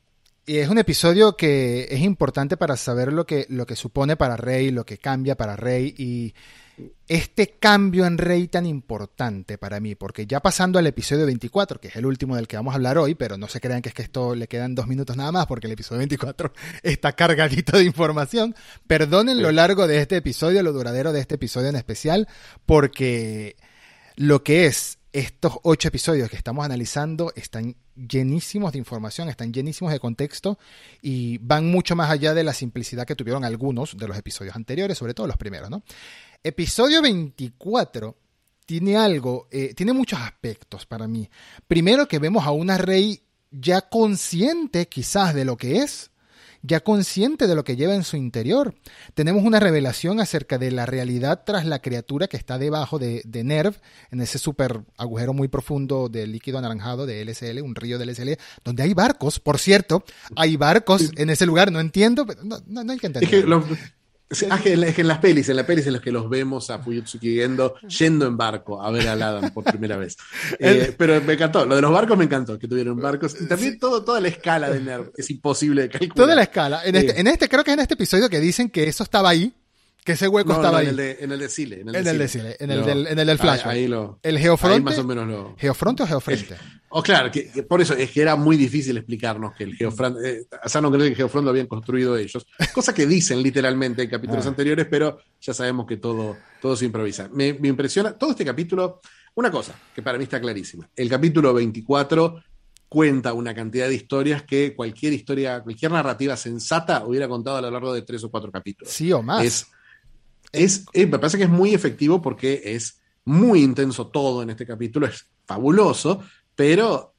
Y 0.47 0.59
es 0.59 0.69
un 0.69 0.79
episodio 0.79 1.37
que 1.37 1.89
es 1.91 2.01
importante 2.01 2.57
para 2.57 2.77
saber 2.77 3.13
lo 3.13 3.27
que, 3.27 3.47
lo 3.49 3.67
que 3.67 3.75
supone 3.75 4.17
para 4.17 4.37
Rey, 4.37 4.71
lo 4.71 4.87
que 4.87 4.97
cambia 4.97 5.37
para 5.37 5.57
Rey 5.57 5.93
y 5.99 6.35
este 7.09 7.59
cambio 7.59 8.05
en 8.07 8.19
Rey 8.19 8.49
tan 8.49 8.67
importante 8.67 9.59
para 9.59 9.81
mí, 9.81 9.95
porque 9.95 10.27
ya 10.27 10.41
pasando 10.41 10.79
al 10.79 10.87
episodio 10.87 11.25
24, 11.27 11.81
que 11.81 11.89
es 11.89 11.97
el 11.97 12.07
último 12.07 12.37
del 12.37 12.47
que 12.47 12.57
vamos 12.57 12.73
a 12.73 12.77
hablar 12.77 12.99
hoy, 12.99 13.15
pero 13.15 13.39
no 13.39 13.49
se 13.49 13.61
crean 13.61 13.81
que 13.81 13.91
es 13.91 13.95
que 13.95 14.03
esto 14.03 14.35
le 14.35 14.49
quedan 14.49 14.75
dos 14.75 14.87
minutos 14.87 15.17
nada 15.17 15.33
más, 15.33 15.47
porque 15.47 15.67
el 15.67 15.73
episodio 15.73 15.99
24 15.99 16.53
está 16.83 17.13
cargadito 17.13 17.77
de 17.79 17.85
información. 17.85 18.55
Perdonen 18.87 19.41
lo 19.41 19.53
largo 19.53 19.87
de 19.87 20.01
este 20.01 20.17
episodio, 20.17 20.63
lo 20.63 20.73
duradero 20.73 21.13
de 21.13 21.21
este 21.21 21.37
episodio 21.37 21.69
en 21.69 21.77
especial, 21.77 22.29
porque 22.67 23.57
lo 24.17 24.43
que 24.43 24.67
es 24.67 24.99
estos 25.13 25.55
ocho 25.63 25.89
episodios 25.89 26.29
que 26.29 26.37
estamos 26.37 26.63
analizando 26.63 27.33
están 27.37 27.75
llenísimos 27.97 28.73
de 28.73 28.79
información, 28.79 29.31
están 29.31 29.51
llenísimos 29.51 29.91
de 29.91 29.99
contexto 29.99 30.59
y 31.01 31.39
van 31.39 31.71
mucho 31.71 31.97
más 31.97 32.11
allá 32.11 32.35
de 32.35 32.45
la 32.45 32.53
simplicidad 32.53 33.07
que 33.07 33.17
tuvieron 33.17 33.43
algunos 33.43 33.97
de 33.97 34.09
los 34.09 34.19
episodios 34.19 34.55
anteriores, 34.55 34.99
sobre 34.99 35.15
todo 35.15 35.27
los 35.27 35.39
primeros, 35.39 35.71
¿no? 35.71 35.83
Episodio 36.43 37.03
24 37.03 38.17
tiene 38.65 38.97
algo, 38.97 39.49
eh, 39.51 39.75
tiene 39.75 39.93
muchos 39.93 40.21
aspectos 40.21 40.87
para 40.87 41.07
mí. 41.07 41.31
Primero 41.69 42.09
que 42.09 42.19
vemos 42.19 42.47
a 42.47 42.51
una 42.51 42.79
rey 42.79 43.23
ya 43.51 43.83
consciente 43.83 44.89
quizás 44.89 45.35
de 45.35 45.45
lo 45.45 45.57
que 45.57 45.79
es, 45.79 46.11
ya 46.63 46.81
consciente 46.81 47.47
de 47.47 47.55
lo 47.55 47.63
que 47.63 47.77
lleva 47.77 47.95
en 47.95 48.03
su 48.03 48.17
interior. 48.17 48.75
Tenemos 49.15 49.45
una 49.45 49.61
revelación 49.61 50.21
acerca 50.21 50.59
de 50.59 50.73
la 50.73 50.85
realidad 50.85 51.45
tras 51.47 51.65
la 51.65 51.81
criatura 51.81 52.27
que 52.27 52.37
está 52.37 52.59
debajo 52.59 52.99
de, 52.99 53.23
de 53.25 53.45
Nerv, 53.45 53.77
en 54.11 54.21
ese 54.21 54.39
super 54.39 54.83
agujero 54.97 55.33
muy 55.33 55.47
profundo 55.47 56.09
de 56.09 56.27
líquido 56.27 56.59
anaranjado 56.59 57.07
de 57.07 57.25
LSL, 57.25 57.63
un 57.63 57.77
río 57.77 57.99
de 57.99 58.07
LSL, 58.07 58.37
donde 58.65 58.83
hay 58.83 58.95
barcos, 58.95 59.39
por 59.39 59.59
cierto, 59.59 60.05
hay 60.35 60.57
barcos 60.57 61.11
en 61.17 61.31
ese 61.31 61.47
lugar, 61.47 61.71
no 61.71 61.79
entiendo, 61.79 62.27
pero 62.27 62.43
no, 62.43 62.59
no, 62.67 62.93
hay 62.93 62.99
que 62.99 63.07
entender. 63.07 63.47
Ah, 64.51 64.61
es 64.65 64.95
que, 64.95 65.03
en 65.03 65.09
las 65.09 65.19
pelis, 65.19 65.49
en 65.49 65.57
las 65.57 65.67
pelis 65.67 65.87
en 65.87 65.93
las 65.93 66.03
que 66.03 66.11
los 66.11 66.29
vemos 66.29 66.69
a 66.71 66.81
Fuyutsuki 66.81 67.37
Gendo 67.37 67.77
yendo 67.83 68.27
en 68.27 68.37
barco 68.37 68.83
a 68.83 68.91
ver 68.91 69.07
a 69.07 69.13
Adam 69.13 69.53
por 69.53 69.63
primera 69.65 69.97
vez. 69.97 70.17
Eh, 70.59 70.95
pero 70.97 71.21
me 71.21 71.35
encantó, 71.35 71.67
lo 71.67 71.77
de 71.77 71.83
los 71.83 71.93
barcos 71.93 72.17
me 72.17 72.25
encantó, 72.25 72.59
que 72.59 72.67
tuvieron 72.67 72.99
barcos. 72.99 73.37
Y 73.41 73.47
también 73.47 73.79
todo, 73.79 74.03
toda 74.05 74.21
la 74.21 74.29
escala 74.29 74.71
de 74.71 74.81
Nerv 74.81 75.13
es 75.17 75.31
imposible 75.31 75.83
de 75.83 75.89
calcular. 75.91 76.15
Toda 76.15 76.35
la 76.35 76.43
escala. 76.43 76.83
En, 76.85 76.97
este, 76.97 77.21
en 77.21 77.27
este, 77.27 77.49
creo 77.49 77.63
que 77.63 77.73
en 77.73 77.81
este 77.81 77.95
episodio 77.95 78.29
que 78.29 78.41
dicen 78.41 78.71
que 78.71 78.85
eso 78.85 79.03
estaba 79.03 79.29
ahí, 79.29 79.55
que 80.07 80.13
ese 80.13 80.29
hueco 80.29 80.53
estaba 80.53 80.79
ahí. 80.79 80.87
En 80.87 80.91
el 80.91 80.97
de, 80.97 81.19
en 81.21 81.33
el 81.33 81.39
de 81.41 81.49
Sile. 81.49 81.81
En 81.81 81.89
el 81.89 82.05
de, 82.05 82.29
Sile, 82.29 82.57
en 82.61 82.71
el, 82.71 82.85
del, 82.85 83.07
en 83.09 83.19
el 83.19 83.27
del 83.27 83.39
flashback. 83.39 83.73
Ahí, 83.73 83.89
lo, 83.89 84.21
el 84.23 84.39
geofronte. 84.39 84.77
Ahí 84.77 84.83
más 84.83 84.99
o 84.99 85.05
menos 85.05 85.27
lo. 85.27 85.57
¿Geofronte 85.59 86.05
o 86.05 86.07
geofrente? 86.07 86.57
Oh, 86.91 87.03
claro, 87.03 87.31
que, 87.33 87.51
por 87.69 87.81
eso 87.81 87.95
es 87.95 88.13
que 88.13 88.23
era 88.23 88.37
muy 88.37 88.57
difícil 88.57 88.97
explicarnos 88.97 89.53
que 89.55 89.65
el 89.65 89.75
geofronte. 89.75 90.31
Eh, 90.31 90.47
o 90.65 90.69
sea, 90.69 90.81
no 90.81 90.91
creo 90.91 91.03
que 91.03 91.09
el 91.09 91.17
geofronte 91.17 91.47
lo 91.47 91.51
habían 91.51 91.67
construido 91.67 92.17
ellos. 92.17 92.47
Cosa 92.73 92.95
que 92.95 93.05
dicen 93.05 93.43
literalmente 93.43 94.05
en 94.05 94.09
capítulos 94.09 94.47
ah. 94.47 94.51
anteriores, 94.51 94.87
pero 94.89 95.19
ya 95.41 95.53
sabemos 95.53 95.87
que 95.87 95.97
todo, 95.97 96.37
todo 96.63 96.77
se 96.77 96.85
improvisa. 96.85 97.29
Me, 97.33 97.55
me 97.55 97.67
impresiona 97.67 98.13
todo 98.13 98.31
este 98.31 98.45
capítulo. 98.45 99.01
Una 99.35 99.51
cosa 99.51 99.75
que 99.93 100.03
para 100.03 100.19
mí 100.19 100.25
está 100.25 100.41
clarísima. 100.41 100.89
El 100.95 101.11
capítulo 101.11 101.53
24 101.53 102.43
cuenta 102.89 103.33
una 103.33 103.55
cantidad 103.55 103.89
de 103.89 103.95
historias 103.97 104.45
que 104.45 104.73
cualquier 104.77 105.13
historia, 105.13 105.65
cualquier 105.65 105.91
narrativa 105.91 106.37
sensata 106.37 107.05
hubiera 107.05 107.29
contado 107.29 107.57
a 107.57 107.61
lo 107.61 107.71
largo 107.73 107.93
de 107.93 108.03
tres 108.03 108.23
o 108.23 108.31
cuatro 108.31 108.53
capítulos. 108.53 108.93
Sí 108.95 109.13
o 109.13 109.21
más. 109.21 109.45
Es 109.45 109.67
es, 110.57 110.87
me 110.95 111.19
parece 111.19 111.39
que 111.39 111.45
es 111.45 111.51
muy 111.51 111.75
efectivo 111.75 112.21
porque 112.21 112.63
es 112.65 113.01
muy 113.25 113.63
intenso 113.63 114.07
todo 114.09 114.43
en 114.43 114.51
este 114.51 114.67
capítulo, 114.67 115.07
es 115.07 115.27
fabuloso, 115.45 116.23
pero 116.55 117.15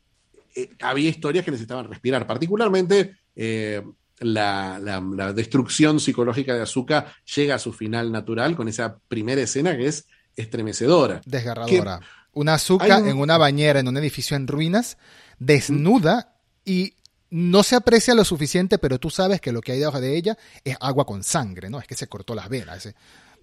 eh, 0.56 0.70
había 0.82 1.10
historias 1.10 1.46
que 1.46 1.52
necesitaban 1.52 1.88
respirar, 1.88 2.26
particularmente 2.26 3.18
eh, 3.36 3.84
la, 4.20 5.34
destrucción 5.36 6.00
psicológica 6.00 6.56
de 6.56 6.62
Azuka 6.62 7.14
llega 7.36 7.56
a 7.56 7.60
su 7.60 7.74
final 7.74 8.12
natural 8.12 8.56
con 8.56 8.68
esa 8.68 8.98
primera 9.08 9.42
escena 9.42 9.78
que 9.78 9.88
es 9.88 10.08
estremecedora. 10.36 11.22
Desgarradora. 11.26 12.02
una 12.34 12.56
Azuka 12.56 12.98
en 12.98 13.18
una 13.18 13.38
bañera 13.38 13.80
en 13.80 13.88
un 13.88 13.98
edificio 13.98 14.36
en 14.36 14.48
ruinas, 14.48 14.98
desnuda 15.40 16.36
y 16.66 16.94
no 17.30 17.64
se 17.64 17.76
aprecia 17.76 18.16
lo 18.16 18.24
suficiente, 18.24 18.78
pero 18.78 19.00
tú 19.00 19.10
sabes 19.10 19.42
que 19.42 19.52
lo 19.52 19.62
que 19.62 19.74
hay 19.74 19.80
debajo 19.80 20.00
de 20.00 20.16
ella 20.16 20.38
es 20.64 20.78
agua 20.80 21.06
con 21.06 21.24
sangre, 21.24 21.70
¿no? 21.70 21.80
Es 21.80 21.88
que 21.88 21.96
se 21.96 22.08
cortó 22.08 22.34
las 22.34 22.48
venas. 22.48 22.88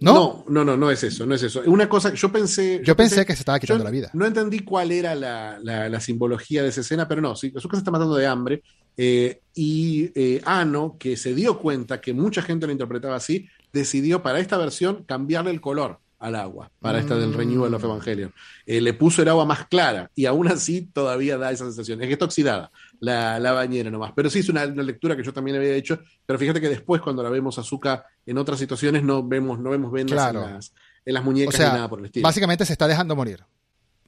¿No? 0.00 0.44
¿No? 0.48 0.64
no, 0.64 0.76
no, 0.76 0.90
es 0.90 1.02
eso, 1.04 1.24
no 1.24 1.34
es 1.34 1.42
eso. 1.42 1.62
Una 1.66 1.88
cosa 1.88 2.10
que 2.10 2.16
yo 2.16 2.30
pensé. 2.30 2.82
Yo, 2.84 2.96
pensé, 2.96 3.24
que 3.24 3.34
se 3.34 3.40
estaba 3.40 3.58
quitando 3.58 3.84
la 3.84 3.90
vida. 3.90 4.10
No 4.12 4.26
entendí 4.26 4.60
cuál 4.60 4.92
era 4.92 5.14
la, 5.14 6.00
simbología 6.00 6.62
de 6.62 6.68
esa 6.68 6.80
escena, 6.80 7.08
pero 7.08 7.20
no, 7.20 7.36
sí, 7.36 7.52
Azuka 7.56 7.76
se 7.76 7.80
está 7.80 7.90
matando 7.90 8.16
de 8.16 8.26
hambre. 8.26 8.62
Eh, 8.96 9.40
y 9.54 10.10
eh, 10.14 10.40
Ano, 10.44 10.96
que 10.98 11.16
se 11.16 11.34
dio 11.34 11.58
cuenta 11.58 12.00
que 12.00 12.12
mucha 12.12 12.42
gente 12.42 12.66
lo 12.66 12.72
interpretaba 12.72 13.16
así, 13.16 13.48
decidió 13.72 14.22
para 14.22 14.38
esta 14.38 14.56
versión 14.56 15.04
cambiarle 15.04 15.50
el 15.50 15.60
color 15.60 15.98
al 16.24 16.36
agua, 16.36 16.70
para 16.80 17.00
esta 17.00 17.16
del 17.16 17.34
Renewal 17.34 17.74
of. 17.74 17.84
Evangelion. 17.84 18.32
Eh, 18.64 18.80
le 18.80 18.94
puso 18.94 19.20
el 19.22 19.28
agua 19.28 19.44
más 19.44 19.66
clara 19.66 20.10
y 20.14 20.26
aún 20.26 20.48
así 20.48 20.82
todavía 20.92 21.36
da 21.36 21.50
esa 21.50 21.64
sensación. 21.64 22.00
Es 22.00 22.06
que 22.06 22.14
está 22.14 22.24
oxidada 22.24 22.70
la, 23.00 23.38
la 23.38 23.52
bañera 23.52 23.90
nomás. 23.90 24.12
Pero 24.14 24.30
sí 24.30 24.40
es 24.40 24.48
una, 24.48 24.66
lectura 24.66 25.16
que 25.16 25.22
yo 25.22 25.32
también 25.32 25.56
había 25.56 25.74
hecho. 25.74 26.00
Pero 26.26 26.38
fíjate 26.38 26.60
que 26.60 26.68
después, 26.68 27.00
cuando 27.02 27.22
la 27.22 27.30
vemos 27.30 27.58
Azúcar 27.58 28.04
en 28.26 28.38
otras 28.38 28.58
situaciones, 28.58 29.02
no 29.02 29.26
vemos, 29.26 29.58
no 29.58 29.70
vemos 29.70 29.92
vendas 29.92 30.30
en, 30.30 30.40
las, 30.40 30.72
en, 31.04 31.14
las, 31.14 31.24
muñecas 31.24 31.58
ni 31.58 31.64
nada 31.64 31.88
por 31.88 32.00
el 32.00 32.06
estilo. 32.06 32.24
Básicamente 32.24 32.64
se 32.64 32.72
está 32.72 32.86
dejando 32.86 33.16
morir. 33.16 33.44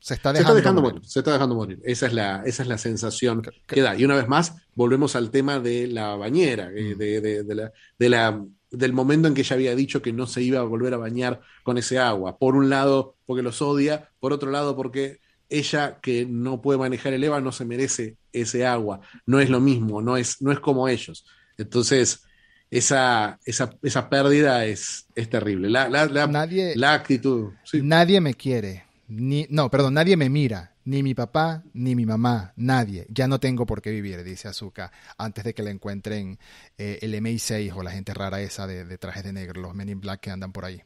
Se 0.01 0.15
está 0.15 0.33
dejando, 0.33 0.83
morir. 0.83 1.03
Se 1.05 1.19
está 1.19 1.33
dejando 1.33 1.55
morir. 1.55 1.81
Esa 1.85 2.07
es 2.07 2.13
la, 2.13 2.43
esa 2.45 2.63
es 2.63 2.69
la 2.69 2.79
sensación 2.79 3.43
que 3.67 3.81
da. 3.81 3.97
Y 3.97 4.05
una 4.05 4.15
vez 4.15 4.29
más, 4.29 4.55
volvemos 4.75 5.17
al 5.17 5.31
tema 5.31 5.59
de 5.59 5.89
la 5.89 6.15
bañera, 6.15 6.71
eh, 6.75 6.95
mm. 6.95 6.99
de, 6.99 7.43
de, 7.43 7.55
la, 7.55 7.73
de 7.99 8.09
la 8.09 8.45
del 8.71 8.93
momento 8.93 9.29
en 9.29 9.35
que 9.35 9.41
ella 9.41 9.55
había 9.55 9.75
dicho 9.75 10.03
que 10.03 10.13
no 10.13 10.27
se 10.27 10.43
iba 10.43 10.61
a 10.61 10.65
volver 10.65 10.95
a 10.95 10.99
bañar 10.99 11.41
con 11.63 11.79
ese 11.79 11.99
agua. 11.99 12.39
Por 12.39 12.57
un 12.57 12.69
lado, 12.69 13.17
porque 13.25 13.43
los 13.43 13.63
odia, 13.63 14.11
por 14.21 14.33
otro 14.33 14.51
lado, 14.51 14.77
porque 14.77 15.19
ella 15.49 15.99
que 16.01 16.27
no 16.27 16.61
puede 16.61 16.79
manejar 16.79 17.13
el 17.13 17.25
EVA 17.25 17.41
no 17.41 17.53
se 17.53 17.65
merece 17.65 18.17
ese 18.33 18.67
agua, 18.67 19.01
no 19.27 19.41
es 19.41 19.51
lo 19.51 19.61
mismo, 19.61 20.03
no 20.03 20.17
es, 20.17 20.43
no 20.43 20.53
es 20.53 20.61
como 20.61 20.89
ellos. 20.89 21.25
Entonces, 21.59 22.25
esa, 22.71 23.39
esa, 23.45 23.71
esa 23.83 24.09
pérdida 24.09 24.65
es, 24.65 25.07
es 25.15 25.31
terrible. 25.31 25.71
La, 25.71 25.89
la, 25.89 26.07
la, 26.07 26.27
nadie, 26.27 26.75
la 26.77 26.95
actitud. 26.95 27.53
Nadie 27.75 28.21
me 28.21 28.35
quiere. 28.35 28.85
Ni, 29.09 29.47
no, 29.51 29.71
perdón, 29.71 29.95
nadie 29.95 30.17
me 30.17 30.29
mira. 30.29 30.73
Ni 30.85 31.03
mi 31.03 31.15
papá, 31.15 31.65
ni 31.73 31.97
mi 31.97 32.07
mamá, 32.07 32.53
nadie. 32.55 33.07
Ya 33.09 33.27
no 33.27 33.41
tengo 33.41 33.67
por 33.67 33.83
qué 33.83 33.91
vivir, 33.91 34.23
dice 34.23 34.47
Azuka, 34.47 34.93
antes 35.19 35.43
de 35.43 35.53
que 35.53 35.65
le 35.65 35.73
encuentren 35.73 36.39
eh, 36.79 37.01
el 37.03 37.13
MI6 37.15 37.75
o 37.75 37.83
la 37.83 37.91
gente 37.91 38.15
rara 38.15 38.41
esa 38.41 38.69
de, 38.69 38.97
trajes 38.97 39.25
de 39.25 39.33
negro, 39.33 39.61
los 39.61 39.75
Men 39.75 39.89
in 39.89 40.01
Black 40.01 40.21
que 40.21 40.31
andan 40.31 40.53
por 40.53 40.65
ahí. 40.65 40.81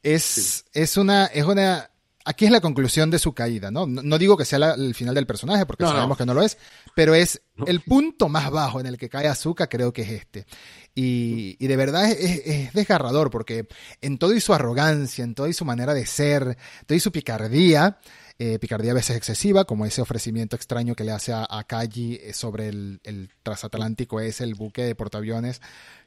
Es, 0.00 0.66
es 0.72 0.96
una, 0.96 1.26
es 1.26 1.44
una 1.44 1.90
aquí 2.26 2.44
es 2.44 2.50
la 2.50 2.60
conclusión 2.60 3.08
de 3.10 3.18
su 3.18 3.32
caída, 3.32 3.70
¿no? 3.70 3.86
No, 3.86 4.18
digo 4.18 4.36
que 4.36 4.44
sea 4.44 4.74
el 4.74 4.94
final 4.94 5.14
del 5.14 5.26
personaje, 5.26 5.64
porque 5.64 5.84
sabemos 5.84 6.18
que 6.18 6.26
no 6.26 6.34
lo 6.34 6.42
es, 6.42 6.58
pero 6.94 7.14
es 7.14 7.40
el 7.66 7.80
punto 7.80 8.28
más 8.28 8.50
bajo 8.50 8.80
en 8.80 8.86
el 8.86 8.98
que 8.98 9.08
cae 9.08 9.28
Azuka, 9.28 9.68
creo 9.68 9.92
que 9.92 10.02
es 10.02 10.10
este. 10.10 10.46
Y, 10.94 11.56
de 11.64 11.76
verdad 11.76 12.10
es, 12.10 12.72
desgarrador, 12.74 13.30
porque 13.30 13.68
en 14.00 14.18
todo 14.18 14.34
y 14.34 14.40
su 14.40 14.52
arrogancia, 14.52 15.24
en 15.24 15.34
toda 15.34 15.48
y 15.48 15.52
su 15.52 15.64
manera 15.64 15.94
de 15.94 16.04
ser, 16.04 16.58
toda 16.86 16.96
y 16.96 17.00
su 17.00 17.12
picardía, 17.12 18.00
eh, 18.38 18.58
picardía 18.58 18.90
a 18.90 18.94
veces 18.94 19.16
excesiva, 19.16 19.64
como 19.64 19.86
ese 19.86 20.02
ofrecimiento 20.02 20.56
extraño 20.56 20.96
que 20.96 21.04
le 21.04 21.12
hace 21.12 21.32
a, 21.32 21.46
a 21.48 21.64
Kaji 21.64 22.20
sobre 22.32 22.68
el, 22.68 23.00
el 23.04 23.30
transatlántico, 23.44 24.20
es 24.20 24.40
el 24.40 24.54
buque 24.56 24.82
de 24.82 24.96
portaaviones, 24.96 25.62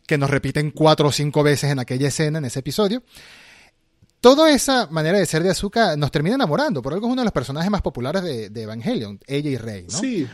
que 0.06 0.18
nos 0.18 0.30
repiten 0.30 0.72
cuatro 0.72 1.08
o 1.08 1.12
cinco 1.14 1.44
veces 1.44 1.72
en 1.72 1.80
aquella 1.80 2.10
escena, 2.10 2.40
en 2.40 2.46
ese 2.46 2.60
episodio 2.60 3.04
toda 4.22 4.52
esa 4.52 4.88
manera 4.88 5.18
de 5.18 5.26
ser 5.26 5.44
de 5.44 5.50
Azuka 5.50 5.96
nos 5.96 6.12
termina 6.12 6.36
enamorando. 6.36 6.82
Por 6.82 6.94
algo 6.94 7.08
es 7.08 7.14
uno 7.14 7.22
de 7.22 7.26
los 7.26 7.34
personajes 7.34 7.72
más 7.72 7.82
populares 7.82 8.24
de, 8.24 8.62
Evangelion, 8.62 9.20
ella 9.28 9.50
y 9.50 9.58
Rey, 9.58 9.88
¿no? 9.90 9.98
Sí, 9.98 10.28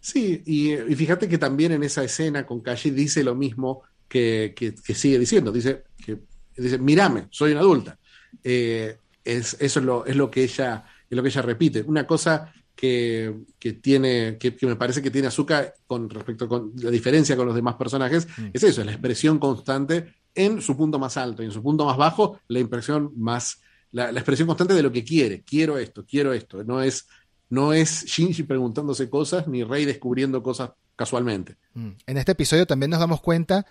sí. 0.00 0.42
Y, 0.46 0.94
fíjate 0.94 1.28
que 1.28 1.38
también 1.38 1.72
en 1.72 1.82
esa 1.82 2.04
escena 2.04 2.46
con 2.46 2.60
Kashi 2.60 2.90
dice 2.90 3.24
lo 3.24 3.34
mismo 3.34 3.82
que, 4.08 4.54
sigue 4.94 5.18
diciendo. 5.18 5.52
Dice, 5.52 5.84
que, 6.04 6.18
dice, 6.56 6.78
mírame, 6.78 7.28
soy 7.30 7.52
una 7.52 7.60
adulta. 7.60 7.98
Eh, 8.42 8.98
es, 9.24 9.56
eso 9.60 9.80
es 9.80 9.84
lo, 9.86 10.06
es 10.06 10.16
lo 10.16 10.30
que 10.30 10.44
ella 10.44 10.84
es 11.08 11.16
lo 11.16 11.22
que 11.22 11.28
ella 11.28 11.42
repite. 11.42 11.82
Una 11.82 12.06
cosa 12.06 12.52
que, 12.74 13.34
tiene, 13.80 14.36
que, 14.38 14.56
me 14.62 14.76
parece 14.76 15.00
que 15.00 15.10
tiene 15.10 15.28
Azuka 15.28 15.74
con 15.86 16.10
respecto 16.10 16.48
con 16.48 16.72
la 16.76 16.90
diferencia 16.90 17.36
con 17.36 17.46
los 17.46 17.54
demás 17.54 17.76
personajes, 17.76 18.26
mm. 18.36 18.48
es 18.52 18.62
eso, 18.62 18.80
es 18.80 18.86
la 18.86 18.92
expresión 18.92 19.38
constante 19.38 20.12
en 20.34 20.60
su 20.60 20.76
punto 20.76 20.98
más 20.98 21.16
alto 21.16 21.42
y 21.42 21.46
en 21.46 21.52
su 21.52 21.62
punto 21.62 21.84
más 21.84 21.96
bajo, 21.96 22.40
la 22.48 22.58
impresión 22.58 23.12
más, 23.16 23.60
la, 23.92 24.10
expresión 24.10 24.46
constante 24.46 24.74
de 24.74 24.82
lo 24.82 24.92
que 24.92 25.04
quiere. 25.04 25.42
Quiero 25.42 25.78
esto, 25.78 26.04
quiero 26.04 26.32
esto. 26.32 26.64
No 26.64 26.82
es, 26.82 27.06
no 27.50 27.72
es 27.72 28.04
Shinji 28.04 28.42
preguntándose 28.42 29.08
cosas 29.08 29.46
ni 29.48 29.64
Rey 29.64 29.84
descubriendo 29.84 30.42
cosas 30.42 30.70
casualmente. 30.96 31.56
Mm. 31.74 31.90
En 32.06 32.16
este 32.16 32.32
episodio 32.32 32.66
también 32.66 32.90
nos 32.90 33.00
damos 33.00 33.20
cuenta 33.20 33.66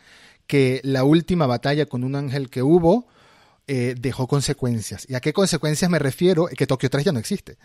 que 0.47 0.81
la 0.83 1.03
última 1.03 1.45
batalla 1.45 1.85
con 1.85 2.03
un 2.03 2.15
ángel 2.15 2.49
que 2.49 2.63
hubo 2.63 3.07
eh, 3.67 3.95
dejó 3.97 4.27
consecuencias. 4.27 5.05
¿Y 5.09 5.15
a 5.15 5.21
qué 5.21 5.31
consecuencias 5.31 5.89
me 5.89 5.99
refiero? 5.99 6.47
Que 6.47 6.67
Tokio 6.67 6.89
3 6.89 7.05
ya 7.05 7.11
no 7.11 7.19
existe 7.19 7.57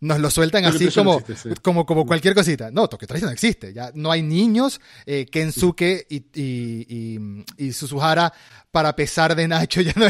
nos 0.00 0.20
lo 0.20 0.30
sueltan 0.30 0.64
así 0.64 0.88
como, 0.90 1.22
como, 1.62 1.84
como 1.84 2.06
cualquier 2.06 2.34
cosita. 2.34 2.70
No, 2.70 2.88
Tokyo 2.88 3.06
Trace 3.06 3.24
no 3.24 3.30
existe. 3.30 3.72
Ya 3.72 3.90
no 3.94 4.10
hay 4.10 4.22
niños. 4.22 4.80
Eh, 5.06 5.26
Kensuke 5.26 6.06
y, 6.08 6.24
y, 6.34 7.44
y, 7.56 7.72
Suzuhara, 7.72 8.32
para 8.70 8.94
pesar 8.94 9.34
de 9.34 9.48
Nacho, 9.48 9.80
ya 9.82 9.94
no, 9.96 10.06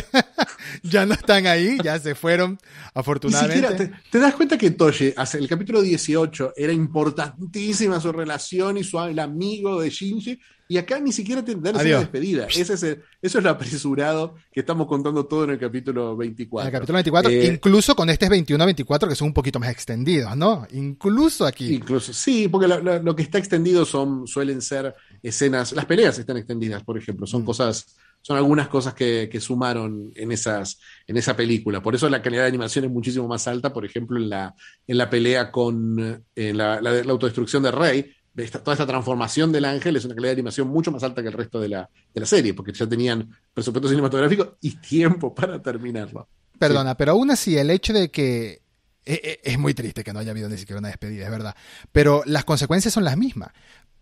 ya 0.82 1.06
no 1.06 1.14
están 1.14 1.46
ahí. 1.46 1.78
Ya 1.82 1.98
se 1.98 2.14
fueron, 2.14 2.58
afortunadamente. 2.94 3.92
te, 4.10 4.18
das 4.18 4.34
cuenta 4.34 4.58
que 4.58 4.72
Toshi, 4.72 5.14
hace 5.16 5.38
el 5.38 5.48
capítulo 5.48 5.80
18, 5.80 6.54
era 6.56 6.72
importantísima 6.72 8.00
su 8.00 8.12
relación 8.12 8.76
y 8.76 8.84
su 8.84 8.98
el 9.00 9.18
amigo 9.18 9.80
de 9.80 9.90
Shinji. 9.90 10.38
Y 10.70 10.76
acá 10.76 11.00
ni 11.00 11.12
siquiera 11.12 11.42
te 11.42 11.54
dan 11.54 11.76
esa 11.76 11.98
despedida. 12.00 12.46
Ese 12.46 12.74
es 12.74 12.82
eso 12.82 13.38
es 13.38 13.44
lo 13.44 13.48
apresurado 13.48 14.34
que 14.52 14.60
estamos 14.60 14.86
contando 14.86 15.24
todo 15.24 15.44
en 15.44 15.50
el 15.50 15.58
capítulo 15.58 16.14
24. 16.14 16.68
En 16.68 16.74
el 16.74 16.80
capítulo 16.80 16.96
24, 16.96 17.30
eh, 17.30 17.46
incluso 17.46 17.96
con 17.96 18.10
este 18.10 18.28
21 18.28 18.62
a 18.62 18.66
24 18.66 19.08
que 19.08 19.14
son 19.14 19.28
un 19.28 19.34
poquito 19.34 19.58
más 19.58 19.70
extendidos, 19.70 20.36
¿no? 20.36 20.66
Incluso 20.72 21.46
aquí. 21.46 21.74
Incluso, 21.74 22.12
sí, 22.12 22.48
porque 22.48 22.68
lo, 22.68 23.16
que 23.16 23.22
está 23.22 23.38
extendido 23.38 23.86
son, 23.86 24.26
suelen 24.26 24.60
ser 24.60 24.94
escenas, 25.22 25.72
las 25.72 25.86
peleas 25.86 26.18
están 26.18 26.36
extendidas, 26.36 26.84
por 26.84 26.98
ejemplo, 26.98 27.26
son 27.26 27.42
mm. 27.42 27.46
cosas 27.46 27.96
son 28.20 28.36
algunas 28.36 28.68
cosas 28.68 28.94
que, 28.94 29.30
sumaron 29.40 30.10
en, 30.14 30.32
esas, 30.32 30.80
en 31.06 31.16
esa 31.16 31.36
película. 31.36 31.80
Por 31.80 31.94
eso 31.94 32.10
la 32.10 32.20
calidad 32.20 32.42
de 32.42 32.48
animación 32.48 32.84
es 32.84 32.90
muchísimo 32.90 33.28
más 33.28 33.46
alta, 33.46 33.72
por 33.72 33.84
ejemplo, 33.84 34.18
en 34.18 34.28
la, 34.28 34.54
en 34.86 34.98
la 34.98 35.08
pelea 35.08 35.50
con 35.50 36.24
la, 36.34 36.80
la, 36.80 37.00
autodestrucción 37.10 37.62
de 37.62 37.70
Rey. 37.70 38.12
Toda 38.34 38.74
esta 38.74 38.86
transformación 38.86 39.50
del 39.52 39.64
ángel 39.64 39.96
es 39.96 40.04
una 40.04 40.14
calidad 40.14 40.30
de 40.30 40.34
animación 40.34 40.68
mucho 40.68 40.92
más 40.92 41.02
alta 41.02 41.22
que 41.22 41.28
el 41.28 41.34
resto 41.34 41.60
de 41.60 41.68
la, 41.68 41.90
serie, 42.24 42.54
porque 42.54 42.72
ya 42.72 42.86
tenían 42.86 43.30
presupuesto 43.52 43.88
cinematográfico 43.88 44.56
y 44.60 44.76
tiempo 44.76 45.34
para 45.34 45.60
terminarlo. 45.60 46.28
Perdona, 46.58 46.96
pero 46.96 47.12
aún 47.12 47.30
así 47.30 47.56
el 47.56 47.70
hecho 47.70 47.92
de 47.92 48.10
que 48.10 48.62
e, 49.04 49.14
e, 49.14 49.40
es 49.42 49.58
muy 49.58 49.74
triste 49.74 50.02
que 50.02 50.12
no 50.12 50.18
haya 50.18 50.32
habido 50.32 50.48
ni 50.48 50.58
siquiera 50.58 50.80
una 50.80 50.88
despedida, 50.88 51.24
es 51.24 51.30
verdad. 51.30 51.54
Pero 51.92 52.22
las 52.26 52.44
consecuencias 52.44 52.92
son 52.92 53.04
las 53.04 53.16
mismas 53.16 53.50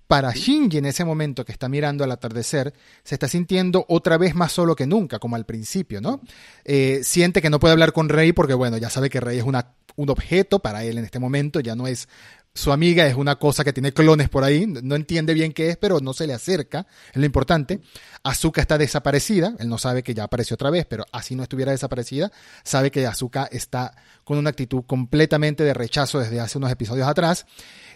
para 0.07 0.33
Shinji 0.33 0.79
en 0.79 0.87
ese 0.87 1.05
momento 1.05 1.45
que 1.45 1.53
está 1.53 1.69
mirando 1.69 2.05
al 2.05 2.13
atardecer, 2.13 2.73
se 3.03 3.15
está 3.15 3.29
sintiendo 3.29 3.85
otra 3.89 4.19
vez 4.19 4.35
más 4.35 4.53
solo 4.53 4.77
que 4.77 4.87
nunca, 4.87 5.19
como 5.19 5.37
al 5.37 5.47
principio, 5.47 6.01
¿no? 6.01 6.21
Eh, 6.65 7.01
siente 7.03 7.43
que 7.43 7.51
no 7.51 7.59
puede 7.59 7.73
hablar 7.73 7.93
con 7.93 8.09
Rey 8.09 8.33
porque, 8.33 8.55
bueno, 8.55 8.79
ya 8.79 8.91
sabe 8.91 9.11
que 9.11 9.21
Rey 9.21 9.39
es 9.39 9.45
una, 9.45 9.75
un 9.97 10.11
objeto 10.11 10.61
para 10.61 10.85
él 10.85 10.99
en 10.99 11.05
este 11.05 11.19
momento, 11.19 11.61
ya 11.61 11.75
no 11.75 11.87
es 11.87 12.09
su 12.57 12.73
amiga, 12.73 13.07
es 13.07 13.15
una 13.15 13.37
cosa 13.37 13.63
que 13.63 13.73
tiene 13.73 13.93
clones 13.93 14.29
por 14.29 14.43
ahí, 14.43 14.67
no 14.67 14.97
entiende 14.97 15.35
bien 15.35 15.53
qué 15.53 15.71
es, 15.71 15.77
pero 15.77 16.01
no 16.01 16.13
se 16.13 16.27
le 16.27 16.35
acerca, 16.35 16.87
es 17.13 17.17
lo 17.17 17.27
importante. 17.27 17.81
Azuka 18.23 18.61
está 18.61 18.79
desaparecida, 18.79 19.55
él 19.59 19.69
no 19.69 19.79
sabe 19.79 20.03
que 20.03 20.15
ya 20.15 20.25
apareció 20.25 20.55
otra 20.55 20.71
vez, 20.71 20.87
pero 20.87 21.05
así 21.13 21.37
no 21.37 21.43
estuviera 21.43 21.73
desaparecida, 21.73 22.33
sabe 22.65 22.91
que 22.91 23.07
Azuka 23.07 23.49
está 23.53 23.95
con 24.25 24.39
una 24.39 24.51
actitud 24.51 24.83
completamente 24.87 25.63
de 25.63 25.75
rechazo 25.75 26.19
desde 26.19 26.41
hace 26.41 26.59
unos 26.59 26.73
episodios 26.73 27.07
atrás 27.07 27.47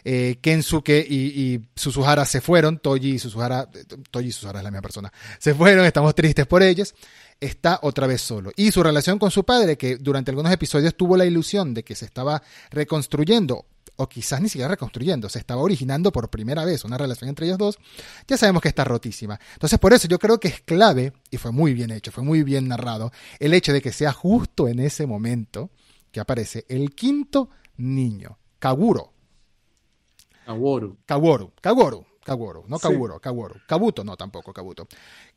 eh, 0.05 0.39
Kensuke 0.41 1.07
y, 1.09 1.15
y, 1.55 1.61
Suzuhara 1.75 2.25
se 2.25 2.41
fueron, 2.41 2.79
Toji 2.79 3.13
y 3.13 3.19
Suzuhara, 3.19 3.69
Toji 4.11 4.29
y 4.29 4.33
Suzuhara 4.33 4.61
es 4.61 4.65
la 4.65 4.71
misma 4.71 4.83
persona, 4.83 5.13
se 5.39 5.55
fueron, 5.55 5.85
estamos 5.85 6.15
tristes 6.15 6.47
por 6.47 6.63
ellos, 6.63 6.95
está 7.39 7.79
otra 7.83 8.07
vez 8.07 8.21
solo. 8.21 8.51
Y 8.57 8.71
su 8.71 8.83
relación 8.83 9.19
con 9.19 9.31
su 9.31 9.45
padre, 9.45 9.77
que 9.77 9.97
durante 9.97 10.31
algunos 10.31 10.53
episodios 10.53 10.97
tuvo 10.97 11.17
la 11.17 11.27
ilusión 11.27 11.75
de 11.75 11.85
que 11.85 11.95
se 11.95 12.05
estaba 12.05 12.43
reconstruyendo, 12.71 13.67
o 14.01 14.09
quizás 14.09 14.41
ni 14.41 14.49
siquiera 14.49 14.71
reconstruyendo, 14.71 15.29
se 15.29 15.39
estaba 15.39 15.61
originando 15.61 16.11
por 16.11 16.31
primera 16.31 16.65
vez 16.65 16.85
una 16.85 16.97
relación 16.97 17.29
entre 17.29 17.47
ellos 17.47 17.59
dos, 17.59 17.79
ya 18.27 18.37
sabemos 18.37 18.63
que 18.63 18.69
está 18.69 18.85
rotísima. 18.85 19.39
Entonces 19.53 19.79
por 19.79 19.93
eso 19.93 20.09
yo 20.09 20.19
creo 20.19 20.41
que 20.41 20.49
es 20.49 20.61
clave, 20.63 21.13
y 21.31 21.37
fue 21.37 21.53
muy 21.53 21.75
bien 21.75 21.91
hecho, 21.91 22.11
fue 22.11 22.25
muy 22.25 22.43
bien 22.43 22.69
narrado, 22.69 23.13
el 23.39 23.53
hecho 23.55 23.73
de 23.73 23.83
que 23.83 23.93
sea 23.93 24.13
justo 24.13 24.69
en 24.69 24.81
ese 24.81 25.07
momento 25.07 25.71
que 26.11 26.21
aparece 26.21 26.65
el 26.69 26.95
quinto 26.95 27.51
niño, 27.77 28.39
Kaguro, 28.59 29.13
Kaworu. 30.47 30.97
Kaworu. 31.07 31.53
Kaworu. 31.61 32.05
Kaworu, 32.25 32.65
no 32.69 32.79
Kaguro, 32.79 33.19
Kaworu. 33.21 33.55
Kabuto, 33.67 34.05
no 34.05 34.17
tampoco, 34.17 34.53
Kabuto. 34.53 34.87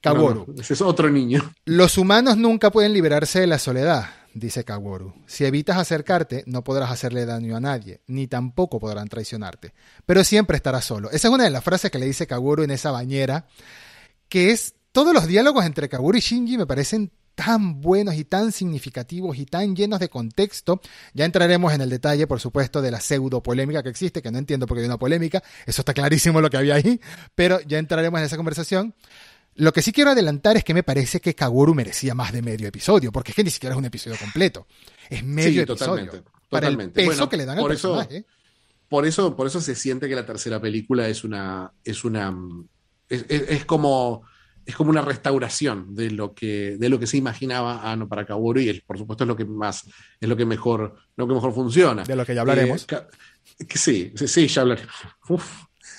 Kaworu. 0.02 0.54
ese 0.60 0.74
es 0.74 0.82
otro 0.82 1.10
niño. 1.10 1.42
Los 1.66 1.98
humanos 1.98 2.38
nunca 2.38 2.72
pueden 2.72 2.94
liberarse 2.94 3.40
de 3.40 3.48
la 3.48 3.58
soledad, 3.58 4.10
dice 4.34 4.64
Kaworu. 4.64 5.14
Si 5.26 5.46
evitas 5.46 5.78
acercarte, 5.78 6.44
no 6.48 6.64
podrás 6.64 6.92
hacerle 6.92 7.26
daño 7.26 7.56
a 7.56 7.60
nadie, 7.60 8.02
ni 8.08 8.28
tampoco 8.28 8.80
podrán 8.80 9.08
traicionarte. 9.08 9.74
Pero 10.06 10.24
siempre 10.24 10.58
estarás 10.58 10.86
solo. 10.86 11.10
Esa 11.12 11.28
es 11.28 11.34
una 11.34 11.44
de 11.44 11.50
las 11.50 11.64
frases 11.64 11.92
que 11.92 12.00
le 12.00 12.06
dice 12.06 12.28
Kaworu 12.28 12.64
en 12.64 12.72
esa 12.72 12.92
bañera, 12.92 13.48
que 14.30 14.52
es 14.52 14.76
todos 14.92 15.14
los 15.14 15.28
diálogos 15.28 15.66
entre 15.66 15.90
Kaworu 15.90 16.18
y 16.18 16.22
Shinji 16.22 16.58
me 16.58 16.68
parecen 16.68 17.12
tan 17.36 17.82
buenos 17.82 18.16
y 18.16 18.26
tan 18.26 18.52
significativos 18.52 19.38
y 19.38 19.46
tan 19.46 19.76
llenos 19.76 20.00
de 20.00 20.10
contexto. 20.10 20.82
Ya 21.14 21.26
entraremos 21.26 21.74
en 21.74 21.82
el 21.82 21.90
detalle, 21.90 22.28
por 22.28 22.40
supuesto, 22.40 22.82
de 22.82 22.92
la 22.92 23.00
pseudo 23.00 23.42
polémica 23.42 23.82
que 23.82 23.90
existe, 23.90 24.22
que 24.22 24.32
no 24.32 24.38
entiendo 24.38 24.68
por 24.68 24.78
qué 24.78 24.82
hay 24.82 24.88
una 24.88 25.00
polémica, 25.00 25.42
eso 25.66 25.82
está 25.82 25.94
clarísimo 25.94 26.42
lo 26.42 26.50
que 26.50 26.58
había 26.58 26.76
ahí, 26.76 27.00
pero 27.36 27.60
ya 27.62 27.80
entraremos 27.80 28.20
en 28.20 28.26
esa 28.26 28.38
conversación. 28.38 28.94
Lo 29.56 29.72
que 29.72 29.82
sí 29.82 29.92
quiero 29.92 30.12
adelantar 30.12 30.58
es 30.58 30.64
que 30.64 30.74
me 30.74 30.84
parece 30.84 31.22
que 31.22 31.36
Kaguru 31.36 31.74
merecía 31.74 32.16
más 32.16 32.32
de 32.32 32.42
medio 32.42 32.68
episodio, 32.68 33.12
porque 33.12 33.32
es 33.32 33.36
que 33.36 33.44
ni 33.44 33.52
siquiera 33.52 33.76
es 33.76 33.80
un 33.80 33.86
episodio 33.86 34.18
completo, 34.18 34.68
es 35.10 35.24
medio 35.24 35.64
episodio. 35.64 36.24
para 36.50 36.68
el 36.68 36.92
peso 36.92 37.30
que 37.30 37.38
le 37.38 37.46
dan 37.46 37.60
al 37.60 37.68
personaje. 37.68 38.26
por 38.90 39.06
eso, 39.06 39.36
por 39.36 39.48
eso 39.48 39.62
se 39.62 39.76
siente 39.76 40.10
que 40.10 40.16
la 40.16 40.26
tercera 40.26 40.60
película 40.60 41.08
es 41.08 41.24
una, 41.24 41.72
es 41.84 42.04
una, 42.04 42.36
es 43.10 43.66
como 43.66 44.24
es 44.66 44.76
como 44.76 44.90
una 44.90 45.02
restauración 45.02 45.94
de 45.94 46.12
lo 46.12 46.34
que, 46.34 46.78
de 46.78 46.90
lo 46.90 47.00
que 47.00 47.08
se 47.08 47.18
imaginaba 47.18 47.90
Ano 47.92 48.08
para 48.08 48.26
Kaworu 48.26 48.62
y 48.62 48.80
por 48.82 48.98
supuesto 48.98 49.24
es 49.24 49.28
lo 49.28 49.36
que 49.36 49.46
más, 49.46 49.86
es 50.20 50.30
lo 50.30 50.38
que 50.38 50.46
mejor, 50.46 50.96
lo 51.16 51.28
que 51.28 51.34
mejor 51.34 51.54
funciona. 51.54 52.04
De 52.04 52.16
lo 52.16 52.26
que 52.26 52.36
ya 52.36 52.42
hablaremos. 52.42 52.88
Eh, 52.90 53.66
sí, 53.76 54.14
sí, 54.16 54.48
ya 54.48 54.62
hablaremos. 54.62 54.94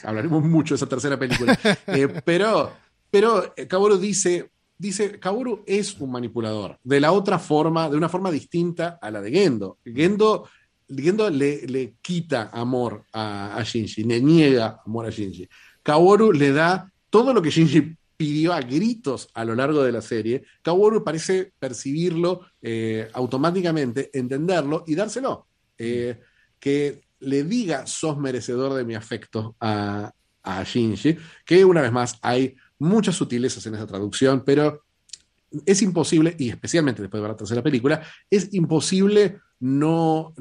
hablaremos 0.02 0.42
mucho 0.44 0.74
de 0.74 0.76
esa 0.76 0.88
tercera 0.88 1.18
película. 1.18 1.58
Eh, 1.86 2.08
pero, 2.24 2.72
pero 3.14 3.54
eh, 3.56 3.68
Kaworu 3.68 3.96
dice, 3.96 4.50
dice, 4.76 5.20
Kaworu 5.20 5.62
es 5.68 5.96
un 6.00 6.10
manipulador, 6.10 6.80
de 6.82 6.98
la 6.98 7.12
otra 7.12 7.38
forma, 7.38 7.88
de 7.88 7.96
una 7.96 8.08
forma 8.08 8.28
distinta 8.28 8.98
a 9.00 9.08
la 9.08 9.20
de 9.20 9.30
Gendo. 9.30 9.78
Gendo, 9.84 10.48
Gendo 10.88 11.30
le, 11.30 11.64
le 11.68 11.94
quita 12.02 12.50
amor 12.52 13.04
a, 13.12 13.62
Shinji, 13.64 14.02
le 14.02 14.20
niega 14.20 14.80
amor 14.84 15.06
a 15.06 15.10
Shinji. 15.10 15.48
Kaworu 15.80 16.32
le 16.32 16.50
da 16.50 16.90
todo 17.08 17.32
lo 17.32 17.40
que 17.40 17.50
Shinji 17.50 17.94
pidió 18.16 18.52
a 18.52 18.60
gritos 18.60 19.28
a 19.32 19.44
lo 19.44 19.54
largo 19.54 19.84
de 19.84 19.92
la 19.92 20.02
serie, 20.02 20.42
Kaworu 20.60 21.04
parece 21.04 21.52
percibirlo 21.56 22.40
eh, 22.60 23.08
automáticamente, 23.12 24.10
entenderlo 24.12 24.82
y 24.88 24.96
dárselo. 24.96 25.46
Eh, 25.78 26.18
que 26.58 27.02
le 27.20 27.44
diga, 27.44 27.86
sos 27.86 28.18
merecedor 28.18 28.74
de 28.74 28.84
mi 28.84 28.96
afecto 28.96 29.54
a, 29.60 30.12
a 30.42 30.64
Shinji, 30.64 31.16
que 31.44 31.64
una 31.64 31.80
vez 31.80 31.92
más 31.92 32.18
hay 32.20 32.56
muchas 32.84 33.16
sutilezas 33.16 33.66
en 33.66 33.74
esa 33.74 33.86
traducción, 33.86 34.42
pero 34.44 34.84
es 35.66 35.82
imposible, 35.82 36.34
y 36.38 36.50
especialmente 36.50 37.02
después 37.02 37.18
de 37.18 37.22
ver 37.22 37.32
la 37.32 37.36
tercera 37.36 37.62
película, 37.62 38.02
es 38.30 38.52
imposible 38.52 39.38
no, 39.60 40.34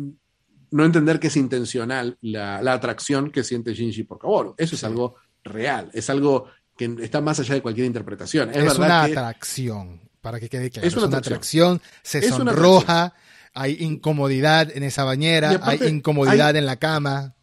no 0.72 0.86
entender 0.86 1.20
que 1.20 1.28
es 1.28 1.38
intencional 1.38 2.18
la, 2.22 2.60
atracción 2.72 3.32
que 3.32 3.44
siente 3.44 3.74
Shinji 3.74 4.03
por 4.03 4.20
Kaworu. 4.20 4.56
Eso 4.57 4.76
es 4.76 4.84
algo 4.84 5.15
real, 5.44 5.90
es 5.94 6.10
algo 6.10 6.48
que 6.76 6.95
está 7.02 7.22
más 7.22 7.40
allá 7.40 7.56
de 7.56 7.61
cualquier 7.61 7.86
interpretación. 7.86 8.49
Es, 8.53 8.78
una 8.78 9.03
atracción, 9.03 10.10
para 10.22 10.40
que 10.40 10.49
quede 10.49 10.70
claro. 10.72 10.88
Es 10.88 10.95
una, 10.95 11.18
atracción. 11.18 11.82
se 12.02 12.22
sonroja, 12.28 13.14
hay 13.53 13.78
incomodidad 13.80 14.76
en 14.76 14.84
esa 14.84 15.03
bañera, 15.03 15.60
hay 15.64 15.80
incomodidad 15.88 16.56
en 16.56 16.65
la 16.65 16.78
cama. 16.78 17.36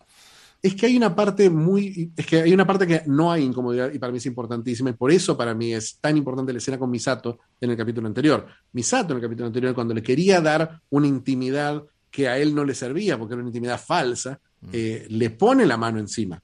Es 0.63 0.75
que 0.75 0.87
hay 0.87 0.97
una 0.97 1.15
parte 1.15 1.49
muy. 1.49 2.13
Es 2.17 2.27
que 2.27 2.43
hay 2.43 2.53
una 2.53 2.67
parte 2.67 2.87
que 2.87 3.03
no 3.07 3.33
hay 3.33 3.45
incomodidad 3.45 3.93
y 3.93 3.99
para 3.99 4.13
mí 4.13 4.19
es 4.19 4.27
importantísima. 4.27 4.91
Y 4.91 4.93
por 4.93 5.11
eso 5.11 5.37
para 5.37 5.55
mí 5.55 5.73
es 5.73 5.99
tan 6.01 6.17
importante 6.17 6.53
la 6.53 6.59
escena 6.59 6.79
con 6.79 6.91
Misato 6.91 7.39
en 7.61 7.71
el 7.71 7.77
capítulo 7.77 8.07
anterior. 8.07 8.47
Misato 8.73 9.13
en 9.13 9.19
el 9.19 9.23
capítulo 9.23 9.47
anterior, 9.47 9.75
cuando 9.75 9.95
le 9.95 10.03
quería 10.03 10.41
dar 10.41 10.81
una 10.91 11.07
intimidad 11.07 11.83
que 12.11 12.29
a 12.29 12.39
él 12.39 12.55
no 12.55 12.65
le 12.65 12.75
servía, 12.75 13.19
porque 13.19 13.35
era 13.35 13.41
una 13.41 13.49
intimidad 13.49 13.81
falsa, 13.81 14.39
mm. 14.61 14.69
eh, 14.73 15.07
le 15.09 15.31
pone 15.31 15.65
la 15.65 15.77
mano 15.77 15.99
encima 15.99 16.43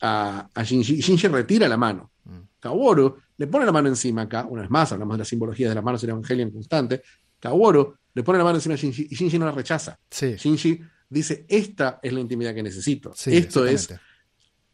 a, 0.00 0.48
a 0.54 0.62
Shinji. 0.62 1.00
Shinji 1.00 1.28
retira 1.28 1.68
la 1.68 1.76
mano. 1.76 2.10
Kaworu 2.58 3.16
le 3.36 3.46
pone 3.46 3.64
la 3.64 3.72
mano 3.72 3.88
encima 3.88 4.22
acá, 4.22 4.46
una 4.48 4.62
vez 4.62 4.70
más, 4.70 4.90
hablamos 4.92 5.14
de 5.14 5.18
la 5.18 5.24
simbología 5.24 5.68
de 5.68 5.74
las 5.74 5.84
manos 5.84 6.02
en 6.04 6.10
Evangelion 6.10 6.50
constante. 6.50 7.02
Kaworu 7.38 7.94
le 8.12 8.22
pone 8.22 8.38
la 8.38 8.44
mano 8.44 8.56
encima 8.56 8.74
a 8.74 8.78
Shinji 8.78 9.08
y 9.10 9.14
Shinji 9.14 9.38
no 9.38 9.46
la 9.46 9.52
rechaza. 9.52 9.98
Shinji 10.10 10.80
dice: 11.08 11.44
Esta 11.48 12.00
es 12.02 12.12
la 12.12 12.20
intimidad 12.20 12.54
que 12.54 12.62
necesito. 12.62 13.12
Esto 13.26 13.66
es. 13.66 13.88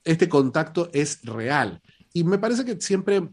Este 0.04 0.28
contacto 0.28 0.90
es 0.92 1.24
real. 1.24 1.80
Y 2.12 2.24
me 2.24 2.38
parece 2.38 2.64
que 2.64 2.80
siempre, 2.80 3.28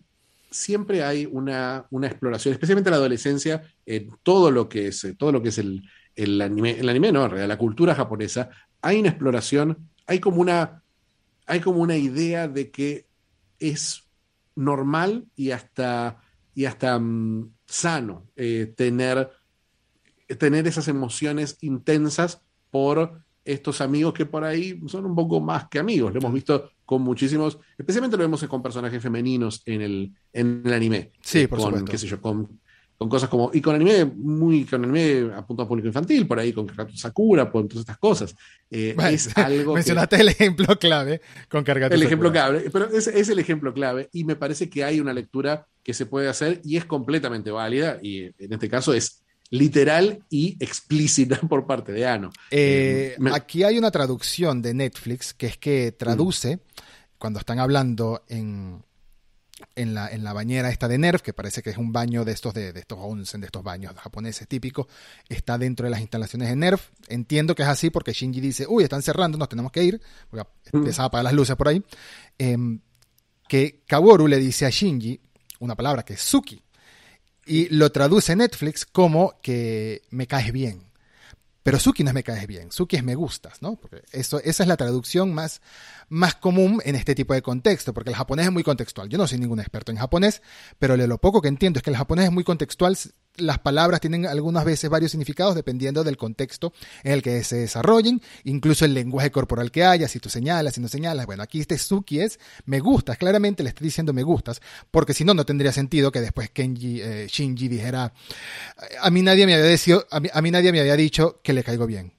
siempre 0.52 1.04
hay 1.04 1.26
una, 1.26 1.86
una 1.90 2.08
exploración, 2.08 2.54
especialmente 2.54 2.90
en 2.90 2.92
la 2.92 2.98
adolescencia, 2.98 3.64
en 3.86 4.10
todo 4.24 4.52
lo 4.52 4.70
que 4.70 4.88
es, 4.88 5.06
todo 5.18 5.32
lo 5.32 5.42
que 5.42 5.50
es 5.50 5.58
el, 5.58 5.84
el 6.16 6.42
anime, 6.42 6.80
el 6.80 6.90
anime 6.90 7.12
no, 7.12 7.24
en 7.24 7.32
realidad, 7.32 7.48
la 7.48 7.58
cultura 7.58 7.96
japonesa, 7.96 8.50
hay 8.82 9.00
una 9.00 9.10
exploración, 9.10 9.90
hay 10.06 10.20
como 10.20 10.42
una, 10.42 10.84
hay 11.46 11.60
como 11.60 11.80
una 11.80 11.98
idea 11.98 12.48
de 12.48 12.72
que 12.72 13.08
es 13.60 14.04
normal 14.56 15.26
y 15.36 15.52
hasta, 15.52 16.22
y 16.54 16.66
hasta 16.66 17.00
mm, 17.00 17.54
sano 17.66 18.28
eh, 18.36 18.74
tener, 18.76 19.30
tener 20.38 20.68
esas 20.68 20.88
emociones 20.88 21.58
intensas 21.62 22.42
por 22.70 23.22
estos 23.44 23.82
amigos 23.82 24.14
que 24.14 24.26
por 24.26 24.44
ahí 24.44 24.80
son 24.88 25.06
un 25.06 25.16
poco 25.16 25.40
más 25.40 25.68
que 25.70 25.80
amigos. 25.80 26.14
Lo 26.14 26.20
hemos 26.20 26.34
visto 26.34 26.72
con 26.86 27.02
muchísimos, 27.02 27.58
especialmente 27.78 28.18
lo 28.18 28.24
vemos 28.24 28.44
con 28.44 28.62
personajes 28.62 29.02
femeninos 29.02 29.62
en 29.66 29.82
el, 29.82 30.12
en 30.34 30.62
el 30.66 30.74
anime. 30.74 31.12
Sí, 31.22 31.48
por 31.48 31.60
con, 31.60 31.68
supuesto. 31.68 31.91
Qué 31.91 31.98
sé 31.98 32.08
yo, 32.08 32.22
con, 32.22 32.60
con 32.98 33.10
cosas 33.10 33.30
como, 33.30 33.50
y 33.54 33.62
con 33.62 33.76
anime 33.76 34.06
muy, 34.06 34.66
con 34.66 34.84
anime 34.84 35.34
a 35.34 35.46
punto 35.46 35.64
a 35.64 35.68
público 35.68 35.88
infantil, 35.88 36.28
por 36.28 36.40
ahí, 36.40 36.52
con 36.52 36.68
Sakura, 36.94 37.50
con 37.50 37.68
todas 37.68 37.82
estas 37.82 37.98
cosas. 37.98 38.36
Eh, 38.70 38.96
es 39.12 39.36
algo 39.38 39.74
mencionaste 39.76 40.18
el 40.18 40.30
ejemplo 40.30 40.78
clave 40.78 41.22
con 41.48 41.64
Cargato 41.64 41.96
El 41.96 42.04
ejemplo 42.04 42.32
clave, 42.32 42.70
pero 42.72 42.90
es, 42.90 43.08
es, 43.08 43.30
el 43.30 43.40
ejemplo 43.40 43.74
clave 43.74 44.10
y 44.12 44.26
me 44.26 44.36
parece 44.36 44.70
que 44.70 44.84
hay 44.84 45.00
una 45.00 45.14
lectura 45.14 45.66
que 45.82 45.94
se 45.94 46.06
puede 46.06 46.28
hacer 46.28 46.62
y 46.64 46.78
es 46.78 46.86
completamente 46.86 47.52
válida 47.52 48.00
y 48.02 48.26
en 48.38 48.54
este 48.54 48.70
caso 48.70 48.94
es 48.94 49.24
literal 49.50 50.24
y 50.30 50.58
explícita 50.60 51.40
por 51.50 51.66
parte 51.66 51.92
de 51.92 52.06
Ano. 52.08 52.32
Eh, 52.52 53.16
eh, 53.20 53.30
aquí 53.34 53.64
hay 53.64 53.78
una 53.78 53.92
traducción 53.92 54.62
de 54.62 54.74
Netflix 54.74 55.34
que 55.34 55.48
es 55.48 55.58
que 55.58 55.92
traduce, 55.92 56.58
mm. 56.58 56.60
cuando 57.18 57.40
están 57.40 57.60
hablando 57.60 58.24
en, 58.28 58.84
en 59.76 59.94
la, 59.94 60.10
en 60.10 60.24
la 60.24 60.34
bañera 60.34 60.70
esta 60.70 60.88
de 60.88 60.98
Nerf, 60.98 61.22
que 61.22 61.34
parece 61.34 61.62
que 61.62 61.70
es 61.70 61.78
un 61.78 61.92
baño 61.92 62.26
de 62.26 62.32
estos, 62.32 62.54
de, 62.54 62.70
estos 62.70 62.98
onsen, 63.02 63.42
de 63.42 63.48
estos 63.48 63.64
baños 63.64 63.94
japoneses 63.96 64.48
típicos, 64.48 64.88
está 65.28 65.58
dentro 65.58 65.86
de 65.86 65.92
las 65.92 66.02
instalaciones 66.02 66.50
de 66.50 66.56
Nerf. 66.56 66.90
Entiendo 67.08 67.56
que 67.56 67.64
es 67.64 67.70
así 67.70 67.90
porque 67.90 68.14
Shinji 68.14 68.42
dice, 68.42 68.66
uy, 68.68 68.84
están 68.84 69.02
cerrando, 69.02 69.38
nos 69.38 69.50
tenemos 69.50 69.72
que 69.72 69.84
ir, 69.84 70.02
porque 70.30 70.48
empieza 70.72 71.04
a 71.04 71.06
apagar 71.06 71.26
las 71.26 71.34
luces 71.34 71.56
por 71.56 71.68
ahí. 71.68 71.84
Em, 72.38 72.80
que 73.48 73.82
Kaworu 73.88 74.28
le 74.28 74.38
dice 74.38 74.66
a 74.66 74.70
Shinji 74.70 75.20
una 75.60 75.76
palabra 75.76 76.04
que 76.04 76.14
es 76.14 76.22
Suki, 76.22 76.62
y 77.50 77.68
lo 77.70 77.92
traduce 77.92 78.36
Netflix 78.36 78.86
como 78.86 79.40
que 79.42 80.04
me 80.12 80.28
caes 80.28 80.54
bien. 80.54 80.84
Pero 81.64 81.80
Suki 81.80 82.04
no 82.04 82.12
es 82.12 82.14
me 82.14 82.24
caes 82.24 82.48
bien, 82.48 82.72
Suki 82.72 82.96
es 82.96 83.04
me 83.04 83.16
gustas, 83.16 83.62
¿no? 83.62 83.76
Porque 83.76 84.04
eso, 84.12 84.40
esa 84.40 84.64
es 84.64 84.70
la 84.70 84.78
traducción 84.78 85.34
más, 85.34 85.62
más 86.10 86.36
común 86.36 86.81
en 86.84 86.95
este 86.95 87.15
tipo 87.15 87.34
de 87.34 87.41
contexto, 87.41 87.94
porque 87.94 88.10
el 88.10 88.15
japonés 88.15 88.48
es 88.48 88.52
muy 88.52 88.64
contextual. 88.64 89.10
Yo 89.10 89.18
no 89.18 89.27
soy 89.27 89.40
ningún 89.40 89.60
experto 89.60 89.91
en 89.91 89.98
japonés, 89.98 90.41
pero 90.77 90.98
lo 90.98 91.18
poco 91.19 91.41
que 91.41 91.48
entiendo 91.48 91.80
es 91.80 91.84
que 91.84 91.90
el 91.90 91.98
japonés 91.98 92.26
es 92.26 92.31
muy 92.31 92.44
contextual 92.44 92.98
las 93.41 93.60
palabras 93.60 94.02
tienen 94.02 94.26
algunas 94.26 94.65
veces 94.65 94.90
varios 94.90 95.11
significados 95.11 95.56
dependiendo 95.56 96.03
del 96.03 96.18
contexto 96.18 96.73
en 97.03 97.14
el 97.14 97.22
que 97.22 97.44
se 97.44 97.57
desarrollen, 97.57 98.22
incluso 98.44 98.86
el 98.86 98.94
lenguaje 98.94 99.31
corporal 99.31 99.72
que 99.72 99.84
haya, 99.84 100.07
si 100.07 100.19
tú 100.19 100.30
señalas, 100.30 100.76
si 100.76 100.81
no 100.81 100.88
señalas. 100.88 101.26
Bueno, 101.26 101.44
aquí 101.44 101.60
este 101.60 101.77
Suki 101.77 102.19
es 102.19 102.40
me 102.65 102.80
gustas, 102.80 103.18
claramente 103.18 103.64
le 103.64 103.69
estoy 103.69 103.86
diciendo 103.86 104.14
me 104.14 104.23
gustas, 104.23 104.61
porque 104.91 105.14
si 105.14 105.23
no, 105.23 105.34
no 105.34 105.45
tendría 105.45 105.72
sentido 105.72 106.11
que 106.11 106.22
después 106.22 106.49
Kenji, 106.49 107.02
eh, 107.02 107.27
Shinji 107.30 107.68
dijera, 107.68 108.14
a 109.02 109.10
mí 109.10 109.22
nadie 109.22 109.45
me 109.45 109.53
había 109.56 109.65
dicho, 109.65 110.06
a 110.11 110.41
mí, 110.41 110.52
nadie 110.52 110.72
me 110.72 110.80
había 110.80 110.95
dicho 110.95 111.40
que 111.44 111.53
le 111.53 111.64
caigo 111.64 111.86
bien. 111.86 112.19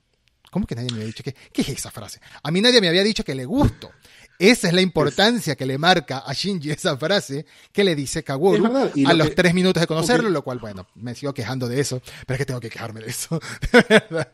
¿Cómo 0.51 0.67
que 0.67 0.75
nadie 0.75 0.89
me 0.91 0.97
había 0.97 1.07
dicho 1.07 1.23
que, 1.23 1.35
qué 1.53 1.63
es 1.63 1.69
esa 1.69 1.91
frase? 1.91 2.21
A 2.43 2.51
mí 2.51 2.61
nadie 2.61 2.81
me 2.81 2.89
había 2.89 3.05
dicho 3.05 3.25
que 3.25 3.35
le 3.35 3.45
gusto. 3.45 3.93
Esa 4.41 4.69
es 4.69 4.73
la 4.73 4.81
importancia 4.81 5.55
que 5.55 5.67
le 5.67 5.77
marca 5.77 6.21
a 6.21 6.33
Shinji 6.33 6.71
esa 6.71 6.97
frase 6.97 7.45
que 7.71 7.85
le 7.85 7.95
dice 7.95 8.25
Kaworu 8.25 8.91
a 9.05 9.13
los 9.13 9.35
tres 9.35 9.53
minutos 9.53 9.83
de 9.83 9.87
conocerlo, 9.87 10.31
lo 10.31 10.43
cual, 10.43 10.59
bueno, 10.59 10.87
me 10.95 11.15
sigo 11.15 11.35
quejando 11.35 11.69
de 11.69 11.79
eso, 11.79 12.01
pero 12.27 12.37
es 12.37 12.39
que 12.39 12.47
tengo 12.47 12.59
que 12.59 12.71
quejarme 12.71 13.01
de 13.03 13.11
eso. 13.11 13.39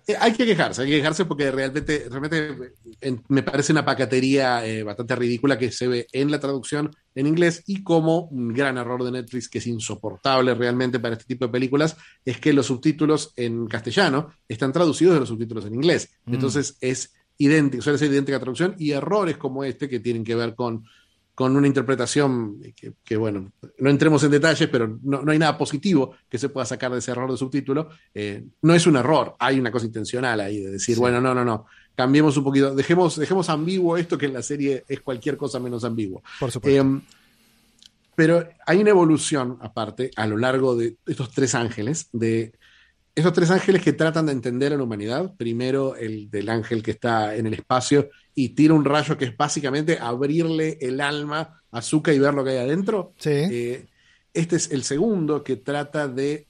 Eh, 0.06 0.14
hay 0.20 0.32
que 0.32 0.46
quejarse, 0.46 0.82
hay 0.82 0.88
que 0.88 0.96
quejarse 0.98 1.24
porque 1.24 1.50
realmente, 1.50 2.06
realmente 2.08 2.74
me 3.28 3.42
parece 3.42 3.72
una 3.72 3.84
pacatería 3.84 4.64
eh, 4.64 4.84
bastante 4.84 5.16
ridícula 5.16 5.58
que 5.58 5.72
se 5.72 5.88
ve 5.88 6.06
en 6.12 6.30
la 6.30 6.38
traducción 6.38 6.90
en 7.16 7.26
inglés 7.26 7.64
y 7.66 7.82
como 7.82 8.26
un 8.26 8.52
gran 8.52 8.78
error 8.78 9.02
de 9.02 9.10
Netflix 9.10 9.48
que 9.48 9.58
es 9.58 9.66
insoportable 9.66 10.54
realmente 10.54 11.00
para 11.00 11.14
este 11.14 11.24
tipo 11.24 11.46
de 11.46 11.52
películas 11.52 11.96
es 12.24 12.38
que 12.38 12.52
los 12.52 12.66
subtítulos 12.66 13.32
en 13.36 13.66
castellano 13.66 14.32
están 14.48 14.72
traducidos 14.72 15.14
de 15.14 15.20
los 15.20 15.28
subtítulos 15.28 15.64
en 15.66 15.74
inglés. 15.74 16.10
Mm. 16.26 16.34
Entonces 16.34 16.76
es 16.80 17.12
idéntica, 17.38 17.82
suele 17.82 17.98
ser 17.98 18.10
idéntica 18.10 18.38
traducción 18.38 18.74
y 18.78 18.92
errores 18.92 19.36
como 19.36 19.64
este 19.64 19.88
que 19.88 20.00
tienen 20.00 20.24
que 20.24 20.34
ver 20.34 20.54
con, 20.54 20.84
con 21.36 21.54
una 21.54 21.66
interpretación 21.66 22.60
que, 23.04 23.16
bueno, 23.16 23.52
no 23.78 23.90
entremos 23.90 24.24
en 24.24 24.30
detalles, 24.30 24.68
pero 24.70 24.98
no, 25.02 25.22
hay 25.30 25.38
nada 25.38 25.58
positivo 25.58 26.14
que 26.30 26.38
se 26.38 26.48
pueda 26.48 26.64
sacar 26.64 26.90
de 26.92 26.98
ese 26.98 27.10
error 27.10 27.30
de 27.30 27.36
subtítulo. 27.36 27.90
Eh, 28.14 28.42
no 28.62 28.74
es 28.74 28.86
un 28.86 28.96
error, 28.96 29.36
hay 29.38 29.60
una 29.60 29.70
cosa 29.70 29.84
intencional 29.84 30.40
ahí 30.40 30.60
de 30.60 30.70
decir, 30.72 30.96
bueno, 30.96 31.20
no, 31.20 31.34
no, 31.34 31.44
no, 31.44 31.66
cambiemos 31.94 32.36
un 32.38 32.44
poquito, 32.44 32.74
dejemos, 32.74 33.18
dejemos 33.18 33.50
ambiguo 33.50 33.98
esto 33.98 34.16
que 34.16 34.26
en 34.26 34.32
la 34.32 34.42
serie 34.42 34.84
es 34.88 35.00
cualquier 35.02 35.36
cosa 35.36 35.60
menos 35.60 35.84
ambiguo. 35.84 36.22
Por 36.40 36.50
supuesto. 36.50 36.80
Em, 36.80 37.02
pero 38.14 38.48
hay 38.66 38.80
una 38.80 38.90
evolución, 38.90 39.58
aparte, 39.60 40.10
a 40.16 40.26
lo 40.26 40.38
largo 40.38 40.74
de 40.74 40.96
estos 41.04 41.30
tres 41.32 41.54
ángeles, 41.54 42.08
de 42.12 42.54
esos 43.16 43.32
tres 43.32 43.50
ángeles 43.50 43.82
que 43.82 43.94
tratan 43.94 44.26
de 44.26 44.32
entender 44.32 44.74
a 44.74 44.76
la 44.76 44.82
humanidad. 44.82 45.34
Primero, 45.36 45.96
el 45.96 46.30
del 46.30 46.50
ángel 46.50 46.82
que 46.82 46.90
está 46.90 47.34
en 47.34 47.46
el 47.46 47.54
espacio 47.54 48.10
y 48.34 48.50
tira 48.50 48.74
un 48.74 48.84
rayo 48.84 49.16
que 49.16 49.24
es 49.24 49.36
básicamente 49.36 49.98
abrirle 49.98 50.76
el 50.82 51.00
alma 51.00 51.62
a 51.70 51.80
Zuka 51.80 52.12
y 52.12 52.18
ver 52.18 52.34
lo 52.34 52.44
que 52.44 52.50
hay 52.50 52.58
adentro. 52.58 53.14
Eh, 53.24 53.86
este 54.34 54.56
es 54.56 54.70
el 54.70 54.84
segundo 54.84 55.42
que 55.42 55.56
trata 55.56 56.08
de. 56.08 56.46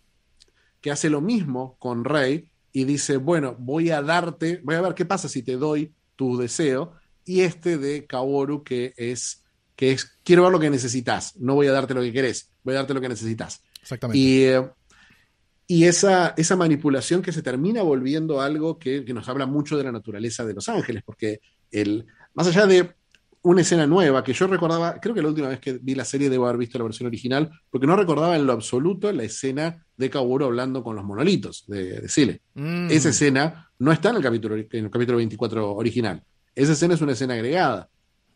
que 0.80 0.90
hace 0.90 1.09
lo 1.09 1.20
mismo 1.20 1.76
con 1.78 2.05
Rey 2.05 2.48
y 2.72 2.82
dice: 2.82 3.18
Bueno, 3.18 3.55
voy 3.56 3.90
a 3.90 4.02
darte, 4.02 4.60
voy 4.64 4.74
a 4.74 4.80
ver 4.80 4.94
qué 4.94 5.05
pasa 5.05 5.28
si 5.28 5.44
te 5.44 5.56
doy 5.56 5.94
tu 6.16 6.36
deseo. 6.36 6.94
Y 7.24 7.43
este 7.43 7.78
de 7.78 8.06
Kaoru, 8.06 8.64
que 8.64 8.93
es. 8.97 9.44
que 9.76 9.93
es 9.93 10.18
quiero 10.24 10.43
ver 10.43 10.51
lo 10.51 10.59
que 10.59 10.68
necesitas, 10.70 11.36
no 11.36 11.55
voy 11.55 11.68
a 11.68 11.72
darte 11.72 11.94
lo 11.94 12.02
que 12.02 12.12
querés, 12.12 12.51
voy 12.64 12.74
a 12.74 12.78
darte 12.78 12.93
lo 12.93 13.01
que 13.01 13.09
necesitas. 13.09 13.62
Exactamente. 13.80 14.18
Y. 14.18 14.43
Eh, 14.47 14.68
y 15.66 15.84
esa, 15.84 16.34
esa 16.36 16.56
manipulación 16.56 17.22
que 17.22 17.32
se 17.32 17.43
termina 17.43 17.82
volviendo 17.82 18.40
algo 18.40 18.78
que, 18.78 19.02
nos 19.12 19.28
habla 19.28 19.47
mucho 19.47 19.76
de 19.76 19.84
la 19.84 19.93
naturaleza 19.93 20.44
de 20.44 20.55
Los 20.55 20.68
Ángeles, 20.68 21.02
porque 21.05 21.40
el, 21.70 22.06
más 22.34 22.47
allá 22.47 22.66
de 22.66 22.94
una 23.43 23.60
escena 23.60 23.86
nueva 23.86 24.22
que 24.22 24.32
yo 24.32 24.47
recordaba, 24.47 25.01
creo 25.01 25.14
que 25.14 25.22
la 25.22 25.28
última 25.28 25.48
vez 25.48 25.60
que 25.60 25.78
vi 25.80 25.94
la 25.94 26.05
serie 26.05 26.30
debo 26.30 26.47
haber 26.47 26.59
visto 26.59 26.78
la 26.78 26.84
versión 26.84 27.09
original, 27.09 27.51
porque 27.70 27.86
no 27.86 27.97
recordaba 27.97 28.36
en 28.36 28.47
lo 28.47 28.52
absoluto 28.52 29.10
la 29.12 29.24
escena 29.24 29.84
de 29.97 30.10
Kaworu 30.10 30.47
hablando 30.47 30.82
con 30.82 30.97
los 30.97 31.05
monolitos 31.05 31.64
de, 31.66 32.01
de 32.01 32.09
Sile. 32.09 32.43
Mm. 32.55 32.90
Esa 32.90 33.10
escena 33.10 33.70
no 33.78 33.93
está 33.93 34.10
en 34.10 34.16
el, 34.16 34.22
capítulo, 34.22 34.56
en 34.56 34.84
el 34.84 34.90
capítulo 34.90 35.18
24 35.18 35.74
original. 35.74 36.22
Esa 36.55 36.72
escena 36.72 36.94
es 36.94 37.01
una 37.01 37.12
escena 37.12 37.34
agregada 37.34 37.88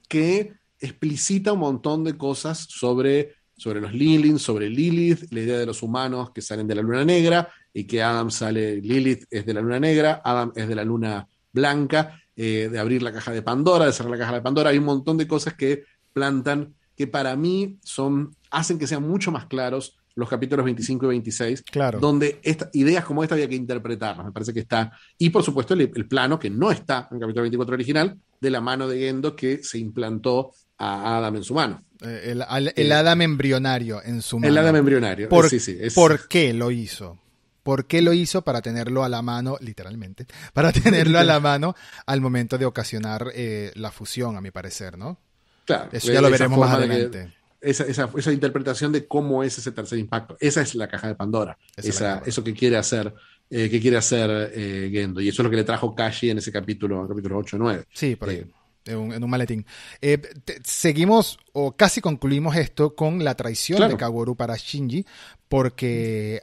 que 0.09 0.55
explicita 0.81 1.53
un 1.53 1.61
montón 1.61 2.05
de 2.05 2.17
cosas 2.17 2.67
sobre 2.69 3.35
sobre 3.61 3.79
los 3.79 3.93
Lilith, 3.93 4.39
sobre 4.39 4.71
Lilith, 4.71 5.31
la 5.33 5.41
idea 5.41 5.59
de 5.59 5.67
los 5.67 5.83
humanos 5.83 6.31
que 6.31 6.41
salen 6.41 6.67
de 6.67 6.75
la 6.75 6.81
luna 6.81 7.05
negra 7.05 7.47
y 7.75 7.85
que 7.85 8.03
Adam 8.03 8.31
sale, 8.31 8.81
Lilith 8.81 9.25
es 9.29 9.45
de 9.45 9.53
la 9.53 9.61
luna 9.61 9.79
negra, 9.79 10.23
Adam 10.25 10.51
es 10.57 10.67
de 10.67 10.75
la 10.75 10.83
luna 10.83 11.29
blanca, 11.53 12.19
eh, 12.35 12.71
de 12.73 12.79
abrir 12.79 13.03
la 13.03 13.13
caja 13.13 13.33
de 13.33 13.43
Pandora, 13.43 13.85
de 13.85 13.93
cerrar 13.93 14.13
la 14.13 14.17
caja 14.17 14.33
de 14.33 14.41
Pandora, 14.41 14.71
hay 14.71 14.79
un 14.79 14.87
montón 14.87 15.19
de 15.19 15.29
cosas 15.29 15.53
que 15.53 15.85
plantan 16.15 16.75
que 16.97 17.07
para 17.07 17.37
mí 17.37 17.77
son, 17.83 18.35
hacen 18.51 18.79
que 18.79 18.87
sean 18.87 19.07
mucho 19.07 19.31
más 19.31 19.45
claros 19.45 19.95
los 20.15 20.31
capítulos 20.31 20.65
25 20.65 21.05
y 21.05 21.09
26, 21.09 21.63
claro. 21.71 22.01
donde 22.01 22.41
ideas 22.73 23.05
como 23.05 23.23
esta 23.23 23.35
había 23.35 23.49
que 23.49 23.57
interpretarlas, 23.57 24.25
me 24.25 24.33
parece 24.33 24.55
que 24.55 24.61
está, 24.61 24.91
y 25.19 25.29
por 25.29 25.43
supuesto 25.43 25.75
el, 25.75 25.83
el, 25.95 26.09
plano 26.09 26.39
que 26.39 26.49
no 26.49 26.71
está 26.71 27.09
en 27.11 27.19
el 27.19 27.21
capítulo 27.21 27.43
24 27.43 27.75
original, 27.75 28.19
de 28.41 28.51
la 28.51 28.63
mano 28.63 28.89
de 28.89 29.01
Gendo 29.01 29.37
que 29.37 29.63
se 29.63 29.79
implantó 29.79 30.53
a 30.79 31.19
Adam 31.19 31.37
en 31.37 31.45
su 31.45 31.53
mano. 31.53 31.79
Eh, 32.03 32.33
el, 32.33 32.73
el, 32.75 32.93
Adam 32.93 33.23
embrionario 33.23 34.03
en 34.03 34.23
su 34.23 34.39
mano. 34.39 34.49
El 34.49 34.59
Adam 34.59 34.77
embrionario. 34.77 35.29
¿Por, 35.29 35.49
sí, 35.49 35.61
sí, 35.61 35.79
¿Por 35.95 36.29
qué 36.29 36.53
lo 36.53 36.71
hizo? 36.71 37.19
¿Por 37.63 37.87
qué 37.87 38.01
lo 38.01 38.13
hizo? 38.13 38.43
Para 38.43 38.63
tenerlo 38.63 39.05
a 39.05 39.09
la 39.09 39.23
mano, 39.23 39.57
literalmente, 39.61 40.27
para 40.55 40.73
tenerlo 40.73 41.19
a 41.19 41.25
la 41.25 41.41
mano 41.41 41.75
al 42.07 42.21
momento 42.21 42.59
de 42.59 42.67
ocasionar 42.67 43.31
eh, 43.35 43.71
la 43.75 43.91
fusión, 43.91 44.37
a 44.37 44.41
mi 44.41 44.51
parecer, 44.51 44.97
¿no? 44.97 45.19
Claro. 45.67 45.91
Eso 45.93 46.13
ya 46.13 46.21
lo 46.21 46.31
veremos 46.31 46.59
más 46.59 46.75
adelante. 46.75 47.33
esa, 47.61 47.85
esa, 47.85 48.11
esa, 48.17 48.33
interpretación 48.33 48.91
de 48.93 49.07
cómo 49.07 49.45
es 49.45 49.59
ese 49.59 49.71
tercer 49.71 49.99
impacto. 49.99 50.37
Esa 50.41 50.63
es 50.63 50.75
la 50.75 50.89
caja 50.89 51.07
de 51.07 51.15
Pandora. 51.15 51.59
Esa, 51.77 52.23
eso 52.25 52.43
que 52.43 52.55
quiere 52.55 52.77
hacer, 52.77 53.15
eh, 53.51 53.69
que 53.69 53.81
quiere 53.81 53.99
hacer 53.99 54.53
Gendo. 54.91 55.21
Y 55.21 55.29
eso 55.29 55.43
es 55.43 55.45
lo 55.45 55.51
que 55.51 55.57
le 55.57 55.65
trajo 55.65 55.95
Kashi 55.95 56.31
en 56.31 56.39
ese 56.39 56.51
capítulo, 56.51 57.07
capítulo 57.07 57.39
8 57.39 57.59
9. 57.59 57.85
Sí, 57.93 58.17
por 58.17 58.31
ahí 58.31 58.45
en 58.85 59.23
un, 59.23 59.31
maletín. 59.31 59.67
Eh, 60.01 60.21
seguimos 60.65 61.39
o 61.53 61.77
casi 61.77 62.01
concluimos 62.01 62.57
esto 62.57 62.95
con 62.95 63.23
la 63.25 63.35
traición 63.35 63.89
de 63.89 63.97
Kaworu 63.97 64.37
para 64.37 64.57
Shinji, 64.57 65.05
porque 65.49 66.43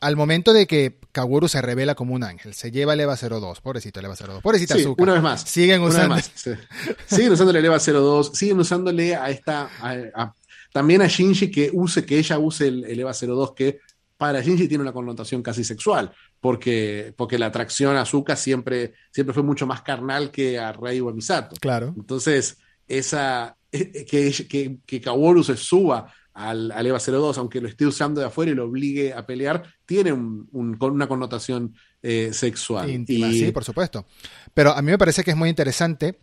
al 0.00 0.16
momento 0.16 0.52
de 0.52 0.66
que 0.66 0.98
Kaworu 1.12 1.48
se 1.48 1.60
revela 1.60 1.94
como 1.94 2.14
un 2.14 2.22
ángel, 2.22 2.54
se 2.54 2.70
lleva 2.70 2.92
el 2.92 3.00
EVA 3.00 3.16
02, 3.16 3.60
pobrecito 3.60 4.00
el 4.00 4.06
EVA 4.06 4.14
02, 4.14 4.42
pobrecita 4.42 4.76
sí, 4.76 4.86
Una 4.96 5.14
vez 5.14 5.22
más. 5.22 5.42
Siguen 5.42 5.82
usando. 5.82 6.16
Siguen 7.06 7.32
usándole 7.32 7.58
el 7.58 7.64
EVA 7.64 7.78
02, 7.78 8.32
siguen 8.34 8.58
usándole 8.60 9.16
a 9.16 9.30
esta. 9.30 9.68
también 10.72 11.02
a 11.02 11.08
Shinji 11.08 11.50
que 11.50 11.70
use, 11.72 12.04
que 12.04 12.18
ella 12.18 12.38
use 12.38 12.68
el, 12.68 12.84
el 12.84 13.00
EVA 13.00 13.12
02, 13.12 13.54
que 13.54 13.80
para 14.16 14.42
Shinji 14.42 14.68
tiene 14.68 14.82
una 14.82 14.92
connotación 14.92 15.42
casi 15.42 15.64
sexual, 15.64 16.12
porque, 16.40 17.12
porque 17.16 17.38
la 17.38 17.46
atracción 17.46 17.96
a 17.96 18.02
Azuka 18.02 18.36
siempre, 18.36 18.94
siempre 19.10 19.34
fue 19.34 19.42
mucho 19.42 19.66
más 19.66 19.82
carnal 19.82 20.30
que 20.30 20.58
a 20.58 20.72
Rei 20.72 21.00
o 21.00 21.08
a 21.08 21.12
Misato. 21.12 21.56
Claro. 21.60 21.94
Entonces, 21.96 22.58
esa, 22.86 23.56
eh, 23.72 23.90
eh, 23.94 24.04
que, 24.04 24.46
que, 24.48 24.78
que 24.86 25.00
Kaworu 25.00 25.42
se 25.42 25.56
suba 25.56 26.12
al, 26.32 26.70
al, 26.70 26.86
EVA 26.86 26.98
02, 26.98 27.38
aunque 27.38 27.60
lo 27.60 27.68
esté 27.68 27.86
usando 27.86 28.20
de 28.20 28.28
afuera 28.28 28.52
y 28.52 28.54
lo 28.54 28.64
obligue 28.64 29.12
a 29.12 29.26
pelear, 29.26 29.64
tiene 29.84 30.12
un, 30.12 30.48
una 30.52 31.08
connotación 31.08 31.74
eh, 32.02 32.30
sexual. 32.32 32.88
Íntima, 32.88 33.30
sí, 33.30 33.50
por 33.50 33.64
supuesto. 33.64 34.06
Pero 34.54 34.72
a 34.72 34.80
mí 34.80 34.90
me 34.90 34.98
parece 34.98 35.24
que 35.24 35.32
es 35.32 35.36
muy 35.36 35.48
interesante 35.48 36.18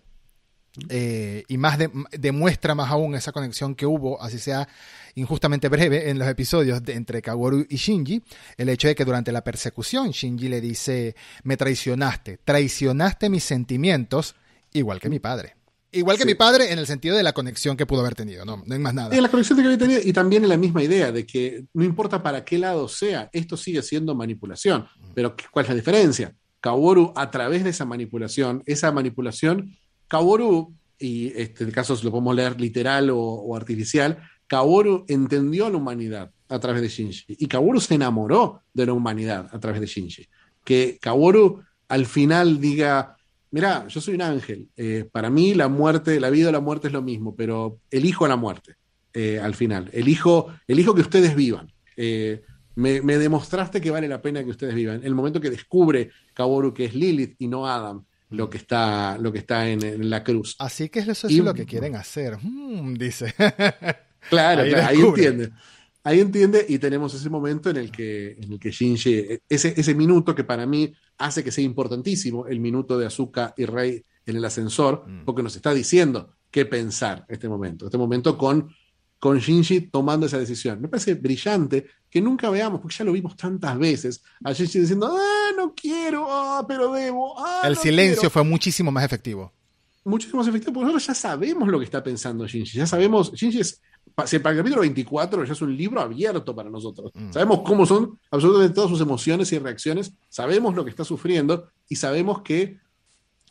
eh, 0.90 1.44
y 1.48 1.58
más 1.58 1.80
demuestra 2.12 2.76
más 2.76 2.92
aún 2.92 3.16
esa 3.16 3.32
conexión 3.32 3.76
que 3.76 3.86
hubo, 3.86 4.22
así 4.22 4.40
sea 4.40 4.68
injustamente 5.16 5.70
breve, 5.70 6.10
en 6.10 6.20
los 6.20 6.28
episodios 6.28 6.82
entre 6.88 7.22
Kaworu 7.22 7.66
y 7.70 7.78
Shinji, 7.78 8.22
el 8.58 8.70
hecho 8.70 8.88
de 8.88 8.96
que 8.96 9.06
durante 9.06 9.32
la 9.32 9.44
persecución 9.44 10.12
Shinji 10.12 10.50
le 10.50 10.60
dice, 10.60 11.16
me 11.44 11.56
traicionaste, 11.56 12.40
traicionaste 12.44 13.30
mis 13.30 13.44
sentimientos, 13.44 14.36
igual 14.74 15.00
que 15.00 15.10
mi 15.10 15.20
padre. 15.20 15.56
Igual 15.92 16.18
que 16.18 16.26
mi 16.26 16.36
padre 16.36 16.74
en 16.74 16.80
el 16.80 16.88
sentido 16.88 17.16
de 17.16 17.24
la 17.24 17.32
conexión 17.32 17.78
que 17.78 17.86
pudo 17.86 18.02
haber 18.02 18.16
tenido, 18.16 18.44
no, 18.44 18.62
no 18.66 18.74
hay 18.74 18.80
más 18.80 18.94
nada. 18.94 19.16
En 19.16 19.24
la 19.24 19.30
conexión 19.30 19.58
que 19.58 19.64
había 19.64 19.78
tenido 19.78 20.02
y 20.04 20.12
también 20.12 20.44
en 20.44 20.50
la 20.50 20.58
misma 20.58 20.84
idea 20.84 21.14
de 21.14 21.26
que 21.26 21.64
no 21.74 21.86
importa 21.86 22.22
para 22.22 22.44
qué 22.44 22.58
lado 22.58 22.90
sea, 22.90 23.30
esto 23.32 23.56
sigue 23.56 23.82
siendo 23.82 24.14
manipulación. 24.14 24.86
Pero 25.14 25.38
¿cuál 25.52 25.64
es 25.64 25.70
la 25.70 25.76
diferencia? 25.76 26.36
Kaworu, 26.60 27.14
a 27.16 27.32
través 27.32 27.64
de 27.64 27.70
esa 27.70 27.86
manipulación, 27.86 28.62
esa 28.66 28.92
manipulación, 28.92 29.78
Kaworu, 30.08 30.74
y 31.00 31.28
este, 31.28 31.64
en 31.64 31.70
el 31.70 31.76
caso 31.76 31.98
lo 32.04 32.12
podemos 32.12 32.36
leer 32.36 32.60
literal 32.60 33.10
o, 33.12 33.56
artificial, 33.56 34.18
Kaworu 34.48 35.06
entendió 35.08 35.66
a 35.66 35.70
la 35.70 35.78
humanidad 35.78 36.32
a 36.50 36.60
través 36.60 36.82
de 36.82 36.88
Shinji. 36.88 37.26
Y 37.28 37.48
Kaworu 37.48 37.80
se 37.80 37.96
enamoró 37.96 38.62
de 38.74 38.86
la 38.86 38.94
humanidad 38.94 39.50
a 39.52 39.60
través 39.60 39.82
de 39.82 39.88
Shinji. 39.88 40.28
Que 40.64 40.98
Kaworu 41.02 41.64
al 41.88 42.06
final 42.06 42.60
diga, 42.60 43.18
mira, 43.52 43.88
yo 43.88 44.02
soy 44.02 44.16
un 44.16 44.22
ángel. 44.22 44.70
Eh, 44.78 45.08
para 45.12 45.30
mí 45.30 45.54
la 45.54 45.68
muerte, 45.68 46.20
la 46.20 46.30
vida 46.30 46.50
o 46.50 46.52
la 46.52 46.60
muerte 46.60 46.88
es 46.88 46.94
lo 46.94 47.02
mismo, 47.02 47.36
pero 47.36 47.80
elijo 47.90 48.28
la 48.28 48.36
muerte 48.36 48.76
eh, 49.14 49.40
al 49.40 49.56
final. 49.56 49.90
Elijo, 49.94 50.54
elijo 50.68 50.94
que 50.94 51.02
ustedes 51.02 51.36
vivan. 51.36 51.72
Eh, 51.98 52.44
me, 52.76 53.00
demostraste 53.02 53.80
que 53.80 53.92
vale 53.92 54.08
la 54.08 54.22
pena 54.22 54.44
que 54.44 54.50
ustedes 54.50 54.76
vivan. 54.76 55.02
El 55.04 55.16
momento 55.16 55.40
que 55.40 55.50
descubre 55.50 56.12
Kaworu 56.34 56.74
que 56.74 56.86
es 56.86 56.94
Lilith 56.94 57.36
y 57.40 57.48
no 57.48 57.68
Adam 57.68 58.06
lo 58.30 58.50
que 58.50 58.58
está, 58.58 59.18
lo 59.18 59.32
que 59.32 59.40
está 59.40 59.70
en, 59.70 60.10
la 60.10 60.24
cruz. 60.24 60.56
Así 60.60 60.90
que 60.90 61.00
eso 61.00 61.12
es 61.12 61.38
lo 61.38 61.54
que 61.54 61.66
quieren 61.66 61.96
hacer, 61.96 62.38
mm, 62.42 62.96
dice. 62.96 63.34
claro, 64.30 64.62
ahí, 64.62 65.00
entiende. 65.00 65.52
Ahí 66.04 66.20
entiende 66.20 66.66
y 66.68 66.80
tenemos 66.80 67.14
ese 67.14 67.30
momento 67.30 67.70
en 67.70 67.78
el 67.78 67.92
que, 67.92 68.38
en 68.40 68.54
el 68.54 68.60
que 68.60 68.72
Shinji, 68.72 69.40
ese, 69.50 69.74
ese 69.76 69.96
minuto 69.96 70.36
que 70.36 70.44
para 70.44 70.66
mí 70.66 70.94
hace 71.18 71.44
que 71.44 71.52
sea 71.52 71.64
importantísimo, 71.64 72.48
el 72.48 72.60
minuto 72.60 72.98
de 72.98 73.06
Azuka 73.06 73.54
y 73.58 73.66
Rey 73.66 74.04
en 74.26 74.36
el 74.36 74.46
ascensor, 74.46 75.06
mm. 75.08 75.26
porque 75.26 75.44
nos 75.44 75.56
está 75.56 75.74
diciendo 75.74 76.32
qué 76.52 76.66
pensar 76.66 77.26
este 77.28 77.48
momento, 77.48 77.86
este 77.86 77.98
momento 77.98 78.38
con, 78.38 78.70
con 79.20 79.40
Shinji 79.40 79.90
tomando 79.90 80.26
esa 80.26 80.40
decisión. 80.40 80.82
Me 80.82 80.88
parece 80.88 81.16
brillante 81.16 81.86
que 82.16 82.22
nunca 82.22 82.50
veamos, 82.50 82.80
porque 82.80 82.96
ya 82.96 83.04
lo 83.04 83.12
vimos 83.12 83.36
tantas 83.36 83.78
veces, 83.78 84.24
a 84.42 84.54
Shinji 84.54 84.80
diciendo, 84.80 85.14
ah, 85.20 85.52
no 85.58 85.76
quiero, 85.76 86.26
ah, 86.32 86.64
pero 86.66 86.94
debo. 86.94 87.38
Ah, 87.38 87.64
el 87.66 87.76
silencio 87.76 88.30
fue 88.30 88.42
muchísimo 88.42 88.90
más 88.90 89.04
efectivo. 89.04 89.52
Muchísimo 90.06 90.40
más 90.40 90.48
efectivo, 90.48 90.76
porque 90.76 90.86
nosotros 90.86 91.08
ya 91.08 91.14
sabemos 91.14 91.68
lo 91.68 91.78
que 91.78 91.84
está 91.84 92.02
pensando 92.02 92.48
Shinji, 92.48 92.78
ya 92.78 92.88
sabemos, 92.88 93.34
Shinji 93.34 93.60
es 93.60 93.82
si 94.28 94.40
para 94.40 94.52
el 94.54 94.60
capítulo 94.60 94.84
24 94.84 95.44
ya 95.44 95.52
es 95.52 95.62
un 95.62 95.76
libro 95.76 96.00
abierto 96.00 96.56
para 96.56 96.70
nosotros. 96.70 97.12
Mm. 97.14 97.34
Sabemos 97.34 97.64
cómo 97.66 97.86
son 97.86 98.18
absolutamente 98.32 98.74
todas 98.74 98.92
sus 98.92 99.02
emociones 99.02 99.52
y 99.52 99.60
reacciones, 99.60 100.14
sabemos 100.30 100.74
lo 100.74 100.86
que 100.86 100.92
está 100.92 101.04
sufriendo 101.04 101.68
y 101.90 101.98
sabemos 101.98 102.44
que 102.44 102.80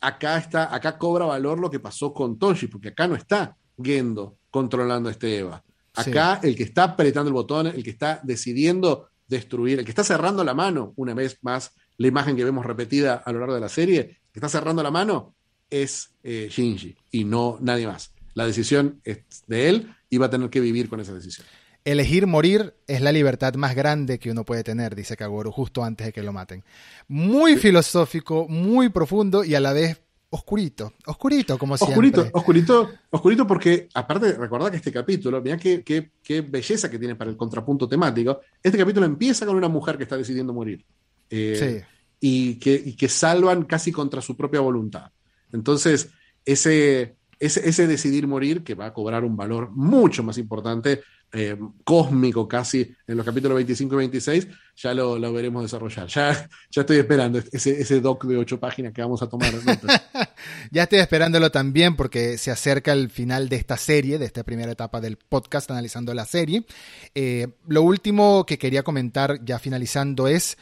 acá 0.01 0.39
está, 0.39 0.73
acá 0.73 0.97
cobra 0.97 1.25
valor 1.25 1.59
lo 1.59 1.69
que 1.69 1.79
pasó 1.79 2.15
con 2.15 2.39
Toshi, 2.39 2.65
porque 2.65 2.87
acá 2.87 3.07
no 3.07 3.13
está 3.13 3.55
Gendo 3.79 4.37
controlando 4.49 5.09
a 5.09 5.11
este 5.11 5.37
Eva. 5.37 5.63
Acá 5.95 6.39
el 6.43 6.55
que 6.55 6.63
está 6.63 6.83
apretando 6.83 7.29
el 7.29 7.33
botón, 7.33 7.67
el 7.67 7.83
que 7.83 7.89
está 7.89 8.19
decidiendo 8.23 9.09
destruir, 9.27 9.79
el 9.79 9.85
que 9.85 9.91
está 9.91 10.03
cerrando 10.03 10.43
la 10.43 10.53
mano, 10.53 10.93
una 10.95 11.13
vez 11.13 11.39
más, 11.41 11.71
la 11.97 12.07
imagen 12.07 12.35
que 12.35 12.43
vemos 12.43 12.65
repetida 12.65 13.15
a 13.15 13.31
lo 13.31 13.39
largo 13.39 13.55
de 13.55 13.61
la 13.61 13.69
serie, 13.69 13.99
el 13.99 14.31
que 14.31 14.39
está 14.39 14.49
cerrando 14.49 14.83
la 14.83 14.91
mano 14.91 15.35
es 15.69 16.11
eh, 16.23 16.47
Shinji 16.51 16.95
y 17.11 17.23
no 17.23 17.57
nadie 17.61 17.87
más. 17.87 18.11
La 18.33 18.45
decisión 18.45 19.01
es 19.03 19.19
de 19.47 19.69
él 19.69 19.95
y 20.09 20.17
va 20.17 20.27
a 20.27 20.29
tener 20.29 20.49
que 20.49 20.59
vivir 20.59 20.89
con 20.89 20.99
esa 20.99 21.13
decisión. 21.13 21.47
Elegir 21.85 22.25
morir 22.25 22.73
es 22.87 23.01
la 23.01 23.11
libertad 23.11 23.53
más 23.53 23.75
grande 23.75 24.17
que 24.17 24.31
uno 24.31 24.43
puede 24.43 24.63
tener, 24.63 24.95
dice 24.95 25.15
Kagoru, 25.15 25.51
justo 25.51 25.83
antes 25.83 26.07
de 26.07 26.13
que 26.13 26.23
lo 26.23 26.33
maten. 26.33 26.63
Muy 27.07 27.57
filosófico, 27.57 28.47
muy 28.49 28.89
profundo 28.89 29.43
y 29.43 29.53
a 29.53 29.59
la 29.59 29.71
vez 29.71 30.01
oscurito, 30.35 30.93
oscurito 31.05 31.57
como 31.57 31.75
oscurito, 31.75 32.21
siempre. 32.21 32.39
Oscurito, 32.39 32.89
oscurito 33.09 33.47
porque, 33.47 33.87
aparte, 33.93 34.33
recordad 34.33 34.69
que 34.69 34.77
este 34.77 34.91
capítulo, 34.91 35.41
mira 35.41 35.57
qué, 35.57 35.83
qué, 35.83 36.41
belleza 36.41 36.89
que 36.89 36.99
tiene 36.99 37.15
para 37.15 37.31
el 37.31 37.37
contrapunto 37.37 37.87
temático, 37.87 38.41
este 38.61 38.77
capítulo 38.77 39.05
empieza 39.05 39.45
con 39.45 39.55
una 39.55 39.69
mujer 39.69 39.97
que 39.97 40.03
está 40.03 40.17
decidiendo 40.17 40.53
morir. 40.53 40.85
Eh, 41.29 41.83
y, 42.19 42.55
que, 42.55 42.73
y 42.73 42.95
que 42.95 43.09
salvan 43.09 43.63
casi 43.63 43.91
contra 43.91 44.21
su 44.21 44.35
propia 44.35 44.59
voluntad. 44.59 45.11
Entonces, 45.51 46.09
ese, 46.43 47.15
ese, 47.39 47.87
decidir 47.87 48.27
morir, 48.27 48.63
que 48.63 48.75
va 48.75 48.87
a 48.87 48.93
cobrar 48.93 49.23
un 49.23 49.35
valor 49.35 49.71
mucho 49.71 50.23
más 50.23 50.37
importante, 50.37 51.01
eh, 51.31 51.57
cósmico 51.83 52.47
casi, 52.47 52.93
en 53.07 53.17
los 53.17 53.25
capítulos 53.25 53.55
25 53.55 53.95
y 53.95 53.97
26, 53.97 54.47
ya 54.77 54.93
lo, 54.93 55.19
veremos 55.33 55.63
desarrollar. 55.63 56.07
Ya, 56.07 56.49
ya 56.71 56.81
estoy 56.81 56.97
esperando 56.97 57.39
ese, 57.51 57.81
ese 57.81 58.01
doc 58.01 58.25
de 58.25 58.37
ocho 58.37 58.59
páginas 58.59 58.93
que 58.93 59.01
vamos 59.01 59.21
a 59.21 59.27
tomar. 59.27 59.51
ya 60.71 60.83
estoy 60.83 60.99
esperándolo 60.99 61.51
también 61.51 61.95
porque 61.95 62.37
se 62.37 62.51
acerca 62.51 62.93
el 62.93 63.09
final 63.09 63.49
de 63.49 63.57
esta 63.57 63.77
serie, 63.77 64.17
de 64.17 64.25
esta 64.25 64.43
primera 64.43 64.71
etapa 64.71 65.01
del 65.01 65.17
podcast 65.17 65.71
analizando 65.71 66.13
la 66.13 66.25
serie. 66.25 66.65
Eh, 67.13 67.47
lo 67.67 67.81
último 67.83 68.45
que 68.45 68.57
quería 68.57 68.83
comentar 68.83 69.43
ya 69.43 69.59
finalizando 69.59 70.27
es 70.27 70.57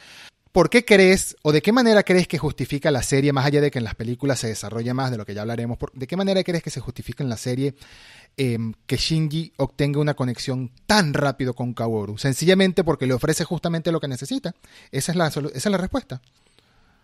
¿Por 0.54 0.70
qué 0.70 0.84
crees 0.84 1.36
o 1.42 1.50
de 1.50 1.60
qué 1.62 1.72
manera 1.72 2.04
crees 2.04 2.28
que 2.28 2.38
justifica 2.38 2.92
la 2.92 3.02
serie, 3.02 3.32
más 3.32 3.44
allá 3.44 3.60
de 3.60 3.72
que 3.72 3.78
en 3.78 3.84
las 3.84 3.96
películas 3.96 4.38
se 4.38 4.46
desarrolla 4.46 4.94
más, 4.94 5.10
de 5.10 5.16
lo 5.16 5.26
que 5.26 5.34
ya 5.34 5.40
hablaremos, 5.40 5.78
¿de 5.92 6.06
qué 6.06 6.16
manera 6.16 6.44
crees 6.44 6.62
que 6.62 6.70
se 6.70 6.78
justifica 6.78 7.24
en 7.24 7.28
la 7.28 7.36
serie 7.36 7.74
em, 8.36 8.72
que 8.86 8.96
Shinji 8.96 9.52
obtenga 9.56 9.98
una 9.98 10.14
conexión 10.14 10.70
tan 10.86 11.12
rápido 11.12 11.54
con 11.54 11.74
Kaworu? 11.74 12.18
Sencillamente 12.18 12.84
porque 12.84 13.08
le 13.08 13.14
ofrece 13.14 13.42
justamente 13.42 13.90
lo 13.90 13.98
que 13.98 14.06
necesita. 14.06 14.54
Esa 14.92 15.10
es 15.10 15.18
la, 15.18 15.26
esa 15.26 15.40
es 15.50 15.66
la 15.66 15.76
respuesta. 15.76 16.22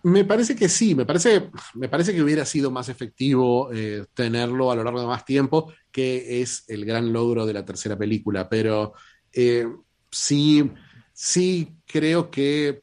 Me 0.05 0.25
parece 0.25 0.55
que 0.55 0.69
sí, 0.69 0.95
me 0.95 1.05
parece, 1.05 1.51
me 1.75 1.89
parece 1.89 2.15
que 2.15 2.23
hubiera 2.23 2.45
sido 2.45 2.71
más 2.71 2.89
efectivo 2.89 3.73
eh, 3.73 4.07
tenerlo 4.15 4.71
a 4.71 4.77
lo 4.77 4.85
largo 4.85 5.01
de 5.01 5.09
más 5.09 5.25
tiempo, 5.25 5.73
que 5.91 6.41
es 6.41 6.63
el 6.69 6.85
gran 6.85 7.13
logro 7.13 7.47
de 7.47 7.55
la 7.55 7.65
tercera 7.65 7.99
película, 7.99 8.49
pero 8.49 8.93
eh, 9.33 9.67
sí, 10.09 10.71
sí 11.13 11.75
creo 11.85 12.31
que 12.31 12.83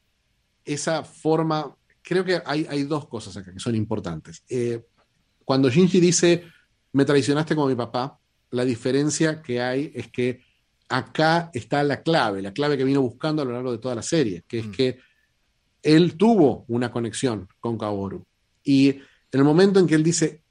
esa 0.68 1.02
forma, 1.02 1.74
creo 2.02 2.24
que 2.24 2.40
hay, 2.44 2.82
dos 2.84 3.08
cosas 3.08 3.36
acá 3.36 3.52
que 3.52 3.60
son 3.60 3.74
importantes. 3.74 4.44
Eh, 4.48 4.84
cuando 5.44 5.70
Shinji 5.70 6.00
dice, 6.00 6.44
me 6.92 7.04
traicionaste 7.04 7.54
como 7.54 7.68
mi 7.68 7.74
papá, 7.74 8.18
la 8.50 8.64
diferencia 8.64 9.42
que 9.42 9.60
hay 9.60 9.90
es 9.94 10.08
que 10.08 10.42
acá 10.88 11.50
está 11.52 11.82
la 11.82 12.02
clave, 12.02 12.42
la 12.42 12.52
clave 12.52 12.76
que 12.76 12.84
vino 12.84 13.02
buscando 13.02 13.42
a 13.42 13.44
lo 13.44 13.52
largo 13.52 13.72
de 13.72 13.78
toda 13.78 13.94
la 13.94 14.02
serie, 14.02 14.44
que 14.46 14.60
es 14.60 14.66
mm. 14.66 14.70
que 14.70 14.98
él 15.82 16.16
tuvo 16.16 16.64
una 16.68 16.90
conexión 16.90 17.48
con 17.60 17.78
Kaoru. 17.78 18.26
Y 18.62 18.88
en 18.88 19.02
el 19.32 19.44
momento 19.44 19.80
en 19.80 19.86
que 19.86 19.94
él 19.94 20.02
dice, 20.02 20.42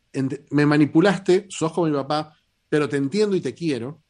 me 0.52 0.66
manipulaste, 0.66 1.48
sos 1.50 1.72
como 1.72 1.88
mi 1.88 1.94
papá, 1.94 2.36
pero 2.70 2.90
te 2.90 2.98
entiendo 2.98 3.36
y 3.36 3.42
te 3.42 3.54
quiero, 3.54 4.02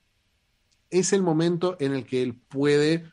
es 0.89 1.13
el 1.13 1.21
momento 1.21 1.75
en 1.79 1.93
el 1.93 2.05
que 2.05 2.21
él 2.21 2.35
puede 2.35 3.05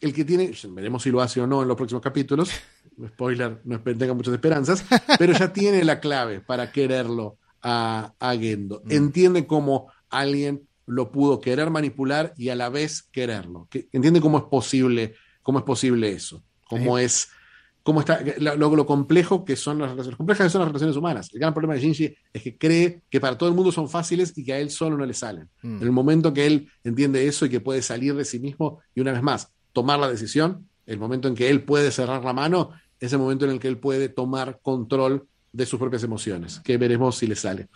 el 0.00 0.14
que 0.14 0.24
tiene, 0.24 0.52
veremos 0.70 1.02
si 1.02 1.10
lo 1.10 1.20
hace 1.20 1.40
o 1.40 1.46
no 1.46 1.62
en 1.62 1.68
los 1.68 1.76
próximos 1.76 2.02
capítulos, 2.02 2.50
spoiler, 3.08 3.60
no 3.64 3.80
tenga 3.80 4.14
muchas 4.14 4.34
esperanzas, 4.34 4.84
pero 5.18 5.32
ya 5.32 5.52
tiene 5.52 5.84
la 5.84 6.00
clave 6.00 6.40
para 6.40 6.72
quererlo 6.72 7.38
a, 7.62 8.14
Gendo. 8.38 8.82
Mm. 8.84 8.92
Entiende 8.92 9.46
cómo 9.46 9.92
alguien 10.08 10.66
lo 10.86 11.12
pudo 11.12 11.40
querer 11.40 11.70
manipular 11.70 12.32
y 12.36 12.48
a 12.48 12.56
la 12.56 12.68
vez 12.68 13.02
quererlo. 13.02 13.68
entiende 13.92 14.20
cómo 14.20 14.38
es 14.38 14.44
posible, 14.44 15.14
cómo 15.42 15.58
es 15.58 15.64
posible 15.64 16.10
eso, 16.10 16.42
cómo 16.68 16.98
es, 16.98 17.28
cómo 17.82 18.00
está, 18.00 18.20
lo, 18.38 18.86
complejo 18.86 19.44
que 19.44 19.54
son 19.54 19.78
las 19.78 19.90
relaciones, 19.90 20.16
complejas 20.16 20.46
que 20.46 20.50
son 20.50 20.60
las 20.62 20.68
relaciones 20.68 20.96
humanas. 20.96 21.28
El 21.32 21.38
gran 21.38 21.54
problema 21.54 21.74
de 21.74 21.80
Shinji 21.80 22.14
es 22.32 22.42
que 22.42 22.58
cree 22.58 23.02
que 23.08 23.20
para 23.20 23.38
todo 23.38 23.48
el 23.48 23.54
mundo 23.54 23.70
son 23.70 23.88
fáciles 23.88 24.36
y 24.36 24.44
que 24.44 24.52
a 24.52 24.58
él 24.58 24.70
solo 24.70 24.96
no 24.96 25.06
le 25.06 25.14
salen. 25.14 25.48
Mm. 25.62 25.76
En 25.76 25.82
el 25.82 25.92
momento 25.92 26.32
que 26.34 26.46
él 26.46 26.68
entiende 26.82 27.26
eso 27.26 27.46
y 27.46 27.50
que 27.50 27.60
puede 27.60 27.82
salir 27.82 28.14
de 28.14 28.24
sí 28.24 28.40
mismo, 28.40 28.80
y 28.94 29.00
una 29.00 29.12
vez 29.12 29.22
más, 29.22 29.52
tomar 29.72 29.98
la 29.98 30.08
decisión, 30.08 30.68
el 30.86 30.98
momento 30.98 31.28
en 31.28 31.34
que 31.34 31.48
él 31.48 31.62
puede 31.62 31.90
cerrar 31.90 32.24
la 32.24 32.32
mano, 32.32 32.70
es 32.98 33.12
el 33.12 33.18
momento 33.18 33.44
en 33.44 33.52
el 33.52 33.60
que 33.60 33.68
él 33.68 33.78
puede 33.78 34.08
tomar 34.08 34.60
control 34.62 35.26
de 35.52 35.66
sus 35.66 35.78
propias 35.78 36.02
emociones, 36.02 36.60
que 36.60 36.76
veremos 36.76 37.16
si 37.16 37.26
le 37.26 37.36
sale. 37.36 37.68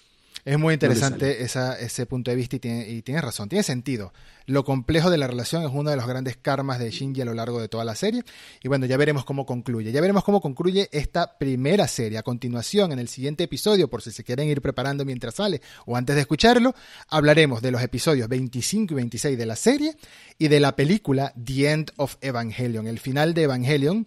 Es 0.45 0.59
muy 0.59 0.75
interesante 0.75 1.43
ese 1.43 2.07
punto 2.07 2.31
de 2.31 2.37
vista 2.37 2.57
y, 2.57 2.59
tiene, 2.59 2.89
y 2.89 3.03
tienes 3.03 3.25
razón, 3.25 3.49
tiene 3.49 3.63
sentido. 3.63 4.13
Lo 4.47 4.65
complejo 4.65 5.11
de 5.11 5.19
la 5.19 5.27
relación 5.27 5.63
es 5.63 5.71
uno 5.73 5.91
de 5.91 5.97
los 5.97 6.07
grandes 6.07 6.37
karmas 6.37 6.79
de 6.79 6.91
Shinji 6.91 7.23
a 7.23 7.25
lo 7.25 7.35
largo 7.35 7.61
de 7.61 7.69
toda 7.69 7.85
la 7.85 7.95
serie. 7.95 8.23
Y 8.63 8.69
bueno, 8.69 8.85
ya 8.87 8.97
veremos 8.97 9.25
cómo 9.25 9.47
concluye. 9.47 9.91
Ya 9.91 10.01
veremos 10.01 10.23
cómo 10.23 10.41
concluye 10.41 10.89
esta 10.93 11.39
primera 11.39 11.89
serie. 11.89 12.19
A 12.19 12.23
continuación, 12.23 12.93
en 12.93 12.99
el 12.99 13.09
siguiente 13.09 13.45
episodio, 13.45 13.89
por 13.89 14.03
si 14.03 14.11
se 14.11 14.23
quieren 14.23 14.49
ir 14.49 14.61
preparando 14.61 15.05
mientras 15.05 15.37
sale 15.37 15.63
o 15.87 15.97
antes 15.97 16.15
de 16.15 16.21
escucharlo, 16.21 16.75
hablaremos 17.09 17.63
de 17.63 17.71
los 17.71 17.83
episodios 17.83 18.29
25 18.29 18.93
y 18.93 18.97
26 18.97 19.39
de 19.39 19.47
la 19.47 19.57
serie 19.57 19.97
y 20.39 20.49
de 20.49 20.61
la 20.61 20.77
película 20.77 21.33
The 21.43 21.71
End 21.71 21.93
of 21.97 22.17
Evangelion, 22.21 22.87
el 22.87 22.99
final 22.99 23.35
de 23.35 23.43
Evangelion. 23.45 24.07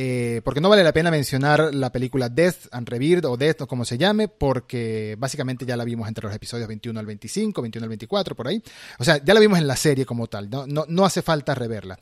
Eh, 0.00 0.42
porque 0.44 0.60
no 0.60 0.68
vale 0.68 0.84
la 0.84 0.92
pena 0.92 1.10
mencionar 1.10 1.74
la 1.74 1.90
película 1.90 2.28
Death 2.28 2.68
and 2.70 2.88
Rebirth 2.88 3.24
o 3.24 3.36
Death 3.36 3.62
o 3.62 3.66
como 3.66 3.84
se 3.84 3.98
llame, 3.98 4.28
porque 4.28 5.16
básicamente 5.18 5.66
ya 5.66 5.76
la 5.76 5.82
vimos 5.82 6.06
entre 6.06 6.24
los 6.24 6.32
episodios 6.32 6.68
21 6.68 7.00
al 7.00 7.06
25, 7.06 7.60
21 7.62 7.84
al 7.84 7.88
24, 7.88 8.36
por 8.36 8.46
ahí. 8.46 8.62
O 9.00 9.04
sea, 9.04 9.20
ya 9.24 9.34
la 9.34 9.40
vimos 9.40 9.58
en 9.58 9.66
la 9.66 9.74
serie 9.78 10.04
como 10.04 10.26
tal, 10.26 10.50
no, 10.50 10.66
no, 10.66 10.84
no 10.86 11.06
hace 11.06 11.22
falta 11.22 11.54
reverla. 11.54 11.98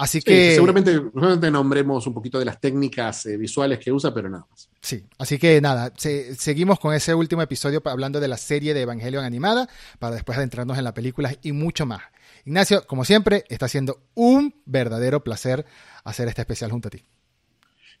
Así 0.00 0.22
que. 0.22 0.54
seguramente, 0.54 0.92
seguramente, 0.92 1.50
nombremos 1.50 2.06
un 2.06 2.14
poquito 2.14 2.38
de 2.38 2.46
las 2.46 2.58
técnicas 2.58 3.26
eh, 3.26 3.36
visuales 3.36 3.78
que 3.78 3.92
usa, 3.92 4.14
pero 4.14 4.30
nada 4.30 4.46
más. 4.50 4.70
Sí, 4.80 5.04
así 5.18 5.38
que 5.38 5.60
nada, 5.60 5.92
seguimos 5.96 6.80
con 6.80 6.94
ese 6.94 7.14
último 7.14 7.42
episodio 7.42 7.82
hablando 7.84 8.18
de 8.18 8.28
la 8.28 8.38
serie 8.38 8.72
de 8.72 8.80
Evangelion 8.80 9.24
animada, 9.24 9.68
para 9.98 10.14
después 10.14 10.38
adentrarnos 10.38 10.78
en 10.78 10.84
la 10.84 10.94
película 10.94 11.34
y 11.42 11.52
mucho 11.52 11.84
más. 11.84 12.00
Ignacio, 12.46 12.86
como 12.86 13.04
siempre, 13.04 13.44
está 13.50 13.68
siendo 13.68 14.00
un 14.14 14.54
verdadero 14.64 15.22
placer 15.22 15.66
hacer 16.02 16.28
este 16.28 16.40
especial 16.40 16.70
junto 16.70 16.88
a 16.88 16.92
ti. 16.92 17.04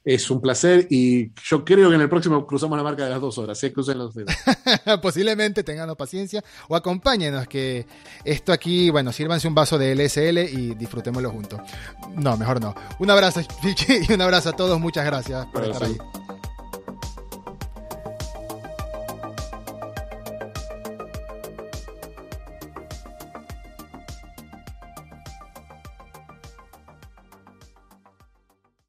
Es 0.04 0.30
un 0.30 0.40
placer 0.40 0.86
y 0.90 1.30
yo 1.44 1.64
creo 1.64 1.90
que 1.90 1.94
en 1.94 2.00
el 2.00 2.08
próximo 2.08 2.46
cruzamos 2.46 2.76
la 2.78 2.82
marca 2.82 3.04
de 3.04 3.10
las 3.10 3.20
dos 3.20 3.36
horas. 3.38 3.58
¿sí? 3.58 3.70
Crucen 3.70 3.98
los 3.98 4.14
dedos. 4.14 4.34
Posiblemente 5.02 5.62
tengan 5.62 5.94
paciencia 5.96 6.42
o 6.68 6.76
acompáñenos 6.76 7.46
que 7.48 7.86
esto 8.24 8.52
aquí, 8.52 8.90
bueno, 8.90 9.12
sírvanse 9.12 9.48
un 9.48 9.54
vaso 9.54 9.78
de 9.78 9.94
LSL 9.94 10.38
y 10.38 10.74
disfrutémoslo 10.74 11.30
juntos. 11.30 11.60
No, 12.16 12.36
mejor 12.36 12.60
no. 12.60 12.74
Un 12.98 13.10
abrazo, 13.10 13.40
y 14.08 14.12
un 14.12 14.22
abrazo 14.22 14.50
a 14.50 14.52
todos. 14.52 14.80
Muchas 14.80 15.04
gracias 15.04 15.46
por 15.46 15.64
estar 15.64 15.84
ahí. 15.84 15.98